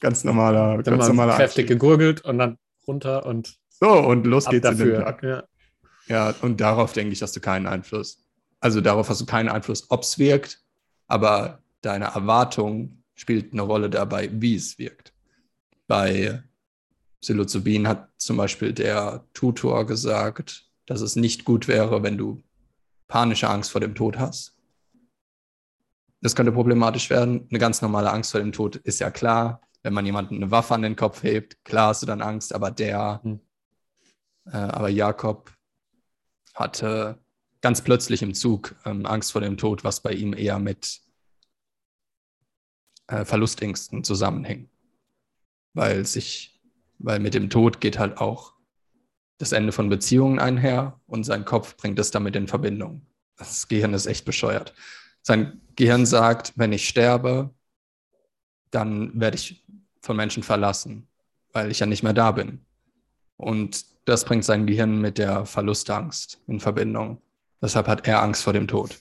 Ganz 0.00 0.24
normaler, 0.24 0.82
dann 0.82 0.96
ganz 0.96 0.98
mal 1.02 1.08
normaler 1.08 1.36
kräftig 1.36 1.64
Einstieg. 1.64 1.68
gegurgelt 1.68 2.20
und 2.22 2.38
dann 2.38 2.58
runter 2.86 3.26
und 3.26 3.58
So, 3.68 3.90
und 3.90 4.26
los 4.26 4.46
geht's 4.46 4.68
in 4.68 4.78
den 4.78 4.88
dafür. 4.88 5.04
Tag. 5.04 5.22
Ja. 5.22 5.44
Ja, 6.06 6.34
und 6.42 6.60
darauf 6.60 6.92
denke 6.92 7.12
ich, 7.12 7.22
hast 7.22 7.36
du 7.36 7.40
keinen 7.40 7.66
Einfluss. 7.66 8.26
Also 8.58 8.80
darauf 8.80 9.08
hast 9.08 9.20
du 9.20 9.26
keinen 9.26 9.48
Einfluss, 9.48 9.90
ob 9.90 10.02
es 10.02 10.18
wirkt, 10.18 10.60
aber 11.10 11.62
deine 11.82 12.06
Erwartung 12.06 13.02
spielt 13.14 13.52
eine 13.52 13.62
Rolle 13.62 13.90
dabei, 13.90 14.30
wie 14.32 14.54
es 14.54 14.78
wirkt. 14.78 15.12
Bei 15.86 16.42
Psilocybin 17.20 17.88
hat 17.88 18.08
zum 18.16 18.36
Beispiel 18.36 18.72
der 18.72 19.26
Tutor 19.34 19.86
gesagt, 19.86 20.70
dass 20.86 21.00
es 21.00 21.16
nicht 21.16 21.44
gut 21.44 21.68
wäre, 21.68 22.02
wenn 22.02 22.16
du 22.16 22.42
panische 23.08 23.48
Angst 23.48 23.72
vor 23.72 23.80
dem 23.80 23.94
Tod 23.94 24.18
hast. 24.18 24.56
Das 26.22 26.36
könnte 26.36 26.52
problematisch 26.52 27.10
werden. 27.10 27.46
Eine 27.50 27.58
ganz 27.58 27.82
normale 27.82 28.12
Angst 28.12 28.30
vor 28.30 28.40
dem 28.40 28.52
Tod 28.52 28.76
ist 28.76 29.00
ja 29.00 29.10
klar. 29.10 29.62
Wenn 29.82 29.94
man 29.94 30.06
jemanden 30.06 30.36
eine 30.36 30.50
Waffe 30.50 30.74
an 30.74 30.82
den 30.82 30.96
Kopf 30.96 31.22
hebt, 31.22 31.64
klar 31.64 31.88
hast 31.88 32.02
du 32.02 32.06
dann 32.06 32.22
Angst, 32.22 32.54
aber 32.54 32.70
der, 32.70 33.20
Hm. 33.24 33.40
äh, 34.46 34.56
aber 34.56 34.90
Jakob 34.90 35.50
hatte 36.54 37.18
ganz 37.60 37.82
plötzlich 37.82 38.22
im 38.22 38.34
Zug 38.34 38.74
ähm, 38.84 39.06
Angst 39.06 39.32
vor 39.32 39.40
dem 39.40 39.56
Tod, 39.56 39.84
was 39.84 40.00
bei 40.00 40.12
ihm 40.12 40.32
eher 40.32 40.58
mit 40.58 41.00
äh, 43.06 43.24
Verlustängsten 43.24 44.04
zusammenhing. 44.04 44.68
Weil 45.74 46.06
sich, 46.06 46.60
weil 46.98 47.20
mit 47.20 47.34
dem 47.34 47.50
Tod 47.50 47.80
geht 47.80 47.98
halt 47.98 48.18
auch 48.18 48.54
das 49.38 49.52
Ende 49.52 49.72
von 49.72 49.88
Beziehungen 49.88 50.38
einher 50.38 51.00
und 51.06 51.24
sein 51.24 51.44
Kopf 51.44 51.76
bringt 51.76 51.98
es 51.98 52.10
damit 52.10 52.36
in 52.36 52.46
Verbindung. 52.46 53.06
Das 53.36 53.68
Gehirn 53.68 53.94
ist 53.94 54.06
echt 54.06 54.26
bescheuert. 54.26 54.74
Sein 55.22 55.60
Gehirn 55.76 56.04
sagt, 56.04 56.52
wenn 56.56 56.72
ich 56.72 56.88
sterbe, 56.88 57.54
dann 58.70 59.18
werde 59.18 59.36
ich 59.36 59.64
von 60.00 60.16
Menschen 60.16 60.42
verlassen, 60.42 61.08
weil 61.52 61.70
ich 61.70 61.80
ja 61.80 61.86
nicht 61.86 62.02
mehr 62.02 62.12
da 62.12 62.32
bin. 62.32 62.64
Und 63.36 63.86
das 64.04 64.24
bringt 64.24 64.44
sein 64.44 64.66
Gehirn 64.66 65.00
mit 65.00 65.16
der 65.16 65.46
Verlustangst 65.46 66.42
in 66.46 66.60
Verbindung. 66.60 67.22
Deshalb 67.62 67.86
hat 67.88 68.06
er 68.06 68.22
Angst 68.22 68.42
vor 68.42 68.52
dem 68.52 68.66
Tod. 68.68 68.98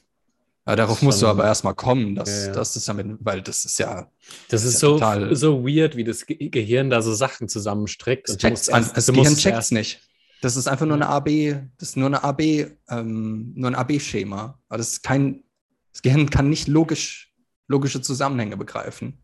Ja, 0.68 0.76
darauf 0.76 1.02
musst 1.02 1.22
du 1.22 1.28
aber 1.28 1.46
erstmal 1.46 1.74
kommen, 1.74 2.14
dass, 2.16 2.30
Ja, 2.30 2.48
ja. 2.48 2.54
dass 2.54 2.74
das 2.74 2.86
damit, 2.86 3.18
weil 3.22 3.42
das 3.42 3.66
ist 3.66 3.80
ja, 3.80 4.12
Das 4.50 4.64
ist 4.64 4.74
Ja, 4.76 4.80
so, 4.80 4.94
total. 4.96 5.36
so 5.36 5.66
weird, 5.66 5.96
wie 5.96 6.04
das 6.04 6.26
Ge 6.26 6.50
Gehirn 6.50 6.90
da 6.90 7.02
so 7.02 7.14
Sachen 7.14 7.48
zusammenstrickt. 7.50 8.30
es 8.30 8.36
du 8.36 8.42
checkt's 8.42 8.68
musst 8.68 8.74
an, 8.74 8.92
das 8.94 9.06
du 9.08 9.14
Gehirn 9.14 9.30
musst 9.32 9.42
checkt's 9.42 9.58
erst- 9.58 9.72
nicht. 9.72 10.02
Das 10.42 10.56
ist 10.56 10.68
einfach 10.68 10.86
nur 10.86 10.96
eine 10.96 11.08
AB, 11.10 11.56
das 11.78 11.90
ist 11.90 11.98
nur 11.98 12.06
eine 12.08 12.24
AB, 12.24 12.68
ähm, 12.90 13.52
nur 13.56 13.70
ein 13.72 13.76
AB-Schema. 13.76 14.58
Aber 14.70 14.78
das 14.78 14.92
ist 14.94 15.04
kein, 15.04 15.44
das 15.92 16.02
Gehirn 16.02 16.30
kann 16.30 16.50
nicht 16.50 16.68
logisch, 16.68 17.34
logische 17.68 18.02
Zusammenhänge 18.02 18.56
begreifen. 18.56 19.18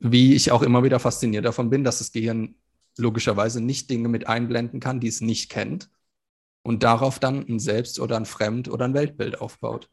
Wie 0.00 0.34
ich 0.34 0.52
auch 0.52 0.62
immer 0.62 0.84
wieder 0.84 1.00
fasziniert 1.00 1.44
davon 1.44 1.70
bin, 1.70 1.84
dass 1.84 1.98
das 1.98 2.12
Gehirn 2.12 2.54
logischerweise 2.96 3.60
nicht 3.60 3.90
Dinge 3.90 4.08
mit 4.08 4.26
einblenden 4.26 4.80
kann, 4.80 5.00
die 5.00 5.08
es 5.08 5.20
nicht 5.20 5.50
kennt 5.50 5.90
und 6.64 6.82
darauf 6.82 7.18
dann 7.18 7.46
ein 7.46 7.60
Selbst- 7.60 8.00
oder 8.00 8.16
ein 8.16 8.24
Fremd- 8.24 8.68
oder 8.68 8.86
ein 8.86 8.94
Weltbild 8.94 9.40
aufbaut. 9.40 9.88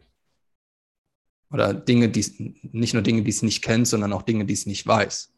Oder 1.52 1.74
Dinge, 1.74 2.10
die 2.10 2.56
nicht 2.72 2.94
nur 2.94 3.04
Dinge, 3.04 3.24
die 3.24 3.30
es 3.30 3.42
nicht 3.42 3.62
kennt, 3.62 3.88
sondern 3.88 4.14
auch 4.14 4.22
Dinge, 4.22 4.46
die 4.46 4.54
es 4.54 4.66
nicht 4.66 4.88
weiß. 4.88 5.34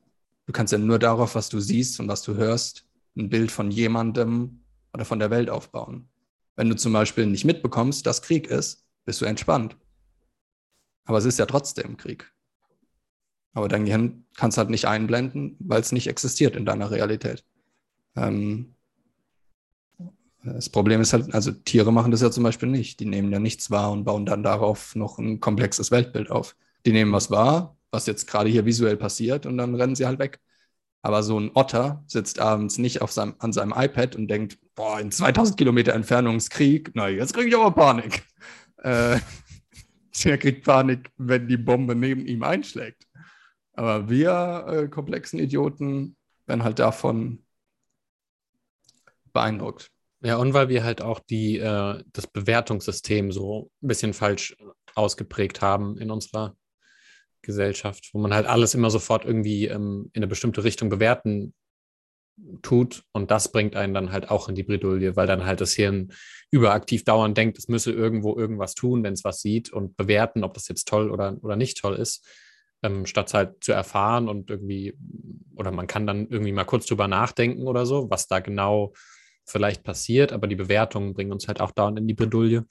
Du 0.45 0.53
kannst 0.53 0.71
ja 0.71 0.77
nur 0.77 0.99
darauf, 0.99 1.33
was 1.33 1.49
du 1.49 1.59
siehst 1.59 1.99
und 1.99 2.07
was 2.07 2.21
du 2.21 2.35
hörst, 2.35 2.85
ein 3.17 3.29
Bild 3.29 3.51
von 3.51 3.71
jemandem 3.71 4.63
oder 4.93 5.05
von 5.05 5.17
der 5.17 5.31
Welt 5.31 5.49
aufbauen. 5.49 6.07
Wenn 6.55 6.69
du 6.69 6.75
zum 6.75 6.93
Beispiel 6.93 7.25
nicht 7.25 7.45
mitbekommst, 7.45 8.05
dass 8.05 8.21
Krieg 8.21 8.47
ist, 8.47 8.85
bist 9.05 9.19
du 9.19 9.25
entspannt. 9.25 9.75
Aber 11.05 11.17
es 11.17 11.25
ist 11.25 11.39
ja 11.39 11.47
trotzdem 11.47 11.97
Krieg. 11.97 12.31
Aber 13.53 13.67
dein 13.67 13.85
Gehirn 13.85 14.25
kann 14.35 14.49
es 14.49 14.57
halt 14.57 14.69
nicht 14.69 14.85
einblenden, 14.85 15.57
weil 15.59 15.81
es 15.81 15.91
nicht 15.91 16.07
existiert 16.07 16.55
in 16.55 16.65
deiner 16.65 16.91
Realität. 16.91 17.43
Ähm, 18.15 18.72
das 20.43 20.69
Problem 20.69 20.99
ist 21.01 21.13
halt, 21.13 21.33
also 21.33 21.51
Tiere 21.51 21.91
machen 21.93 22.11
das 22.11 22.21
ja 22.21 22.29
zum 22.29 22.43
Beispiel 22.43 22.69
nicht. 22.69 22.99
Die 22.99 23.05
nehmen 23.05 23.31
ja 23.31 23.39
nichts 23.39 23.71
wahr 23.71 23.91
und 23.91 24.03
bauen 24.03 24.25
dann 24.25 24.43
darauf 24.43 24.95
noch 24.95 25.17
ein 25.17 25.39
komplexes 25.39 25.89
Weltbild 25.89 26.29
auf. 26.31 26.55
Die 26.85 26.91
nehmen 26.91 27.13
was 27.13 27.31
wahr, 27.31 27.77
was 27.91 28.07
jetzt 28.07 28.27
gerade 28.27 28.49
hier 28.49 28.65
visuell 28.65 28.97
passiert 28.97 29.45
und 29.45 29.57
dann 29.57 29.75
rennen 29.75 29.95
sie 29.95 30.05
halt 30.05 30.19
weg. 30.19 30.39
Aber 31.01 31.23
so 31.23 31.39
ein 31.39 31.51
Otter 31.53 32.03
sitzt 32.07 32.39
abends 32.39 32.77
nicht 32.77 33.01
auf 33.01 33.11
seinem, 33.11 33.35
an 33.39 33.53
seinem 33.53 33.73
iPad 33.75 34.15
und 34.15 34.27
denkt, 34.27 34.57
boah, 34.75 34.99
in 34.99 35.11
2000 35.11 35.57
Kilometer 35.57 35.93
Entfernung 35.93 36.37
ist 36.37 36.49
Krieg. 36.49 36.91
Na, 36.93 37.07
jetzt 37.09 37.33
kriege 37.33 37.49
ich 37.49 37.55
aber 37.55 37.71
Panik. 37.71 38.23
Äh, 38.83 39.21
er 40.25 40.37
kriegt 40.37 40.65
Panik, 40.65 41.09
wenn 41.15 41.47
die 41.47 41.55
Bombe 41.55 41.95
neben 41.95 42.25
ihm 42.27 42.43
einschlägt. 42.43 43.07
Aber 43.71 44.09
wir 44.09 44.65
äh, 44.67 44.87
komplexen 44.89 45.39
Idioten 45.39 46.17
werden 46.47 46.65
halt 46.65 46.79
davon 46.79 47.45
beeindruckt. 49.31 49.92
Ja, 50.23 50.37
und 50.37 50.53
weil 50.53 50.69
wir 50.69 50.83
halt 50.85 51.01
auch 51.01 51.19
die, 51.19 51.57
äh, 51.57 52.01
das 52.13 52.27
Bewertungssystem 52.27 53.31
so 53.31 53.69
ein 53.81 53.87
bisschen 53.87 54.13
falsch 54.13 54.55
ausgeprägt 54.95 55.61
haben 55.61 55.97
in 55.97 56.11
unserer 56.11 56.55
Gesellschaft, 57.41 58.09
wo 58.13 58.19
man 58.19 58.33
halt 58.33 58.47
alles 58.47 58.73
immer 58.73 58.89
sofort 58.89 59.25
irgendwie 59.25 59.67
ähm, 59.67 60.09
in 60.13 60.19
eine 60.19 60.27
bestimmte 60.27 60.63
Richtung 60.63 60.87
bewerten 60.87 61.53
tut. 62.61 63.03
Und 63.11 63.31
das 63.31 63.51
bringt 63.51 63.75
einen 63.75 63.93
dann 63.93 64.13
halt 64.13 64.29
auch 64.31 64.47
in 64.47 64.55
die 64.55 64.63
Bredouille, 64.63 65.17
weil 65.17 65.27
dann 65.27 65.45
halt 65.45 65.59
das 65.59 65.73
Hirn 65.73 66.13
überaktiv 66.51 67.03
dauernd 67.03 67.37
denkt, 67.37 67.57
es 67.57 67.67
müsse 67.67 67.91
irgendwo 67.91 68.37
irgendwas 68.37 68.75
tun, 68.75 69.03
wenn 69.03 69.13
es 69.13 69.25
was 69.25 69.41
sieht 69.41 69.73
und 69.73 69.97
bewerten, 69.97 70.45
ob 70.45 70.53
das 70.53 70.69
jetzt 70.69 70.87
toll 70.87 71.11
oder, 71.11 71.37
oder 71.41 71.57
nicht 71.57 71.79
toll 71.79 71.95
ist, 71.95 72.25
ähm, 72.81 73.05
statt 73.05 73.33
halt 73.33 73.61
zu 73.61 73.73
erfahren 73.73 74.29
und 74.29 74.49
irgendwie, 74.49 74.97
oder 75.55 75.71
man 75.71 75.87
kann 75.87 76.07
dann 76.07 76.27
irgendwie 76.29 76.53
mal 76.53 76.63
kurz 76.63 76.85
drüber 76.85 77.09
nachdenken 77.09 77.67
oder 77.67 77.85
so, 77.85 78.09
was 78.09 78.27
da 78.27 78.39
genau 78.39 78.93
vielleicht 79.45 79.83
passiert, 79.83 80.31
aber 80.31 80.47
die 80.47 80.55
Bewertungen 80.55 81.13
bringen 81.13 81.31
uns 81.31 81.47
halt 81.47 81.61
auch 81.61 81.71
dauernd 81.71 81.99
in 81.99 82.07
die 82.07 82.13
Bredouille. 82.13 82.65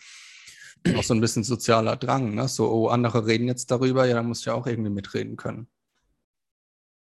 Auch 0.96 1.02
so 1.02 1.14
ein 1.14 1.20
bisschen 1.20 1.44
sozialer 1.44 1.96
Drang, 1.96 2.34
ne? 2.34 2.48
So, 2.48 2.68
oh, 2.70 2.88
andere 2.88 3.26
reden 3.26 3.46
jetzt 3.46 3.70
darüber, 3.70 4.04
ja, 4.04 4.14
dann 4.14 4.26
musst 4.26 4.44
du 4.44 4.50
ja 4.50 4.56
auch 4.56 4.66
irgendwie 4.66 4.90
mitreden 4.90 5.36
können. 5.36 5.68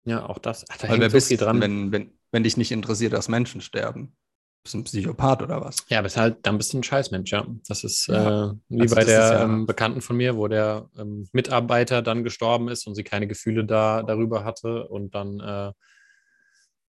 Ja, 0.06 0.26
auch 0.28 0.40
das. 0.40 0.66
Ach, 0.70 0.78
da 0.78 0.90
Weil 0.90 1.00
wer 1.00 1.10
so 1.10 1.16
bist, 1.16 1.42
dran. 1.42 1.62
Wenn, 1.62 1.92
wenn, 1.92 2.12
wenn 2.32 2.44
dich 2.44 2.58
nicht 2.58 2.72
interessiert, 2.72 3.14
dass 3.14 3.28
Menschen 3.28 3.62
sterben. 3.62 4.16
Bist 4.64 4.74
du 4.74 4.80
ein 4.80 4.84
Psychopath 4.84 5.42
oder 5.42 5.62
was? 5.62 5.78
Ja, 5.88 6.02
bist 6.02 6.18
halt, 6.18 6.46
dann 6.46 6.58
bist 6.58 6.74
du 6.74 6.80
ein 6.80 6.84
Scheißmensch, 6.84 7.32
ja. 7.32 7.46
Das 7.68 7.84
ist 7.84 8.08
ja. 8.08 8.50
äh, 8.50 8.54
wie 8.70 8.82
also 8.82 8.96
bei 8.96 9.04
der 9.04 9.20
ja 9.20 9.44
ähm, 9.44 9.66
Bekannten 9.66 10.02
von 10.02 10.18
mir, 10.18 10.36
wo 10.36 10.48
der 10.48 10.90
ähm, 10.98 11.28
Mitarbeiter 11.32 12.02
dann 12.02 12.24
gestorben 12.24 12.68
ist 12.68 12.86
und 12.88 12.96
sie 12.96 13.04
keine 13.04 13.28
Gefühle 13.28 13.66
da 13.66 14.04
darüber 14.04 14.44
hatte 14.44 14.88
und 14.88 15.16
dann 15.16 15.40
äh, 15.40 15.72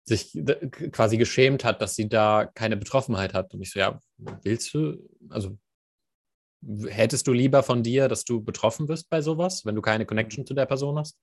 sich 0.10 0.38
quasi 0.92 1.18
geschämt 1.18 1.64
hat, 1.64 1.82
dass 1.82 1.96
sie 1.96 2.10
da 2.10 2.46
keine 2.46 2.76
Betroffenheit 2.76 3.34
hat. 3.34 3.54
Und 3.54 3.62
ich 3.62 3.72
so, 3.72 3.80
ja, 3.80 4.00
willst 4.18 4.74
du, 4.74 4.98
also 5.30 5.58
hättest 6.88 7.28
du 7.28 7.32
lieber 7.32 7.64
von 7.64 7.84
dir, 7.84 8.10
dass 8.10 8.26
du 8.26 8.44
betroffen 8.44 8.90
wirst 8.90 9.10
bei 9.10 9.22
sowas, 9.22 9.66
wenn 9.66 9.76
du 9.76 9.82
keine 9.82 10.06
Connection 10.06 10.46
zu 10.46 10.54
der 10.54 10.66
Person 10.66 10.98
hast? 10.98 11.18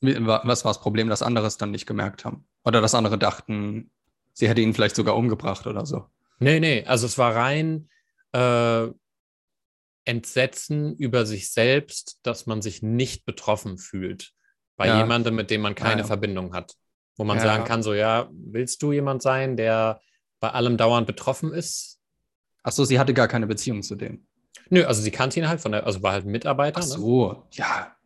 Was 0.00 0.64
war 0.64 0.70
das 0.70 0.80
Problem, 0.80 1.08
dass 1.08 1.22
andere 1.22 1.46
es 1.46 1.56
dann 1.56 1.70
nicht 1.70 1.86
gemerkt 1.86 2.24
haben? 2.24 2.46
Oder 2.64 2.80
dass 2.80 2.94
andere 2.94 3.16
dachten, 3.16 3.90
sie 4.32 4.48
hätte 4.48 4.60
ihn 4.60 4.74
vielleicht 4.74 4.96
sogar 4.96 5.16
umgebracht 5.16 5.66
oder 5.66 5.86
so? 5.86 6.06
Nee, 6.40 6.58
nee, 6.58 6.84
also 6.84 7.06
es 7.06 7.16
war 7.16 7.36
rein 7.36 7.88
äh, 8.32 8.88
Entsetzen 10.04 10.96
über 10.96 11.24
sich 11.24 11.52
selbst, 11.52 12.18
dass 12.24 12.46
man 12.46 12.60
sich 12.60 12.82
nicht 12.82 13.24
betroffen 13.24 13.78
fühlt 13.78 14.34
bei 14.76 14.86
ja. 14.86 14.98
jemandem, 14.98 15.34
mit 15.34 15.50
dem 15.50 15.60
man 15.60 15.74
keine 15.74 15.92
ja, 15.92 15.98
ja. 15.98 16.04
Verbindung 16.04 16.54
hat. 16.54 16.74
Wo 17.16 17.24
man 17.24 17.38
sagen 17.38 17.64
kann, 17.64 17.82
so, 17.82 17.92
ja, 17.92 18.28
willst 18.32 18.82
du 18.82 18.92
jemand 18.92 19.20
sein, 19.20 19.56
der 19.56 20.00
bei 20.40 20.50
allem 20.50 20.76
dauernd 20.76 21.06
betroffen 21.06 21.52
ist? 21.52 22.00
Ach 22.62 22.72
so, 22.72 22.84
sie 22.84 22.98
hatte 22.98 23.12
gar 23.12 23.28
keine 23.28 23.46
Beziehung 23.46 23.82
zu 23.82 23.96
dem. 23.96 24.26
Nö, 24.70 24.84
also 24.84 25.02
sie 25.02 25.10
kannte 25.10 25.38
ihn 25.38 25.48
halt 25.48 25.60
von 25.60 25.72
der, 25.72 25.84
also 25.84 26.02
war 26.02 26.12
halt 26.12 26.24
ein 26.24 26.30
Mitarbeiter. 26.30 26.80
Ach 26.80 26.84
ne? 26.84 26.88
so, 26.88 27.32
ne? 27.32 27.42
ja. 27.52 27.96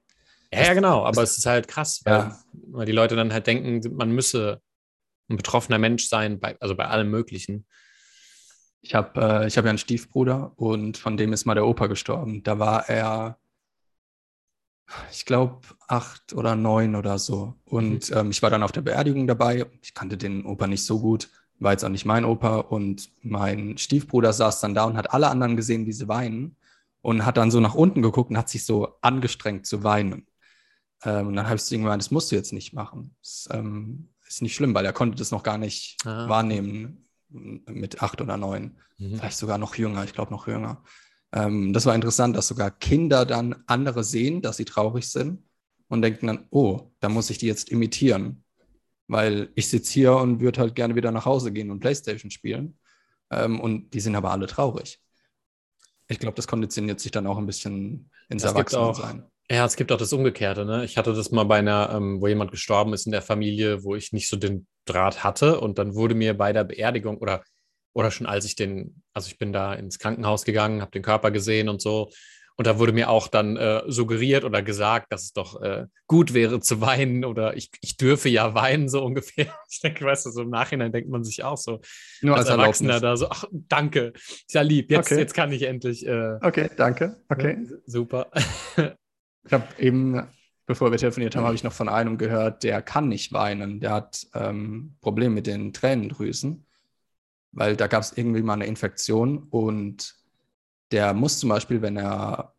Ja, 0.53 0.63
ja, 0.63 0.75
genau, 0.75 1.05
aber 1.05 1.23
es 1.23 1.39
ist 1.39 1.47
halt 1.47 1.67
krass, 1.67 2.03
weil, 2.05 2.33
weil, 2.53 2.87
die 2.87 2.93
Leute 2.93 3.17
dann 3.17 3.33
halt 3.33 3.47
denken, 3.47 3.97
man 3.97 4.11
müsse 4.11 4.61
ein 5.29 5.37
betroffener 5.37 5.79
Mensch 5.79 6.09
sein, 6.09 6.39
bei, 6.39 6.57
also 6.61 6.77
bei 6.77 6.87
allem 6.87 7.11
Möglichen. 7.11 7.67
Ich 8.81 8.95
habe 8.95 9.21
äh, 9.21 9.51
hab 9.51 9.65
ja 9.65 9.71
einen 9.71 9.79
Stiefbruder 9.79 10.53
und 10.57 10.97
von 10.99 11.17
dem 11.17 11.33
ist 11.33 11.45
mal 11.45 11.55
der 11.55 11.67
Opa 11.67 11.89
gestorben. 11.89 12.43
Da 12.45 12.59
war 12.59 12.89
er 12.89 13.39
ich 15.11 15.25
glaube, 15.25 15.61
acht 15.89 16.33
oder 16.33 16.55
neun 16.57 16.95
oder 16.95 17.19
so. 17.19 17.55
Und 17.65 18.11
mhm. 18.11 18.17
ähm, 18.17 18.31
ich 18.31 18.43
war 18.43 18.51
dann 18.51 18.63
auf 18.63 18.73
der 18.73 18.83
Beerdigung 18.83 19.27
dabei. 19.27 19.67
Ich 19.83 19.95
kannte 19.95 20.17
den 20.17 20.45
Opa 20.45 20.67
nicht 20.67 20.85
so 20.85 21.01
gut, 21.01 21.29
war 21.59 21.73
jetzt 21.73 21.85
auch 21.85 21.91
nicht 21.91 22.05
mein 22.05 22.25
Opa. 22.25 22.59
Und 22.59 23.11
mein 23.23 23.79
Stiefbruder 23.79 24.33
saß 24.33 24.61
dann 24.61 24.75
da 24.75 24.85
und 24.85 24.97
hat 24.97 25.13
alle 25.13 25.29
anderen 25.29 25.57
gesehen, 25.57 25.87
wie 25.87 25.93
sie 25.93 26.09
weinen. 26.09 26.57
Und 27.03 27.25
hat 27.25 27.37
dann 27.37 27.53
so 27.53 27.61
nach 27.61 27.75
unten 27.75 28.03
geguckt 28.03 28.31
und 28.31 28.39
hat 28.39 28.49
sich 28.49 28.65
so 28.65 28.97
angestrengt 29.01 29.67
zu 29.67 29.85
weinen. 29.85 30.27
Ähm, 31.05 31.29
und 31.29 31.37
dann 31.37 31.47
habe 31.47 31.57
ich 31.57 31.63
zu 31.63 31.75
ihm 31.75 31.83
gemeint, 31.83 32.03
das 32.03 32.11
musst 32.11 32.33
du 32.33 32.37
jetzt 32.37 32.53
nicht 32.53 32.73
machen. 32.73 33.15
Das 33.21 33.49
ähm, 33.53 34.09
ist 34.27 34.43
nicht 34.43 34.55
schlimm, 34.55 34.75
weil 34.75 34.85
er 34.85 34.93
konnte 34.93 35.17
das 35.17 35.31
noch 35.31 35.43
gar 35.43 35.59
nicht 35.59 35.99
ah. 36.05 36.29
wahrnehmen 36.29 37.07
mit 37.29 38.03
acht 38.03 38.21
oder 38.21 38.37
neun. 38.37 38.79
Mhm. 38.99 39.19
Vielleicht 39.19 39.37
sogar 39.37 39.59
noch 39.59 39.77
jünger, 39.77 40.05
ich 40.05 40.15
glaube 40.15 40.33
noch 40.33 40.49
jünger. 40.49 40.83
Ähm, 41.37 41.75
das 41.75 41.85
war 41.85 41.95
interessant, 41.95 42.35
dass 42.35 42.49
sogar 42.49 42.71
Kinder 42.71 43.27
dann 43.27 43.63
andere 43.67 44.03
sehen, 44.03 44.41
dass 44.41 44.57
sie 44.57 44.65
traurig 44.65 45.09
sind 45.09 45.45
und 45.89 46.01
denken 46.01 46.27
dann, 46.29 46.47
oh, 46.51 46.91
da 47.01 47.11
muss 47.11 47.29
ich 47.29 47.37
die 47.37 47.47
jetzt 47.47 47.69
imitieren, 47.69 48.43
weil 49.07 49.51
ich 49.55 49.69
sitze 49.69 49.93
hier 49.93 50.17
und 50.17 50.41
würde 50.41 50.61
halt 50.61 50.75
gerne 50.75 50.95
wieder 50.95 51.13
nach 51.13 51.27
Hause 51.27 51.53
gehen 51.53 51.71
und 51.71 51.81
Playstation 51.81 52.31
spielen. 52.31 52.79
Ähm, 53.31 53.61
und 53.61 53.91
die 53.91 54.01
sind 54.01 54.17
aber 54.17 54.31
alle 54.31 54.47
traurig. 54.47 54.99
Ich 56.09 56.19
glaube, 56.19 56.37
das 56.37 56.47
konditioniert 56.47 57.01
sich 57.01 57.13
dann 57.13 57.27
auch 57.27 57.37
ein 57.37 57.47
bisschen 57.47 58.11
ins 58.31 58.43
das 58.43 58.53
Erwachsenensein. 58.53 59.25
Ja, 59.51 59.67
es 59.67 59.77
gibt 59.77 59.93
auch 59.93 59.99
das 59.99 60.13
Umgekehrte. 60.13 60.65
Ne? 60.65 60.85
Ich 60.85 60.97
hatte 60.97 61.13
das 61.13 61.31
mal 61.33 61.45
bei 61.45 61.59
einer, 61.59 61.91
ähm, 61.93 62.21
wo 62.21 62.29
jemand 62.29 62.51
gestorben 62.51 62.95
ist 62.95 63.07
in 63.07 63.13
der 63.13 63.23
Familie, 63.23 63.85
wo 63.85 63.95
ich 63.95 64.13
nicht 64.13 64.29
so 64.29 64.37
den 64.37 64.67
Draht 64.87 65.23
hatte. 65.23 65.61
Und 65.61 65.79
dann 65.79 65.95
wurde 65.95 66.15
mir 66.15 66.37
bei 66.37 66.53
der 66.53 66.65
Beerdigung 66.65 67.19
oder 67.19 67.43
oder 67.97 68.11
schon 68.11 68.27
als 68.27 68.45
ich 68.45 68.57
den, 68.57 69.03
also 69.15 69.29
ich 69.29 69.39
bin 69.39 69.55
da 69.55 69.73
ins 69.73 69.99
Krankenhaus 69.99 70.45
gegangen, 70.45 70.83
habe 70.83 70.91
den 70.91 71.01
Körper 71.01 71.31
gesehen 71.31 71.71
und 71.71 71.81
so. 71.81 72.11
Und 72.57 72.67
da 72.67 72.79
wurde 72.79 72.93
mir 72.93 73.09
auch 73.09 73.27
dann 73.27 73.57
äh, 73.57 73.85
suggeriert 73.87 74.45
oder 74.45 74.63
gesagt, 74.63 75.11
dass 75.13 75.25
es 75.25 75.33
doch 75.33 75.63
äh, 75.63 75.87
gut 76.07 76.35
wäre 76.35 76.61
zu 76.61 76.83
weinen 76.83 77.25
oder 77.25 77.57
ich, 77.57 77.71
ich 77.81 77.97
dürfe 77.97 78.29
ja 78.29 78.53
weinen, 78.53 78.91
so 78.91 79.03
ungefähr. 79.03 79.47
Ich 79.71 79.81
denke, 79.81 80.05
weißt 80.05 80.27
du, 80.27 80.31
so 80.31 80.43
im 80.43 80.51
Nachhinein 80.51 80.93
denkt 80.93 81.09
man 81.09 81.25
sich 81.25 81.43
auch 81.43 81.57
so, 81.57 81.81
Nur 82.21 82.37
als, 82.37 82.49
als 82.49 82.59
Erwachsener 82.59 83.01
da 83.01 83.17
so, 83.17 83.31
ach, 83.31 83.45
danke, 83.51 84.13
ist 84.15 84.53
ja 84.53 84.61
lieb, 84.61 84.91
jetzt, 84.91 85.11
okay. 85.11 85.21
jetzt 85.21 85.33
kann 85.33 85.51
ich 85.51 85.63
endlich. 85.63 86.07
Äh, 86.07 86.39
okay, 86.43 86.69
danke, 86.77 87.17
okay. 87.31 87.57
Ne, 87.57 87.83
super. 87.87 88.31
ich 88.77 89.53
habe 89.53 89.65
eben, 89.79 90.23
bevor 90.67 90.91
wir 90.91 90.99
telefoniert 90.99 91.35
haben, 91.35 91.45
habe 91.45 91.55
ich 91.55 91.65
noch 91.65 91.73
von 91.73 91.89
einem 91.89 92.19
gehört, 92.19 92.63
der 92.63 92.83
kann 92.83 93.09
nicht 93.09 93.33
weinen, 93.33 93.81
der 93.81 93.93
hat 93.93 94.27
ähm, 94.35 94.97
Probleme 95.01 95.35
mit 95.35 95.47
den 95.47 95.73
Tränendrüsen 95.73 96.67
weil 97.57 97.75
da 97.75 97.87
gab 97.87 98.03
es 98.03 98.13
irgendwie 98.17 98.43
mal 98.43 98.53
eine 98.53 98.67
Infektion 98.67 99.49
und 99.51 100.15
der 100.93 101.15
muss 101.15 101.41
zum 101.41 101.49
Beispiel, 101.49 101.81
wenn 101.81 101.97
er, 101.97 102.55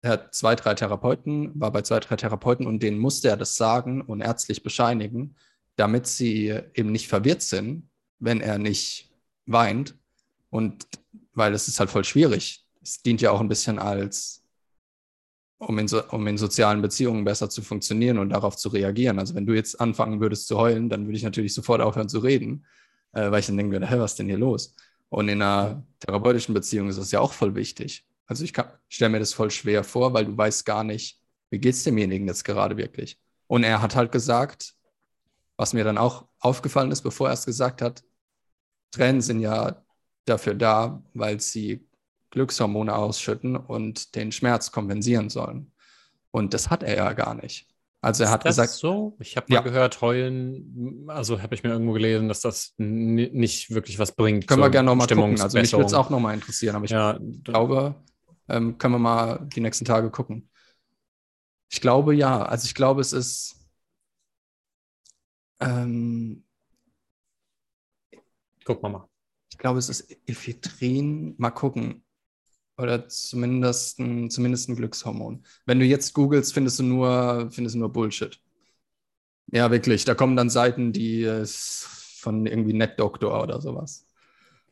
er 0.00 0.10
hat 0.10 0.34
zwei, 0.34 0.56
drei 0.56 0.74
Therapeuten, 0.74 1.52
war 1.60 1.70
bei 1.70 1.82
zwei, 1.82 2.00
drei 2.00 2.16
Therapeuten 2.16 2.66
und 2.66 2.82
denen 2.82 2.98
musste 2.98 3.28
er 3.28 3.36
das 3.36 3.56
sagen 3.56 4.00
und 4.00 4.22
ärztlich 4.22 4.62
bescheinigen, 4.62 5.36
damit 5.76 6.06
sie 6.06 6.58
eben 6.74 6.90
nicht 6.90 7.06
verwirrt 7.06 7.42
sind, 7.42 7.90
wenn 8.18 8.40
er 8.40 8.58
nicht 8.58 9.12
weint. 9.44 9.94
Und 10.48 10.86
weil 11.34 11.52
es 11.52 11.68
ist 11.68 11.78
halt 11.78 11.90
voll 11.90 12.04
schwierig. 12.04 12.66
Es 12.82 13.02
dient 13.02 13.20
ja 13.20 13.32
auch 13.32 13.40
ein 13.40 13.48
bisschen 13.48 13.78
als, 13.78 14.42
um 15.58 15.78
in, 15.78 15.86
so, 15.86 16.02
um 16.08 16.26
in 16.26 16.38
sozialen 16.38 16.80
Beziehungen 16.80 17.24
besser 17.24 17.50
zu 17.50 17.60
funktionieren 17.60 18.18
und 18.18 18.30
darauf 18.30 18.56
zu 18.56 18.70
reagieren. 18.70 19.18
Also 19.18 19.34
wenn 19.34 19.46
du 19.46 19.52
jetzt 19.52 19.78
anfangen 19.82 20.18
würdest 20.20 20.48
zu 20.48 20.56
heulen, 20.56 20.88
dann 20.88 21.04
würde 21.04 21.18
ich 21.18 21.24
natürlich 21.24 21.52
sofort 21.52 21.82
aufhören 21.82 22.08
zu 22.08 22.20
reden. 22.20 22.64
Äh, 23.12 23.30
weil 23.30 23.40
ich 23.40 23.46
dann 23.46 23.56
denke, 23.56 23.84
hä, 23.86 23.98
was 23.98 24.12
ist 24.12 24.18
denn 24.18 24.26
hier 24.26 24.38
los? 24.38 24.74
Und 25.08 25.28
in 25.28 25.42
einer 25.42 25.84
therapeutischen 26.00 26.54
Beziehung 26.54 26.88
ist 26.88 26.98
das 26.98 27.10
ja 27.10 27.20
auch 27.20 27.32
voll 27.32 27.54
wichtig. 27.54 28.06
Also 28.26 28.44
ich 28.44 28.52
stelle 28.88 29.10
mir 29.10 29.18
das 29.18 29.34
voll 29.34 29.50
schwer 29.50 29.82
vor, 29.82 30.14
weil 30.14 30.24
du 30.26 30.36
weißt 30.36 30.64
gar 30.64 30.84
nicht, 30.84 31.20
wie 31.50 31.58
geht 31.58 31.74
es 31.74 31.82
demjenigen 31.82 32.28
jetzt 32.28 32.44
gerade 32.44 32.76
wirklich. 32.76 33.20
Und 33.48 33.64
er 33.64 33.82
hat 33.82 33.96
halt 33.96 34.12
gesagt, 34.12 34.74
was 35.56 35.72
mir 35.72 35.82
dann 35.82 35.98
auch 35.98 36.28
aufgefallen 36.38 36.92
ist, 36.92 37.02
bevor 37.02 37.28
er 37.28 37.34
es 37.34 37.44
gesagt 37.44 37.82
hat, 37.82 38.04
Tränen 38.92 39.20
sind 39.20 39.40
ja 39.40 39.84
dafür 40.24 40.54
da, 40.54 41.02
weil 41.12 41.40
sie 41.40 41.86
Glückshormone 42.30 42.94
ausschütten 42.94 43.56
und 43.56 44.14
den 44.14 44.30
Schmerz 44.30 44.70
kompensieren 44.70 45.28
sollen. 45.28 45.72
Und 46.30 46.54
das 46.54 46.70
hat 46.70 46.84
er 46.84 46.96
ja 46.96 47.12
gar 47.12 47.34
nicht. 47.34 47.69
Also 48.02 48.22
er 48.24 48.28
ist 48.28 48.32
hat 48.32 48.44
das 48.46 48.56
gesagt, 48.56 48.70
so. 48.72 49.16
Ich 49.20 49.36
habe 49.36 49.46
mal 49.50 49.56
Ja. 49.56 49.62
gehört, 49.62 50.00
heulen, 50.00 51.04
also 51.08 51.42
habe 51.42 51.54
ich 51.54 51.62
mir 51.62 51.70
irgendwo 51.70 51.92
gelesen, 51.92 52.28
dass 52.28 52.40
das 52.40 52.74
ni- 52.78 53.30
nicht 53.32 53.74
wirklich 53.74 53.98
was 53.98 54.12
bringt. 54.12 54.46
können 54.46 54.62
wir 54.62 54.70
gerne 54.70 54.86
nochmal 54.86 55.06
gucken. 55.06 55.40
Also 55.40 55.58
mich 55.58 55.72
würde 55.72 55.84
es 55.86 55.94
auch 55.94 56.08
nochmal 56.10 56.34
interessieren, 56.34 56.76
aber 56.76 56.86
ich 56.86 56.90
Ja, 56.90 57.18
glaube, 57.44 57.94
ähm, 58.48 58.78
können 58.78 58.94
wir 58.94 58.98
mal 58.98 59.46
die 59.54 59.60
nächsten 59.60 59.84
Tage 59.84 60.10
gucken. 60.10 60.48
Ich 61.70 61.80
glaube 61.80 62.14
ja. 62.14 62.42
Also 62.42 62.66
ich 62.66 62.74
glaube, 62.74 63.00
es 63.00 63.12
ist 63.12 63.56
ähm, 65.60 66.42
guck 68.64 68.82
mal 68.82 68.88
mal. 68.90 69.08
ich 69.50 69.58
glaube, 69.58 69.78
es 69.78 69.88
ist 69.88 70.10
Ephedrin. 70.26 71.34
Mal 71.38 71.50
gucken. 71.50 72.04
Oder 72.80 73.08
zumindest 73.08 73.98
ein, 73.98 74.30
zumindest 74.30 74.68
ein 74.68 74.76
Glückshormon. 74.76 75.44
Wenn 75.66 75.78
du 75.78 75.84
jetzt 75.84 76.14
googelst, 76.14 76.54
findest 76.54 76.78
du 76.78 76.82
nur, 76.82 77.48
findest 77.50 77.74
du 77.74 77.80
nur 77.80 77.92
Bullshit. 77.92 78.40
Ja, 79.52 79.70
wirklich. 79.70 80.04
Da 80.04 80.14
kommen 80.14 80.36
dann 80.36 80.50
Seiten, 80.50 80.92
die 80.92 81.28
von 81.44 82.46
irgendwie 82.46 82.72
NetDoktor 82.72 83.42
oder 83.42 83.60
sowas. 83.60 84.06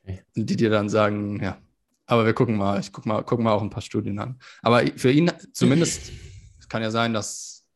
Okay. 0.02 0.22
Die 0.34 0.56
dir 0.56 0.70
dann 0.70 0.88
sagen, 0.88 1.42
ja. 1.42 1.59
Aber 2.06 2.24
wir 2.24 2.32
gucken 2.32 2.56
mal. 2.56 2.80
Ich 2.80 2.92
guck 2.92 3.04
mal, 3.04 3.22
gucken 3.22 3.44
mal 3.44 3.52
auch 3.52 3.62
ein 3.62 3.70
paar 3.70 3.82
Studien 3.82 4.18
an. 4.18 4.40
Aber 4.62 4.82
für 4.96 5.12
ihn 5.12 5.30
zumindest, 5.52 6.11
es 6.59 6.68
kann 6.68 6.82
ja 6.82 6.90
sein, 6.90 7.12
dass, 7.12 7.66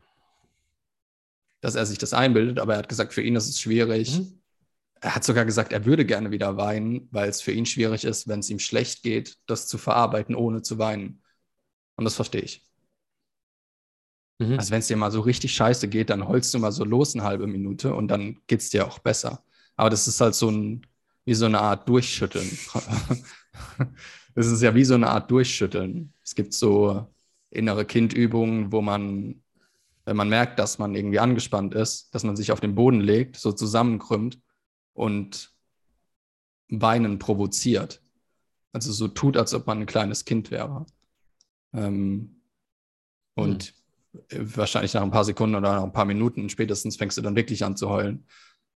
dass 1.60 1.74
er 1.74 1.84
sich 1.84 1.98
das 1.98 2.14
einbildet, 2.14 2.58
aber 2.58 2.74
er 2.74 2.78
hat 2.78 2.88
gesagt, 2.88 3.12
für 3.12 3.22
ihn 3.22 3.36
ist 3.36 3.48
es 3.48 3.60
schwierig. 3.60 4.18
Mhm. 4.18 4.41
Er 5.02 5.16
hat 5.16 5.24
sogar 5.24 5.44
gesagt, 5.44 5.72
er 5.72 5.84
würde 5.84 6.06
gerne 6.06 6.30
wieder 6.30 6.56
weinen, 6.56 7.08
weil 7.10 7.28
es 7.28 7.42
für 7.42 7.50
ihn 7.50 7.66
schwierig 7.66 8.04
ist, 8.04 8.28
wenn 8.28 8.38
es 8.38 8.48
ihm 8.50 8.60
schlecht 8.60 9.02
geht, 9.02 9.36
das 9.46 9.66
zu 9.66 9.76
verarbeiten, 9.76 10.36
ohne 10.36 10.62
zu 10.62 10.78
weinen. 10.78 11.22
Und 11.96 12.04
das 12.04 12.14
verstehe 12.14 12.42
ich. 12.42 12.64
Mhm. 14.38 14.58
Also 14.58 14.70
wenn 14.70 14.78
es 14.78 14.86
dir 14.86 14.96
mal 14.96 15.10
so 15.10 15.20
richtig 15.20 15.54
scheiße 15.54 15.88
geht, 15.88 16.08
dann 16.08 16.28
holst 16.28 16.54
du 16.54 16.60
mal 16.60 16.70
so 16.70 16.84
los 16.84 17.14
eine 17.14 17.24
halbe 17.24 17.48
Minute 17.48 17.94
und 17.94 18.08
dann 18.08 18.40
geht 18.46 18.60
es 18.60 18.70
dir 18.70 18.86
auch 18.86 19.00
besser. 19.00 19.42
Aber 19.74 19.90
das 19.90 20.06
ist 20.06 20.20
halt 20.20 20.36
so 20.36 20.50
ein, 20.50 20.86
wie 21.24 21.34
so 21.34 21.46
eine 21.46 21.60
Art 21.60 21.88
Durchschütteln. 21.88 22.48
Das 24.34 24.46
ist 24.46 24.62
ja 24.62 24.74
wie 24.74 24.84
so 24.84 24.94
eine 24.94 25.10
Art 25.10 25.30
Durchschütteln. 25.30 26.14
Es 26.24 26.34
gibt 26.34 26.54
so 26.54 27.06
innere 27.50 27.84
Kindübungen, 27.84 28.72
wo 28.72 28.80
man, 28.80 29.42
wenn 30.06 30.16
man 30.16 30.30
merkt, 30.30 30.58
dass 30.58 30.78
man 30.78 30.94
irgendwie 30.94 31.18
angespannt 31.18 31.74
ist, 31.74 32.14
dass 32.14 32.24
man 32.24 32.34
sich 32.34 32.50
auf 32.50 32.60
den 32.60 32.74
Boden 32.74 33.00
legt, 33.00 33.36
so 33.36 33.52
zusammenkrümmt 33.52 34.40
und 34.94 35.52
Weinen 36.68 37.18
provoziert. 37.18 38.02
Also 38.72 38.92
so 38.92 39.08
tut, 39.08 39.36
als 39.36 39.52
ob 39.54 39.66
man 39.66 39.80
ein 39.80 39.86
kleines 39.86 40.24
Kind 40.24 40.50
wäre. 40.50 40.86
Ähm, 41.74 42.40
und 43.34 43.74
äh, 44.30 44.38
wahrscheinlich 44.40 44.94
nach 44.94 45.02
ein 45.02 45.10
paar 45.10 45.24
Sekunden 45.24 45.56
oder 45.56 45.74
nach 45.74 45.82
ein 45.82 45.92
paar 45.92 46.04
Minuten 46.04 46.48
spätestens 46.48 46.96
fängst 46.96 47.18
du 47.18 47.22
dann 47.22 47.36
wirklich 47.36 47.64
an 47.64 47.76
zu 47.76 47.88
heulen, 47.90 48.26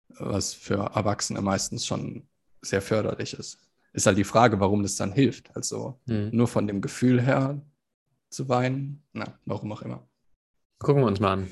was 0.09 0.53
für 0.53 0.75
Erwachsene 0.95 1.41
meistens 1.41 1.85
schon 1.85 2.27
sehr 2.61 2.81
förderlich 2.81 3.33
ist. 3.33 3.59
Ist 3.93 4.05
halt 4.05 4.17
die 4.17 4.23
Frage, 4.25 4.59
warum 4.59 4.83
das 4.83 4.95
dann 4.95 5.13
hilft. 5.13 5.55
Also 5.55 5.99
Mhm. 6.05 6.29
nur 6.33 6.47
von 6.47 6.67
dem 6.67 6.81
Gefühl 6.81 7.21
her 7.21 7.61
zu 8.29 8.49
weinen, 8.49 9.03
na, 9.13 9.39
warum 9.45 9.71
auch 9.71 9.81
immer. 9.81 10.05
Gucken 10.79 11.01
wir 11.03 11.07
uns 11.07 11.21
mal 11.21 11.33
an. 11.33 11.47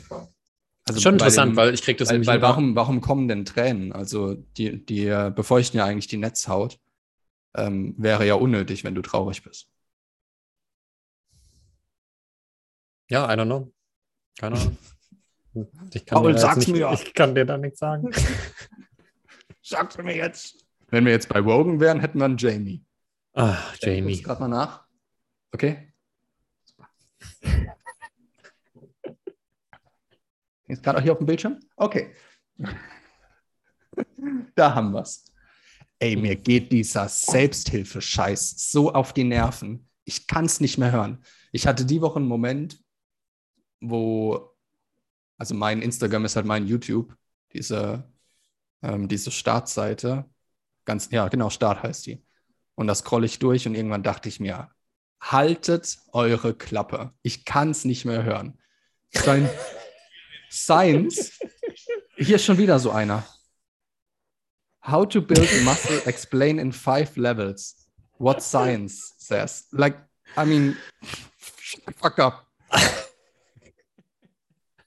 Also 0.86 0.99
Schon 0.99 1.13
interessant, 1.13 1.51
dem- 1.53 1.55
weil 1.55 1.73
ich 1.73 1.81
kriege 1.81 1.97
das 1.97 2.09
weil, 2.09 2.15
nämlich 2.15 2.27
weil 2.27 2.41
warum, 2.41 2.75
warum 2.75 2.99
kommen 3.01 3.27
denn 3.27 3.45
Tränen? 3.45 3.93
Also 3.93 4.34
die, 4.57 4.86
die 4.86 5.05
befeuchten 5.34 5.77
ja 5.77 5.86
eigentlich 5.86 6.07
die 6.07 6.17
Netzhaut. 6.17 6.79
Ähm, 7.55 7.93
wäre 7.97 8.25
ja 8.25 8.34
unnötig, 8.34 8.84
wenn 8.84 8.95
du 8.95 9.01
traurig 9.01 9.43
bist. 9.43 9.69
Ja, 13.09 13.31
I 13.31 13.38
don't 13.38 13.45
know. 13.45 13.71
Keine 14.39 14.55
Ahnung. 14.59 14.77
Ich 15.93 16.03
kann, 16.07 16.15
Paul, 16.17 16.34
dir 16.34 16.39
da 16.39 16.41
jetzt 16.41 16.41
sag's 16.41 16.67
nicht, 16.67 16.71
mir. 16.79 16.91
ich 16.93 17.13
kann 17.13 17.36
dir 17.36 17.45
da 17.45 17.59
nichts 17.59 17.77
sagen. 17.77 18.09
Sag's 19.61 19.95
mir 19.99 20.15
jetzt. 20.15 20.65
Wenn 20.88 21.05
wir 21.05 21.11
jetzt 21.11 21.29
bei 21.29 21.45
Wogan 21.45 21.79
wären, 21.79 21.99
hätten 21.99 22.17
wir 22.17 22.25
einen 22.25 22.38
Jamie. 22.38 22.84
Ah, 23.34 23.55
Ich 23.75 23.81
Jamie. 23.81 24.19
gerade 24.23 24.41
mal 24.41 24.47
nach. 24.47 24.88
Okay. 25.51 25.93
Ist 30.68 30.84
gerade 30.84 30.99
auch 30.99 31.03
hier 31.03 31.11
auf 31.11 31.18
dem 31.18 31.28
Bildschirm? 31.28 31.59
Okay. 31.76 32.14
Da 34.55 34.74
haben 34.74 34.91
wir's. 34.93 35.26
Ey, 35.99 36.16
mir 36.16 36.36
geht 36.36 36.72
dieser 36.72 37.07
Selbsthilfe-Scheiß 37.07 38.72
so 38.72 38.91
auf 38.91 39.14
die 39.14 39.24
Nerven. 39.24 39.88
Ich 40.03 40.28
kann 40.28 40.45
es 40.45 40.59
nicht 40.59 40.78
mehr 40.78 40.91
hören. 40.91 41.24
Ich 41.51 41.68
hatte 41.68 41.86
die 41.86 42.01
Woche 42.01 42.18
einen 42.18 42.28
Moment, 42.28 42.84
wo, 43.80 44.51
also 45.38 45.53
mein 45.53 45.82
Instagram 45.82 46.26
ist 46.26 46.36
halt 46.36 46.45
mein 46.45 46.68
YouTube, 46.68 47.16
diese, 47.53 48.11
ähm, 48.82 49.07
diese 49.07 49.32
Startseite. 49.32 50.26
Ganz, 50.86 51.09
ja, 51.11 51.28
genau, 51.28 51.49
Start 51.49 51.84
heißt 51.84 52.07
die. 52.07 52.24
Und 52.76 52.88
da 52.88 52.95
scroll 52.95 53.24
ich 53.24 53.39
durch 53.39 53.68
und 53.68 53.76
irgendwann 53.76 54.03
dachte 54.03 54.30
ich 54.30 54.39
mir, 54.39 54.70
haltet 55.22 55.99
eure 56.11 56.53
Klappe. 56.53 57.14
Ich 57.22 57.45
kann 57.45 57.72
es 57.72 57.86
nicht 57.86 58.05
mehr 58.05 58.24
hören. 58.24 58.57
Sein 59.11 59.49
Science. 60.53 61.39
Hier 62.15 62.35
ist 62.35 62.45
schon 62.45 62.59
wieder 62.59 62.77
so 62.77 62.91
einer. 62.91 63.25
How 64.85 65.07
to 65.07 65.21
build 65.21 65.49
muscle 65.63 66.01
explain 66.05 66.59
in 66.59 66.71
five 66.71 67.17
levels. 67.17 67.87
What 68.19 68.43
science 68.43 69.15
says. 69.17 69.67
Like, 69.71 69.97
I 70.37 70.45
mean, 70.45 70.77
fuck 71.97 72.19
up. 72.19 72.47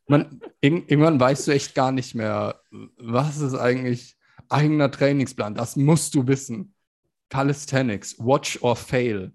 Man, 0.07 0.41
irg 0.61 0.89
irgendwann 0.89 1.19
weißt 1.19 1.49
du 1.49 1.53
echt 1.53 1.75
gar 1.75 1.91
nicht 1.91 2.15
mehr, 2.15 2.61
was 2.97 3.39
ist 3.39 3.57
eigentlich 3.57 4.17
eigener 4.49 4.89
Trainingsplan. 4.89 5.57
Das 5.57 5.75
musst 5.75 6.15
du 6.15 6.29
wissen. 6.29 6.75
Calisthenics, 7.29 8.17
watch 8.21 8.63
or 8.63 8.77
fail. 8.77 9.33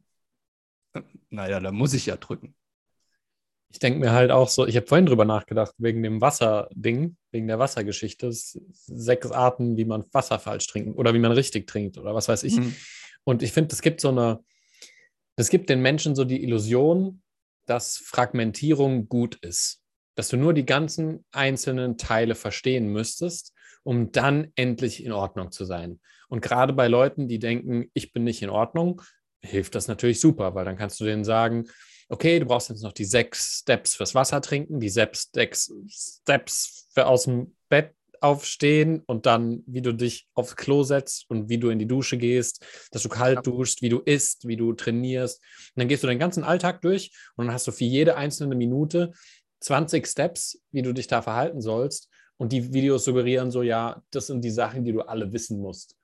Naja, 1.29 1.59
da 1.59 1.73
muss 1.73 1.93
ich 1.93 2.05
ja 2.05 2.15
drücken. 2.15 2.55
Ich 3.72 3.80
denke 3.80 3.99
mir 3.99 4.11
halt 4.11 4.32
auch 4.32 4.49
so, 4.49 4.67
ich 4.67 4.76
habe 4.76 4.88
vorhin 4.88 5.05
drüber 5.05 5.26
nachgedacht, 5.26 5.74
wegen 5.78 6.03
dem 6.03 6.19
Wasserding, 6.19 7.15
wegen 7.32 7.47
der 7.47 7.59
Wassergeschichte, 7.59 8.28
es- 8.28 8.59
sechs 8.72 9.32
Arten, 9.32 9.78
wie 9.78 9.86
man 9.86 10.03
Wasser 10.11 10.39
falsch 10.39 10.67
trinken 10.67 10.93
oder 10.93 11.13
wie 11.13 11.19
man 11.19 11.32
richtig 11.32 11.67
trinkt 11.67 11.97
oder 11.97 12.13
was 12.13 12.28
weiß 12.28 12.43
ich. 12.43 12.57
Mhm. 12.57 12.76
Und 13.24 13.43
ich 13.43 13.51
finde, 13.53 13.74
es 13.74 13.82
gibt 13.82 14.01
so 14.01 14.09
eine, 14.09 14.43
das 15.38 15.49
gibt 15.49 15.69
den 15.69 15.82
Menschen 15.82 16.15
so 16.15 16.26
die 16.26 16.43
Illusion, 16.43 17.22
dass 17.65 17.97
Fragmentierung 17.97 19.07
gut 19.07 19.36
ist. 19.36 19.82
Dass 20.15 20.28
du 20.28 20.36
nur 20.36 20.53
die 20.53 20.65
ganzen 20.65 21.24
einzelnen 21.32 21.97
Teile 21.97 22.36
verstehen 22.36 22.88
müsstest, 22.88 23.53
um 23.84 24.11
dann 24.11 24.51
endlich 24.55 25.03
in 25.03 25.13
Ordnung 25.13 25.51
zu 25.51 25.63
sein. 25.63 26.01
Und 26.28 26.41
gerade 26.41 26.74
bei 26.74 26.88
Leuten, 26.88 27.28
die 27.28 27.39
denken, 27.39 27.89
ich 27.93 28.11
bin 28.11 28.26
nicht 28.26 28.41
in 28.41 28.49
Ordnung, 28.49 29.01
hilft 29.41 29.76
das 29.76 29.88
natürlich 29.88 30.19
super, 30.19 30.53
weil 30.53 30.65
dann 30.65 30.78
kannst 30.78 30.99
du 30.99 31.05
denen 31.05 31.24
sagen, 31.24 31.65
okay, 32.12 32.39
du 32.39 32.45
brauchst 32.45 32.70
jetzt 32.70 32.84
noch 32.84 32.91
die 32.91 33.05
sechs 33.05 33.59
Steps 33.59 33.95
fürs 33.95 34.14
Wasser 34.14 34.41
trinken, 34.41 34.80
die 34.80 34.89
sechs 34.89 35.30
sechs 35.34 35.72
Steps 35.88 36.89
für 36.93 37.07
aus 37.07 37.24
dem 37.24 37.55
Bett 37.70 37.95
aufstehen 38.20 39.01
und 39.07 39.26
dann, 39.26 39.64
wie 39.66 39.82
du 39.82 39.93
dich 39.93 40.28
aufs 40.36 40.55
Klo 40.55 40.84
setzt 40.84 41.28
und 41.30 41.49
wie 41.49 41.57
du 41.57 41.70
in 41.70 41.80
die 41.80 41.88
Dusche 41.88 42.18
gehst, 42.18 42.64
dass 42.91 43.01
du 43.01 43.09
kalt 43.09 43.47
duschst, 43.47 43.82
wie 43.82 43.89
du 43.89 43.99
isst, 43.99 44.47
wie 44.47 44.57
du 44.57 44.74
trainierst. 44.74 45.39
Und 45.39 45.82
dann 45.82 45.88
gehst 45.88 46.03
du 46.03 46.07
den 46.07 46.20
ganzen 46.20 46.43
Alltag 46.43 46.82
durch 46.82 47.12
und 47.36 47.45
dann 47.45 47.53
hast 47.53 47.66
du 47.66 47.72
für 47.72 47.86
jede 47.86 48.18
einzelne 48.18 48.55
Minute 48.55 49.12
20 49.62 50.05
Steps, 50.05 50.62
wie 50.72 50.84
du 50.84 50.93
dich 50.93 51.07
da 51.07 51.24
verhalten 51.24 51.62
sollst. 51.62 52.09
Und 52.38 52.51
die 52.51 52.74
Videos 52.74 53.05
suggerieren 53.05 53.49
so, 53.49 53.64
ja, 53.64 54.03
das 54.12 54.28
sind 54.28 54.43
die 54.43 54.51
Sachen, 54.51 54.84
die 54.84 54.91
du 54.91 55.01
alle 55.01 55.34
wissen 55.34 55.59
musst. 55.59 55.95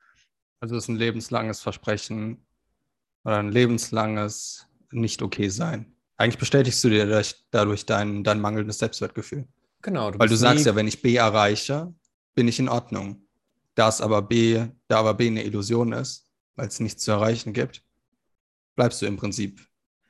Also 0.60 0.76
es 0.76 0.86
ist 0.86 0.90
ein 0.90 0.96
lebenslanges 0.96 1.62
Versprechen 1.62 2.46
oder 3.24 3.38
ein 3.38 3.52
lebenslanges 3.52 4.68
Nicht-Okay-Sein. 4.92 5.97
Eigentlich 6.18 6.40
bestätigst 6.40 6.84
du 6.84 6.90
dir 6.90 7.24
dadurch, 7.52 7.86
dein, 7.86 8.24
dein 8.24 8.40
mangelndes 8.40 8.80
Selbstwertgefühl. 8.80 9.48
Genau. 9.84 10.12
Weil 10.18 10.28
du 10.28 10.36
sagst 10.36 10.66
ja, 10.66 10.76
wenn 10.76 10.88
ich 10.88 11.02
B 11.02 11.16
erreiche, 11.16 11.94
bin 12.34 12.48
ich 12.48 12.60
in 12.60 12.70
Ordnung. 12.70 13.28
Da 13.76 13.90
es 13.90 14.02
aber 14.02 14.24
B, 14.24 14.66
da 14.88 15.00
aber 15.00 15.14
B 15.14 15.28
eine 15.28 15.44
Illusion 15.44 15.94
ist, 15.94 16.26
weil 16.56 16.68
es 16.68 16.80
nichts 16.80 17.04
zu 17.04 17.12
erreichen 17.12 17.54
gibt, 17.54 17.84
bleibst 18.76 19.02
du 19.02 19.06
im 19.06 19.18
Prinzip 19.18 19.62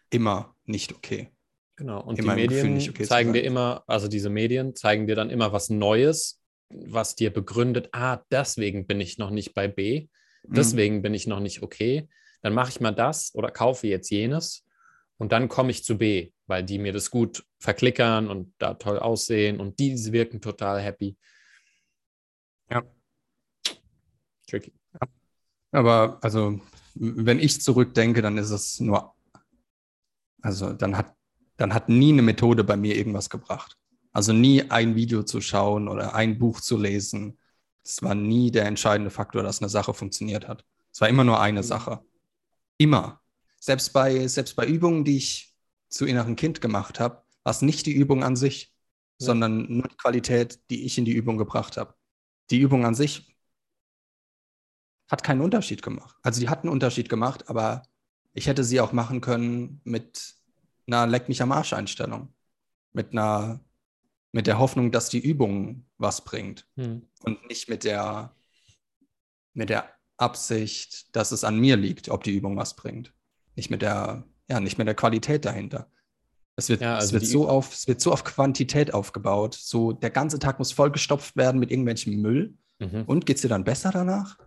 immer 0.09 0.55
nicht 0.65 0.93
okay. 0.93 1.29
Genau, 1.75 2.01
und 2.01 2.17
in 2.17 2.25
die 2.25 2.31
Medien 2.31 2.89
okay 2.89 3.03
zeigen 3.03 3.33
dir 3.33 3.43
immer, 3.43 3.83
also 3.85 4.07
diese 4.07 4.29
Medien 4.29 4.75
zeigen 4.75 5.05
dir 5.05 5.15
dann 5.15 5.29
immer 5.29 5.51
was 5.51 5.69
Neues, 5.69 6.41
was 6.69 7.15
dir 7.15 7.31
begründet, 7.31 7.89
ah, 7.91 8.19
deswegen 8.31 8.87
bin 8.87 8.99
ich 8.99 9.17
noch 9.17 9.29
nicht 9.29 9.53
bei 9.53 9.67
B, 9.67 10.07
mhm. 10.47 10.53
deswegen 10.53 10.95
mhm. 10.97 11.01
bin 11.03 11.13
ich 11.13 11.27
noch 11.27 11.39
nicht 11.39 11.61
okay, 11.61 12.09
dann 12.41 12.53
mache 12.53 12.69
ich 12.69 12.79
mal 12.79 12.91
das 12.91 13.35
oder 13.35 13.51
kaufe 13.51 13.87
jetzt 13.87 14.09
jenes 14.09 14.65
und 15.17 15.31
dann 15.31 15.49
komme 15.49 15.71
ich 15.71 15.83
zu 15.83 15.97
B, 15.97 16.31
weil 16.45 16.63
die 16.63 16.79
mir 16.79 16.93
das 16.93 17.09
gut 17.09 17.45
verklickern 17.59 18.29
und 18.29 18.53
da 18.57 18.75
toll 18.75 18.99
aussehen 18.99 19.59
und 19.59 19.79
die 19.79 19.95
wirken 20.11 20.41
total 20.41 20.81
happy. 20.81 21.17
Ja. 22.69 22.83
Tricky. 24.47 24.73
Ja. 24.93 25.07
Aber 25.71 26.19
also, 26.21 26.59
wenn 26.95 27.39
ich 27.39 27.61
zurückdenke, 27.61 28.21
dann 28.21 28.37
ist 28.37 28.51
es 28.51 28.79
nur, 28.79 29.13
also 30.41 30.73
dann 30.73 30.97
hat, 30.97 31.15
dann 31.57 31.73
hat 31.73 31.89
nie 31.89 32.13
eine 32.13 32.21
Methode 32.21 32.63
bei 32.63 32.77
mir 32.77 32.95
irgendwas 32.95 33.29
gebracht. 33.29 33.77
Also 34.11 34.33
nie 34.33 34.69
ein 34.69 34.95
Video 34.95 35.23
zu 35.23 35.41
schauen 35.41 35.87
oder 35.87 36.15
ein 36.15 36.39
Buch 36.39 36.61
zu 36.61 36.77
lesen. 36.77 37.37
Das 37.83 38.01
war 38.01 38.15
nie 38.15 38.51
der 38.51 38.65
entscheidende 38.65 39.11
Faktor, 39.11 39.43
dass 39.43 39.61
eine 39.61 39.69
Sache 39.69 39.93
funktioniert 39.93 40.47
hat. 40.47 40.65
Es 40.91 41.01
war 41.01 41.09
immer 41.09 41.23
nur 41.23 41.39
eine 41.39 41.59
mhm. 41.59 41.65
Sache. 41.65 42.03
Immer. 42.77 43.21
Selbst 43.59 43.93
bei, 43.93 44.27
selbst 44.27 44.55
bei 44.55 44.65
Übungen, 44.65 45.03
die 45.03 45.17
ich 45.17 45.55
zu 45.89 46.05
inneren 46.05 46.35
Kind 46.35 46.61
gemacht 46.61 46.99
habe, 46.99 47.23
war 47.43 47.51
es 47.51 47.61
nicht 47.61 47.85
die 47.85 47.93
Übung 47.93 48.23
an 48.23 48.35
sich, 48.35 48.73
ja. 49.19 49.27
sondern 49.27 49.71
nur 49.71 49.87
die 49.87 49.97
Qualität, 49.97 50.59
die 50.69 50.83
ich 50.85 50.97
in 50.97 51.05
die 51.05 51.13
Übung 51.13 51.37
gebracht 51.37 51.77
habe. 51.77 51.95
Die 52.49 52.59
Übung 52.59 52.85
an 52.85 52.95
sich 52.95 53.35
hat 55.09 55.23
keinen 55.23 55.41
Unterschied 55.41 55.81
gemacht. 55.81 56.15
Also 56.21 56.41
die 56.41 56.49
hat 56.49 56.63
einen 56.63 56.71
Unterschied 56.71 57.09
gemacht, 57.09 57.49
aber 57.49 57.83
ich 58.33 58.47
hätte 58.47 58.63
sie 58.63 58.81
auch 58.81 58.91
machen 58.91 59.21
können 59.21 59.81
mit 59.83 60.35
einer 60.85 61.07
Leck 61.07 61.27
mich 61.27 61.41
am 61.41 61.51
Arsch 61.51 61.73
Einstellung. 61.73 62.33
Mit 62.93 63.11
einer, 63.11 63.59
mit 64.31 64.47
der 64.47 64.59
Hoffnung, 64.59 64.91
dass 64.91 65.09
die 65.09 65.19
Übung 65.19 65.85
was 65.97 66.23
bringt. 66.23 66.67
Hm. 66.75 67.07
Und 67.23 67.47
nicht 67.47 67.69
mit 67.69 67.83
der, 67.83 68.35
mit 69.53 69.69
der 69.69 69.89
Absicht, 70.17 71.15
dass 71.15 71.31
es 71.31 71.43
an 71.43 71.59
mir 71.59 71.77
liegt, 71.77 72.09
ob 72.09 72.23
die 72.23 72.35
Übung 72.35 72.57
was 72.57 72.75
bringt. 72.75 73.13
Nicht 73.57 73.69
mit 73.69 73.81
der, 73.81 74.23
ja, 74.49 74.59
nicht 74.61 74.77
mit 74.77 74.87
der 74.87 74.95
Qualität 74.95 75.43
dahinter. 75.43 75.89
Es 76.55 76.69
wird, 76.69 76.81
ja, 76.81 76.95
also 76.95 77.07
es, 77.07 77.13
wird 77.13 77.25
so 77.25 77.49
auf, 77.49 77.73
es 77.73 77.87
wird 77.87 78.01
so 78.01 78.11
auf 78.11 78.23
Quantität 78.23 78.93
aufgebaut. 78.93 79.55
So, 79.55 79.91
der 79.91 80.09
ganze 80.09 80.39
Tag 80.39 80.59
muss 80.59 80.71
vollgestopft 80.71 81.35
werden 81.35 81.59
mit 81.59 81.71
irgendwelchem 81.71 82.21
Müll. 82.21 82.55
Mhm. 82.79 83.03
Und 83.05 83.25
geht 83.25 83.37
es 83.37 83.41
dir 83.41 83.49
dann 83.49 83.63
besser 83.63 83.91
danach? 83.91 84.37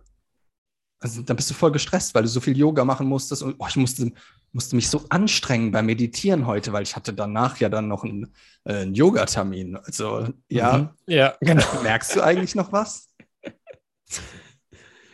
Also, 0.99 1.21
dann 1.21 1.35
bist 1.35 1.49
du 1.49 1.53
voll 1.53 1.71
gestresst, 1.71 2.13
weil 2.13 2.23
du 2.23 2.29
so 2.29 2.39
viel 2.39 2.57
Yoga 2.57 2.85
machen 2.85 3.07
musstest. 3.07 3.43
Und 3.43 3.55
oh, 3.59 3.65
ich 3.67 3.75
musste, 3.75 4.11
musste 4.51 4.75
mich 4.75 4.89
so 4.89 5.05
anstrengen 5.09 5.71
beim 5.71 5.85
Meditieren 5.85 6.45
heute, 6.45 6.73
weil 6.73 6.83
ich 6.83 6.95
hatte 6.95 7.13
danach 7.13 7.57
ja 7.57 7.69
dann 7.69 7.87
noch 7.87 8.03
einen, 8.03 8.33
äh, 8.65 8.81
einen 8.81 8.93
Yoga-Termin. 8.93 9.77
Also, 9.77 10.27
ja. 10.49 10.77
Mhm. 10.77 10.89
Ja, 11.07 11.35
genau. 11.39 11.81
Merkst 11.81 12.15
du 12.15 12.21
eigentlich 12.21 12.55
noch 12.55 12.71
was? 12.71 13.09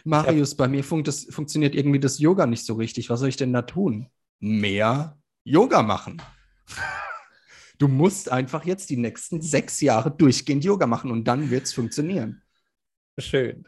Marius, 0.07 0.55
bei 0.55 0.67
mir 0.67 0.83
fun 0.83 1.03
das, 1.03 1.27
funktioniert 1.29 1.75
irgendwie 1.75 1.99
das 1.99 2.19
Yoga 2.19 2.45
nicht 2.45 2.65
so 2.65 2.75
richtig. 2.75 3.09
Was 3.09 3.19
soll 3.19 3.29
ich 3.29 3.37
denn 3.37 3.53
da 3.53 3.61
tun? 3.61 4.07
Mehr 4.39 5.17
Yoga 5.43 5.83
machen. 5.83 6.21
Du 7.77 7.87
musst 7.87 8.31
einfach 8.31 8.65
jetzt 8.65 8.89
die 8.89 8.97
nächsten 8.97 9.41
sechs 9.41 9.81
Jahre 9.81 10.09
durchgehend 10.09 10.63
Yoga 10.63 10.87
machen 10.87 11.11
und 11.11 11.25
dann 11.25 11.49
wird 11.49 11.65
es 11.65 11.73
funktionieren. 11.73 12.41
Schön. 13.19 13.65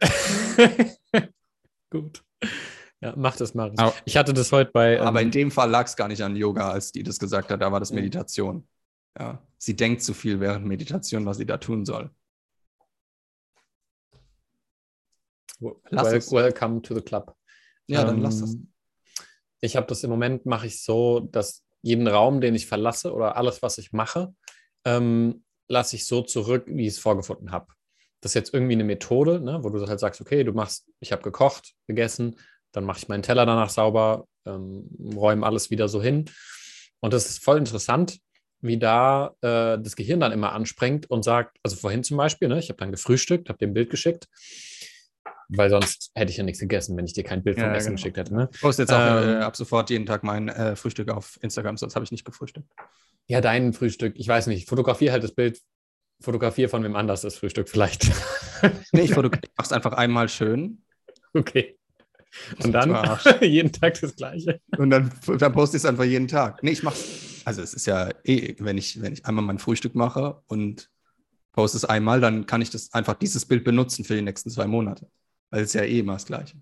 Gut. 1.89 2.23
Ja, 3.01 3.13
mach 3.15 3.35
das, 3.35 3.53
Marius. 3.53 3.77
Aber, 3.77 3.93
ich 4.05 4.17
hatte 4.17 4.33
das 4.33 4.51
heute 4.51 4.71
bei. 4.71 4.95
Ähm, 4.97 5.01
aber 5.01 5.21
in 5.21 5.31
dem 5.31 5.51
Fall 5.51 5.69
lag 5.69 5.85
es 5.85 5.95
gar 5.95 6.07
nicht 6.07 6.21
an 6.21 6.35
Yoga, 6.35 6.71
als 6.71 6.91
die 6.91 7.03
das 7.03 7.19
gesagt 7.19 7.51
hat. 7.51 7.61
Da 7.61 7.71
war 7.71 7.79
das 7.79 7.91
Meditation. 7.91 8.67
Ja. 9.17 9.41
Sie 9.57 9.75
denkt 9.75 10.03
zu 10.03 10.13
viel 10.13 10.39
während 10.39 10.65
Meditation, 10.65 11.25
was 11.25 11.37
sie 11.37 11.45
da 11.45 11.57
tun 11.57 11.85
soll. 11.85 12.11
Well, 15.59 15.75
welcome 16.31 16.81
to 16.81 16.95
the 16.95 17.01
club. 17.01 17.35
Ja, 17.87 18.03
dann 18.05 18.17
ähm, 18.17 18.23
lass 18.23 18.39
das. 18.39 18.57
Ich 19.61 19.75
habe 19.75 19.87
das 19.87 20.03
im 20.03 20.09
Moment, 20.09 20.45
mache 20.45 20.67
ich 20.67 20.81
so, 20.81 21.19
dass 21.19 21.65
jeden 21.81 22.07
Raum, 22.07 22.39
den 22.39 22.55
ich 22.55 22.65
verlasse 22.65 23.13
oder 23.13 23.35
alles, 23.35 23.61
was 23.61 23.77
ich 23.77 23.91
mache, 23.91 24.33
ähm, 24.85 25.43
lasse 25.67 25.95
ich 25.95 26.05
so 26.05 26.21
zurück, 26.21 26.65
wie 26.67 26.83
ich 26.83 26.93
es 26.93 26.99
vorgefunden 26.99 27.51
habe. 27.51 27.67
Das 28.21 28.31
ist 28.31 28.35
jetzt 28.35 28.53
irgendwie 28.53 28.73
eine 28.73 28.83
Methode, 28.83 29.39
ne, 29.39 29.59
wo 29.63 29.69
du 29.69 29.85
halt 29.87 29.99
sagst, 29.99 30.21
okay, 30.21 30.43
du 30.43 30.53
machst, 30.53 30.89
ich 30.99 31.11
habe 31.11 31.23
gekocht, 31.23 31.73
gegessen, 31.87 32.35
dann 32.71 32.83
mache 32.83 32.99
ich 32.99 33.07
meinen 33.07 33.23
Teller 33.23 33.45
danach 33.45 33.69
sauber, 33.69 34.27
ähm, 34.45 34.89
räume 35.15 35.45
alles 35.45 35.69
wieder 35.71 35.87
so 35.87 36.01
hin. 36.01 36.25
Und 36.99 37.13
das 37.13 37.29
ist 37.29 37.43
voll 37.43 37.57
interessant, 37.57 38.19
wie 38.61 38.77
da 38.77 39.35
äh, 39.41 39.77
das 39.79 39.95
Gehirn 39.95 40.19
dann 40.19 40.33
immer 40.33 40.51
anspringt 40.51 41.09
und 41.09 41.23
sagt, 41.23 41.57
also 41.63 41.77
vorhin 41.77 42.03
zum 42.03 42.17
Beispiel, 42.17 42.49
ne, 42.49 42.59
ich 42.59 42.69
habe 42.69 42.77
dann 42.77 42.91
gefrühstückt, 42.91 43.49
habe 43.49 43.65
ein 43.65 43.73
Bild 43.73 43.89
geschickt 43.89 44.27
weil 45.49 45.69
sonst 45.69 46.11
hätte 46.15 46.31
ich 46.31 46.37
ja 46.37 46.43
nichts 46.43 46.59
gegessen, 46.59 46.95
wenn 46.97 47.05
ich 47.05 47.13
dir 47.13 47.23
kein 47.23 47.43
Bild 47.43 47.59
vom 47.59 47.67
ja, 47.67 47.75
Essen 47.75 47.89
genau. 47.89 47.95
geschickt 47.97 48.17
hätte. 48.17 48.33
Ne? 48.33 48.49
Ich 48.53 48.61
poste 48.61 48.83
jetzt 48.83 48.93
auch 48.93 48.99
äh, 48.99 49.23
ähm, 49.23 49.41
äh, 49.41 49.43
ab 49.43 49.55
sofort 49.55 49.89
jeden 49.89 50.05
Tag 50.05 50.23
mein 50.23 50.49
äh, 50.49 50.75
Frühstück 50.75 51.09
auf 51.09 51.37
Instagram, 51.41 51.77
sonst 51.77 51.95
habe 51.95 52.05
ich 52.05 52.11
nicht 52.11 52.25
gefrühstückt. 52.25 52.69
Ja, 53.27 53.41
dein 53.41 53.73
Frühstück, 53.73 54.13
ich 54.17 54.27
weiß 54.27 54.47
nicht, 54.47 54.69
fotografiere 54.69 55.11
halt 55.11 55.23
das 55.23 55.33
Bild, 55.33 55.59
fotografiere 56.21 56.69
von 56.69 56.83
wem 56.83 56.95
anders 56.95 57.21
das 57.21 57.35
Frühstück 57.35 57.69
vielleicht. 57.69 58.11
nee, 58.91 59.01
ich 59.01 59.15
mache 59.15 59.31
es 59.57 59.71
einfach 59.71 59.93
einmal 59.93 60.29
schön. 60.29 60.83
Okay. 61.33 61.77
Und 62.63 62.71
dann 62.71 62.95
jeden 63.41 63.71
Tag 63.71 63.99
das 63.99 64.15
Gleiche. 64.15 64.59
Und 64.77 64.91
dann, 64.91 65.11
dann 65.37 65.51
poste 65.51 65.77
ich 65.77 65.83
es 65.83 65.89
einfach 65.89 66.03
jeden 66.03 66.27
Tag. 66.27 66.61
Nee, 66.63 66.71
ich 66.71 66.83
mache 66.83 66.97
also 67.49 67.63
es 67.63 67.73
ist 67.73 67.87
ja 67.87 68.09
eh, 68.23 68.55
wenn 68.59 68.77
ich, 68.77 69.01
wenn 69.01 69.13
ich 69.13 69.25
einmal 69.25 69.43
mein 69.43 69.57
Frühstück 69.57 69.95
mache 69.95 70.41
und 70.45 70.91
poste 71.51 71.77
es 71.77 71.85
einmal, 71.85 72.21
dann 72.21 72.45
kann 72.45 72.61
ich 72.61 72.69
das 72.69 72.93
einfach 72.93 73.15
dieses 73.15 73.45
Bild 73.45 73.63
benutzen 73.63 74.05
für 74.05 74.15
die 74.15 74.21
nächsten 74.21 74.51
zwei 74.51 74.67
Monate. 74.67 75.09
Weil 75.49 75.63
es 75.63 75.73
ja 75.73 75.83
eh 75.83 75.99
immer 75.99 76.13
das 76.13 76.25
Gleiche. 76.25 76.57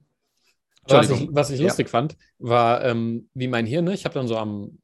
Was 0.88 1.10
ich, 1.10 1.28
was 1.32 1.50
ich 1.50 1.60
lustig 1.60 1.88
ja. 1.88 1.92
fand, 1.92 2.18
war, 2.40 2.84
ähm, 2.86 3.30
wie 3.34 3.48
mein 3.48 3.66
Hirn, 3.66 3.86
ne? 3.86 3.94
ich 3.94 4.06
habe 4.06 4.14
dann 4.14 4.28
so 4.28 4.38
am 4.38 4.80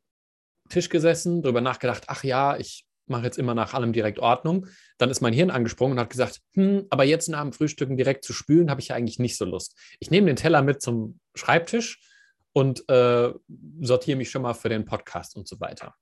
Tisch 0.70 0.90
gesessen, 0.90 1.42
darüber 1.42 1.62
nachgedacht, 1.62 2.04
ach 2.08 2.24
ja, 2.24 2.58
ich 2.58 2.86
mache 3.06 3.24
jetzt 3.24 3.38
immer 3.38 3.54
nach 3.54 3.74
allem 3.74 3.94
direkt 3.94 4.20
Ordnung. 4.20 4.68
Dann 4.98 5.10
ist 5.10 5.22
mein 5.22 5.34
Hirn 5.34 5.52
angesprungen 5.52 5.94
und 5.94 6.02
hat 6.02 6.10
gesagt, 6.10 6.42
hm, 6.54 6.88
aber 6.90 7.04
jetzt 7.04 7.30
nach 7.30 7.42
dem 7.42 7.54
Frühstücken 7.54 7.98
direkt 7.98 8.24
zu 8.24 8.34
spülen, 8.34 8.70
habe 8.70 8.82
ich 8.82 8.90
ja 8.90 8.96
eigentlich 8.96 9.20
nicht 9.20 9.38
so 9.38 9.46
Lust. 9.46 9.78
Ich 10.00 10.12
nehme 10.12 10.28
den 10.28 10.36
Teller 10.36 10.62
mit 10.62 10.82
zum 10.82 11.20
Schreibtisch 11.36 12.02
und 12.54 12.88
äh, 12.90 13.32
sortiere 13.82 14.18
mich 14.18 14.30
schon 14.30 14.42
mal 14.42 14.54
für 14.54 14.70
den 14.70 14.86
Podcast 14.86 15.36
und 15.36 15.48
so 15.48 15.60
weiter. 15.60 15.96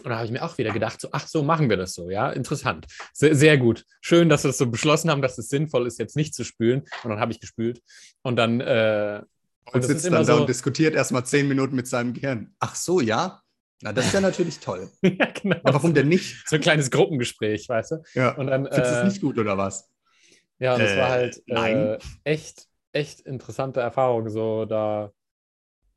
Und 0.00 0.08
da 0.08 0.16
habe 0.16 0.26
ich 0.26 0.32
mir 0.32 0.42
auch 0.42 0.56
wieder 0.56 0.72
gedacht, 0.72 1.00
so, 1.00 1.08
ach 1.12 1.26
so, 1.26 1.42
machen 1.42 1.68
wir 1.68 1.76
das 1.76 1.92
so, 1.92 2.10
ja, 2.10 2.30
interessant. 2.30 2.86
Sehr, 3.12 3.34
sehr 3.34 3.58
gut. 3.58 3.84
Schön, 4.00 4.28
dass 4.28 4.42
wir 4.42 4.48
das 4.48 4.58
so 4.58 4.66
beschlossen 4.66 5.10
haben, 5.10 5.20
dass 5.20 5.36
es 5.36 5.48
sinnvoll 5.48 5.86
ist, 5.86 5.98
jetzt 5.98 6.16
nicht 6.16 6.34
zu 6.34 6.44
spülen. 6.44 6.80
Und 7.04 7.10
dann 7.10 7.20
habe 7.20 7.32
ich 7.32 7.40
gespült. 7.40 7.82
Und 8.22 8.36
dann. 8.36 8.60
Äh, 8.60 9.20
und, 9.66 9.74
und 9.74 9.82
sitzt 9.82 10.06
dann 10.06 10.24
so, 10.24 10.32
da 10.32 10.38
und 10.40 10.48
diskutiert 10.48 10.94
erstmal 10.94 11.24
zehn 11.24 11.46
Minuten 11.46 11.76
mit 11.76 11.86
seinem 11.86 12.14
Gehirn. 12.14 12.54
Ach 12.58 12.74
so, 12.74 13.00
ja. 13.00 13.42
Na, 13.82 13.92
das 13.92 14.06
ist 14.06 14.14
ja 14.14 14.20
natürlich 14.22 14.58
toll. 14.60 14.90
ja, 15.02 15.26
genau. 15.26 15.56
Aber 15.62 15.74
warum 15.74 15.94
denn 15.94 16.08
nicht? 16.08 16.48
So 16.48 16.56
ein 16.56 16.62
kleines 16.62 16.90
Gruppengespräch, 16.90 17.68
weißt 17.68 17.92
du? 17.92 18.02
Ja. 18.14 18.34
Und 18.36 18.46
dann, 18.46 18.64
Findest 18.64 18.92
du 18.92 18.94
es 18.96 19.02
äh, 19.02 19.04
nicht 19.04 19.20
gut 19.20 19.38
oder 19.38 19.58
was? 19.58 19.88
Ja, 20.58 20.74
und 20.74 20.80
das 20.82 20.92
äh, 20.92 20.98
war 20.98 21.08
halt 21.10 21.42
äh, 21.46 21.98
echt, 22.24 22.66
echt 22.92 23.20
interessante 23.20 23.80
Erfahrung. 23.80 24.30
So 24.30 24.64
da, 24.64 25.12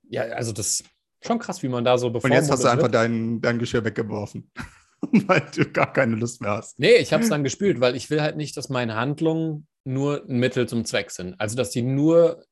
ja, 0.10 0.24
also 0.24 0.52
das 0.52 0.84
Schon 1.26 1.40
krass, 1.40 1.64
wie 1.64 1.70
man 1.70 1.84
da 1.84 1.98
so 1.98 2.10
bevor. 2.10 2.30
Und 2.30 2.36
jetzt 2.36 2.52
hast 2.52 2.64
du 2.64 2.68
einfach 2.68 2.90
dein, 2.90 3.42
dein 3.42 3.60
Geschirr 3.60 3.84
weggeworfen, 3.84 4.52
weil 5.02 5.44
du 5.56 5.66
gar 5.72 5.92
keine 5.92 6.16
Lust 6.16 6.42
mehr 6.42 6.52
hast. 6.52 6.80
Nee, 6.80 6.96
ich 6.96 7.14
habe 7.14 7.24
es 7.24 7.30
dann 7.30 7.44
gespült, 7.44 7.80
weil 7.80 7.96
ich 7.96 8.10
will 8.10 8.22
halt 8.22 8.38
nicht, 8.38 8.56
dass 8.58 8.70
meine 8.70 8.96
Handlungen 8.96 9.68
nur 9.84 10.26
ein 10.28 10.38
Mittel 10.40 10.68
zum 10.68 10.86
Zweck 10.86 11.12
sind. 11.12 11.40
Also, 11.40 11.56
dass 11.56 11.72
die 11.72 11.82
nur 11.82 12.44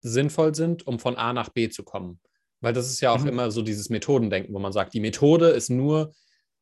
sinnvoll 0.00 0.54
sind, 0.54 0.86
um 0.86 0.98
von 0.98 1.16
A 1.16 1.32
nach 1.32 1.48
B 1.48 1.68
zu 1.68 1.82
kommen. 1.82 2.20
Weil 2.60 2.72
das 2.72 2.90
ist 2.90 3.00
ja 3.00 3.12
auch 3.12 3.22
mhm. 3.22 3.28
immer 3.28 3.50
so 3.50 3.62
dieses 3.62 3.88
Methodendenken, 3.88 4.54
wo 4.54 4.58
man 4.58 4.72
sagt, 4.72 4.94
die 4.94 5.00
Methode 5.00 5.48
ist 5.48 5.70
nur 5.70 6.12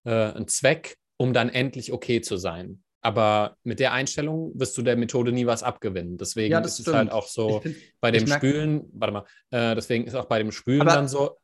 äh, 0.05 0.32
ein 0.32 0.48
Zweck, 0.48 0.97
um 1.16 1.32
dann 1.32 1.48
endlich 1.48 1.93
okay 1.93 2.20
zu 2.20 2.36
sein. 2.36 2.82
Aber 3.07 3.57
mit 3.62 3.78
der 3.78 3.93
Einstellung 3.93 4.51
wirst 4.59 4.77
du 4.77 4.83
der 4.83 4.97
Methode 4.97 5.31
nie 5.31 5.47
was 5.47 5.62
abgewinnen. 5.62 6.19
Deswegen 6.19 6.51
ja, 6.51 6.59
ist 6.59 6.74
stimmt. 6.74 6.89
es 6.89 6.95
halt 6.95 7.12
auch 7.12 7.28
so 7.28 7.61
find, 7.61 7.77
bei 8.01 8.11
dem 8.11 8.27
Spülen, 8.27 8.91
warte 8.95 9.12
mal, 9.12 9.24
äh, 9.51 9.77
deswegen 9.77 10.09
ist 10.09 10.16
auch 10.16 10.24
bei 10.24 10.41
dem 10.41 10.51
Spülen 10.51 10.81
aber 10.81 10.91
dann 10.91 11.07
so. 11.07 11.39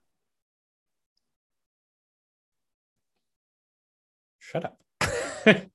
Shut 4.40 4.64
up. 4.64 4.76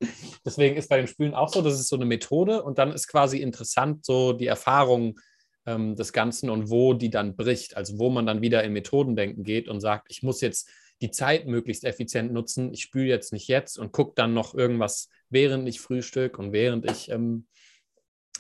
deswegen 0.45 0.75
ist 0.75 0.89
bei 0.89 0.97
dem 0.97 1.07
Spülen 1.07 1.33
auch 1.33 1.47
so, 1.47 1.61
das 1.61 1.79
ist 1.79 1.87
so 1.87 1.95
eine 1.95 2.03
Methode 2.03 2.63
und 2.63 2.79
dann 2.79 2.91
ist 2.91 3.07
quasi 3.07 3.37
interessant 3.37 4.03
so 4.03 4.33
die 4.33 4.47
Erfahrung 4.47 5.17
ähm, 5.65 5.95
des 5.95 6.11
Ganzen 6.11 6.49
und 6.49 6.69
wo 6.69 6.95
die 6.95 7.09
dann 7.09 7.37
bricht. 7.37 7.77
Also 7.77 7.97
wo 7.97 8.09
man 8.09 8.25
dann 8.25 8.41
wieder 8.41 8.61
in 8.65 8.73
Methodendenken 8.73 9.45
geht 9.45 9.69
und 9.69 9.79
sagt, 9.79 10.07
ich 10.09 10.21
muss 10.21 10.41
jetzt 10.41 10.69
die 11.01 11.11
Zeit 11.11 11.45
möglichst 11.45 11.83
effizient 11.83 12.33
nutzen. 12.33 12.73
Ich 12.73 12.81
spüle 12.81 13.07
jetzt 13.07 13.33
nicht 13.33 13.47
jetzt 13.47 13.77
und 13.77 13.91
gucke 13.91 14.13
dann 14.15 14.33
noch 14.33 14.55
irgendwas, 14.55 15.09
während 15.29 15.67
ich 15.67 15.79
frühstück 15.79 16.39
und 16.39 16.51
während 16.53 16.89
ich 16.89 17.09
ähm, 17.09 17.47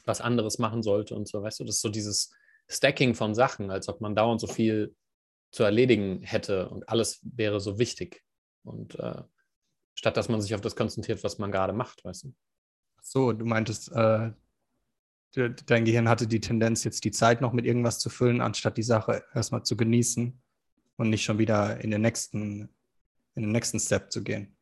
was 0.05 0.21
anderes 0.21 0.57
machen 0.57 0.81
sollte 0.81 1.15
und 1.15 1.27
so. 1.27 1.41
Weißt 1.41 1.59
du, 1.59 1.65
das 1.65 1.75
ist 1.75 1.81
so 1.81 1.89
dieses 1.89 2.31
Stacking 2.67 3.13
von 3.13 3.35
Sachen, 3.35 3.69
als 3.69 3.87
ob 3.89 4.01
man 4.01 4.15
dauernd 4.15 4.41
so 4.41 4.47
viel 4.47 4.95
zu 5.51 5.63
erledigen 5.63 6.21
hätte 6.23 6.69
und 6.69 6.89
alles 6.89 7.19
wäre 7.23 7.59
so 7.59 7.77
wichtig. 7.79 8.23
Und 8.63 8.95
äh, 8.95 9.21
statt 9.93 10.17
dass 10.17 10.29
man 10.29 10.41
sich 10.41 10.55
auf 10.55 10.61
das 10.61 10.75
konzentriert, 10.75 11.23
was 11.23 11.37
man 11.37 11.51
gerade 11.51 11.73
macht, 11.73 12.03
weißt 12.03 12.25
du. 12.25 12.33
So, 13.01 13.31
du 13.31 13.45
meintest, 13.45 13.91
äh, 13.93 14.31
dein 15.33 15.85
Gehirn 15.85 16.09
hatte 16.09 16.27
die 16.27 16.41
Tendenz, 16.41 16.83
jetzt 16.83 17.05
die 17.05 17.11
Zeit 17.11 17.39
noch 17.39 17.53
mit 17.53 17.65
irgendwas 17.65 17.99
zu 17.99 18.09
füllen, 18.09 18.41
anstatt 18.41 18.77
die 18.77 18.83
Sache 18.83 19.23
erstmal 19.33 19.63
zu 19.63 19.77
genießen 19.77 20.41
und 20.97 21.09
nicht 21.09 21.23
schon 21.23 21.39
wieder 21.39 21.79
in 21.81 21.91
den 21.91 22.01
nächsten, 22.01 22.69
in 23.35 23.43
den 23.43 23.51
nächsten 23.51 23.79
Step 23.79 24.11
zu 24.11 24.23
gehen. 24.23 24.57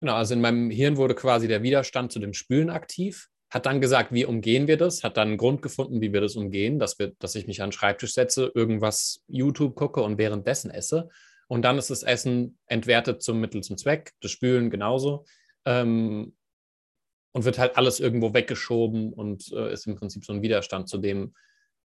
Genau, 0.00 0.14
also 0.14 0.34
in 0.34 0.40
meinem 0.40 0.70
Hirn 0.70 0.96
wurde 0.96 1.14
quasi 1.14 1.48
der 1.48 1.62
Widerstand 1.62 2.12
zu 2.12 2.20
dem 2.20 2.32
Spülen 2.32 2.70
aktiv, 2.70 3.28
hat 3.50 3.66
dann 3.66 3.80
gesagt, 3.80 4.12
wie 4.12 4.24
umgehen 4.24 4.66
wir 4.66 4.76
das, 4.76 5.02
hat 5.02 5.16
dann 5.16 5.28
einen 5.28 5.36
Grund 5.36 5.60
gefunden, 5.60 6.00
wie 6.00 6.12
wir 6.12 6.20
das 6.20 6.36
umgehen, 6.36 6.78
dass, 6.78 6.98
wir, 6.98 7.12
dass 7.18 7.34
ich 7.34 7.46
mich 7.46 7.60
an 7.62 7.68
den 7.68 7.72
Schreibtisch 7.72 8.14
setze, 8.14 8.52
irgendwas 8.54 9.22
YouTube 9.26 9.74
gucke 9.74 10.02
und 10.02 10.18
währenddessen 10.18 10.70
esse. 10.70 11.08
Und 11.48 11.62
dann 11.62 11.76
ist 11.76 11.90
das 11.90 12.04
Essen 12.04 12.58
entwertet 12.66 13.22
zum 13.22 13.40
Mittel 13.40 13.62
zum 13.62 13.76
Zweck, 13.76 14.12
das 14.20 14.30
Spülen 14.30 14.70
genauso. 14.70 15.24
Ähm, 15.64 16.34
und 17.32 17.44
wird 17.44 17.58
halt 17.58 17.76
alles 17.76 18.00
irgendwo 18.00 18.34
weggeschoben 18.34 19.12
und 19.12 19.52
äh, 19.52 19.72
ist 19.72 19.86
im 19.86 19.96
Prinzip 19.96 20.24
so 20.24 20.32
ein 20.32 20.42
Widerstand 20.42 20.88
zu 20.88 20.98
dem, 20.98 21.34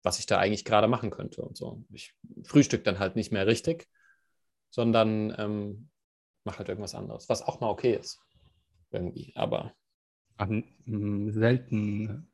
was 0.05 0.19
ich 0.19 0.25
da 0.27 0.37
eigentlich 0.37 0.65
gerade 0.65 0.87
machen 0.87 1.09
könnte 1.09 1.41
und 1.41 1.57
so. 1.57 1.83
Ich 1.91 2.13
frühstück 2.43 2.83
dann 2.83 2.99
halt 2.99 3.15
nicht 3.15 3.31
mehr 3.31 3.47
richtig, 3.47 3.87
sondern 4.69 5.35
ähm, 5.37 5.89
mache 6.43 6.59
halt 6.59 6.69
irgendwas 6.69 6.95
anderes, 6.95 7.27
was 7.27 7.41
auch 7.41 7.59
mal 7.59 7.69
okay 7.69 7.95
ist. 7.95 8.21
Irgendwie, 8.91 9.33
aber. 9.35 9.73
Ach, 10.37 10.47
selten 10.85 12.31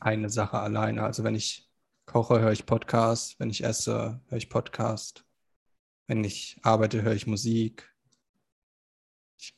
eine 0.00 0.30
Sache 0.30 0.58
alleine. 0.58 1.04
Also 1.04 1.22
wenn 1.22 1.34
ich 1.34 1.70
koche, 2.06 2.40
höre 2.40 2.52
ich 2.52 2.66
Podcast, 2.66 3.38
wenn 3.38 3.50
ich 3.50 3.62
esse, 3.62 4.20
höre 4.28 4.38
ich 4.38 4.48
Podcast, 4.48 5.24
wenn 6.08 6.24
ich 6.24 6.58
arbeite, 6.62 7.02
höre 7.02 7.14
ich 7.14 7.26
Musik. 7.26 7.94
Ich 9.38 9.54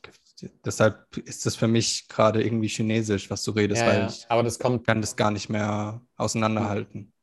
deshalb 0.64 1.16
ist 1.16 1.46
das 1.46 1.56
für 1.56 1.68
mich 1.68 2.08
gerade 2.08 2.42
irgendwie 2.42 2.68
chinesisch, 2.68 3.30
was 3.30 3.42
du 3.44 3.52
redest, 3.52 3.82
ja, 3.82 3.88
weil 3.88 3.98
ja. 4.00 4.06
ich 4.08 4.26
aber 4.28 4.42
das 4.42 4.58
kommt, 4.58 4.86
kann 4.86 5.00
das 5.00 5.16
gar 5.16 5.30
nicht 5.30 5.48
mehr 5.48 6.02
auseinanderhalten. 6.16 7.13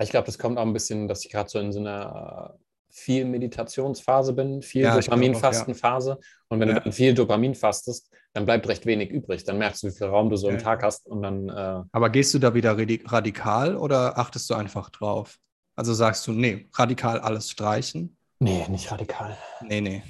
Ich 0.00 0.10
glaube, 0.10 0.26
das 0.26 0.38
kommt 0.38 0.58
auch 0.58 0.62
ein 0.66 0.72
bisschen, 0.72 1.08
dass 1.08 1.24
ich 1.24 1.30
gerade 1.30 1.48
so 1.50 1.58
in 1.58 1.72
so 1.72 1.80
einer 1.80 2.58
viel 2.88 3.24
Meditationsphase 3.24 4.32
bin, 4.32 4.62
viel 4.62 4.82
Ja, 4.82 4.98
Dopaminfastenphase. 4.98 6.18
Und 6.48 6.58
wenn 6.60 6.68
Ja. 6.68 6.74
du 6.76 6.80
dann 6.80 6.92
viel 6.92 7.14
Dopamin 7.14 7.54
fastest, 7.54 8.10
dann 8.32 8.44
bleibt 8.46 8.66
recht 8.68 8.84
wenig 8.86 9.10
übrig. 9.10 9.44
Dann 9.44 9.58
merkst 9.58 9.82
du, 9.82 9.88
wie 9.88 9.92
viel 9.96 10.06
Raum 10.08 10.30
du 10.30 10.36
so 10.36 10.48
im 10.48 10.56
Ja. 10.56 10.60
Tag 10.62 10.82
hast 10.82 11.06
und 11.06 11.22
dann 11.22 11.48
äh, 11.48 11.82
Aber 11.92 12.10
gehst 12.10 12.34
du 12.34 12.38
da 12.38 12.54
wieder 12.54 12.72
radi- 12.76 13.02
radikal 13.06 13.76
oder 13.76 14.18
achtest 14.18 14.48
du 14.50 14.54
einfach 14.54 14.90
drauf? 14.90 15.38
Also 15.76 15.94
sagst 15.94 16.26
du, 16.26 16.32
nee, 16.32 16.68
radikal 16.74 17.20
alles 17.20 17.50
streichen? 17.50 18.16
Nee, 18.40 18.66
nicht 18.68 18.90
radikal. 18.90 19.36
Nee, 19.62 19.80
nee. 19.80 20.02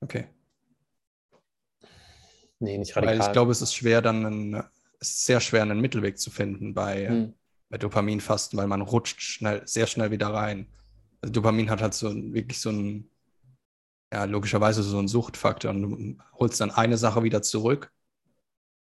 Okay. 0.00 0.26
Nee, 2.60 2.78
nicht 2.78 2.94
Weil 2.96 3.04
radikal. 3.04 3.26
ich 3.28 3.32
glaube, 3.32 3.52
es 3.52 3.62
ist 3.62 3.74
schwer, 3.74 4.02
dann 4.02 4.24
einen, 4.26 4.54
es 5.00 5.08
ist 5.10 5.26
sehr 5.26 5.40
schwer, 5.40 5.62
einen 5.62 5.80
Mittelweg 5.80 6.18
zu 6.18 6.30
finden 6.30 6.74
bei, 6.74 7.08
Hm. 7.08 7.34
Bei 7.70 7.78
Dopaminfasten, 7.78 8.58
weil 8.58 8.68
man 8.68 8.82
rutscht 8.82 9.22
schnell, 9.22 9.62
sehr 9.66 9.86
schnell 9.88 10.12
wieder 10.12 10.28
rein. 10.34 10.68
Also 11.22 11.32
Dopamin 11.34 11.70
hat 11.70 11.82
halt 11.82 11.94
so 11.94 12.08
ein- 12.08 12.34
wirklich 12.34 12.60
so 12.60 12.70
ein, 12.70 13.10
ja, 14.12 14.24
logischerweise 14.24 14.82
so 14.82 14.98
einen 14.98 15.08
Suchtfaktor. 15.08 15.70
Und 15.70 15.82
du 15.82 16.18
holst 16.34 16.60
dann 16.60 16.70
eine 16.70 16.96
Sache 16.98 17.22
wieder 17.22 17.42
zurück 17.42 17.92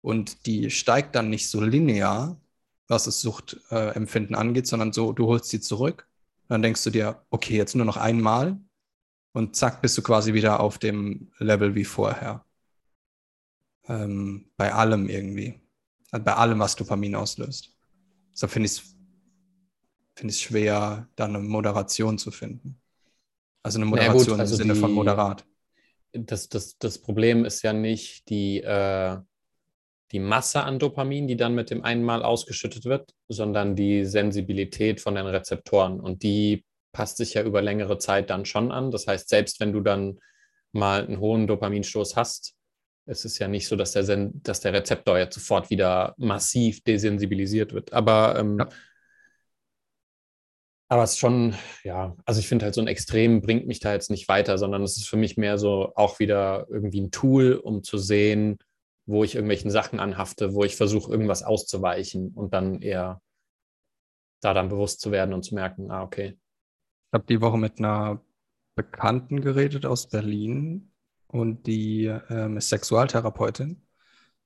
und 0.02 0.46
die 0.46 0.70
steigt 0.70 1.14
dann 1.14 1.30
nicht 1.30 1.48
so 1.48 1.60
linear, 1.60 2.40
was 2.88 3.04
das 3.04 3.20
Suchtempfinden 3.20 4.34
äh, 4.34 4.38
angeht, 4.38 4.66
sondern 4.66 4.92
so, 4.92 5.12
du 5.12 5.26
holst 5.26 5.50
sie 5.50 5.60
zurück. 5.60 6.08
Dann 6.48 6.62
denkst 6.62 6.82
du 6.84 6.90
dir, 6.90 7.22
okay, 7.30 7.56
jetzt 7.56 7.76
nur 7.76 7.86
noch 7.86 7.96
einmal 7.96 8.58
und 9.32 9.56
zack, 9.56 9.82
bist 9.82 9.98
du 9.98 10.02
quasi 10.02 10.34
wieder 10.34 10.60
auf 10.60 10.78
dem 10.78 11.32
Level 11.38 11.74
wie 11.74 11.84
vorher. 11.84 12.44
Ähm, 13.88 14.50
bei 14.56 14.72
allem 14.72 15.08
irgendwie. 15.08 15.60
Also 16.10 16.24
bei 16.24 16.34
allem, 16.34 16.58
was 16.60 16.76
Dopamin 16.76 17.14
auslöst. 17.14 17.76
So 18.34 18.48
finde 18.48 18.66
ich 18.66 18.72
es 18.72 18.96
finde 20.16 20.34
ich 20.34 20.40
schwer, 20.40 21.08
da 21.16 21.24
eine 21.24 21.38
Moderation 21.38 22.18
zu 22.18 22.30
finden. 22.30 22.80
Also 23.62 23.78
eine 23.78 23.86
Moderation 23.86 24.26
gut, 24.34 24.40
also 24.40 24.54
im 24.54 24.58
Sinne 24.58 24.74
von 24.74 24.90
die- 24.90 24.96
moderat. 24.96 25.46
das, 26.12 26.48
das, 26.48 26.76
das 26.78 26.98
Problem 26.98 27.44
ist 27.44 27.62
ja 27.62 27.72
nicht 27.72 28.28
die, 28.28 28.62
äh, 28.62 29.16
die 30.12 30.18
Masse 30.18 30.62
an 30.62 30.78
Dopamin, 30.78 31.28
die 31.28 31.36
dann 31.36 31.54
mit 31.54 31.70
dem 31.70 31.84
einen 31.84 32.02
Mal 32.02 32.22
ausgeschüttet 32.22 32.84
wird, 32.84 33.14
sondern 33.28 33.76
die 33.76 34.04
Sensibilität 34.04 35.00
von 35.00 35.14
den 35.14 35.26
Rezeptoren. 35.26 36.00
Und 36.00 36.22
die 36.22 36.64
passt 36.92 37.16
sich 37.18 37.34
ja 37.34 37.42
über 37.42 37.62
längere 37.62 37.98
Zeit 37.98 38.28
dann 38.28 38.44
schon 38.44 38.72
an. 38.72 38.90
Das 38.90 39.06
heißt, 39.06 39.28
selbst 39.28 39.60
wenn 39.60 39.72
du 39.72 39.80
dann 39.80 40.18
mal 40.72 41.04
einen 41.06 41.20
hohen 41.20 41.46
Dopaminstoß 41.46 42.16
hast, 42.16 42.54
es 43.06 43.24
ist 43.24 43.38
ja 43.38 43.48
nicht 43.48 43.66
so, 43.68 43.76
dass 43.76 43.92
der, 43.92 44.04
Sen 44.04 44.42
dass 44.42 44.60
der 44.60 44.72
Rezeptor 44.72 45.18
jetzt 45.18 45.34
sofort 45.34 45.70
wieder 45.70 46.14
massiv 46.18 46.82
desensibilisiert 46.84 47.72
wird. 47.72 47.92
Aber 47.92 48.38
ähm, 48.38 48.58
Ja. 48.58 48.68
aber 50.88 51.04
es 51.04 51.12
ist 51.12 51.18
schon, 51.18 51.54
ja, 51.84 52.16
also 52.24 52.40
ich 52.40 52.48
finde 52.48 52.64
halt 52.64 52.74
so 52.74 52.80
ein 52.80 52.88
Extrem 52.88 53.42
bringt 53.42 53.66
mich 53.66 53.80
da 53.80 53.92
jetzt 53.92 54.10
nicht 54.10 54.28
weiter, 54.28 54.58
sondern 54.58 54.82
es 54.82 54.96
ist 54.96 55.08
für 55.08 55.16
mich 55.16 55.36
mehr 55.36 55.56
so 55.58 55.92
auch 55.94 56.18
wieder 56.18 56.66
irgendwie 56.68 57.00
ein 57.00 57.10
Tool, 57.12 57.54
um 57.54 57.82
zu 57.84 57.96
sehen, 57.98 58.58
wo 59.06 59.22
ich 59.24 59.34
irgendwelchen 59.34 59.70
Sachen 59.70 60.00
anhafte, 60.00 60.54
wo 60.54 60.64
ich 60.64 60.76
versuche, 60.76 61.10
irgendwas 61.12 61.42
auszuweichen 61.42 62.32
und 62.34 62.54
dann 62.54 62.82
eher 62.82 63.20
da 64.42 64.54
dann 64.54 64.68
bewusst 64.68 65.00
zu 65.00 65.12
werden 65.12 65.34
und 65.34 65.44
zu 65.44 65.54
merken, 65.54 65.90
ah, 65.90 66.02
okay. 66.02 66.38
Ich 67.08 67.12
habe 67.12 67.26
die 67.26 67.40
Woche 67.40 67.58
mit 67.58 67.78
einer 67.78 68.20
Bekannten 68.74 69.42
geredet 69.42 69.84
aus 69.86 70.08
Berlin 70.08 70.89
und 71.32 71.66
die 71.66 72.06
ähm, 72.28 72.56
ist 72.56 72.68
Sexualtherapeutin 72.68 73.82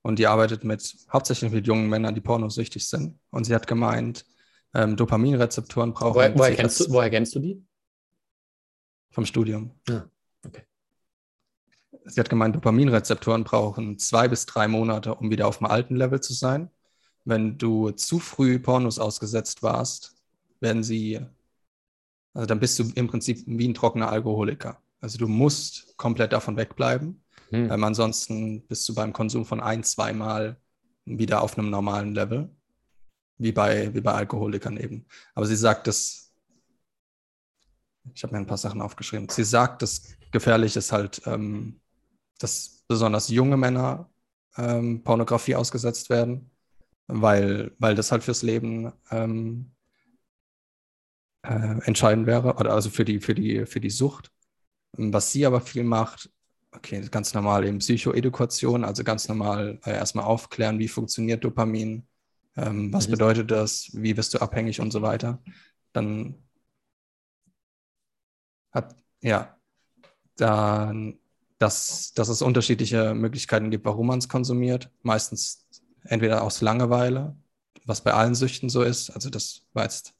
und 0.02 0.18
die 0.18 0.26
arbeitet 0.26 0.64
mit 0.64 0.96
hauptsächlich 1.12 1.50
mit 1.50 1.66
jungen 1.66 1.88
Männern, 1.88 2.14
die 2.14 2.20
pornosüchtig 2.20 2.88
sind. 2.88 3.18
Und 3.30 3.44
sie 3.44 3.54
hat 3.54 3.66
gemeint, 3.66 4.24
ähm, 4.74 4.96
Dopaminrezeptoren 4.96 5.92
brauchen 5.92 6.14
Woher, 6.14 6.38
woher, 6.38 6.54
kennst 6.54 6.80
du, 6.80 6.90
woher 6.90 7.10
kennst 7.10 7.34
du 7.34 7.40
die? 7.40 7.64
vom 9.14 9.24
Studium. 9.24 9.70
Ja, 9.88 10.10
okay. 10.44 10.62
Sie 12.04 12.20
hat 12.20 12.28
gemeint, 12.28 12.54
Dopaminrezeptoren 12.56 13.44
brauchen 13.44 13.98
zwei 13.98 14.28
bis 14.28 14.44
drei 14.44 14.68
Monate, 14.68 15.14
um 15.14 15.30
wieder 15.30 15.46
auf 15.46 15.58
dem 15.58 15.68
alten 15.68 15.96
Level 15.96 16.20
zu 16.20 16.34
sein. 16.34 16.68
Wenn 17.24 17.56
du 17.56 17.92
zu 17.92 18.18
früh 18.18 18.58
Pornos 18.58 18.98
ausgesetzt 18.98 19.62
warst, 19.62 20.14
werden 20.60 20.82
sie, 20.82 21.20
also 22.34 22.46
dann 22.46 22.60
bist 22.60 22.78
du 22.78 22.90
im 22.94 23.06
Prinzip 23.06 23.44
wie 23.46 23.68
ein 23.68 23.74
trockener 23.74 24.10
Alkoholiker. 24.10 24.82
Also 25.04 25.18
du 25.18 25.28
musst 25.28 25.98
komplett 25.98 26.32
davon 26.32 26.56
wegbleiben. 26.56 27.22
Hm. 27.50 27.70
Ähm, 27.70 27.84
ansonsten 27.84 28.66
bist 28.66 28.88
du 28.88 28.94
beim 28.94 29.12
Konsum 29.12 29.44
von 29.44 29.60
ein, 29.60 29.84
zweimal 29.84 30.56
wieder 31.04 31.42
auf 31.42 31.58
einem 31.58 31.68
normalen 31.68 32.14
Level. 32.14 32.48
Wie 33.36 33.52
bei, 33.52 33.92
wie 33.92 34.00
bei 34.00 34.12
Alkoholikern 34.12 34.78
eben. 34.78 35.04
Aber 35.34 35.44
sie 35.44 35.56
sagt, 35.56 35.88
dass, 35.88 36.32
ich 38.14 38.22
habe 38.22 38.32
mir 38.32 38.40
ein 38.40 38.46
paar 38.46 38.56
Sachen 38.56 38.80
aufgeschrieben, 38.80 39.28
sie 39.28 39.44
sagt, 39.44 39.82
dass 39.82 40.16
gefährlich 40.30 40.74
ist 40.74 40.90
halt, 40.90 41.20
ähm, 41.26 41.82
dass 42.38 42.82
besonders 42.88 43.28
junge 43.28 43.58
Männer 43.58 44.08
ähm, 44.56 45.02
Pornografie 45.02 45.56
ausgesetzt 45.56 46.08
werden, 46.08 46.50
weil, 47.08 47.72
weil 47.78 47.94
das 47.94 48.10
halt 48.10 48.24
fürs 48.24 48.40
Leben 48.40 48.90
ähm, 49.10 49.70
äh, 51.42 51.78
entscheidend 51.84 52.26
wäre, 52.26 52.54
oder 52.54 52.72
also 52.72 52.88
für 52.88 53.04
die, 53.04 53.20
für 53.20 53.34
die, 53.34 53.66
für 53.66 53.80
die 53.80 53.90
Sucht. 53.90 54.30
Was 54.96 55.32
sie 55.32 55.46
aber 55.46 55.60
viel 55.60 55.84
macht, 55.84 56.30
okay, 56.72 57.00
ganz 57.10 57.34
normal 57.34 57.66
eben 57.66 57.78
Psychoedukation, 57.78 58.84
also 58.84 59.04
ganz 59.04 59.28
normal 59.28 59.80
äh, 59.84 59.92
erstmal 59.92 60.24
aufklären, 60.24 60.78
wie 60.78 60.88
funktioniert 60.88 61.44
Dopamin, 61.44 62.06
ähm, 62.56 62.92
was 62.92 63.08
Mhm. 63.08 63.12
bedeutet 63.12 63.50
das, 63.50 63.90
wie 63.94 64.16
wirst 64.16 64.34
du 64.34 64.38
abhängig 64.40 64.80
und 64.80 64.92
so 64.92 65.02
weiter. 65.02 65.42
Dann 65.92 66.36
hat, 68.72 68.96
ja, 69.22 69.56
dann, 70.36 71.18
dass, 71.58 72.14
dass 72.14 72.28
es 72.30 72.42
unterschiedliche 72.42 73.14
Möglichkeiten 73.14 73.70
gibt, 73.70 73.86
warum 73.86 74.08
man 74.08 74.20
es 74.20 74.30
konsumiert. 74.30 74.90
Meistens 75.02 75.66
entweder 76.04 76.42
aus 76.44 76.62
Langeweile, 76.62 77.36
was 77.86 78.02
bei 78.02 78.14
allen 78.14 78.36
Süchten 78.36 78.70
so 78.70 78.82
ist. 78.82 79.10
Also 79.10 79.30
das 79.30 79.66
war 79.74 79.84
jetzt 79.84 80.14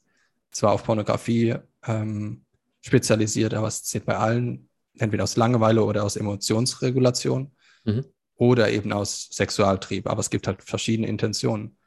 zwar 0.51 0.73
auf 0.73 0.85
Pornografie 0.85 1.57
ähm, 1.85 2.44
spezialisiert, 2.85 3.53
aber 3.55 3.67
es 3.67 3.83
zählt 3.83 4.05
bei 4.05 4.15
allen 4.17 4.69
entweder 4.97 5.23
aus 5.23 5.35
Langeweile 5.37 5.83
oder 5.83 6.03
aus 6.03 6.15
Emotionsregulation 6.15 7.51
Mhm. 7.83 8.05
oder 8.35 8.69
eben 8.71 8.93
aus 8.93 9.27
Sexualtrieb. 9.31 10.07
Aber 10.07 10.19
es 10.19 10.29
gibt 10.29 10.47
halt 10.47 10.61
verschiedene 10.63 11.07
Intentionen. 11.07 11.77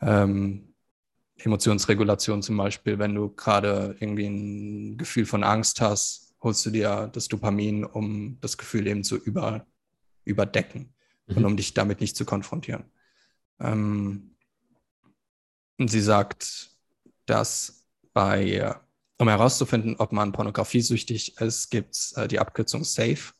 Ähm, 0.00 0.74
Emotionsregulation 1.36 2.42
zum 2.42 2.56
Beispiel, 2.56 2.98
wenn 2.98 3.14
du 3.14 3.30
gerade 3.30 3.96
irgendwie 3.98 4.26
ein 4.26 4.96
Gefühl 4.98 5.26
von 5.26 5.42
Angst 5.42 5.80
hast, 5.80 6.34
holst 6.42 6.64
du 6.66 6.70
dir 6.70 7.10
das 7.12 7.28
Dopamin, 7.28 7.84
um 7.84 8.38
das 8.40 8.56
Gefühl 8.56 8.86
eben 8.86 9.04
zu 9.04 9.16
über, 9.16 9.66
überdecken 10.24 10.94
und 11.26 11.38
Mhm. 11.38 11.44
um 11.44 11.56
dich 11.56 11.74
damit 11.74 12.00
nicht 12.00 12.16
zu 12.16 12.24
konfrontieren. 12.24 12.84
Ähm, 13.58 14.36
und 15.78 15.88
sie 15.90 16.00
sagt, 16.00 16.70
dass 17.26 17.86
bei, 18.12 18.74
um 19.20 19.28
herauszufinden, 19.28 19.96
ob 19.96 20.12
man 20.12 20.32
pornografiesüchtig 20.32 21.40
ist, 21.40 21.70
gibt 21.70 21.94
es 21.94 22.12
äh, 22.12 22.26
die 22.26 22.38
Abkürzung 22.38 22.84
SAFE. 22.84 23.34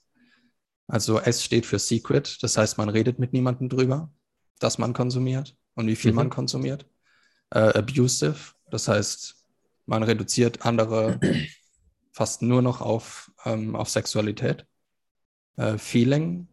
Also 0.87 1.19
S 1.19 1.45
steht 1.45 1.67
für 1.67 1.79
Secret, 1.79 2.43
das 2.43 2.57
heißt, 2.57 2.77
man 2.77 2.89
redet 2.89 3.19
mit 3.19 3.33
niemandem 3.33 3.69
drüber. 3.69 4.11
das 4.59 4.77
man 4.77 4.93
konsumiert 4.93 5.57
und 5.75 5.87
wie 5.87 5.97
viel 5.97 6.11
mhm. 6.11 6.17
man 6.17 6.31
konsumiert. 6.31 6.87
Äh, 7.51 7.79
abusive, 7.79 8.55
das 8.71 8.89
heißt, 8.89 9.37
man 9.87 10.03
reduziert 10.03 10.67
andere 10.67 11.19
fast 12.13 12.43
nur 12.43 12.61
noch 12.61 12.83
auf, 12.83 13.33
ähm, 13.47 13.75
auf 13.75 13.89
Sexualität. 13.89 14.67
Äh, 15.57 15.79
Feeling, 15.79 16.49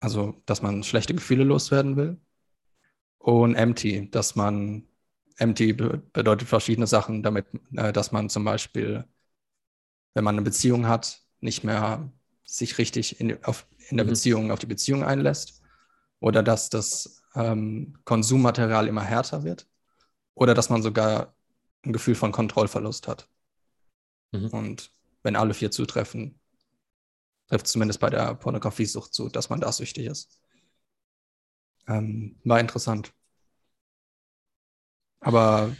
also 0.00 0.42
dass 0.44 0.60
man 0.60 0.82
schlechte 0.82 1.14
Gefühle 1.14 1.44
loswerden 1.44 1.96
will. 1.96 2.20
Und 3.18 3.54
empty, 3.54 4.10
dass 4.10 4.36
man, 4.36 4.86
empty 5.40 5.72
bedeutet 5.72 6.48
verschiedene 6.48 6.86
Sachen, 6.86 7.22
damit, 7.22 7.46
äh, 7.74 7.92
dass 7.92 8.12
man 8.12 8.28
zum 8.28 8.44
Beispiel, 8.44 9.04
wenn 10.14 10.24
man 10.24 10.34
eine 10.34 10.42
Beziehung 10.42 10.86
hat, 10.86 11.22
nicht 11.40 11.64
mehr 11.64 12.10
sich 12.44 12.78
richtig 12.78 13.20
in, 13.20 13.42
auf, 13.44 13.66
in 13.88 13.96
der 13.96 14.04
mhm. 14.04 14.10
Beziehung 14.10 14.50
auf 14.50 14.58
die 14.58 14.66
Beziehung 14.66 15.04
einlässt. 15.04 15.62
Oder 16.20 16.42
dass 16.42 16.68
das 16.68 17.22
ähm, 17.34 17.98
Konsummaterial 18.04 18.86
immer 18.86 19.02
härter 19.02 19.42
wird. 19.42 19.66
Oder 20.34 20.54
dass 20.54 20.68
man 20.68 20.82
sogar 20.82 21.34
ein 21.82 21.92
Gefühl 21.92 22.14
von 22.14 22.32
Kontrollverlust 22.32 23.08
hat. 23.08 23.28
Mhm. 24.32 24.48
Und 24.48 24.92
wenn 25.22 25.36
alle 25.36 25.54
vier 25.54 25.70
zutreffen, 25.70 26.38
trifft 27.48 27.66
zumindest 27.66 28.00
bei 28.00 28.10
der 28.10 28.34
Pornografiesucht 28.34 29.14
zu, 29.14 29.28
dass 29.28 29.48
man 29.48 29.60
da 29.60 29.72
süchtig 29.72 30.06
ist. 30.06 30.40
Ähm, 31.88 32.36
war 32.44 32.60
interessant. 32.60 33.12
Aber 35.20 35.74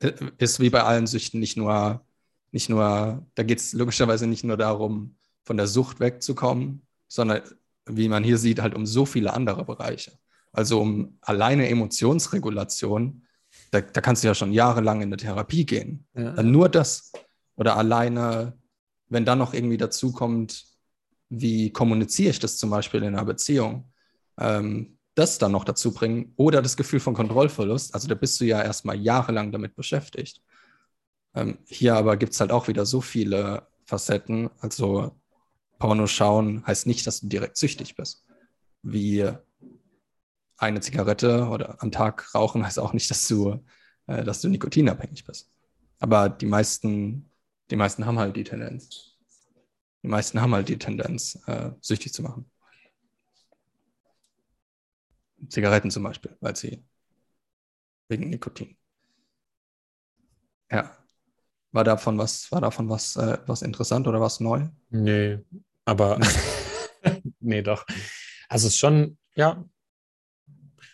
äh, 0.00 0.12
ist 0.38 0.60
wie 0.60 0.70
bei 0.70 0.82
allen 0.82 1.06
Süchten 1.06 1.40
nicht 1.40 1.56
nur, 1.56 2.04
nicht 2.50 2.68
nur, 2.68 3.26
da 3.34 3.42
geht 3.42 3.58
es 3.58 3.72
logischerweise 3.72 4.26
nicht 4.26 4.44
nur 4.44 4.56
darum, 4.56 5.16
von 5.44 5.56
der 5.56 5.66
Sucht 5.66 6.00
wegzukommen, 6.00 6.82
sondern 7.06 7.42
wie 7.86 8.08
man 8.08 8.24
hier 8.24 8.38
sieht, 8.38 8.60
halt 8.60 8.74
um 8.74 8.84
so 8.84 9.06
viele 9.06 9.32
andere 9.32 9.64
Bereiche. 9.64 10.12
Also 10.52 10.80
um 10.80 11.18
alleine 11.22 11.68
Emotionsregulation, 11.68 13.22
da, 13.70 13.80
da 13.80 14.00
kannst 14.00 14.22
du 14.22 14.28
ja 14.28 14.34
schon 14.34 14.52
jahrelang 14.52 15.00
in 15.00 15.08
eine 15.08 15.16
Therapie 15.16 15.64
gehen. 15.64 16.06
Ja. 16.14 16.32
Dann 16.32 16.50
nur 16.50 16.68
das. 16.68 17.12
Oder 17.56 17.76
alleine, 17.76 18.58
wenn 19.08 19.24
dann 19.24 19.38
noch 19.38 19.54
irgendwie 19.54 19.76
dazu 19.76 20.12
kommt, 20.12 20.64
wie 21.28 21.70
kommuniziere 21.70 22.30
ich 22.30 22.38
das 22.38 22.58
zum 22.58 22.70
Beispiel 22.70 23.02
in 23.02 23.14
einer 23.14 23.24
Beziehung, 23.24 23.92
ähm, 24.38 24.97
das 25.18 25.38
dann 25.38 25.52
noch 25.52 25.64
dazu 25.64 25.92
bringen 25.92 26.32
oder 26.36 26.62
das 26.62 26.76
Gefühl 26.76 27.00
von 27.00 27.14
Kontrollverlust. 27.14 27.94
Also 27.94 28.08
da 28.08 28.14
bist 28.14 28.40
du 28.40 28.44
ja 28.44 28.62
erstmal 28.62 28.96
jahrelang 28.96 29.50
damit 29.50 29.74
beschäftigt. 29.74 30.42
Ähm, 31.34 31.58
hier 31.66 31.96
aber 31.96 32.16
gibt 32.16 32.32
es 32.32 32.40
halt 32.40 32.52
auch 32.52 32.68
wieder 32.68 32.86
so 32.86 33.00
viele 33.00 33.66
Facetten. 33.84 34.50
Also 34.60 35.12
Porno 35.78 36.06
schauen 36.06 36.64
heißt 36.66 36.86
nicht, 36.86 37.06
dass 37.06 37.20
du 37.20 37.28
direkt 37.28 37.56
süchtig 37.56 37.96
bist. 37.96 38.24
Wie 38.82 39.28
eine 40.56 40.80
Zigarette 40.80 41.48
oder 41.48 41.82
am 41.82 41.90
Tag 41.90 42.34
rauchen 42.34 42.64
heißt 42.64 42.78
auch 42.78 42.92
nicht, 42.92 43.10
dass 43.10 43.26
du, 43.26 43.64
äh, 44.06 44.24
dass 44.24 44.40
du 44.40 44.48
nikotinabhängig 44.48 45.24
bist. 45.24 45.50
Aber 45.98 46.28
die 46.28 46.46
meisten, 46.46 47.30
die 47.70 47.76
meisten 47.76 48.06
haben 48.06 48.18
halt 48.18 48.36
die 48.36 48.44
Tendenz. 48.44 49.16
Die 50.02 50.08
meisten 50.08 50.40
haben 50.40 50.54
halt 50.54 50.68
die 50.68 50.78
Tendenz, 50.78 51.40
äh, 51.46 51.70
süchtig 51.80 52.12
zu 52.12 52.22
machen. 52.22 52.48
Zigaretten 55.48 55.90
zum 55.90 56.02
Beispiel, 56.02 56.36
weil 56.40 56.56
sie 56.56 56.84
wegen 58.08 58.30
Nikotin. 58.30 58.76
Ja. 60.70 60.96
War 61.72 61.84
davon 61.84 62.18
was, 62.18 62.50
war 62.52 62.60
davon 62.62 62.88
was, 62.88 63.16
äh, 63.16 63.38
was 63.46 63.62
interessant 63.62 64.08
oder 64.08 64.20
was 64.20 64.40
neu? 64.40 64.68
Nee, 64.90 65.38
aber 65.84 66.18
nee, 67.40 67.62
doch. 67.62 67.84
Also 68.48 68.68
es 68.68 68.74
ist 68.74 68.78
schon, 68.78 69.18
ja, 69.36 69.64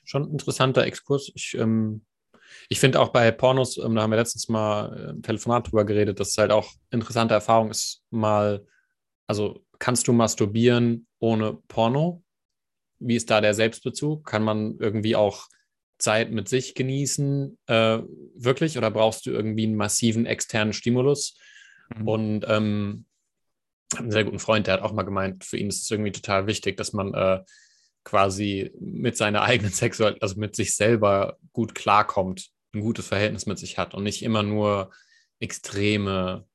schon 0.04 0.24
ein 0.24 0.32
interessanter 0.32 0.84
Exkurs. 0.84 1.30
Ich, 1.34 1.54
ähm, 1.58 2.04
ich 2.68 2.80
finde 2.80 3.00
auch 3.00 3.10
bei 3.10 3.30
Pornos, 3.32 3.78
ähm, 3.78 3.94
da 3.94 4.02
haben 4.02 4.10
wir 4.10 4.18
letztens 4.18 4.48
mal 4.48 4.96
äh, 4.96 5.10
im 5.10 5.22
Telefonat 5.22 5.68
drüber 5.68 5.84
geredet, 5.84 6.20
dass 6.20 6.30
es 6.30 6.38
halt 6.38 6.52
auch 6.52 6.72
interessante 6.90 7.34
Erfahrung 7.34 7.70
ist, 7.70 8.02
mal, 8.10 8.66
also 9.28 9.64
kannst 9.80 10.08
du 10.08 10.14
masturbieren 10.14 11.06
ohne 11.20 11.54
Porno? 11.68 12.23
Wie 12.98 13.16
ist 13.16 13.30
da 13.30 13.40
der 13.40 13.54
Selbstbezug? 13.54 14.24
Kann 14.24 14.42
man 14.42 14.76
irgendwie 14.78 15.16
auch 15.16 15.48
Zeit 15.98 16.30
mit 16.30 16.48
sich 16.48 16.74
genießen, 16.74 17.58
äh, 17.66 17.98
wirklich? 18.34 18.78
Oder 18.78 18.90
brauchst 18.90 19.26
du 19.26 19.30
irgendwie 19.30 19.64
einen 19.64 19.76
massiven 19.76 20.26
externen 20.26 20.72
Stimulus? 20.72 21.36
Mhm. 21.96 22.08
Und 22.08 22.44
ähm, 22.48 23.06
einen 23.96 24.10
sehr 24.10 24.24
guten 24.24 24.38
Freund, 24.38 24.66
der 24.66 24.74
hat 24.74 24.82
auch 24.82 24.92
mal 24.92 25.02
gemeint, 25.02 25.44
für 25.44 25.56
ihn 25.56 25.68
ist 25.68 25.82
es 25.82 25.90
irgendwie 25.90 26.12
total 26.12 26.46
wichtig, 26.46 26.76
dass 26.76 26.92
man 26.92 27.14
äh, 27.14 27.42
quasi 28.02 28.72
mit 28.80 29.16
seiner 29.16 29.42
eigenen 29.42 29.72
Sexualität, 29.72 30.22
also 30.22 30.38
mit 30.38 30.56
sich 30.56 30.76
selber 30.76 31.38
gut 31.52 31.74
klarkommt, 31.74 32.50
ein 32.74 32.80
gutes 32.80 33.06
Verhältnis 33.06 33.46
mit 33.46 33.58
sich 33.58 33.78
hat 33.78 33.94
und 33.94 34.02
nicht 34.02 34.22
immer 34.22 34.42
nur 34.42 34.90
extreme 35.38 36.46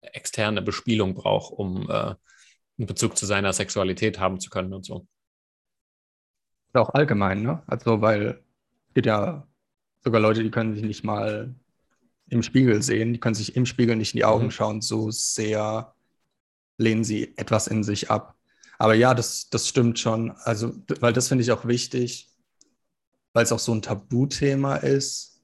externe 0.00 0.62
Bespielung 0.62 1.14
braucht, 1.14 1.52
um 1.52 1.88
äh, 1.88 1.92
einen 1.92 2.86
Bezug 2.86 3.16
zu 3.16 3.26
seiner 3.26 3.52
Sexualität 3.52 4.18
haben 4.18 4.40
zu 4.40 4.50
können 4.50 4.72
und 4.72 4.84
so. 4.84 5.06
Auch 6.74 6.90
allgemein, 6.90 7.42
ne? 7.42 7.62
Also, 7.66 8.00
weil 8.00 8.42
es 8.88 8.94
gibt 8.94 9.06
ja 9.06 9.46
sogar 10.04 10.20
Leute, 10.20 10.42
die 10.42 10.50
können 10.50 10.74
sich 10.74 10.84
nicht 10.84 11.04
mal 11.04 11.54
im 12.28 12.42
Spiegel 12.42 12.82
sehen, 12.82 13.12
die 13.12 13.20
können 13.20 13.34
sich 13.34 13.56
im 13.56 13.66
Spiegel 13.66 13.96
nicht 13.96 14.14
in 14.14 14.18
die 14.18 14.24
Augen 14.24 14.46
mhm. 14.46 14.50
schauen, 14.50 14.80
so 14.80 15.10
sehr 15.10 15.94
lehnen 16.76 17.04
sie 17.04 17.36
etwas 17.36 17.66
in 17.66 17.82
sich 17.82 18.10
ab. 18.10 18.36
Aber 18.78 18.94
ja, 18.94 19.14
das, 19.14 19.50
das 19.50 19.66
stimmt 19.66 19.98
schon. 19.98 20.30
Also, 20.30 20.72
weil 21.00 21.12
das 21.12 21.28
finde 21.28 21.42
ich 21.42 21.50
auch 21.50 21.66
wichtig, 21.66 22.28
weil 23.32 23.44
es 23.44 23.52
auch 23.52 23.58
so 23.58 23.72
ein 23.72 23.82
Tabuthema 23.82 24.76
ist. 24.76 25.42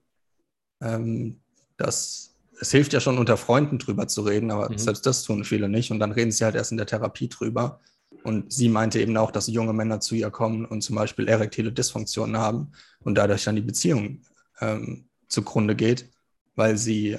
Ähm, 0.80 1.40
dass 1.76 2.34
es 2.60 2.70
hilft 2.70 2.92
ja 2.92 3.00
schon 3.00 3.18
unter 3.18 3.36
Freunden 3.36 3.78
drüber 3.78 4.06
zu 4.06 4.22
reden, 4.22 4.50
aber 4.50 4.70
mhm. 4.70 4.78
selbst 4.78 5.06
das 5.06 5.24
tun 5.24 5.44
viele 5.44 5.68
nicht. 5.68 5.90
Und 5.90 5.98
dann 5.98 6.12
reden 6.12 6.30
sie 6.30 6.44
halt 6.44 6.54
erst 6.54 6.70
in 6.70 6.76
der 6.76 6.86
Therapie 6.86 7.28
drüber. 7.28 7.80
Und 8.22 8.52
sie 8.52 8.68
meinte 8.68 9.00
eben 9.00 9.16
auch, 9.16 9.30
dass 9.30 9.48
junge 9.48 9.72
Männer 9.72 10.00
zu 10.00 10.14
ihr 10.14 10.30
kommen 10.30 10.64
und 10.64 10.82
zum 10.82 10.96
Beispiel 10.96 11.28
erektile 11.28 11.72
Dysfunktionen 11.72 12.38
haben 12.38 12.72
und 13.00 13.16
dadurch 13.16 13.44
dann 13.44 13.56
die 13.56 13.62
Beziehung 13.62 14.22
ähm, 14.60 15.08
zugrunde 15.28 15.74
geht, 15.74 16.10
weil 16.54 16.78
sie, 16.78 17.18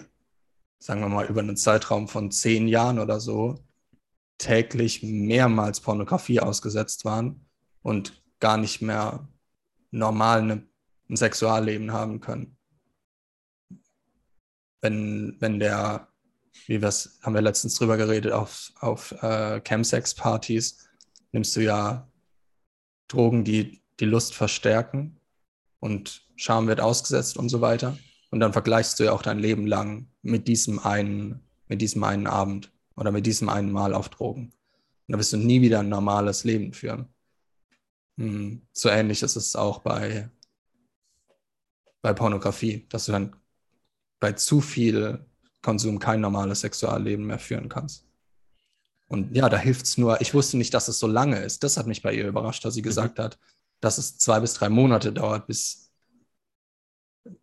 sagen 0.79 1.01
wir 1.01 1.09
mal, 1.09 1.27
über 1.27 1.41
einen 1.41 1.57
Zeitraum 1.57 2.07
von 2.07 2.31
zehn 2.31 2.67
Jahren 2.67 2.99
oder 2.99 3.19
so 3.19 3.59
täglich 4.37 5.03
mehrmals 5.03 5.79
Pornografie 5.79 6.39
ausgesetzt 6.39 7.05
waren 7.05 7.45
und 7.81 8.21
gar 8.39 8.57
nicht 8.57 8.81
mehr 8.81 9.27
normal 9.91 10.41
eine, 10.41 10.67
ein 11.09 11.15
Sexualleben 11.15 11.93
haben 11.93 12.19
können. 12.19 12.57
Wenn, 14.81 15.37
wenn 15.39 15.59
der, 15.59 16.09
wie 16.67 16.81
wir 16.81 16.89
es, 16.89 17.19
haben 17.23 17.33
wir 17.33 17.41
letztens 17.41 17.75
drüber 17.75 17.97
geredet, 17.97 18.33
auf, 18.33 18.71
auf 18.79 19.11
äh, 19.23 19.61
Chemsex-Partys 19.61 20.84
nimmst 21.35 21.55
du 21.57 21.59
ja 21.59 22.09
Drogen, 23.09 23.43
die 23.43 23.83
die 23.99 24.05
Lust 24.05 24.33
verstärken 24.33 25.19
und 25.79 26.25
Scham 26.37 26.67
wird 26.67 26.79
ausgesetzt 26.79 27.37
und 27.37 27.49
so 27.49 27.61
weiter. 27.61 27.97
Und 28.31 28.39
dann 28.39 28.53
vergleichst 28.53 28.99
du 28.99 29.03
ja 29.03 29.11
auch 29.11 29.21
dein 29.21 29.39
Leben 29.39 29.67
lang 29.67 30.07
mit 30.21 30.47
diesem 30.47 30.79
einen, 30.79 31.41
mit 31.67 31.81
diesem 31.81 32.03
einen 32.03 32.27
Abend 32.27 32.71
oder 32.95 33.11
mit 33.11 33.25
diesem 33.25 33.49
einen 33.49 33.71
Mal 33.71 33.93
auf 33.93 34.09
Drogen. 34.09 34.45
Und 34.45 34.53
dann 35.07 35.19
wirst 35.19 35.33
du 35.33 35.37
nie 35.37 35.61
wieder 35.61 35.79
ein 35.79 35.89
normales 35.89 36.45
Leben 36.45 36.73
führen. 36.73 37.13
Hm, 38.17 38.61
so 38.71 38.89
ähnlich 38.89 39.21
ist 39.21 39.35
es 39.35 39.55
auch 39.55 39.79
bei, 39.79 40.29
bei 42.01 42.13
Pornografie, 42.13 42.85
dass 42.89 43.05
du 43.05 43.11
dann 43.11 43.35
bei 44.19 44.31
zu 44.31 44.61
viel 44.61 45.25
Konsum 45.61 45.99
kein 45.99 46.21
normales 46.21 46.61
Sexualleben 46.61 47.25
mehr 47.25 47.39
führen 47.39 47.69
kannst. 47.69 48.04
Und 49.07 49.35
ja, 49.35 49.49
da 49.49 49.57
hilft 49.57 49.85
es 49.85 49.97
nur, 49.97 50.19
ich 50.21 50.33
wusste 50.33 50.57
nicht, 50.57 50.73
dass 50.73 50.87
es 50.87 50.99
so 50.99 51.07
lange 51.07 51.39
ist. 51.39 51.63
Das 51.63 51.77
hat 51.77 51.87
mich 51.87 52.01
bei 52.01 52.13
ihr 52.13 52.27
überrascht, 52.27 52.65
dass 52.65 52.73
sie 52.73 52.81
mhm. 52.81 52.85
gesagt 52.85 53.19
hat, 53.19 53.37
dass 53.79 53.97
es 53.97 54.17
zwei 54.17 54.39
bis 54.39 54.53
drei 54.53 54.69
Monate 54.69 55.13
dauert, 55.13 55.47
bis 55.47 55.85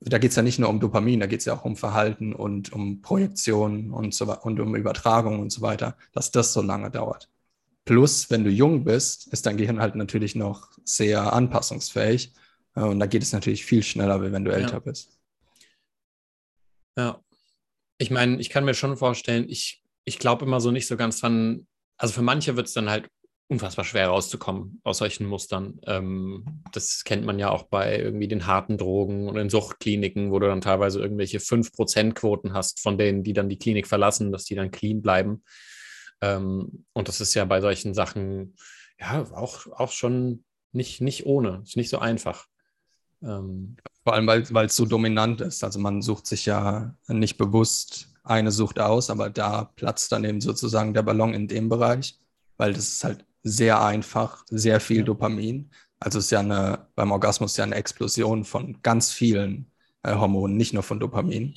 da 0.00 0.18
geht 0.18 0.30
es 0.30 0.36
ja 0.36 0.42
nicht 0.42 0.58
nur 0.58 0.68
um 0.68 0.80
Dopamin, 0.80 1.20
da 1.20 1.26
geht 1.26 1.40
es 1.40 1.46
ja 1.46 1.54
auch 1.54 1.64
um 1.64 1.76
Verhalten 1.76 2.32
und 2.34 2.72
um 2.72 3.02
Projektion 3.02 3.90
und, 3.92 4.14
so, 4.14 4.32
und 4.32 4.60
um 4.60 4.76
Übertragung 4.76 5.40
und 5.40 5.50
so 5.50 5.60
weiter, 5.60 5.96
dass 6.12 6.30
das 6.30 6.52
so 6.52 6.62
lange 6.62 6.90
dauert. 6.90 7.28
Plus, 7.84 8.30
wenn 8.30 8.44
du 8.44 8.50
jung 8.50 8.84
bist, 8.84 9.26
ist 9.32 9.46
dein 9.46 9.56
Gehirn 9.56 9.80
halt 9.80 9.96
natürlich 9.96 10.36
noch 10.36 10.70
sehr 10.84 11.32
anpassungsfähig. 11.32 12.32
Äh, 12.76 12.82
und 12.82 13.00
da 13.00 13.06
geht 13.06 13.22
es 13.22 13.32
natürlich 13.32 13.64
viel 13.64 13.82
schneller, 13.82 14.20
wenn 14.20 14.44
du 14.44 14.52
älter 14.52 14.74
ja. 14.74 14.78
bist. 14.78 15.18
Ja. 16.96 17.20
Ich 17.98 18.10
meine, 18.10 18.40
ich 18.40 18.50
kann 18.50 18.64
mir 18.64 18.74
schon 18.74 18.96
vorstellen, 18.96 19.48
ich, 19.48 19.81
ich 20.04 20.18
glaube 20.18 20.44
immer 20.44 20.60
so 20.60 20.70
nicht 20.70 20.86
so 20.86 20.96
ganz 20.96 21.20
dran. 21.20 21.66
Also 21.96 22.14
für 22.14 22.22
manche 22.22 22.56
wird 22.56 22.66
es 22.66 22.74
dann 22.74 22.90
halt 22.90 23.08
unfassbar 23.48 23.84
schwer 23.84 24.08
rauszukommen 24.08 24.80
aus 24.82 24.98
solchen 24.98 25.26
Mustern. 25.26 25.78
Ähm, 25.86 26.62
das 26.72 27.04
kennt 27.04 27.24
man 27.24 27.38
ja 27.38 27.50
auch 27.50 27.64
bei 27.64 27.98
irgendwie 27.98 28.28
den 28.28 28.46
harten 28.46 28.78
Drogen 28.78 29.28
und 29.28 29.36
in 29.36 29.50
Suchtkliniken, 29.50 30.30
wo 30.30 30.38
du 30.38 30.46
dann 30.46 30.62
teilweise 30.62 31.00
irgendwelche 31.00 31.38
5%-Quoten 31.38 32.54
hast 32.54 32.80
von 32.80 32.96
denen, 32.96 33.22
die 33.22 33.34
dann 33.34 33.50
die 33.50 33.58
Klinik 33.58 33.86
verlassen, 33.86 34.32
dass 34.32 34.44
die 34.44 34.54
dann 34.54 34.70
clean 34.70 35.02
bleiben. 35.02 35.44
Ähm, 36.22 36.86
und 36.92 37.08
das 37.08 37.20
ist 37.20 37.34
ja 37.34 37.44
bei 37.44 37.60
solchen 37.60 37.94
Sachen 37.94 38.56
ja 38.98 39.26
auch, 39.32 39.66
auch 39.72 39.92
schon 39.92 40.44
nicht, 40.72 41.02
nicht 41.02 41.26
ohne, 41.26 41.60
ist 41.64 41.76
nicht 41.76 41.90
so 41.90 41.98
einfach. 41.98 42.46
Ähm, 43.22 43.76
Vor 44.02 44.14
allem, 44.14 44.26
weil 44.26 44.66
es 44.66 44.76
so 44.76 44.86
dominant 44.86 45.42
ist. 45.42 45.62
Also 45.62 45.78
man 45.78 46.00
sucht 46.00 46.26
sich 46.26 46.46
ja 46.46 46.96
nicht 47.08 47.36
bewusst 47.36 48.11
eine 48.24 48.52
Sucht 48.52 48.78
aus, 48.78 49.10
aber 49.10 49.30
da 49.30 49.64
platzt 49.76 50.12
dann 50.12 50.24
eben 50.24 50.40
sozusagen 50.40 50.94
der 50.94 51.02
Ballon 51.02 51.34
in 51.34 51.48
dem 51.48 51.68
Bereich, 51.68 52.18
weil 52.56 52.72
das 52.72 52.88
ist 52.88 53.04
halt 53.04 53.24
sehr 53.42 53.82
einfach, 53.82 54.44
sehr 54.48 54.80
viel 54.80 54.98
ja. 54.98 55.04
Dopamin. 55.04 55.70
Also 55.98 56.18
es 56.18 56.26
ist 56.26 56.30
ja 56.30 56.40
eine, 56.40 56.86
beim 56.94 57.10
Orgasmus 57.10 57.56
ja 57.56 57.64
eine 57.64 57.74
Explosion 57.74 58.44
von 58.44 58.80
ganz 58.82 59.10
vielen 59.10 59.70
äh, 60.02 60.14
Hormonen, 60.14 60.56
nicht 60.56 60.72
nur 60.72 60.82
von 60.82 61.00
Dopamin. 61.00 61.54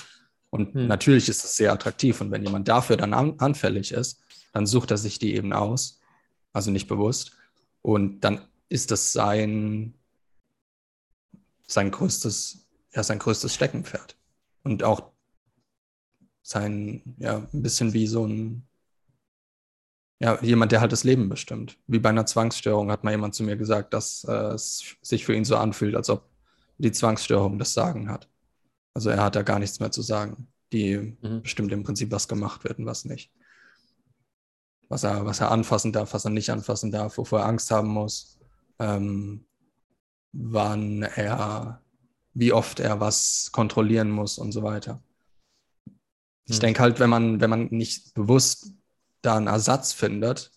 Und 0.50 0.74
hm. 0.74 0.88
natürlich 0.88 1.30
ist 1.30 1.44
es 1.44 1.56
sehr 1.56 1.74
attraktiv. 1.74 2.22
Und 2.22 2.32
wenn 2.32 2.44
jemand 2.44 2.68
dafür 2.68 2.98
dann 2.98 3.14
an, 3.14 3.36
anfällig 3.40 3.92
ist, 3.92 4.22
dann 4.54 4.66
sucht 4.66 4.92
er 4.92 4.98
sich 4.98 5.20
die 5.20 5.36
eben 5.36 5.54
aus, 5.54 6.00
also 6.54 6.72
nicht 6.72 6.88
bewusst. 6.88 7.34
Und 7.82 8.22
dann 8.22 8.42
ist 8.70 8.90
das 8.92 9.14
sein, 9.14 9.94
sein 11.68 11.92
größtes, 11.92 12.66
ja, 12.94 13.04
sein 13.04 13.20
größtes 13.20 13.54
Steckenpferd. 13.54 14.16
Und 14.64 14.84
auch 14.84 15.12
sein, 16.46 17.02
ja, 17.18 17.38
ein 17.38 17.64
bisschen 17.64 17.94
wie 17.94 18.06
so 18.06 18.26
ein, 18.26 18.68
ja, 20.20 20.42
jemand, 20.44 20.72
der 20.72 20.80
halt 20.80 20.92
das 20.92 21.04
Leben 21.04 21.28
bestimmt. 21.28 21.78
Wie 21.88 22.00
bei 22.00 22.10
einer 22.10 22.28
Zwangsstörung 22.28 22.92
hat 22.92 23.04
mal 23.04 23.12
jemand 23.12 23.34
zu 23.34 23.44
mir 23.44 23.58
gesagt, 23.58 23.94
dass 23.94 24.24
äh, 24.26 24.54
es 24.54 24.96
sich 25.02 25.26
für 25.26 25.34
ihn 25.34 25.44
so 25.44 25.58
anfühlt, 25.58 25.96
als 25.96 26.10
ob 26.10 26.30
die 26.78 26.92
Zwangsstörung 26.92 27.58
das 27.58 27.74
Sagen 27.74 28.10
hat. 28.10 28.30
Also 28.94 29.10
er 29.10 29.24
hat 29.24 29.36
da 29.36 29.42
gar 29.42 29.60
nichts 29.60 29.80
mehr 29.80 29.92
zu 29.92 30.04
sagen. 30.04 30.48
Die 30.72 31.18
mhm. 31.22 31.42
bestimmt 31.42 31.72
im 31.72 31.84
Prinzip, 31.84 32.12
was 32.12 32.28
gemacht 32.28 32.64
wird 32.64 32.78
und 32.78 32.86
was 32.86 33.06
nicht. 33.06 33.32
Was 34.88 35.04
er, 35.04 35.26
was 35.26 35.42
er 35.42 35.52
anfassen 35.52 35.92
darf, 35.92 36.14
was 36.14 36.26
er 36.26 36.32
nicht 36.32 36.52
anfassen 36.52 36.92
darf, 36.92 37.18
wovor 37.18 37.40
er 37.40 37.48
Angst 37.48 37.72
haben 37.72 37.90
muss, 37.90 38.40
ähm, 38.78 39.46
wann 40.32 41.02
er, 41.02 41.82
wie 42.36 42.54
oft 42.54 42.80
er 42.80 43.00
was 43.00 43.50
kontrollieren 43.52 44.12
muss 44.12 44.38
und 44.38 44.52
so 44.52 44.62
weiter. 44.62 45.02
Ich 46.48 46.60
denke 46.60 46.82
halt, 46.82 47.00
wenn 47.00 47.10
man, 47.10 47.42
wenn 47.42 47.50
man 47.50 47.68
nicht 47.72 48.14
bewusst 48.14 48.72
da 49.22 49.38
einen 49.38 49.48
Ersatz 49.48 49.94
findet, 49.94 50.52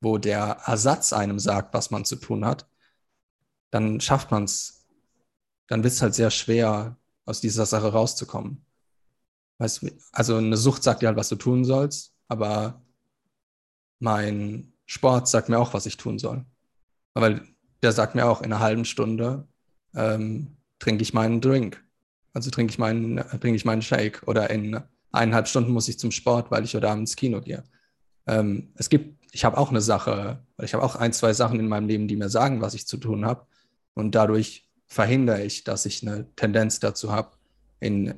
wo 0.00 0.16
der 0.16 0.58
Ersatz 0.64 1.12
einem 1.12 1.38
sagt, 1.38 1.74
was 1.74 1.90
man 1.90 2.04
zu 2.04 2.16
tun 2.16 2.44
hat, 2.46 2.66
dann 3.70 4.00
schafft 4.00 4.30
man 4.30 4.44
es. 4.44 4.86
Dann 5.66 5.84
wird 5.84 5.92
es 5.92 6.02
halt 6.02 6.14
sehr 6.14 6.30
schwer, 6.30 6.96
aus 7.26 7.40
dieser 7.40 7.66
Sache 7.66 7.92
rauszukommen. 7.92 8.64
Weißt, 9.58 9.86
also 10.12 10.36
eine 10.36 10.56
Sucht 10.56 10.82
sagt 10.82 11.02
dir 11.02 11.08
halt, 11.08 11.18
was 11.18 11.28
du 11.28 11.36
tun 11.36 11.64
sollst, 11.64 12.14
aber 12.28 12.82
mein 13.98 14.72
Sport 14.86 15.28
sagt 15.28 15.48
mir 15.48 15.58
auch, 15.58 15.74
was 15.74 15.86
ich 15.86 15.96
tun 15.96 16.18
soll. 16.18 16.44
Weil 17.14 17.46
der 17.82 17.92
sagt 17.92 18.14
mir 18.14 18.26
auch, 18.26 18.40
in 18.40 18.52
einer 18.52 18.60
halben 18.60 18.84
Stunde 18.84 19.46
ähm, 19.94 20.56
trinke 20.78 21.02
ich 21.02 21.14
meinen 21.14 21.40
Drink. 21.40 21.84
Also 22.32 22.50
trinke 22.50 22.72
ich 22.72 22.78
meinen, 22.78 23.16
trinke 23.16 23.54
ich 23.54 23.64
meinen 23.64 23.82
Shake. 23.82 24.22
Oder 24.26 24.50
in 24.50 24.82
eineinhalb 25.12 25.48
Stunden 25.48 25.72
muss 25.72 25.88
ich 25.88 25.98
zum 25.98 26.10
Sport, 26.10 26.50
weil 26.50 26.64
ich 26.64 26.74
heute 26.74 26.88
Abend 26.88 27.02
ins 27.02 27.16
Kino 27.16 27.40
gehe. 27.40 27.64
Ähm, 28.26 28.72
es 28.74 28.88
gibt, 28.88 29.24
ich 29.32 29.44
habe 29.44 29.58
auch 29.58 29.70
eine 29.70 29.80
Sache, 29.80 30.44
weil 30.56 30.66
ich 30.66 30.74
habe 30.74 30.84
auch 30.84 30.96
ein, 30.96 31.12
zwei 31.12 31.32
Sachen 31.32 31.58
in 31.60 31.68
meinem 31.68 31.88
Leben, 31.88 32.08
die 32.08 32.16
mir 32.16 32.28
sagen, 32.28 32.60
was 32.60 32.74
ich 32.74 32.86
zu 32.86 32.96
tun 32.96 33.24
habe. 33.24 33.46
Und 33.94 34.14
dadurch 34.14 34.68
verhindere 34.86 35.42
ich, 35.42 35.64
dass 35.64 35.86
ich 35.86 36.06
eine 36.06 36.26
Tendenz 36.36 36.80
dazu 36.80 37.12
habe, 37.12 37.36
in, 37.80 38.14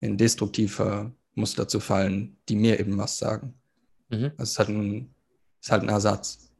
in 0.00 0.16
destruktive 0.16 1.12
Muster 1.34 1.68
zu 1.68 1.80
fallen, 1.80 2.36
die 2.48 2.56
mir 2.56 2.78
eben 2.78 2.96
was 2.98 3.18
sagen. 3.18 3.54
Mhm. 4.10 4.32
Das 4.36 4.50
ist 4.50 4.58
halt, 4.58 4.68
ein, 4.68 5.14
ist 5.60 5.70
halt 5.70 5.82
ein 5.82 5.88
Ersatz. 5.88 6.50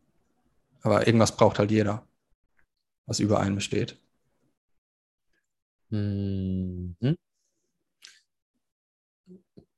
Aber 0.82 1.06
irgendwas 1.06 1.36
braucht 1.36 1.58
halt 1.58 1.70
jeder, 1.70 2.06
was 3.06 3.20
über 3.20 3.40
einen 3.40 3.56
besteht. 3.56 4.00
Mhm. 5.90 6.96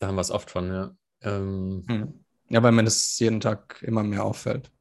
Da 0.03 0.09
haben 0.09 0.17
wir 0.17 0.23
es 0.23 0.33
oft 0.33 0.51
von, 0.51 0.67
ja. 0.67 0.97
Ähm. 1.21 1.85
Hm. 1.87 2.25
Ja, 2.49 2.61
weil 2.61 2.73
mir 2.73 2.83
das 2.83 3.21
jeden 3.21 3.39
Tag 3.39 3.81
immer 3.83 4.03
mehr 4.03 4.25
auffällt. 4.25 4.73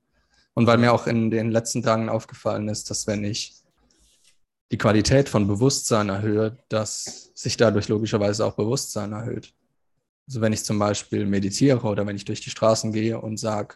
Und 0.55 0.65
weil 0.65 0.79
mir 0.79 0.91
auch 0.91 1.05
in 1.05 1.29
den 1.29 1.51
letzten 1.51 1.83
Tagen 1.83 2.09
aufgefallen 2.09 2.67
ist, 2.67 2.89
dass 2.89 3.05
wenn 3.05 3.23
ich 3.23 3.53
die 4.71 4.79
Qualität 4.79 5.29
von 5.29 5.45
Bewusstsein 5.45 6.09
erhöhe, 6.09 6.57
dass 6.69 7.29
sich 7.35 7.55
dadurch 7.55 7.87
logischerweise 7.87 8.43
auch 8.43 8.55
Bewusstsein 8.55 9.13
erhöht. 9.13 9.53
Also 10.27 10.41
wenn 10.41 10.53
ich 10.53 10.65
zum 10.65 10.79
Beispiel 10.79 11.27
meditiere 11.27 11.83
oder 11.83 12.07
wenn 12.07 12.15
ich 12.15 12.25
durch 12.25 12.41
die 12.41 12.49
Straßen 12.49 12.91
gehe 12.91 13.21
und 13.21 13.37
sage, 13.37 13.75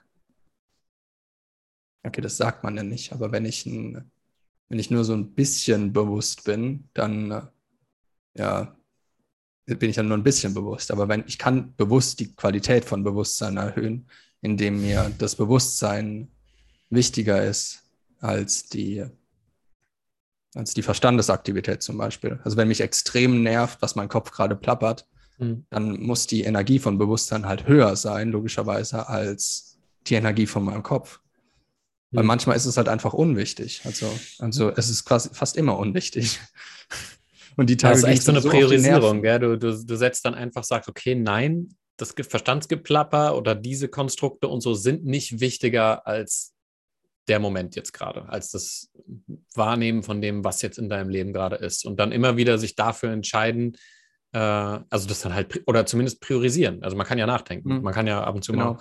okay, 2.02 2.22
das 2.22 2.38
sagt 2.38 2.64
man 2.64 2.76
ja 2.76 2.82
nicht, 2.82 3.14
aber 3.14 3.32
wenn 3.32 3.46
ich, 3.46 3.68
ein, 3.68 4.10
wenn 4.68 4.80
ich 4.80 4.90
nur 4.90 5.04
so 5.04 5.14
ein 5.14 5.36
bisschen 5.36 5.94
bewusst 5.94 6.44
bin, 6.44 6.90
dann 6.96 7.50
ja, 8.34 8.76
bin 9.66 9.90
ich 9.90 9.96
dann 9.96 10.08
nur 10.08 10.18
ein 10.18 10.24
bisschen 10.24 10.54
bewusst. 10.54 10.92
Aber 10.92 11.08
wenn 11.08 11.24
ich 11.28 11.38
kann 11.38 11.76
bewusst 11.76 12.20
die 12.20 12.36
Qualität 12.36 12.86
von 12.86 13.04
Bewusstsein 13.04 13.58
erhöhen, 13.58 14.08
indem 14.42 14.82
mir 14.82 15.12
das 15.18 15.36
Bewusstsein 15.36 16.30
wichtiger 16.90 17.44
ist 17.44 17.84
als 18.20 18.70
die 18.70 19.06
als 20.56 20.74
die 20.74 20.84
Verstandesaktivität 20.84 21.84
zum 21.84 21.98
Beispiel. 21.98 22.40
Also 22.44 22.58
wenn 22.58 22.70
mich 22.70 22.82
extrem 22.82 23.44
nervt, 23.44 23.82
was 23.82 23.96
mein 23.96 24.08
Kopf 24.08 24.32
gerade 24.32 24.56
plappert, 24.56 25.06
mhm. 25.38 25.66
dann 25.70 26.02
muss 26.02 26.28
die 26.28 26.44
Energie 26.44 26.80
von 26.80 26.98
Bewusstsein 26.98 27.46
halt 27.46 27.68
höher 27.68 27.96
sein, 27.98 28.30
logischerweise, 28.30 29.10
als 29.10 29.78
die 30.08 30.16
Energie 30.16 30.48
von 30.48 30.64
meinem 30.64 30.84
Kopf. 30.84 31.20
Mhm. 32.12 32.18
Weil 32.18 32.24
manchmal 32.24 32.56
ist 32.56 32.66
es 32.66 32.78
halt 32.78 32.88
einfach 32.88 33.14
unwichtig. 33.14 33.82
Also, 33.84 34.10
also 34.40 34.70
es 34.70 34.90
ist 34.90 35.04
quasi 35.04 35.30
fast 35.34 35.58
immer 35.58 35.78
unwichtig. 35.78 36.40
Und 37.58 37.70
die 37.70 37.78
Tage 37.78 37.94
das 37.94 38.04
ist 38.04 38.10
echt 38.10 38.24
so 38.24 38.32
eine 38.32 38.42
so 38.42 38.50
Priorisierung, 38.50 39.24
ja. 39.24 39.40
Du, 39.40 39.58
du, 39.58 39.84
du 39.84 39.96
setzt 39.96 40.26
dann 40.26 40.34
einfach, 40.34 40.64
sagst, 40.64 40.90
okay, 40.90 41.16
nein, 41.16 41.70
das 41.98 42.14
Verstandsgeplapper 42.18 43.38
oder 43.38 43.56
diese 43.56 43.88
Konstrukte 43.88 44.48
und 44.48 44.62
so 44.62 44.74
sind 44.74 45.06
nicht 45.06 45.40
wichtiger 45.40 46.06
als 46.06 46.54
der 47.28 47.40
Moment 47.40 47.76
jetzt 47.76 47.94
gerade, 47.94 48.30
als 48.30 48.52
das 48.52 48.92
Wahrnehmen 49.56 50.04
von 50.04 50.22
dem, 50.22 50.44
was 50.44 50.62
jetzt 50.62 50.78
in 50.78 50.90
deinem 50.90 51.10
Leben 51.10 51.34
gerade 51.34 51.56
ist. 51.56 51.86
Und 51.86 52.00
dann 52.00 52.12
immer 52.12 52.38
wieder 52.38 52.58
sich 52.58 52.76
dafür 52.76 53.12
entscheiden, 53.12 53.78
äh, 54.34 54.38
also 54.38 55.08
das 55.08 55.22
dann 55.22 55.34
halt, 55.34 55.64
oder 55.66 55.86
zumindest 55.86 56.22
priorisieren. 56.22 56.84
Also 56.84 56.96
man 56.96 57.08
kann 57.08 57.18
ja 57.18 57.26
nachdenken, 57.26 57.78
mhm. 57.78 57.82
man 57.82 57.94
kann 57.94 58.08
ja 58.08 58.24
ab 58.24 58.36
und 58.36 58.44
zu 58.44 58.52
genau. 58.52 58.74
mal. 58.74 58.80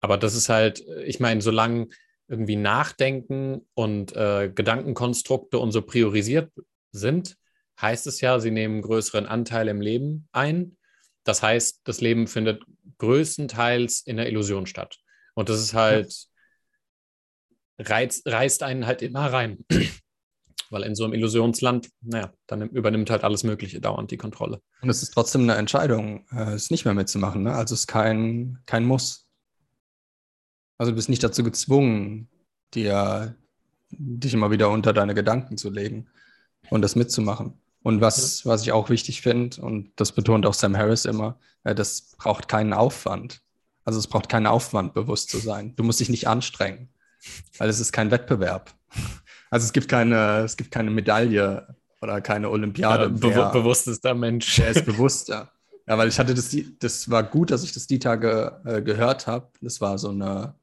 Aber 0.00 0.16
das 0.16 0.34
ist 0.34 0.48
halt, 0.48 0.82
ich 1.04 1.20
meine, 1.20 1.42
solange 1.42 1.88
irgendwie 2.28 2.56
Nachdenken 2.56 3.66
und 3.74 4.16
äh, 4.16 4.50
Gedankenkonstrukte 4.54 5.58
und 5.58 5.72
so 5.72 5.82
priorisiert 5.82 6.50
sind, 6.92 7.36
heißt 7.80 8.06
es 8.06 8.20
ja, 8.20 8.40
sie 8.40 8.50
nehmen 8.50 8.82
größeren 8.82 9.26
Anteil 9.26 9.68
im 9.68 9.80
Leben 9.80 10.28
ein. 10.32 10.76
Das 11.24 11.42
heißt, 11.42 11.80
das 11.84 12.00
Leben 12.00 12.26
findet 12.26 12.62
größtenteils 12.98 14.02
in 14.02 14.16
der 14.16 14.28
Illusion 14.28 14.66
statt. 14.66 14.98
Und 15.34 15.48
das 15.48 15.60
ist 15.60 15.74
halt, 15.74 16.26
reizt, 17.78 18.26
reißt 18.26 18.62
einen 18.62 18.86
halt 18.86 19.02
immer 19.02 19.32
rein. 19.32 19.64
Weil 20.70 20.84
in 20.84 20.94
so 20.94 21.04
einem 21.04 21.14
Illusionsland, 21.14 21.88
naja, 22.00 22.32
dann 22.46 22.68
übernimmt 22.68 23.10
halt 23.10 23.24
alles 23.24 23.42
Mögliche 23.42 23.80
dauernd 23.80 24.12
die 24.12 24.16
Kontrolle. 24.16 24.60
Und 24.82 24.88
es 24.88 25.02
ist 25.02 25.10
trotzdem 25.10 25.42
eine 25.42 25.56
Entscheidung, 25.56 26.26
äh, 26.30 26.52
es 26.52 26.70
nicht 26.70 26.84
mehr 26.84 26.94
mitzumachen. 26.94 27.42
Ne? 27.42 27.52
Also 27.52 27.74
es 27.74 27.80
ist 27.80 27.86
kein, 27.86 28.58
kein 28.66 28.84
Muss. 28.84 29.26
Also 30.78 30.92
du 30.92 30.96
bist 30.96 31.08
nicht 31.08 31.24
dazu 31.24 31.42
gezwungen, 31.42 32.28
dir, 32.72 33.34
dich 33.90 34.32
immer 34.32 34.52
wieder 34.52 34.70
unter 34.70 34.92
deine 34.92 35.14
Gedanken 35.14 35.56
zu 35.56 35.70
legen 35.70 36.08
und 36.70 36.82
das 36.82 36.94
mitzumachen. 36.94 37.60
Und 37.82 38.00
was, 38.00 38.44
was 38.44 38.62
ich 38.62 38.72
auch 38.72 38.90
wichtig 38.90 39.22
finde, 39.22 39.60
und 39.62 39.92
das 39.96 40.12
betont 40.12 40.44
auch 40.46 40.54
Sam 40.54 40.76
Harris 40.76 41.04
immer, 41.04 41.38
äh, 41.64 41.74
das 41.74 42.12
braucht 42.18 42.48
keinen 42.48 42.72
Aufwand. 42.72 43.40
Also 43.84 43.98
es 43.98 44.06
braucht 44.06 44.28
keinen 44.28 44.46
Aufwand, 44.46 44.92
bewusst 44.94 45.30
zu 45.30 45.38
sein. 45.38 45.74
Du 45.76 45.82
musst 45.82 46.00
dich 46.00 46.10
nicht 46.10 46.28
anstrengen 46.28 46.90
weil 47.58 47.68
es 47.68 47.80
ist 47.80 47.92
kein 47.92 48.10
Wettbewerb. 48.10 48.74
Also 49.52 49.64
es 49.64 49.72
gibt 49.72 49.88
keine, 49.88 50.44
es 50.44 50.56
gibt 50.56 50.70
keine 50.70 50.92
Medaille 50.92 51.74
oder 52.00 52.20
keine 52.20 52.50
Olympiade. 52.50 53.06
Ja, 53.06 53.08
be 53.08 53.50
bewusstester 53.52 54.14
Mensch. 54.14 54.54
Der 54.54 54.68
ist 54.68 54.86
bewusster. 54.86 55.50
Ja, 55.88 55.98
weil 55.98 56.06
ich 56.06 56.20
hatte 56.20 56.34
das, 56.34 56.56
das 56.78 57.10
war 57.10 57.24
gut, 57.24 57.50
dass 57.50 57.64
ich 57.64 57.72
das 57.72 57.88
die 57.88 57.98
Tage 57.98 58.60
äh, 58.64 58.80
gehört 58.80 59.26
habe. 59.26 59.48
Das 59.60 59.80
war 59.80 59.98
so 59.98 60.10
eine, 60.10 60.54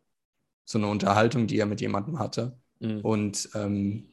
so 0.63 0.77
eine 0.77 0.87
Unterhaltung, 0.87 1.47
die 1.47 1.59
er 1.59 1.65
mit 1.65 1.81
jemandem 1.81 2.17
hatte. 2.17 2.57
Mhm. 2.79 3.01
Und 3.01 3.49
ähm, 3.55 4.05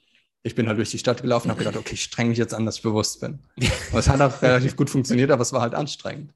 ich 0.44 0.54
bin 0.54 0.68
halt 0.68 0.76
durch 0.76 0.90
die 0.90 0.98
Stadt 0.98 1.22
gelaufen 1.22 1.48
und 1.48 1.52
habe 1.52 1.64
gedacht, 1.64 1.76
okay, 1.76 1.94
ich 1.94 2.04
streng 2.04 2.28
mich 2.28 2.38
jetzt 2.38 2.52
an, 2.52 2.66
dass 2.66 2.76
ich 2.76 2.82
bewusst 2.82 3.20
bin. 3.20 3.40
Und 3.56 3.98
es 3.98 4.08
hat 4.08 4.20
auch 4.20 4.42
relativ 4.42 4.76
gut 4.76 4.90
funktioniert, 4.90 5.30
aber 5.30 5.40
es 5.40 5.54
war 5.54 5.62
halt 5.62 5.74
anstrengend. 5.74 6.32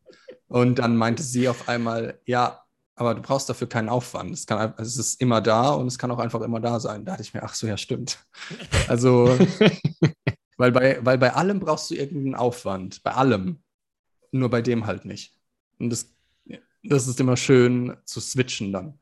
Und 0.48 0.78
dann 0.78 0.96
meinte 0.96 1.22
sie 1.22 1.46
auf 1.46 1.68
einmal, 1.68 2.18
ja, 2.24 2.62
aber 2.96 3.14
du 3.14 3.20
brauchst 3.20 3.50
dafür 3.50 3.68
keinen 3.68 3.90
Aufwand. 3.90 4.32
Es, 4.32 4.46
kann, 4.46 4.72
es 4.78 4.96
ist 4.96 5.20
immer 5.20 5.42
da 5.42 5.70
und 5.70 5.86
es 5.86 5.98
kann 5.98 6.10
auch 6.10 6.18
einfach 6.18 6.40
immer 6.40 6.58
da 6.58 6.80
sein. 6.80 7.04
Da 7.04 7.12
dachte 7.12 7.22
ich 7.22 7.34
mir, 7.34 7.42
ach 7.42 7.54
so, 7.54 7.66
ja, 7.66 7.76
stimmt. 7.76 8.18
Also, 8.88 9.38
weil 10.56 10.72
bei, 10.72 10.98
weil 11.04 11.18
bei 11.18 11.34
allem 11.34 11.60
brauchst 11.60 11.90
du 11.90 11.94
irgendeinen 11.94 12.34
Aufwand. 12.34 13.02
Bei 13.02 13.12
allem. 13.12 13.62
Nur 14.32 14.48
bei 14.48 14.62
dem 14.62 14.86
halt 14.86 15.04
nicht. 15.04 15.34
Und 15.78 15.90
das, 15.90 16.10
das 16.82 17.06
ist 17.08 17.20
immer 17.20 17.36
schön 17.36 17.94
zu 18.04 18.20
switchen 18.20 18.72
dann. 18.72 18.98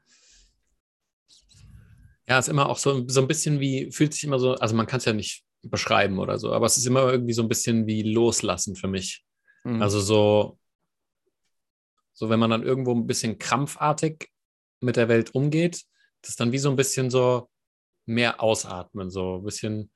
Ja, 2.28 2.38
ist 2.38 2.48
immer 2.48 2.68
auch 2.68 2.78
so, 2.78 3.06
so 3.08 3.20
ein 3.20 3.28
bisschen 3.28 3.60
wie, 3.60 3.90
fühlt 3.92 4.12
sich 4.12 4.24
immer 4.24 4.38
so, 4.38 4.54
also 4.54 4.74
man 4.74 4.86
kann 4.86 4.98
es 4.98 5.04
ja 5.04 5.12
nicht 5.12 5.44
beschreiben 5.62 6.18
oder 6.18 6.38
so, 6.38 6.52
aber 6.52 6.66
es 6.66 6.76
ist 6.76 6.86
immer 6.86 7.10
irgendwie 7.10 7.32
so 7.32 7.42
ein 7.42 7.48
bisschen 7.48 7.86
wie 7.86 8.02
loslassen 8.02 8.76
für 8.76 8.88
mich. 8.88 9.24
Mhm. 9.64 9.82
Also 9.82 10.00
so, 10.00 10.58
so 12.12 12.28
wenn 12.28 12.40
man 12.40 12.50
dann 12.50 12.62
irgendwo 12.62 12.94
ein 12.94 13.06
bisschen 13.06 13.38
krampfartig 13.38 14.30
mit 14.80 14.96
der 14.96 15.08
Welt 15.08 15.34
umgeht, 15.34 15.84
das 16.22 16.30
ist 16.30 16.40
dann 16.40 16.52
wie 16.52 16.58
so 16.58 16.70
ein 16.70 16.76
bisschen 16.76 17.10
so 17.10 17.48
mehr 18.06 18.42
ausatmen, 18.42 19.10
so 19.10 19.36
ein 19.36 19.44
bisschen, 19.44 19.90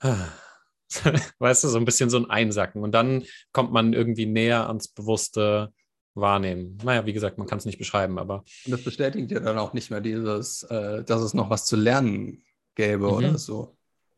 weißt 0.00 1.64
du, 1.64 1.68
so 1.68 1.78
ein 1.78 1.84
bisschen 1.84 2.10
so 2.10 2.18
ein 2.18 2.30
Einsacken. 2.30 2.82
Und 2.82 2.92
dann 2.92 3.24
kommt 3.52 3.72
man 3.72 3.92
irgendwie 3.92 4.26
näher 4.26 4.66
ans 4.66 4.88
bewusste 4.88 5.72
Wahrnehmen. 6.16 6.78
Naja, 6.82 7.06
wie 7.06 7.12
gesagt, 7.12 7.38
man 7.38 7.46
kann 7.46 7.58
es 7.58 7.66
nicht 7.66 7.78
beschreiben, 7.78 8.18
aber. 8.18 8.44
Und 8.64 8.72
das 8.72 8.82
bestätigt 8.82 9.30
ja 9.30 9.40
dann 9.40 9.58
auch 9.58 9.72
nicht 9.72 9.90
mehr 9.90 10.00
dieses, 10.00 10.64
äh, 10.64 11.04
dass 11.04 11.22
es 11.22 11.34
noch 11.34 11.50
was 11.50 11.66
zu 11.66 11.76
lernen 11.76 12.42
gäbe 12.74 13.06
mhm. 13.06 13.12
oder 13.12 13.38
so. 13.38 13.76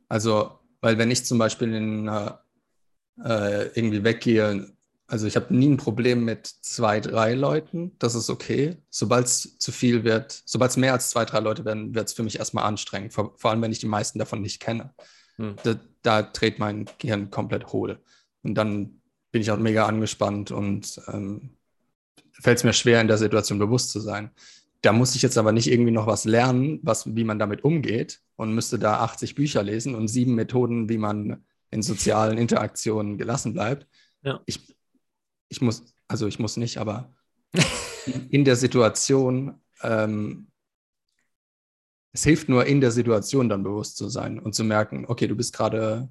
Also, 0.09 0.59
weil 0.81 0.97
wenn 0.99 1.11
ich 1.11 1.25
zum 1.25 1.39
Beispiel 1.39 1.75
in, 1.75 2.09
äh, 2.09 3.65
irgendwie 3.75 4.05
weggehe 4.05 4.73
also 5.09 5.27
ich 5.27 5.37
habe 5.37 5.55
nie 5.55 5.71
ein 5.71 5.79
Problem 5.79 6.25
mit 6.25 6.47
zwei, 6.47 7.01
drei 7.01 7.33
Leuten. 7.33 7.97
Das 7.99 8.15
ist 8.15 8.29
okay. 8.29 8.77
Sobald 8.91 9.25
es 9.25 9.59
zu 9.59 9.73
viel 9.73 10.05
wird, 10.05 10.43
sobald 10.45 10.71
es 10.71 10.77
mehr 10.77 10.93
als 10.93 11.09
zwei, 11.09 11.25
drei 11.25 11.41
Leute 11.41 11.65
werden, 11.65 11.95
wird 11.95 12.09
es 12.09 12.15
für 12.15 12.23
mich 12.23 12.39
erstmal 12.39 12.65
anstrengend. 12.65 13.15
Vor, 13.15 13.33
vor, 13.37 13.51
allem, 13.51 13.63
wenn 13.63 13.73
ich 13.73 13.79
die 13.79 13.87
meisten 13.87 14.19
davon 14.19 14.43
nicht 14.43 14.61
kenne. 14.61 14.95
Hm. 15.37 15.57
Da, 15.63 15.77
da, 16.03 16.23
dreht 16.23 16.59
mein 16.59 16.85
Gehirn 16.99 17.31
komplett 17.31 17.73
hohl. 17.73 18.01
Und 18.43 18.55
dann 18.55 19.01
bin 19.33 19.41
ich 19.41 19.51
auch 19.51 19.59
mega 19.59 19.87
angespannt 19.87 20.51
und 20.51 21.01
ähm, 21.09 21.57
fällt 22.41 22.59
es 22.59 22.65
mir 22.65 22.73
schwer, 22.73 23.01
in 23.01 23.09
der 23.09 23.19
Situation 23.19 23.59
bewusst 23.59 23.91
zu 23.91 24.01
sein. 24.01 24.31
Da 24.83 24.93
muss 24.93 25.15
ich 25.15 25.23
jetzt 25.23 25.39
aber 25.39 25.53
nicht 25.53 25.71
irgendwie 25.71 25.91
noch 25.91 26.07
was 26.07 26.25
lernen, 26.25 26.79
was, 26.83 27.15
wie 27.17 27.25
man 27.25 27.39
damit 27.39 27.65
umgeht 27.65 28.21
und 28.37 28.55
müsste 28.55 28.79
da 28.79 29.01
80 29.01 29.35
Bücher 29.35 29.63
lesen 29.63 29.95
und 29.95 30.09
sieben 30.09 30.35
Methoden, 30.35 30.89
wie 30.89 30.99
man 30.99 31.45
in 31.71 31.83
sozialen 31.83 32.39
Interaktionen 32.39 33.19
gelassen 33.19 33.53
bleibt. 33.53 33.87
Ja. 34.23 34.41
Ich, 34.47 34.77
ich 35.49 35.61
muss, 35.61 35.85
also 36.07 36.27
ich 36.27 36.39
muss 36.39 36.57
nicht, 36.57 36.79
aber 36.79 37.13
in 38.31 38.45
der 38.45 38.57
Situation, 38.57 39.61
ähm, 39.83 40.47
es 42.13 42.25
hilft 42.25 42.49
nur 42.49 42.65
in 42.67 42.81
der 42.81 42.93
Situation 42.93 43.49
dann 43.49 43.65
bewusst 43.65 43.97
zu 43.97 44.09
sein 44.09 44.39
und 44.39 44.55
zu 44.55 44.65
merken, 44.65 45.05
okay, 45.07 45.27
du 45.27 45.35
bist 45.35 45.53
gerade 45.53 46.09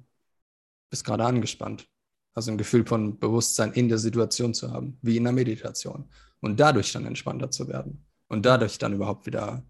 bist 0.90 1.04
gerade 1.04 1.24
angespannt. 1.24 1.88
Also 2.34 2.50
ein 2.50 2.58
Gefühl 2.58 2.86
von 2.86 3.18
Bewusstsein 3.18 3.72
in 3.72 3.88
der 3.88 3.98
Situation 3.98 4.54
zu 4.54 4.70
haben, 4.72 4.98
wie 5.02 5.16
in 5.16 5.24
der 5.24 5.32
Meditation. 5.32 6.08
Und 6.40 6.60
dadurch 6.60 6.92
dann 6.92 7.06
entspannter 7.06 7.50
zu 7.50 7.68
werden. 7.68 8.04
Und 8.28 8.46
dadurch 8.46 8.78
dann 8.78 8.92
überhaupt 8.92 9.26
wieder 9.26 9.64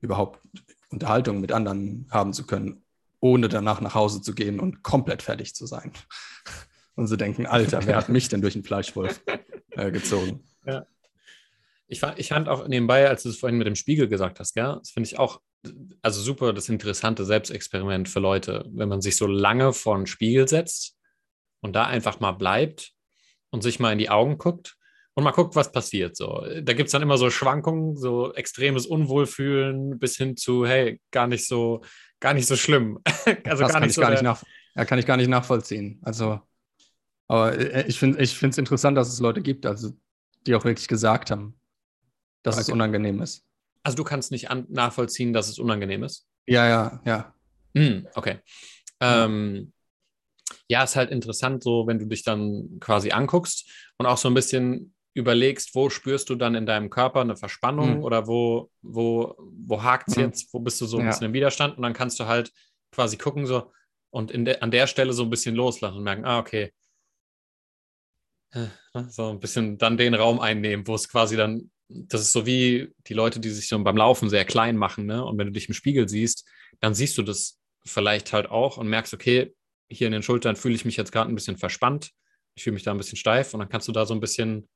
überhaupt 0.00 0.40
Unterhaltung 0.90 1.40
mit 1.40 1.52
anderen 1.52 2.06
haben 2.10 2.32
zu 2.32 2.46
können, 2.46 2.82
ohne 3.20 3.48
danach 3.48 3.80
nach 3.80 3.94
Hause 3.94 4.22
zu 4.22 4.34
gehen 4.34 4.60
und 4.60 4.82
komplett 4.82 5.22
fertig 5.22 5.54
zu 5.54 5.66
sein 5.66 5.92
und 6.94 7.06
so 7.06 7.16
denken, 7.16 7.46
Alter, 7.46 7.86
wer 7.86 7.96
hat 7.96 8.08
mich 8.08 8.28
denn 8.28 8.40
durch 8.40 8.54
den 8.54 8.64
Fleischwolf 8.64 9.22
äh, 9.70 9.90
gezogen? 9.90 10.44
Ja. 10.66 10.86
Ich 11.88 12.00
fand, 12.00 12.18
ich 12.18 12.28
fand 12.28 12.48
auch 12.48 12.68
nebenbei, 12.68 13.08
als 13.08 13.22
du 13.22 13.30
es 13.30 13.38
vorhin 13.38 13.58
mit 13.58 13.66
dem 13.66 13.76
Spiegel 13.76 14.08
gesagt 14.08 14.40
hast, 14.40 14.54
gell, 14.54 14.76
das 14.78 14.90
finde 14.90 15.06
ich 15.08 15.18
auch, 15.18 15.40
also 16.02 16.20
super 16.20 16.52
das 16.52 16.68
interessante 16.68 17.24
Selbstexperiment 17.24 18.08
für 18.08 18.20
Leute, 18.20 18.66
wenn 18.70 18.88
man 18.88 19.00
sich 19.00 19.16
so 19.16 19.26
lange 19.26 19.72
vor 19.72 19.96
einen 19.96 20.06
Spiegel 20.06 20.48
setzt 20.48 20.97
und 21.60 21.74
da 21.74 21.86
einfach 21.86 22.20
mal 22.20 22.32
bleibt 22.32 22.92
und 23.50 23.62
sich 23.62 23.80
mal 23.80 23.92
in 23.92 23.98
die 23.98 24.10
Augen 24.10 24.38
guckt 24.38 24.76
und 25.14 25.24
mal 25.24 25.32
guckt, 25.32 25.56
was 25.56 25.72
passiert. 25.72 26.16
So. 26.16 26.44
Da 26.62 26.72
gibt 26.72 26.86
es 26.86 26.92
dann 26.92 27.02
immer 27.02 27.18
so 27.18 27.30
Schwankungen, 27.30 27.96
so 27.96 28.32
extremes 28.34 28.86
Unwohlfühlen 28.86 29.98
bis 29.98 30.16
hin 30.16 30.36
zu, 30.36 30.66
hey, 30.66 31.00
gar 31.10 31.26
nicht 31.26 31.46
so, 31.46 31.82
gar 32.20 32.34
nicht 32.34 32.46
so 32.46 32.56
schlimm. 32.56 32.98
also 33.44 33.64
das 33.64 33.72
gar 33.72 33.80
nicht 33.80 33.94
so 33.94 34.00
gar 34.00 34.10
nicht 34.10 34.22
nach, 34.22 34.42
ja, 34.76 34.84
kann 34.84 34.98
ich 34.98 35.06
gar 35.06 35.16
nicht 35.16 35.28
nachvollziehen. 35.28 36.00
Also 36.02 36.40
aber 37.28 37.56
äh, 37.58 37.86
ich 37.86 37.98
finde 37.98 38.18
es 38.18 38.32
ich 38.32 38.42
interessant, 38.42 38.96
dass 38.96 39.12
es 39.12 39.20
Leute 39.20 39.42
gibt, 39.42 39.66
also 39.66 39.92
die 40.46 40.54
auch 40.54 40.64
wirklich 40.64 40.88
gesagt 40.88 41.30
haben, 41.30 41.60
dass 42.42 42.56
okay. 42.56 42.62
es 42.62 42.68
unangenehm 42.70 43.20
ist. 43.20 43.44
Also 43.82 43.96
du 43.96 44.04
kannst 44.04 44.32
nicht 44.32 44.48
nachvollziehen, 44.68 45.32
dass 45.32 45.48
es 45.48 45.58
unangenehm 45.58 46.02
ist? 46.02 46.26
Ja, 46.46 46.66
ja, 46.66 47.00
ja. 47.04 47.34
Hm, 47.76 48.08
okay. 48.14 48.38
Ja. 49.00 49.26
Ähm, 49.26 49.72
ja, 50.68 50.84
ist 50.84 50.96
halt 50.96 51.10
interessant, 51.10 51.62
so 51.62 51.86
wenn 51.86 51.98
du 51.98 52.06
dich 52.06 52.22
dann 52.22 52.78
quasi 52.80 53.10
anguckst 53.10 53.70
und 53.96 54.06
auch 54.06 54.18
so 54.18 54.28
ein 54.28 54.34
bisschen 54.34 54.94
überlegst, 55.14 55.74
wo 55.74 55.90
spürst 55.90 56.28
du 56.30 56.36
dann 56.36 56.54
in 56.54 56.66
deinem 56.66 56.90
Körper 56.90 57.22
eine 57.22 57.36
Verspannung 57.36 57.96
hm. 57.96 58.04
oder 58.04 58.26
wo, 58.26 58.70
wo, 58.82 59.34
wo 59.38 59.82
hakt 59.82 60.08
es 60.08 60.16
hm. 60.16 60.24
jetzt, 60.24 60.52
wo 60.52 60.60
bist 60.60 60.80
du 60.80 60.86
so 60.86 60.98
ein 60.98 61.04
ja. 61.04 61.10
bisschen 61.10 61.26
im 61.26 61.32
Widerstand 61.32 61.76
und 61.76 61.82
dann 61.82 61.94
kannst 61.94 62.20
du 62.20 62.26
halt 62.26 62.52
quasi 62.92 63.16
gucken 63.16 63.46
so 63.46 63.72
und 64.10 64.32
de 64.32 64.60
an 64.60 64.70
der 64.70 64.86
Stelle 64.86 65.12
so 65.12 65.22
ein 65.22 65.30
bisschen 65.30 65.54
loslassen 65.54 65.98
und 65.98 66.04
merken, 66.04 66.24
ah, 66.24 66.38
okay, 66.38 66.72
so 69.08 69.30
ein 69.30 69.40
bisschen 69.40 69.76
dann 69.78 69.96
den 69.96 70.14
Raum 70.14 70.40
einnehmen, 70.40 70.86
wo 70.86 70.94
es 70.94 71.08
quasi 71.08 71.36
dann, 71.36 71.70
das 71.88 72.22
ist 72.22 72.32
so 72.32 72.46
wie 72.46 72.92
die 73.06 73.14
Leute, 73.14 73.40
die 73.40 73.50
sich 73.50 73.68
so 73.68 73.78
beim 73.82 73.96
Laufen 73.96 74.30
sehr 74.30 74.44
klein 74.44 74.76
machen, 74.76 75.06
ne? 75.06 75.24
Und 75.24 75.38
wenn 75.38 75.48
du 75.48 75.52
dich 75.52 75.68
im 75.68 75.74
Spiegel 75.74 76.08
siehst, 76.08 76.48
dann 76.80 76.94
siehst 76.94 77.18
du 77.18 77.22
das 77.22 77.58
vielleicht 77.84 78.32
halt 78.32 78.50
auch 78.50 78.78
und 78.78 78.88
merkst, 78.88 79.12
okay, 79.14 79.54
hier 79.90 80.06
in 80.06 80.12
den 80.12 80.22
Schultern 80.22 80.56
fühle 80.56 80.74
ich 80.74 80.84
mich 80.84 80.96
jetzt 80.96 81.12
gerade 81.12 81.30
ein 81.30 81.34
bisschen 81.34 81.56
verspannt, 81.56 82.12
ich 82.54 82.64
fühle 82.64 82.74
mich 82.74 82.82
da 82.82 82.90
ein 82.90 82.98
bisschen 82.98 83.16
steif 83.16 83.54
und 83.54 83.60
dann 83.60 83.68
kannst 83.68 83.88
du 83.88 83.92
da 83.92 84.04
so 84.04 84.14
ein 84.14 84.20
bisschen, 84.20 84.68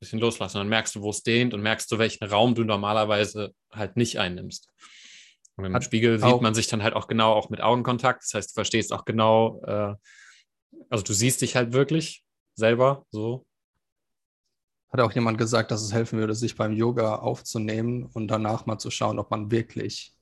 bisschen 0.00 0.20
loslassen. 0.20 0.58
Und 0.58 0.62
dann 0.62 0.68
merkst 0.68 0.94
du, 0.94 1.02
wo 1.02 1.10
es 1.10 1.22
dehnt 1.22 1.52
und 1.54 1.62
merkst 1.62 1.90
du, 1.90 1.98
welchen 1.98 2.24
Raum 2.24 2.54
du 2.54 2.64
normalerweise 2.64 3.54
halt 3.72 3.96
nicht 3.96 4.18
einnimmst. 4.18 4.68
Und 5.56 5.64
im 5.64 5.82
Spiegel 5.82 6.20
sieht 6.20 6.40
man 6.40 6.54
sich 6.54 6.68
dann 6.68 6.84
halt 6.84 6.94
auch 6.94 7.08
genau 7.08 7.32
auch 7.32 7.50
mit 7.50 7.60
Augenkontakt. 7.60 8.22
Das 8.22 8.34
heißt, 8.34 8.50
du 8.50 8.54
verstehst 8.54 8.92
auch 8.92 9.04
genau, 9.04 9.60
äh, 9.64 9.94
also 10.88 11.02
du 11.02 11.12
siehst 11.12 11.40
dich 11.40 11.56
halt 11.56 11.72
wirklich 11.72 12.24
selber 12.54 13.04
so. 13.10 13.44
Hat 14.92 15.00
auch 15.00 15.12
jemand 15.12 15.36
gesagt, 15.36 15.72
dass 15.72 15.82
es 15.82 15.92
helfen 15.92 16.20
würde, 16.20 16.34
sich 16.34 16.54
beim 16.54 16.72
Yoga 16.72 17.16
aufzunehmen 17.16 18.06
und 18.14 18.28
danach 18.28 18.66
mal 18.66 18.78
zu 18.78 18.90
schauen, 18.92 19.18
ob 19.18 19.32
man 19.32 19.50
wirklich, 19.50 20.14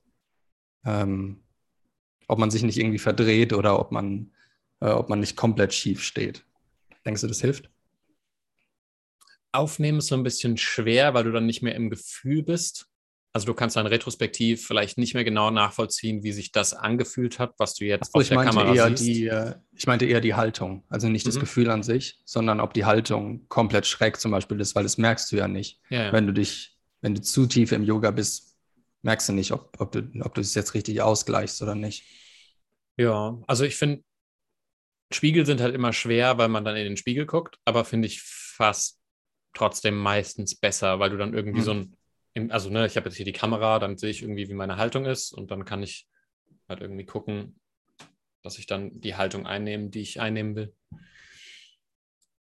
ähm, 0.83 1.43
ob 2.27 2.39
man 2.39 2.51
sich 2.51 2.63
nicht 2.63 2.77
irgendwie 2.77 2.99
verdreht 2.99 3.53
oder 3.53 3.79
ob 3.79 3.91
man, 3.91 4.31
äh, 4.81 4.89
ob 4.89 5.09
man 5.09 5.19
nicht 5.19 5.35
komplett 5.35 5.73
schief 5.73 6.03
steht. 6.03 6.45
Denkst 7.05 7.21
du, 7.21 7.27
das 7.27 7.41
hilft? 7.41 7.69
Aufnehmen 9.51 9.99
ist 9.99 10.07
so 10.07 10.15
ein 10.15 10.23
bisschen 10.23 10.57
schwer, 10.57 11.13
weil 11.13 11.23
du 11.23 11.31
dann 11.31 11.45
nicht 11.45 11.61
mehr 11.61 11.75
im 11.75 11.89
Gefühl 11.89 12.43
bist. 12.43 12.87
Also 13.33 13.45
du 13.45 13.53
kannst 13.53 13.75
dann 13.75 13.85
retrospektiv 13.85 14.65
vielleicht 14.65 14.97
nicht 14.97 15.13
mehr 15.13 15.23
genau 15.23 15.51
nachvollziehen, 15.51 16.23
wie 16.23 16.31
sich 16.31 16.51
das 16.51 16.73
angefühlt 16.73 17.39
hat, 17.39 17.53
was 17.57 17.75
du 17.75 17.85
jetzt 17.85 18.11
so, 18.11 18.19
auf 18.19 18.27
der 18.27 18.37
Kamera 18.43 18.73
eher 18.73 18.97
siehst. 18.97 19.03
Die, 19.03 19.27
äh, 19.27 19.53
ich 19.73 19.85
meinte 19.85 20.05
eher 20.05 20.21
die 20.21 20.33
Haltung, 20.33 20.83
also 20.89 21.07
nicht 21.07 21.25
mhm. 21.25 21.29
das 21.29 21.39
Gefühl 21.39 21.69
an 21.69 21.83
sich, 21.83 22.19
sondern 22.25 22.59
ob 22.59 22.73
die 22.73 22.85
Haltung 22.85 23.47
komplett 23.47 23.85
schräg 23.85 24.19
zum 24.19 24.31
Beispiel 24.31 24.59
ist, 24.59 24.75
weil 24.75 24.83
das 24.83 24.97
merkst 24.97 25.31
du 25.31 25.35
ja 25.35 25.47
nicht. 25.47 25.79
Ja, 25.89 26.05
ja. 26.05 26.13
Wenn 26.13 26.25
du 26.25 26.33
dich, 26.33 26.77
wenn 27.01 27.13
du 27.13 27.21
zu 27.21 27.45
tief 27.45 27.71
im 27.71 27.83
Yoga 27.83 28.11
bist, 28.11 28.56
merkst 29.01 29.29
du 29.29 29.33
nicht, 29.33 29.51
ob, 29.51 29.79
ob, 29.79 29.91
du, 29.91 30.09
ob 30.21 30.33
du 30.33 30.41
es 30.41 30.55
jetzt 30.55 30.73
richtig 30.73 31.01
ausgleichst 31.01 31.61
oder 31.61 31.75
nicht. 31.75 32.03
Ja, 32.97 33.39
also 33.47 33.63
ich 33.63 33.75
finde, 33.75 34.03
Spiegel 35.11 35.45
sind 35.45 35.61
halt 35.61 35.75
immer 35.75 35.93
schwer, 35.93 36.37
weil 36.37 36.49
man 36.49 36.65
dann 36.65 36.75
in 36.75 36.83
den 36.83 36.97
Spiegel 36.97 37.25
guckt, 37.25 37.59
aber 37.65 37.85
finde 37.85 38.07
ich 38.07 38.21
fast 38.21 38.99
trotzdem 39.53 39.97
meistens 39.97 40.55
besser, 40.55 40.99
weil 40.99 41.09
du 41.09 41.17
dann 41.17 41.33
irgendwie 41.33 41.61
mhm. 41.61 41.65
so 41.65 41.73
ein 41.73 41.97
also 42.49 42.69
ne, 42.69 42.85
ich 42.85 42.95
habe 42.95 43.09
jetzt 43.09 43.15
hier 43.15 43.25
die 43.25 43.33
Kamera, 43.33 43.79
dann 43.79 43.97
sehe 43.97 44.11
ich 44.11 44.21
irgendwie, 44.21 44.47
wie 44.47 44.53
meine 44.53 44.77
Haltung 44.77 45.05
ist 45.05 45.31
und 45.31 45.49
dann 45.51 45.65
kann 45.65 45.81
ich 45.81 46.07
halt 46.69 46.81
irgendwie 46.81 47.05
gucken, 47.05 47.59
dass 48.43 48.59
ich 48.59 48.67
dann 48.67 48.99
die 49.01 49.15
Haltung 49.15 49.47
einnehme, 49.47 49.89
die 49.89 50.01
ich 50.01 50.21
einnehmen 50.21 50.55
will. 50.55 50.75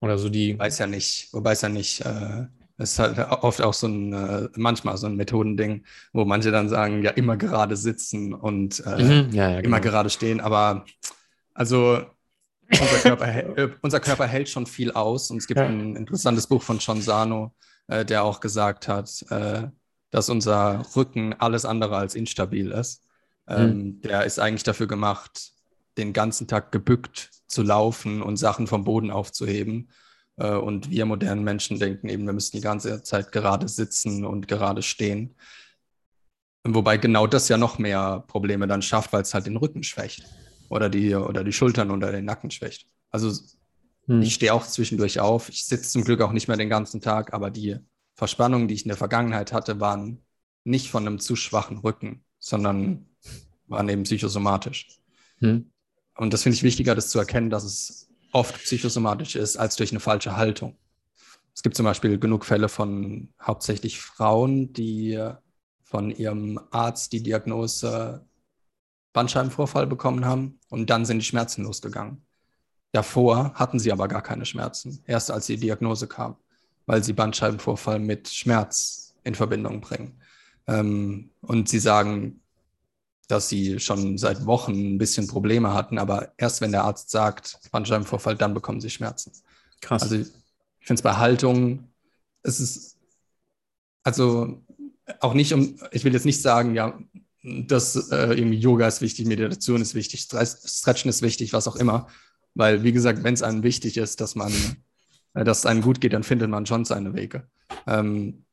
Oder 0.00 0.18
so 0.18 0.28
die. 0.28 0.58
Weiß 0.58 0.78
ja 0.78 0.86
nicht, 0.86 1.32
wobei 1.32 1.52
es 1.52 1.62
ja 1.62 1.68
nicht, 1.68 2.00
äh, 2.02 2.46
ist 2.82 2.98
halt 2.98 3.18
oft 3.18 3.62
auch 3.62 3.74
so 3.74 3.86
ein, 3.86 4.12
äh, 4.12 4.48
manchmal 4.56 4.96
so 4.96 5.06
ein 5.06 5.16
Methodending, 5.16 5.84
wo 6.12 6.24
manche 6.24 6.50
dann 6.50 6.68
sagen, 6.68 7.02
ja, 7.02 7.10
immer 7.12 7.36
gerade 7.36 7.76
sitzen 7.76 8.34
und 8.34 8.84
äh, 8.86 9.02
mhm, 9.02 9.30
ja, 9.32 9.50
ja, 9.50 9.58
immer 9.60 9.80
genau. 9.80 9.92
gerade 9.92 10.10
stehen, 10.10 10.40
aber 10.40 10.84
also 11.54 12.02
unser 12.68 12.98
Körper, 13.02 13.58
äh, 13.58 13.70
unser 13.82 14.00
Körper 14.00 14.26
hält 14.26 14.48
schon 14.48 14.66
viel 14.66 14.92
aus 14.92 15.30
und 15.30 15.38
es 15.38 15.46
gibt 15.46 15.58
ja. 15.58 15.66
ein 15.66 15.96
interessantes 15.96 16.46
Buch 16.46 16.62
von 16.62 16.78
John 16.78 17.00
Sano, 17.00 17.54
äh, 17.88 18.04
der 18.04 18.24
auch 18.24 18.40
gesagt 18.40 18.88
hat, 18.88 19.24
äh, 19.30 19.68
dass 20.10 20.28
unser 20.28 20.82
Rücken 20.94 21.34
alles 21.34 21.64
andere 21.64 21.96
als 21.96 22.14
instabil 22.14 22.70
ist. 22.70 23.02
Ähm, 23.48 23.68
mhm. 23.68 24.00
Der 24.02 24.24
ist 24.24 24.38
eigentlich 24.38 24.62
dafür 24.62 24.86
gemacht, 24.86 25.52
den 25.98 26.12
ganzen 26.12 26.46
Tag 26.48 26.72
gebückt 26.72 27.30
zu 27.46 27.62
laufen 27.62 28.22
und 28.22 28.36
Sachen 28.36 28.66
vom 28.66 28.84
Boden 28.84 29.10
aufzuheben. 29.10 29.90
Äh, 30.36 30.54
und 30.54 30.90
wir 30.90 31.06
modernen 31.06 31.44
Menschen 31.44 31.78
denken 31.78 32.08
eben, 32.08 32.26
wir 32.26 32.32
müssen 32.32 32.56
die 32.56 32.62
ganze 32.62 33.02
Zeit 33.02 33.32
gerade 33.32 33.68
sitzen 33.68 34.24
und 34.24 34.48
gerade 34.48 34.82
stehen. 34.82 35.34
Wobei 36.64 36.96
genau 36.96 37.26
das 37.26 37.48
ja 37.48 37.56
noch 37.56 37.78
mehr 37.78 38.24
Probleme 38.28 38.66
dann 38.68 38.82
schafft, 38.82 39.12
weil 39.12 39.22
es 39.22 39.34
halt 39.34 39.46
den 39.46 39.56
Rücken 39.56 39.82
schwächt 39.82 40.24
oder 40.68 40.88
die, 40.88 41.14
oder 41.14 41.42
die 41.42 41.52
Schultern 41.52 41.90
oder 41.90 42.12
den 42.12 42.24
Nacken 42.24 42.50
schwächt. 42.50 42.86
Also 43.10 43.32
hm. 44.06 44.22
Ich 44.22 44.34
stehe 44.34 44.52
auch 44.52 44.66
zwischendurch 44.66 45.20
auf. 45.20 45.48
Ich 45.48 45.64
sitze 45.64 45.90
zum 45.90 46.04
Glück 46.04 46.20
auch 46.20 46.32
nicht 46.32 46.48
mehr 46.48 46.56
den 46.56 46.68
ganzen 46.68 47.00
Tag, 47.00 47.32
aber 47.32 47.50
die 47.50 47.76
Verspannungen, 48.14 48.68
die 48.68 48.74
ich 48.74 48.84
in 48.84 48.88
der 48.88 48.96
Vergangenheit 48.96 49.52
hatte, 49.52 49.80
waren 49.80 50.18
nicht 50.64 50.90
von 50.90 51.06
einem 51.06 51.18
zu 51.18 51.36
schwachen 51.36 51.78
Rücken, 51.78 52.24
sondern 52.38 53.06
waren 53.66 53.88
eben 53.88 54.02
psychosomatisch. 54.02 55.00
Hm. 55.38 55.70
Und 56.16 56.32
das 56.32 56.42
finde 56.42 56.56
ich 56.56 56.62
wichtiger, 56.62 56.94
das 56.94 57.08
zu 57.08 57.18
erkennen, 57.18 57.50
dass 57.50 57.64
es 57.64 58.08
oft 58.32 58.62
psychosomatisch 58.62 59.36
ist, 59.36 59.56
als 59.56 59.76
durch 59.76 59.92
eine 59.92 60.00
falsche 60.00 60.36
Haltung. 60.36 60.76
Es 61.54 61.62
gibt 61.62 61.76
zum 61.76 61.84
Beispiel 61.84 62.18
genug 62.18 62.44
Fälle 62.44 62.68
von 62.68 63.28
hauptsächlich 63.40 64.00
Frauen, 64.00 64.72
die 64.72 65.22
von 65.84 66.10
ihrem 66.10 66.58
Arzt 66.70 67.12
die 67.12 67.22
Diagnose 67.22 68.24
Bandscheibenvorfall 69.12 69.86
bekommen 69.86 70.24
haben 70.24 70.58
und 70.70 70.88
dann 70.88 71.04
sind 71.04 71.18
die 71.18 71.24
Schmerzen 71.24 71.64
losgegangen. 71.64 72.24
Davor 72.92 73.54
hatten 73.54 73.78
sie 73.78 73.92
aber 73.92 74.08
gar 74.08 74.22
keine 74.22 74.46
Schmerzen, 74.46 75.02
erst 75.06 75.30
als 75.30 75.46
die 75.46 75.58
Diagnose 75.58 76.06
kam, 76.06 76.36
weil 76.86 77.04
sie 77.04 77.12
Bandscheibenvorfall 77.12 77.98
mit 77.98 78.28
Schmerz 78.28 79.14
in 79.24 79.34
Verbindung 79.34 79.80
bringen. 79.80 80.20
Ähm, 80.66 81.30
und 81.40 81.68
sie 81.68 81.78
sagen, 81.78 82.41
dass 83.32 83.48
sie 83.48 83.80
schon 83.80 84.18
seit 84.18 84.44
Wochen 84.44 84.72
ein 84.72 84.98
bisschen 84.98 85.26
Probleme 85.26 85.72
hatten, 85.72 85.98
aber 85.98 86.32
erst 86.36 86.60
wenn 86.60 86.70
der 86.70 86.84
Arzt 86.84 87.10
sagt, 87.10 87.58
Bandscheibenvorfall, 87.70 88.36
dann 88.36 88.52
bekommen 88.52 88.80
sie 88.80 88.90
Schmerzen. 88.90 89.32
Krass. 89.80 90.02
Also 90.02 90.16
ich 90.16 90.28
finde 90.80 90.98
es 90.98 91.02
bei 91.02 91.14
Haltung, 91.14 91.88
es 92.42 92.60
ist, 92.60 92.98
also 94.02 94.62
auch 95.20 95.32
nicht 95.32 95.54
um, 95.54 95.78
ich 95.92 96.04
will 96.04 96.12
jetzt 96.12 96.26
nicht 96.26 96.42
sagen, 96.42 96.74
ja, 96.74 96.98
dass 97.42 97.96
äh, 98.10 98.34
irgendwie 98.34 98.58
Yoga 98.58 98.86
ist 98.86 99.00
wichtig, 99.00 99.26
Meditation 99.26 99.80
ist 99.80 99.94
wichtig, 99.94 100.20
Stretchen 100.20 101.08
ist 101.08 101.22
wichtig, 101.22 101.52
was 101.54 101.66
auch 101.66 101.76
immer. 101.76 102.08
Weil, 102.54 102.84
wie 102.84 102.92
gesagt, 102.92 103.24
wenn 103.24 103.34
es 103.34 103.42
einem 103.42 103.62
wichtig 103.62 103.96
ist, 103.96 104.20
dass 104.20 104.34
man, 104.34 104.52
äh, 105.32 105.42
dass 105.42 105.60
es 105.60 105.66
einem 105.66 105.80
gut 105.80 106.02
geht, 106.02 106.12
dann 106.12 106.22
findet 106.22 106.50
man 106.50 106.66
schon 106.66 106.84
seine 106.84 107.14
Wege. 107.14 107.48
Ähm, 107.86 108.44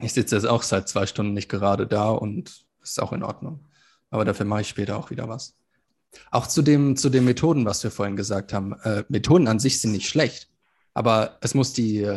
ich 0.00 0.12
sitze 0.12 0.34
jetzt 0.34 0.46
auch 0.46 0.64
seit 0.64 0.88
zwei 0.88 1.06
Stunden 1.06 1.32
nicht 1.32 1.48
gerade 1.48 1.86
da 1.86 2.10
und 2.10 2.66
ist 2.82 3.00
auch 3.00 3.12
in 3.12 3.22
Ordnung. 3.22 3.64
Aber 4.10 4.24
dafür 4.24 4.46
mache 4.46 4.62
ich 4.62 4.68
später 4.68 4.96
auch 4.96 5.10
wieder 5.10 5.28
was. 5.28 5.56
Auch 6.30 6.46
zu, 6.46 6.62
dem, 6.62 6.96
zu 6.96 7.10
den 7.10 7.24
Methoden, 7.24 7.64
was 7.64 7.82
wir 7.82 7.90
vorhin 7.90 8.16
gesagt 8.16 8.52
haben. 8.52 8.72
Äh, 8.84 9.04
Methoden 9.08 9.48
an 9.48 9.58
sich 9.58 9.80
sind 9.80 9.92
nicht 9.92 10.08
schlecht, 10.08 10.48
aber 10.94 11.38
es 11.40 11.54
muss, 11.54 11.72
die, 11.72 12.08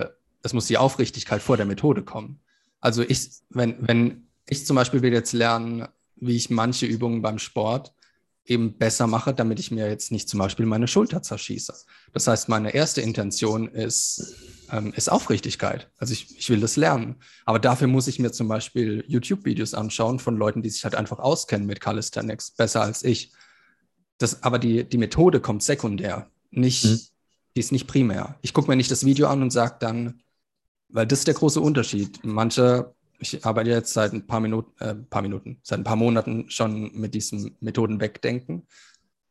es 0.42 0.54
muss 0.54 0.68
die 0.68 0.78
Aufrichtigkeit 0.78 1.42
vor 1.42 1.58
der 1.58 1.66
Methode 1.66 2.04
kommen. 2.04 2.40
Also 2.80 3.02
ich, 3.02 3.30
wenn, 3.50 3.76
wenn 3.80 4.28
ich 4.48 4.66
zum 4.66 4.76
Beispiel 4.76 5.02
will 5.02 5.12
jetzt 5.12 5.34
lernen, 5.34 5.88
wie 6.16 6.36
ich 6.36 6.50
manche 6.50 6.86
Übungen 6.86 7.22
beim 7.22 7.40
Sport 7.40 7.94
eben 8.46 8.78
besser 8.78 9.08
mache, 9.08 9.34
damit 9.34 9.60
ich 9.60 9.72
mir 9.72 9.88
jetzt 9.90 10.12
nicht 10.12 10.28
zum 10.28 10.40
Beispiel 10.40 10.66
meine 10.66 10.88
Schulter 10.88 11.22
zerschieße. 11.22 11.74
Das 12.14 12.28
heißt, 12.28 12.50
meine 12.50 12.74
erste 12.74 13.02
Intention 13.02 13.68
ist, 13.68 14.36
ähm, 14.72 14.94
ist 14.96 15.12
Aufrichtigkeit. 15.12 15.90
Also 15.98 16.14
ich, 16.14 16.38
ich 16.38 16.50
will 16.50 16.60
das 16.60 16.76
lernen. 16.76 17.18
Aber 17.46 17.60
dafür 17.60 17.88
muss 17.88 18.08
ich 18.08 18.20
mir 18.20 18.32
zum 18.32 18.48
Beispiel 18.48 19.04
YouTube-Videos 19.08 19.74
anschauen 19.74 20.20
von 20.20 20.38
Leuten, 20.38 20.62
die 20.62 20.70
sich 20.70 20.84
halt 20.84 20.96
einfach 20.96 21.20
auskennen 21.20 21.68
mit 21.68 21.82
Calisthenics, 21.82 22.52
besser 22.52 22.82
als 22.82 23.04
ich. 23.04 23.32
Das, 24.18 24.44
aber 24.44 24.60
die, 24.60 24.84
die 24.84 24.98
Methode 24.98 25.40
kommt 25.40 25.64
sekundär, 25.64 26.30
nicht, 26.52 26.86
mhm. 26.86 27.00
die 27.56 27.60
ist 27.60 27.72
nicht 27.72 27.88
primär. 27.88 28.38
Ich 28.42 28.54
gucke 28.54 28.70
mir 28.70 28.76
nicht 28.76 28.92
das 28.92 29.06
Video 29.06 29.28
an 29.28 29.42
und 29.42 29.52
sage 29.52 29.78
dann, 29.80 30.22
weil 30.90 31.08
das 31.08 31.20
ist 31.20 31.28
der 31.28 31.36
große 31.36 31.62
Unterschied. 31.62 32.20
Manche 32.24 32.94
ich 33.20 33.46
arbeite 33.46 33.70
jetzt 33.70 33.94
seit 33.94 34.14
ein 34.14 34.26
paar 34.26 34.40
Minuten, 34.40 34.72
äh, 34.82 34.96
paar 34.96 35.22
Minuten, 35.22 35.60
seit 35.62 35.80
ein 35.80 35.84
paar 35.84 35.96
Monaten 35.96 36.50
schon 36.50 36.92
mit 36.94 37.14
diesen 37.14 37.56
Methoden 37.60 38.00
wegdenken 38.00 38.66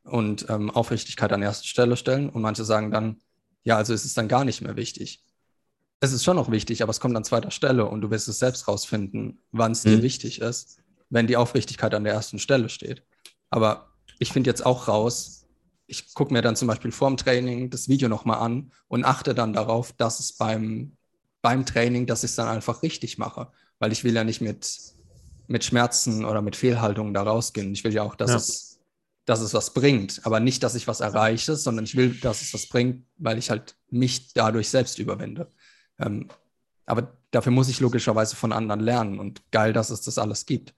und 0.04 0.46
ähm, 0.48 0.70
Aufrichtigkeit 0.70 1.32
an 1.32 1.42
erste 1.42 1.66
Stelle 1.66 1.96
stellen. 1.96 2.28
Und 2.28 2.42
manche 2.42 2.64
sagen 2.64 2.90
dann, 2.90 3.16
ja, 3.64 3.76
also 3.76 3.94
ist 3.94 4.04
es 4.04 4.14
dann 4.14 4.28
gar 4.28 4.44
nicht 4.44 4.60
mehr 4.60 4.76
wichtig. 4.76 5.24
Es 6.00 6.12
ist 6.12 6.24
schon 6.24 6.36
noch 6.36 6.50
wichtig, 6.50 6.82
aber 6.82 6.90
es 6.90 7.00
kommt 7.00 7.16
an 7.16 7.24
zweiter 7.24 7.50
Stelle 7.50 7.86
und 7.86 8.00
du 8.02 8.10
wirst 8.10 8.28
es 8.28 8.38
selbst 8.38 8.68
rausfinden, 8.68 9.40
wann 9.50 9.72
es 9.72 9.84
mhm. 9.84 9.90
dir 9.90 10.02
wichtig 10.02 10.40
ist, 10.40 10.78
wenn 11.10 11.26
die 11.26 11.36
Aufrichtigkeit 11.36 11.94
an 11.94 12.04
der 12.04 12.12
ersten 12.12 12.38
Stelle 12.38 12.68
steht. 12.68 13.02
Aber 13.50 13.92
ich 14.18 14.32
finde 14.32 14.50
jetzt 14.50 14.64
auch 14.64 14.88
raus, 14.88 15.46
ich 15.86 16.14
gucke 16.14 16.32
mir 16.32 16.42
dann 16.42 16.56
zum 16.56 16.68
Beispiel 16.68 16.92
vorm 16.92 17.16
Training 17.16 17.70
das 17.70 17.88
Video 17.88 18.08
nochmal 18.08 18.40
an 18.40 18.72
und 18.88 19.04
achte 19.04 19.34
dann 19.34 19.52
darauf, 19.52 19.92
dass 19.92 20.20
es 20.20 20.34
beim, 20.34 20.96
beim 21.40 21.64
Training, 21.64 22.06
dass 22.06 22.24
ich 22.24 22.30
es 22.30 22.36
dann 22.36 22.48
einfach 22.48 22.82
richtig 22.82 23.18
mache 23.18 23.50
weil 23.78 23.92
ich 23.92 24.04
will 24.04 24.14
ja 24.14 24.24
nicht 24.24 24.40
mit, 24.40 24.94
mit 25.46 25.64
Schmerzen 25.64 26.24
oder 26.24 26.42
mit 26.42 26.56
Fehlhaltungen 26.56 27.14
da 27.14 27.22
rausgehen. 27.22 27.72
Ich 27.72 27.84
will 27.84 27.94
ja 27.94 28.02
auch, 28.02 28.14
dass, 28.14 28.30
ja. 28.30 28.36
Es, 28.36 28.80
dass 29.24 29.40
es 29.40 29.54
was 29.54 29.72
bringt, 29.74 30.20
aber 30.24 30.40
nicht, 30.40 30.62
dass 30.62 30.74
ich 30.74 30.88
was 30.88 31.00
erreiche, 31.00 31.56
sondern 31.56 31.84
ich 31.84 31.96
will, 31.96 32.14
dass 32.14 32.42
es 32.42 32.54
was 32.54 32.68
bringt, 32.68 33.04
weil 33.16 33.38
ich 33.38 33.50
halt 33.50 33.76
mich 33.90 34.32
dadurch 34.32 34.68
selbst 34.68 34.98
überwinde. 34.98 35.50
Ähm, 35.98 36.28
aber 36.86 37.16
dafür 37.30 37.52
muss 37.52 37.68
ich 37.68 37.80
logischerweise 37.80 38.36
von 38.36 38.52
anderen 38.52 38.80
lernen 38.80 39.18
und 39.18 39.42
geil, 39.50 39.72
dass 39.72 39.90
es 39.90 40.00
das 40.00 40.18
alles 40.18 40.46
gibt. 40.46 40.74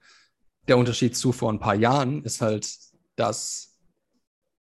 Der 0.67 0.77
Unterschied 0.77 1.15
zu 1.15 1.31
vor 1.31 1.51
ein 1.51 1.59
paar 1.59 1.75
Jahren 1.75 2.23
ist 2.23 2.41
halt, 2.41 2.67
dass 3.15 3.75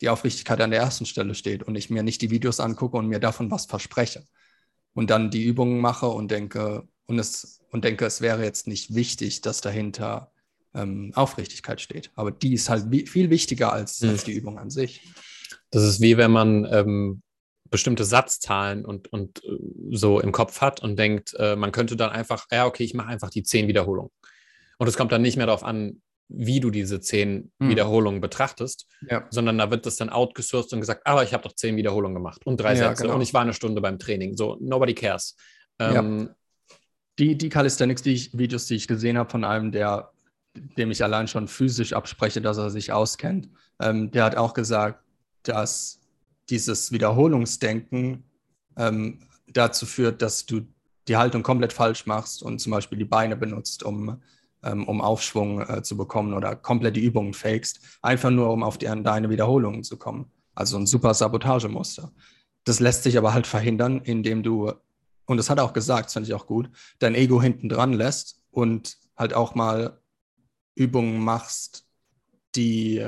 die 0.02 0.10
Aufrichtigkeit 0.10 0.62
an 0.62 0.72
der 0.72 0.80
ersten 0.80 1.06
Stelle 1.06 1.36
steht 1.36 1.64
und 1.64 1.76
ich 1.76 1.90
mir 1.90 2.04
nicht 2.04 2.22
die 2.22 2.30
Videos 2.30 2.60
angucke 2.60 2.98
und 2.98 3.08
mir 3.08 3.20
davon 3.20 3.52
was 3.52 3.66
verspreche. 3.66 4.26
Und 4.94 5.10
dann 5.10 5.30
die 5.30 5.44
Übungen 5.44 5.82
mache 5.82 6.08
und 6.08 6.32
denke, 6.32 6.88
und 7.06 7.20
es 7.20 7.60
und 7.72 7.84
denke, 7.84 8.06
es 8.06 8.22
wäre 8.22 8.44
jetzt 8.44 8.68
nicht 8.68 8.96
wichtig, 8.96 9.42
dass 9.42 9.62
dahinter 9.62 10.32
ähm, 10.74 11.12
Aufrichtigkeit 11.16 11.82
steht. 11.82 12.12
Aber 12.16 12.32
die 12.32 12.54
ist 12.54 12.70
halt 12.70 12.88
viel 13.08 13.30
wichtiger 13.30 13.74
als, 13.74 14.02
mhm. 14.02 14.10
als, 14.10 14.24
die 14.24 14.34
Übung 14.34 14.58
an 14.58 14.70
sich. 14.70 15.02
Das 15.72 15.84
ist 15.84 16.02
wie 16.02 16.18
wenn 16.18 16.32
man 16.32 16.66
ähm, 16.72 17.22
bestimmte 17.70 18.04
Satzzahlen 18.04 18.86
und, 18.86 19.12
und 19.12 19.44
äh, 19.44 19.50
so 19.92 20.20
im 20.20 20.32
Kopf 20.32 20.62
hat 20.62 20.82
und 20.82 20.98
denkt, 20.98 21.34
äh, 21.38 21.56
man 21.56 21.72
könnte 21.72 21.96
dann 21.96 22.10
einfach, 22.10 22.48
ja, 22.52 22.66
okay, 22.66 22.84
ich 22.84 22.94
mache 22.94 23.08
einfach 23.08 23.30
die 23.30 23.44
zehn 23.44 23.68
Wiederholungen. 23.68 24.12
Und 24.78 24.88
es 24.88 24.98
kommt 24.98 25.12
dann 25.12 25.22
nicht 25.22 25.38
mehr 25.38 25.46
darauf 25.46 25.64
an, 25.64 26.02
wie 26.30 26.60
du 26.60 26.70
diese 26.70 27.02
zehn 27.02 27.52
mhm. 27.60 27.70
Wiederholungen 27.70 28.22
betrachtest, 28.22 28.86
ja. 29.10 29.26
sondern 29.30 29.58
da 29.58 29.72
wird 29.72 29.86
das 29.86 29.96
dann 29.96 30.10
outgesourced 30.10 30.74
und 30.74 30.80
gesagt, 30.80 31.06
aber 31.06 31.24
ich 31.24 31.34
habe 31.34 31.44
doch 31.44 31.54
zehn 31.54 31.76
Wiederholungen 31.76 32.16
gemacht 32.16 32.46
und 32.46 32.62
drei 32.62 32.74
ja, 32.74 32.90
Sätze 32.90 33.04
genau. 33.04 33.16
und 33.16 33.22
ich 33.22 33.34
war 33.34 33.42
eine 33.42 33.54
Stunde 33.54 33.82
beim 33.82 33.98
Training. 33.98 34.38
So, 34.38 34.58
nobody 34.60 34.94
cares. 34.94 35.36
Ähm, 35.80 36.20
ja 36.20 36.36
die, 37.20 37.38
die 37.38 37.50
Calisthenics-Videos, 37.50 38.66
die 38.66 38.76
ich 38.76 38.88
gesehen 38.88 39.18
habe 39.18 39.30
von 39.30 39.44
einem, 39.44 39.72
der, 39.72 40.12
dem 40.56 40.90
ich 40.90 41.04
allein 41.04 41.28
schon 41.28 41.48
physisch 41.48 41.94
abspreche, 41.94 42.42
dass 42.42 42.58
er 42.58 42.70
sich 42.70 42.92
auskennt, 42.92 43.50
ähm, 43.80 44.10
der 44.12 44.24
hat 44.24 44.38
auch 44.38 44.54
gesagt, 44.54 45.04
dass 45.44 45.99
dieses 46.50 46.92
Wiederholungsdenken 46.92 48.24
ähm, 48.78 49.20
dazu 49.48 49.86
führt, 49.86 50.22
dass 50.22 50.46
du 50.46 50.62
die 51.08 51.18
Haltung 51.18 51.44
komplett 51.44 51.74
falsch 51.74 52.06
machst 52.06 52.44
und 52.44 52.60
zum 52.60 52.72
Beispiel 52.72 52.98
die 52.98 53.06
Beine 53.06 53.36
benutzt, 53.36 53.84
um, 53.84 54.22
ähm, 54.64 54.88
um 54.88 55.02
Aufschwung 55.02 55.62
äh, 55.62 55.82
zu 55.82 55.98
bekommen 55.98 56.34
oder 56.34 56.56
komplett 56.56 56.96
die 56.96 57.04
Übungen 57.04 57.34
fakest, 57.34 57.80
einfach 58.02 58.30
nur 58.30 58.52
um 58.52 58.64
auf 58.64 58.78
die, 58.78 58.86
deine 58.86 59.30
Wiederholungen 59.30 59.84
zu 59.84 59.98
kommen. 59.98 60.32
Also 60.54 60.78
ein 60.78 60.86
super 60.86 61.14
Sabotagemuster. 61.14 62.12
Das 62.64 62.80
lässt 62.80 63.04
sich 63.04 63.18
aber 63.18 63.34
halt 63.34 63.48
verhindern, 63.48 64.02
indem 64.04 64.44
du 64.44 64.74
und 65.30 65.38
das 65.38 65.52
hat 65.52 65.60
er 65.60 65.64
auch 65.64 65.74
gesagt, 65.74 66.08
das 66.08 66.14
fand 66.14 66.28
ich 66.28 66.34
auch 66.34 66.48
gut, 66.48 66.72
dein 66.98 67.14
Ego 67.14 67.40
hinten 67.40 67.70
dran 67.70 67.94
lässt 67.94 68.42
und 68.50 68.98
halt 69.16 69.36
auch 69.36 69.54
mal 69.54 70.02
Übungen 70.74 71.20
machst, 71.20 71.86
die, 72.56 73.08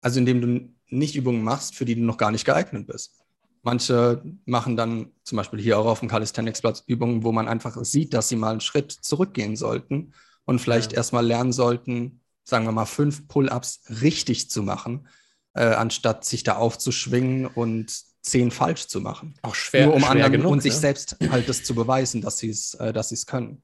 also 0.00 0.18
indem 0.18 0.40
du 0.40 0.75
nicht 0.88 1.16
Übungen 1.16 1.42
machst, 1.42 1.74
für 1.74 1.84
die 1.84 1.94
du 1.94 2.02
noch 2.02 2.16
gar 2.16 2.30
nicht 2.30 2.44
geeignet 2.44 2.86
bist. 2.86 3.14
Manche 3.62 4.22
machen 4.44 4.76
dann 4.76 5.10
zum 5.24 5.36
Beispiel 5.36 5.60
hier 5.60 5.78
auch 5.78 5.86
auf 5.86 6.00
dem 6.00 6.08
Calisthenics-Platz 6.08 6.84
Übungen, 6.86 7.24
wo 7.24 7.32
man 7.32 7.48
einfach 7.48 7.76
sieht, 7.84 8.14
dass 8.14 8.28
sie 8.28 8.36
mal 8.36 8.52
einen 8.52 8.60
Schritt 8.60 8.92
zurückgehen 8.92 9.56
sollten 9.56 10.12
und 10.44 10.60
vielleicht 10.60 10.92
ja. 10.92 10.98
erstmal 10.98 11.26
lernen 11.26 11.52
sollten, 11.52 12.20
sagen 12.44 12.64
wir 12.64 12.72
mal, 12.72 12.86
fünf 12.86 13.26
Pull-ups 13.26 13.82
richtig 14.02 14.50
zu 14.50 14.62
machen, 14.62 15.08
äh, 15.54 15.64
anstatt 15.64 16.24
sich 16.24 16.44
da 16.44 16.56
aufzuschwingen 16.56 17.46
und 17.46 17.92
zehn 18.22 18.50
falsch 18.50 18.86
zu 18.86 19.00
machen. 19.00 19.34
Auch 19.42 19.54
schwer. 19.54 19.86
Nur 19.86 19.94
um 19.94 20.00
schwer 20.00 20.10
anderen 20.10 20.32
genug, 20.32 20.52
und 20.52 20.62
sich 20.62 20.74
ja? 20.74 20.80
selbst 20.80 21.16
halt 21.30 21.48
das 21.48 21.64
zu 21.64 21.74
beweisen, 21.74 22.20
dass 22.20 22.38
sie 22.38 22.50
es, 22.50 22.74
äh, 22.74 22.92
es 22.92 23.26
können. 23.26 23.62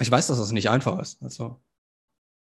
Ich 0.00 0.10
weiß, 0.10 0.28
dass 0.28 0.38
das 0.38 0.52
nicht 0.52 0.70
einfach 0.70 0.98
ist. 0.98 1.22
Also, 1.22 1.60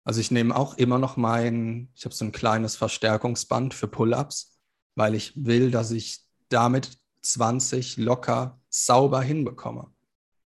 also 0.09 0.23
ich 0.23 0.31
nehme 0.31 0.57
auch 0.57 0.79
immer 0.79 0.99
noch 0.99 1.19
mein, 1.19 1.91
ich 1.95 2.07
habe 2.07 2.15
so 2.15 2.25
ein 2.25 2.33
kleines 2.33 2.77
Verstärkungsband 2.77 3.75
für 3.75 3.89
Pull-ups, 3.89 4.59
weil 4.95 5.15
ich 5.15 5.35
will, 5.37 5.71
dass 5.71 5.91
ich 5.91 6.21
damit 6.49 6.97
20 7.21 7.99
locker 7.99 8.59
sauber 8.71 9.21
hinbekomme. 9.21 9.93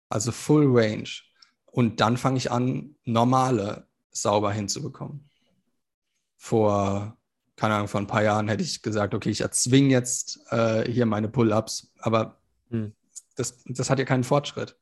Also 0.08 0.32
Full 0.32 0.64
Range. 0.66 1.10
Und 1.66 2.00
dann 2.00 2.16
fange 2.16 2.38
ich 2.38 2.50
an, 2.50 2.96
normale 3.04 3.86
sauber 4.12 4.50
hinzubekommen. 4.50 5.28
Vor 6.38 7.18
keine 7.56 7.74
Ahnung, 7.74 7.88
vor 7.88 8.00
ein 8.00 8.06
paar 8.06 8.22
Jahren 8.22 8.48
hätte 8.48 8.62
ich 8.62 8.80
gesagt, 8.80 9.12
okay, 9.12 9.28
ich 9.28 9.42
erzwinge 9.42 9.90
jetzt 9.90 10.40
äh, 10.48 10.90
hier 10.90 11.04
meine 11.04 11.28
Pull-ups, 11.28 11.92
aber 11.98 12.40
hm. 12.70 12.94
das, 13.36 13.62
das 13.66 13.90
hat 13.90 13.98
ja 13.98 14.06
keinen 14.06 14.24
Fortschritt. 14.24 14.78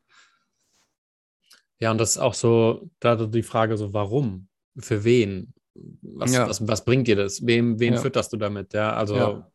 Ja, 1.81 1.91
und 1.91 1.99
das 1.99 2.11
ist 2.11 2.19
auch 2.19 2.35
so, 2.35 2.89
da 3.01 3.17
die 3.17 3.43
Frage 3.43 3.77
so, 3.77 3.93
warum? 3.93 4.48
Für 4.79 5.05
wen? 5.05 5.53
Was, 6.03 6.33
ja. 6.33 6.49
was, 6.49 6.67
was 6.67 6.85
bringt 6.85 7.07
dir 7.07 7.17
das? 7.17 7.47
Wem, 7.47 7.79
wen 7.79 7.95
ja. 7.95 8.01
fütterst 8.01 8.33
du 8.33 8.37
damit? 8.37 8.73
Ja, 8.73 8.95
also. 8.95 9.17
Ja, 9.17 9.51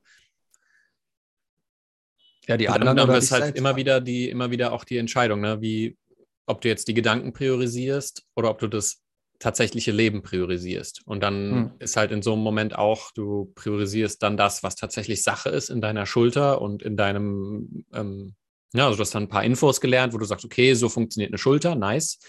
ja 2.47 2.57
die 2.57 2.69
anderen. 2.69 2.97
Dann 2.97 3.11
ist 3.11 3.31
halt 3.31 3.55
immer 3.55 3.75
wieder 3.75 4.01
die, 4.01 4.29
immer 4.29 4.51
wieder 4.51 4.73
auch 4.73 4.83
die 4.83 4.97
Entscheidung, 4.97 5.41
ne? 5.41 5.61
Wie, 5.61 5.97
ob 6.45 6.61
du 6.61 6.67
jetzt 6.67 6.87
die 6.87 6.93
Gedanken 6.93 7.33
priorisierst 7.33 8.25
oder 8.35 8.49
ob 8.49 8.59
du 8.59 8.67
das 8.67 9.03
tatsächliche 9.39 9.91
Leben 9.91 10.23
priorisierst. 10.23 11.01
Und 11.05 11.21
dann 11.21 11.51
hm. 11.51 11.71
ist 11.79 11.97
halt 11.97 12.11
in 12.11 12.21
so 12.21 12.33
einem 12.33 12.43
Moment 12.43 12.77
auch, 12.77 13.11
du 13.11 13.51
priorisierst 13.55 14.23
dann 14.23 14.37
das, 14.37 14.63
was 14.63 14.75
tatsächlich 14.75 15.21
Sache 15.21 15.49
ist 15.49 15.69
in 15.69 15.81
deiner 15.81 16.05
Schulter 16.05 16.61
und 16.61 16.81
in 16.81 16.95
deinem, 16.95 17.85
ähm, 17.93 18.35
ja, 18.73 18.85
also 18.85 18.97
du 18.97 19.01
hast 19.01 19.13
dann 19.13 19.23
ein 19.23 19.29
paar 19.29 19.43
Infos 19.43 19.81
gelernt, 19.81 20.13
wo 20.13 20.17
du 20.17 20.25
sagst, 20.25 20.45
okay, 20.45 20.73
so 20.75 20.87
funktioniert 20.87 21.31
eine 21.31 21.37
Schulter, 21.37 21.75
nice. 21.75 22.19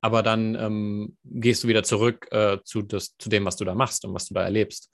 Aber 0.00 0.22
dann 0.22 0.54
ähm, 0.54 1.16
gehst 1.24 1.64
du 1.64 1.68
wieder 1.68 1.82
zurück 1.82 2.28
äh, 2.30 2.58
zu, 2.64 2.82
das, 2.82 3.16
zu 3.18 3.28
dem, 3.28 3.44
was 3.44 3.56
du 3.56 3.64
da 3.64 3.74
machst 3.74 4.04
und 4.04 4.14
was 4.14 4.26
du 4.26 4.34
da 4.34 4.42
erlebst. 4.42 4.90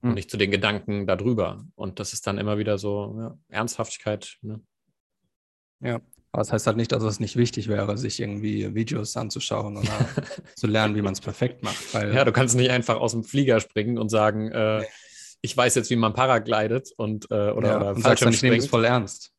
Hm. 0.00 0.10
Und 0.10 0.14
nicht 0.16 0.30
zu 0.30 0.36
den 0.36 0.50
Gedanken 0.50 1.06
darüber. 1.06 1.64
Und 1.74 2.00
das 2.00 2.12
ist 2.12 2.26
dann 2.26 2.38
immer 2.38 2.58
wieder 2.58 2.78
so 2.78 3.16
ja, 3.18 3.38
Ernsthaftigkeit. 3.48 4.36
Ne? 4.42 4.60
Ja. 5.80 6.00
Aber 6.32 6.40
das 6.40 6.52
heißt 6.52 6.66
halt 6.66 6.78
nicht, 6.78 6.92
dass 6.92 7.02
es 7.02 7.20
nicht 7.20 7.36
wichtig 7.36 7.68
wäre, 7.68 7.98
sich 7.98 8.18
irgendwie 8.18 8.74
Videos 8.74 9.16
anzuschauen 9.18 9.76
oder 9.76 10.08
zu 10.56 10.66
lernen, 10.66 10.96
wie 10.96 11.02
man 11.02 11.12
es 11.12 11.20
perfekt 11.20 11.62
macht. 11.62 11.92
ja, 11.92 12.24
du 12.24 12.32
kannst 12.32 12.56
nicht 12.56 12.70
einfach 12.70 12.96
aus 12.96 13.12
dem 13.12 13.22
Flieger 13.22 13.60
springen 13.60 13.98
und 13.98 14.08
sagen, 14.08 14.50
äh, 14.50 14.82
ich 15.42 15.54
weiß 15.54 15.74
jetzt, 15.74 15.90
wie 15.90 15.96
man 15.96 16.14
paraglidet 16.14 16.90
und 16.96 17.30
äh, 17.30 17.50
oder, 17.50 17.68
ja, 17.68 17.76
oder 17.76 17.90
und 17.90 18.02
sagst 18.02 18.24
ich 18.24 18.42
nehme 18.42 18.56
es 18.56 18.66
voll 18.66 18.84
ernst. 18.86 19.31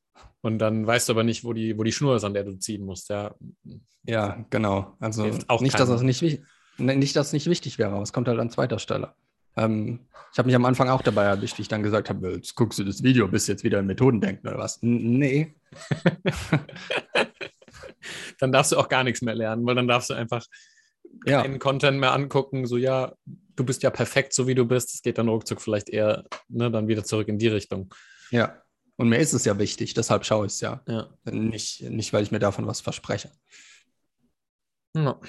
Und 0.44 0.60
dann 0.60 0.86
weißt 0.86 1.08
du 1.08 1.14
aber 1.14 1.24
nicht, 1.24 1.46
wo 1.46 1.54
die, 1.54 1.78
wo 1.78 1.84
die 1.84 1.94
Schnur 1.94 2.18
ist, 2.18 2.26
an 2.26 2.34
der 2.34 2.44
du 2.44 2.60
ziehen 2.60 2.86
musst. 2.86 3.10
Ja, 3.10 3.34
ja 4.04 4.46
genau. 4.50 4.98
Also 5.00 5.24
nicht, 5.24 5.80
dass 5.80 5.88
das 5.88 6.02
nicht, 6.02 6.22
nicht, 6.78 7.16
dass 7.16 7.28
es 7.28 7.34
nicht 7.34 7.48
wichtig 7.48 7.80
wäre, 7.80 7.92
aber 7.92 8.02
es 8.02 8.12
kommt 8.12 8.28
halt 8.28 8.40
an 8.40 8.50
zweiter 8.50 8.78
Stelle. 8.78 9.14
Ähm, 9.56 10.02
ich 10.34 10.38
habe 10.38 10.48
mich 10.48 10.56
am 10.56 10.66
Anfang 10.66 10.90
auch 10.90 11.02
dabei 11.02 11.24
erwischt, 11.24 11.58
wie 11.60 11.62
ich 11.62 11.70
dann 11.70 11.82
gesagt 11.82 12.10
habe, 12.10 12.34
jetzt 12.34 12.56
guckst 12.56 12.78
du 12.78 12.84
das 12.84 13.04
Video, 13.04 13.30
bist 13.30 13.48
jetzt 13.48 13.64
wieder 13.64 13.80
in 13.80 13.86
Methoden 13.86 14.20
denken 14.20 14.46
oder 14.46 14.58
was? 14.58 14.84
N 14.84 15.18
nee. 15.18 15.56
dann 18.40 18.52
darfst 18.52 18.74
du 18.74 18.78
auch 18.78 18.90
gar 18.90 19.06
nichts 19.06 19.22
mehr 19.22 19.36
lernen, 19.36 19.66
weil 19.66 19.76
dann 19.76 19.88
darfst 19.88 20.10
du 20.10 20.14
einfach 20.14 20.46
ja. 21.26 21.42
keinen 21.42 21.60
Content 21.60 22.00
mehr 22.02 22.12
angucken, 22.12 22.66
so 22.66 22.76
ja, 22.76 23.14
du 23.56 23.64
bist 23.64 23.82
ja 23.82 23.92
perfekt, 23.92 24.34
so 24.34 24.46
wie 24.46 24.56
du 24.56 24.66
bist. 24.66 24.94
Es 24.94 25.02
geht 25.02 25.18
dann 25.18 25.30
ruckzuck 25.30 25.62
vielleicht 25.62 25.90
eher 25.90 26.26
ne, 26.50 26.70
dann 26.70 26.90
wieder 26.90 27.06
zurück 27.06 27.30
in 27.30 27.38
die 27.38 27.48
Richtung. 27.48 27.94
Ja. 28.30 28.58
Und 28.96 29.10
mir 29.10 29.18
ist 29.18 29.34
es 29.34 29.46
ja 29.46 29.58
wichtig, 29.58 29.94
deshalb 29.94 30.26
schaue 30.26 30.46
ich 30.46 30.54
es 30.54 30.62
ja. 30.62 30.84
ja. 30.88 31.10
Nicht, 31.26 31.82
nicht, 31.82 32.14
weil 32.14 32.24
ich 32.24 32.32
mir 32.32 32.40
davon 32.40 32.68
was 32.68 32.82
verspreche. 32.82 33.32
Ja. 34.96 35.20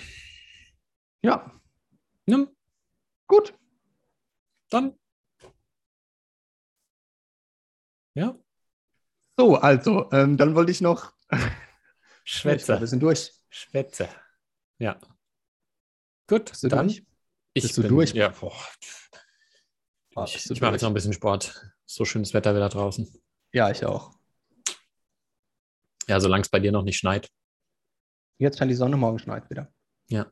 Ja. 1.23 1.61
ja. 2.27 2.47
Gut. 3.27 3.55
Dann. 4.69 4.99
Ja. 8.15 8.39
So, 9.36 9.57
also, 9.57 10.11
ähm, 10.12 10.36
dann 10.36 10.55
wollte 10.55 10.70
ich 10.70 10.81
noch. 10.81 11.12
Schwätze. 12.24 12.78
Wir 12.78 12.86
sind 12.86 13.03
durch. 13.03 13.32
Schwätze. 13.49 14.09
Ja. 14.78 14.99
Gut, 16.27 16.51
Bist 16.51 16.65
dann. 16.65 16.89
Durch? 16.89 17.05
Ich 17.55 17.62
Bist 17.62 17.77
du 17.77 17.82
bin, 17.82 17.91
durch? 17.91 18.12
Ja, 18.12 18.28
boah. 18.28 18.53
Ich, 20.27 20.51
ich 20.51 20.61
mache 20.61 20.73
jetzt 20.73 20.82
noch 20.82 20.91
ein 20.91 20.95
bisschen 20.95 21.12
Sport. 21.12 21.73
So 21.86 22.05
schönes 22.05 22.35
Wetter 22.35 22.55
wieder 22.55 22.69
draußen. 22.69 23.24
Ja, 23.55 23.70
ich 23.70 23.85
auch. 23.86 24.10
Ja, 26.09 26.18
solange 26.18 26.43
es 26.43 26.48
bei 26.48 26.59
dir 26.59 26.72
noch 26.72 26.82
nicht 26.82 26.98
schneit. 26.98 27.31
Jetzt 28.39 28.59
scheint 28.59 28.70
die 28.70 28.74
Sonne, 28.74 28.97
morgen 28.97 29.20
schneit 29.20 29.48
wieder. 29.48 29.72
Ja. 30.09 30.26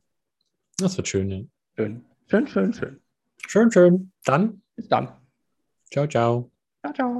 Das 0.77 0.97
wird 0.97 1.07
schön, 1.07 1.29
ja. 1.31 1.41
Schön. 1.77 2.05
Schön, 2.27 2.47
schön, 2.47 2.73
schön. 2.73 3.01
Schön, 3.47 3.71
schön. 3.71 4.11
Dann. 4.25 4.61
Bis 4.75 4.89
dann. 4.89 5.07
Ciao, 5.89 6.05
ciao. 6.05 6.51
Ciao, 6.81 6.93
ciao. 6.93 7.12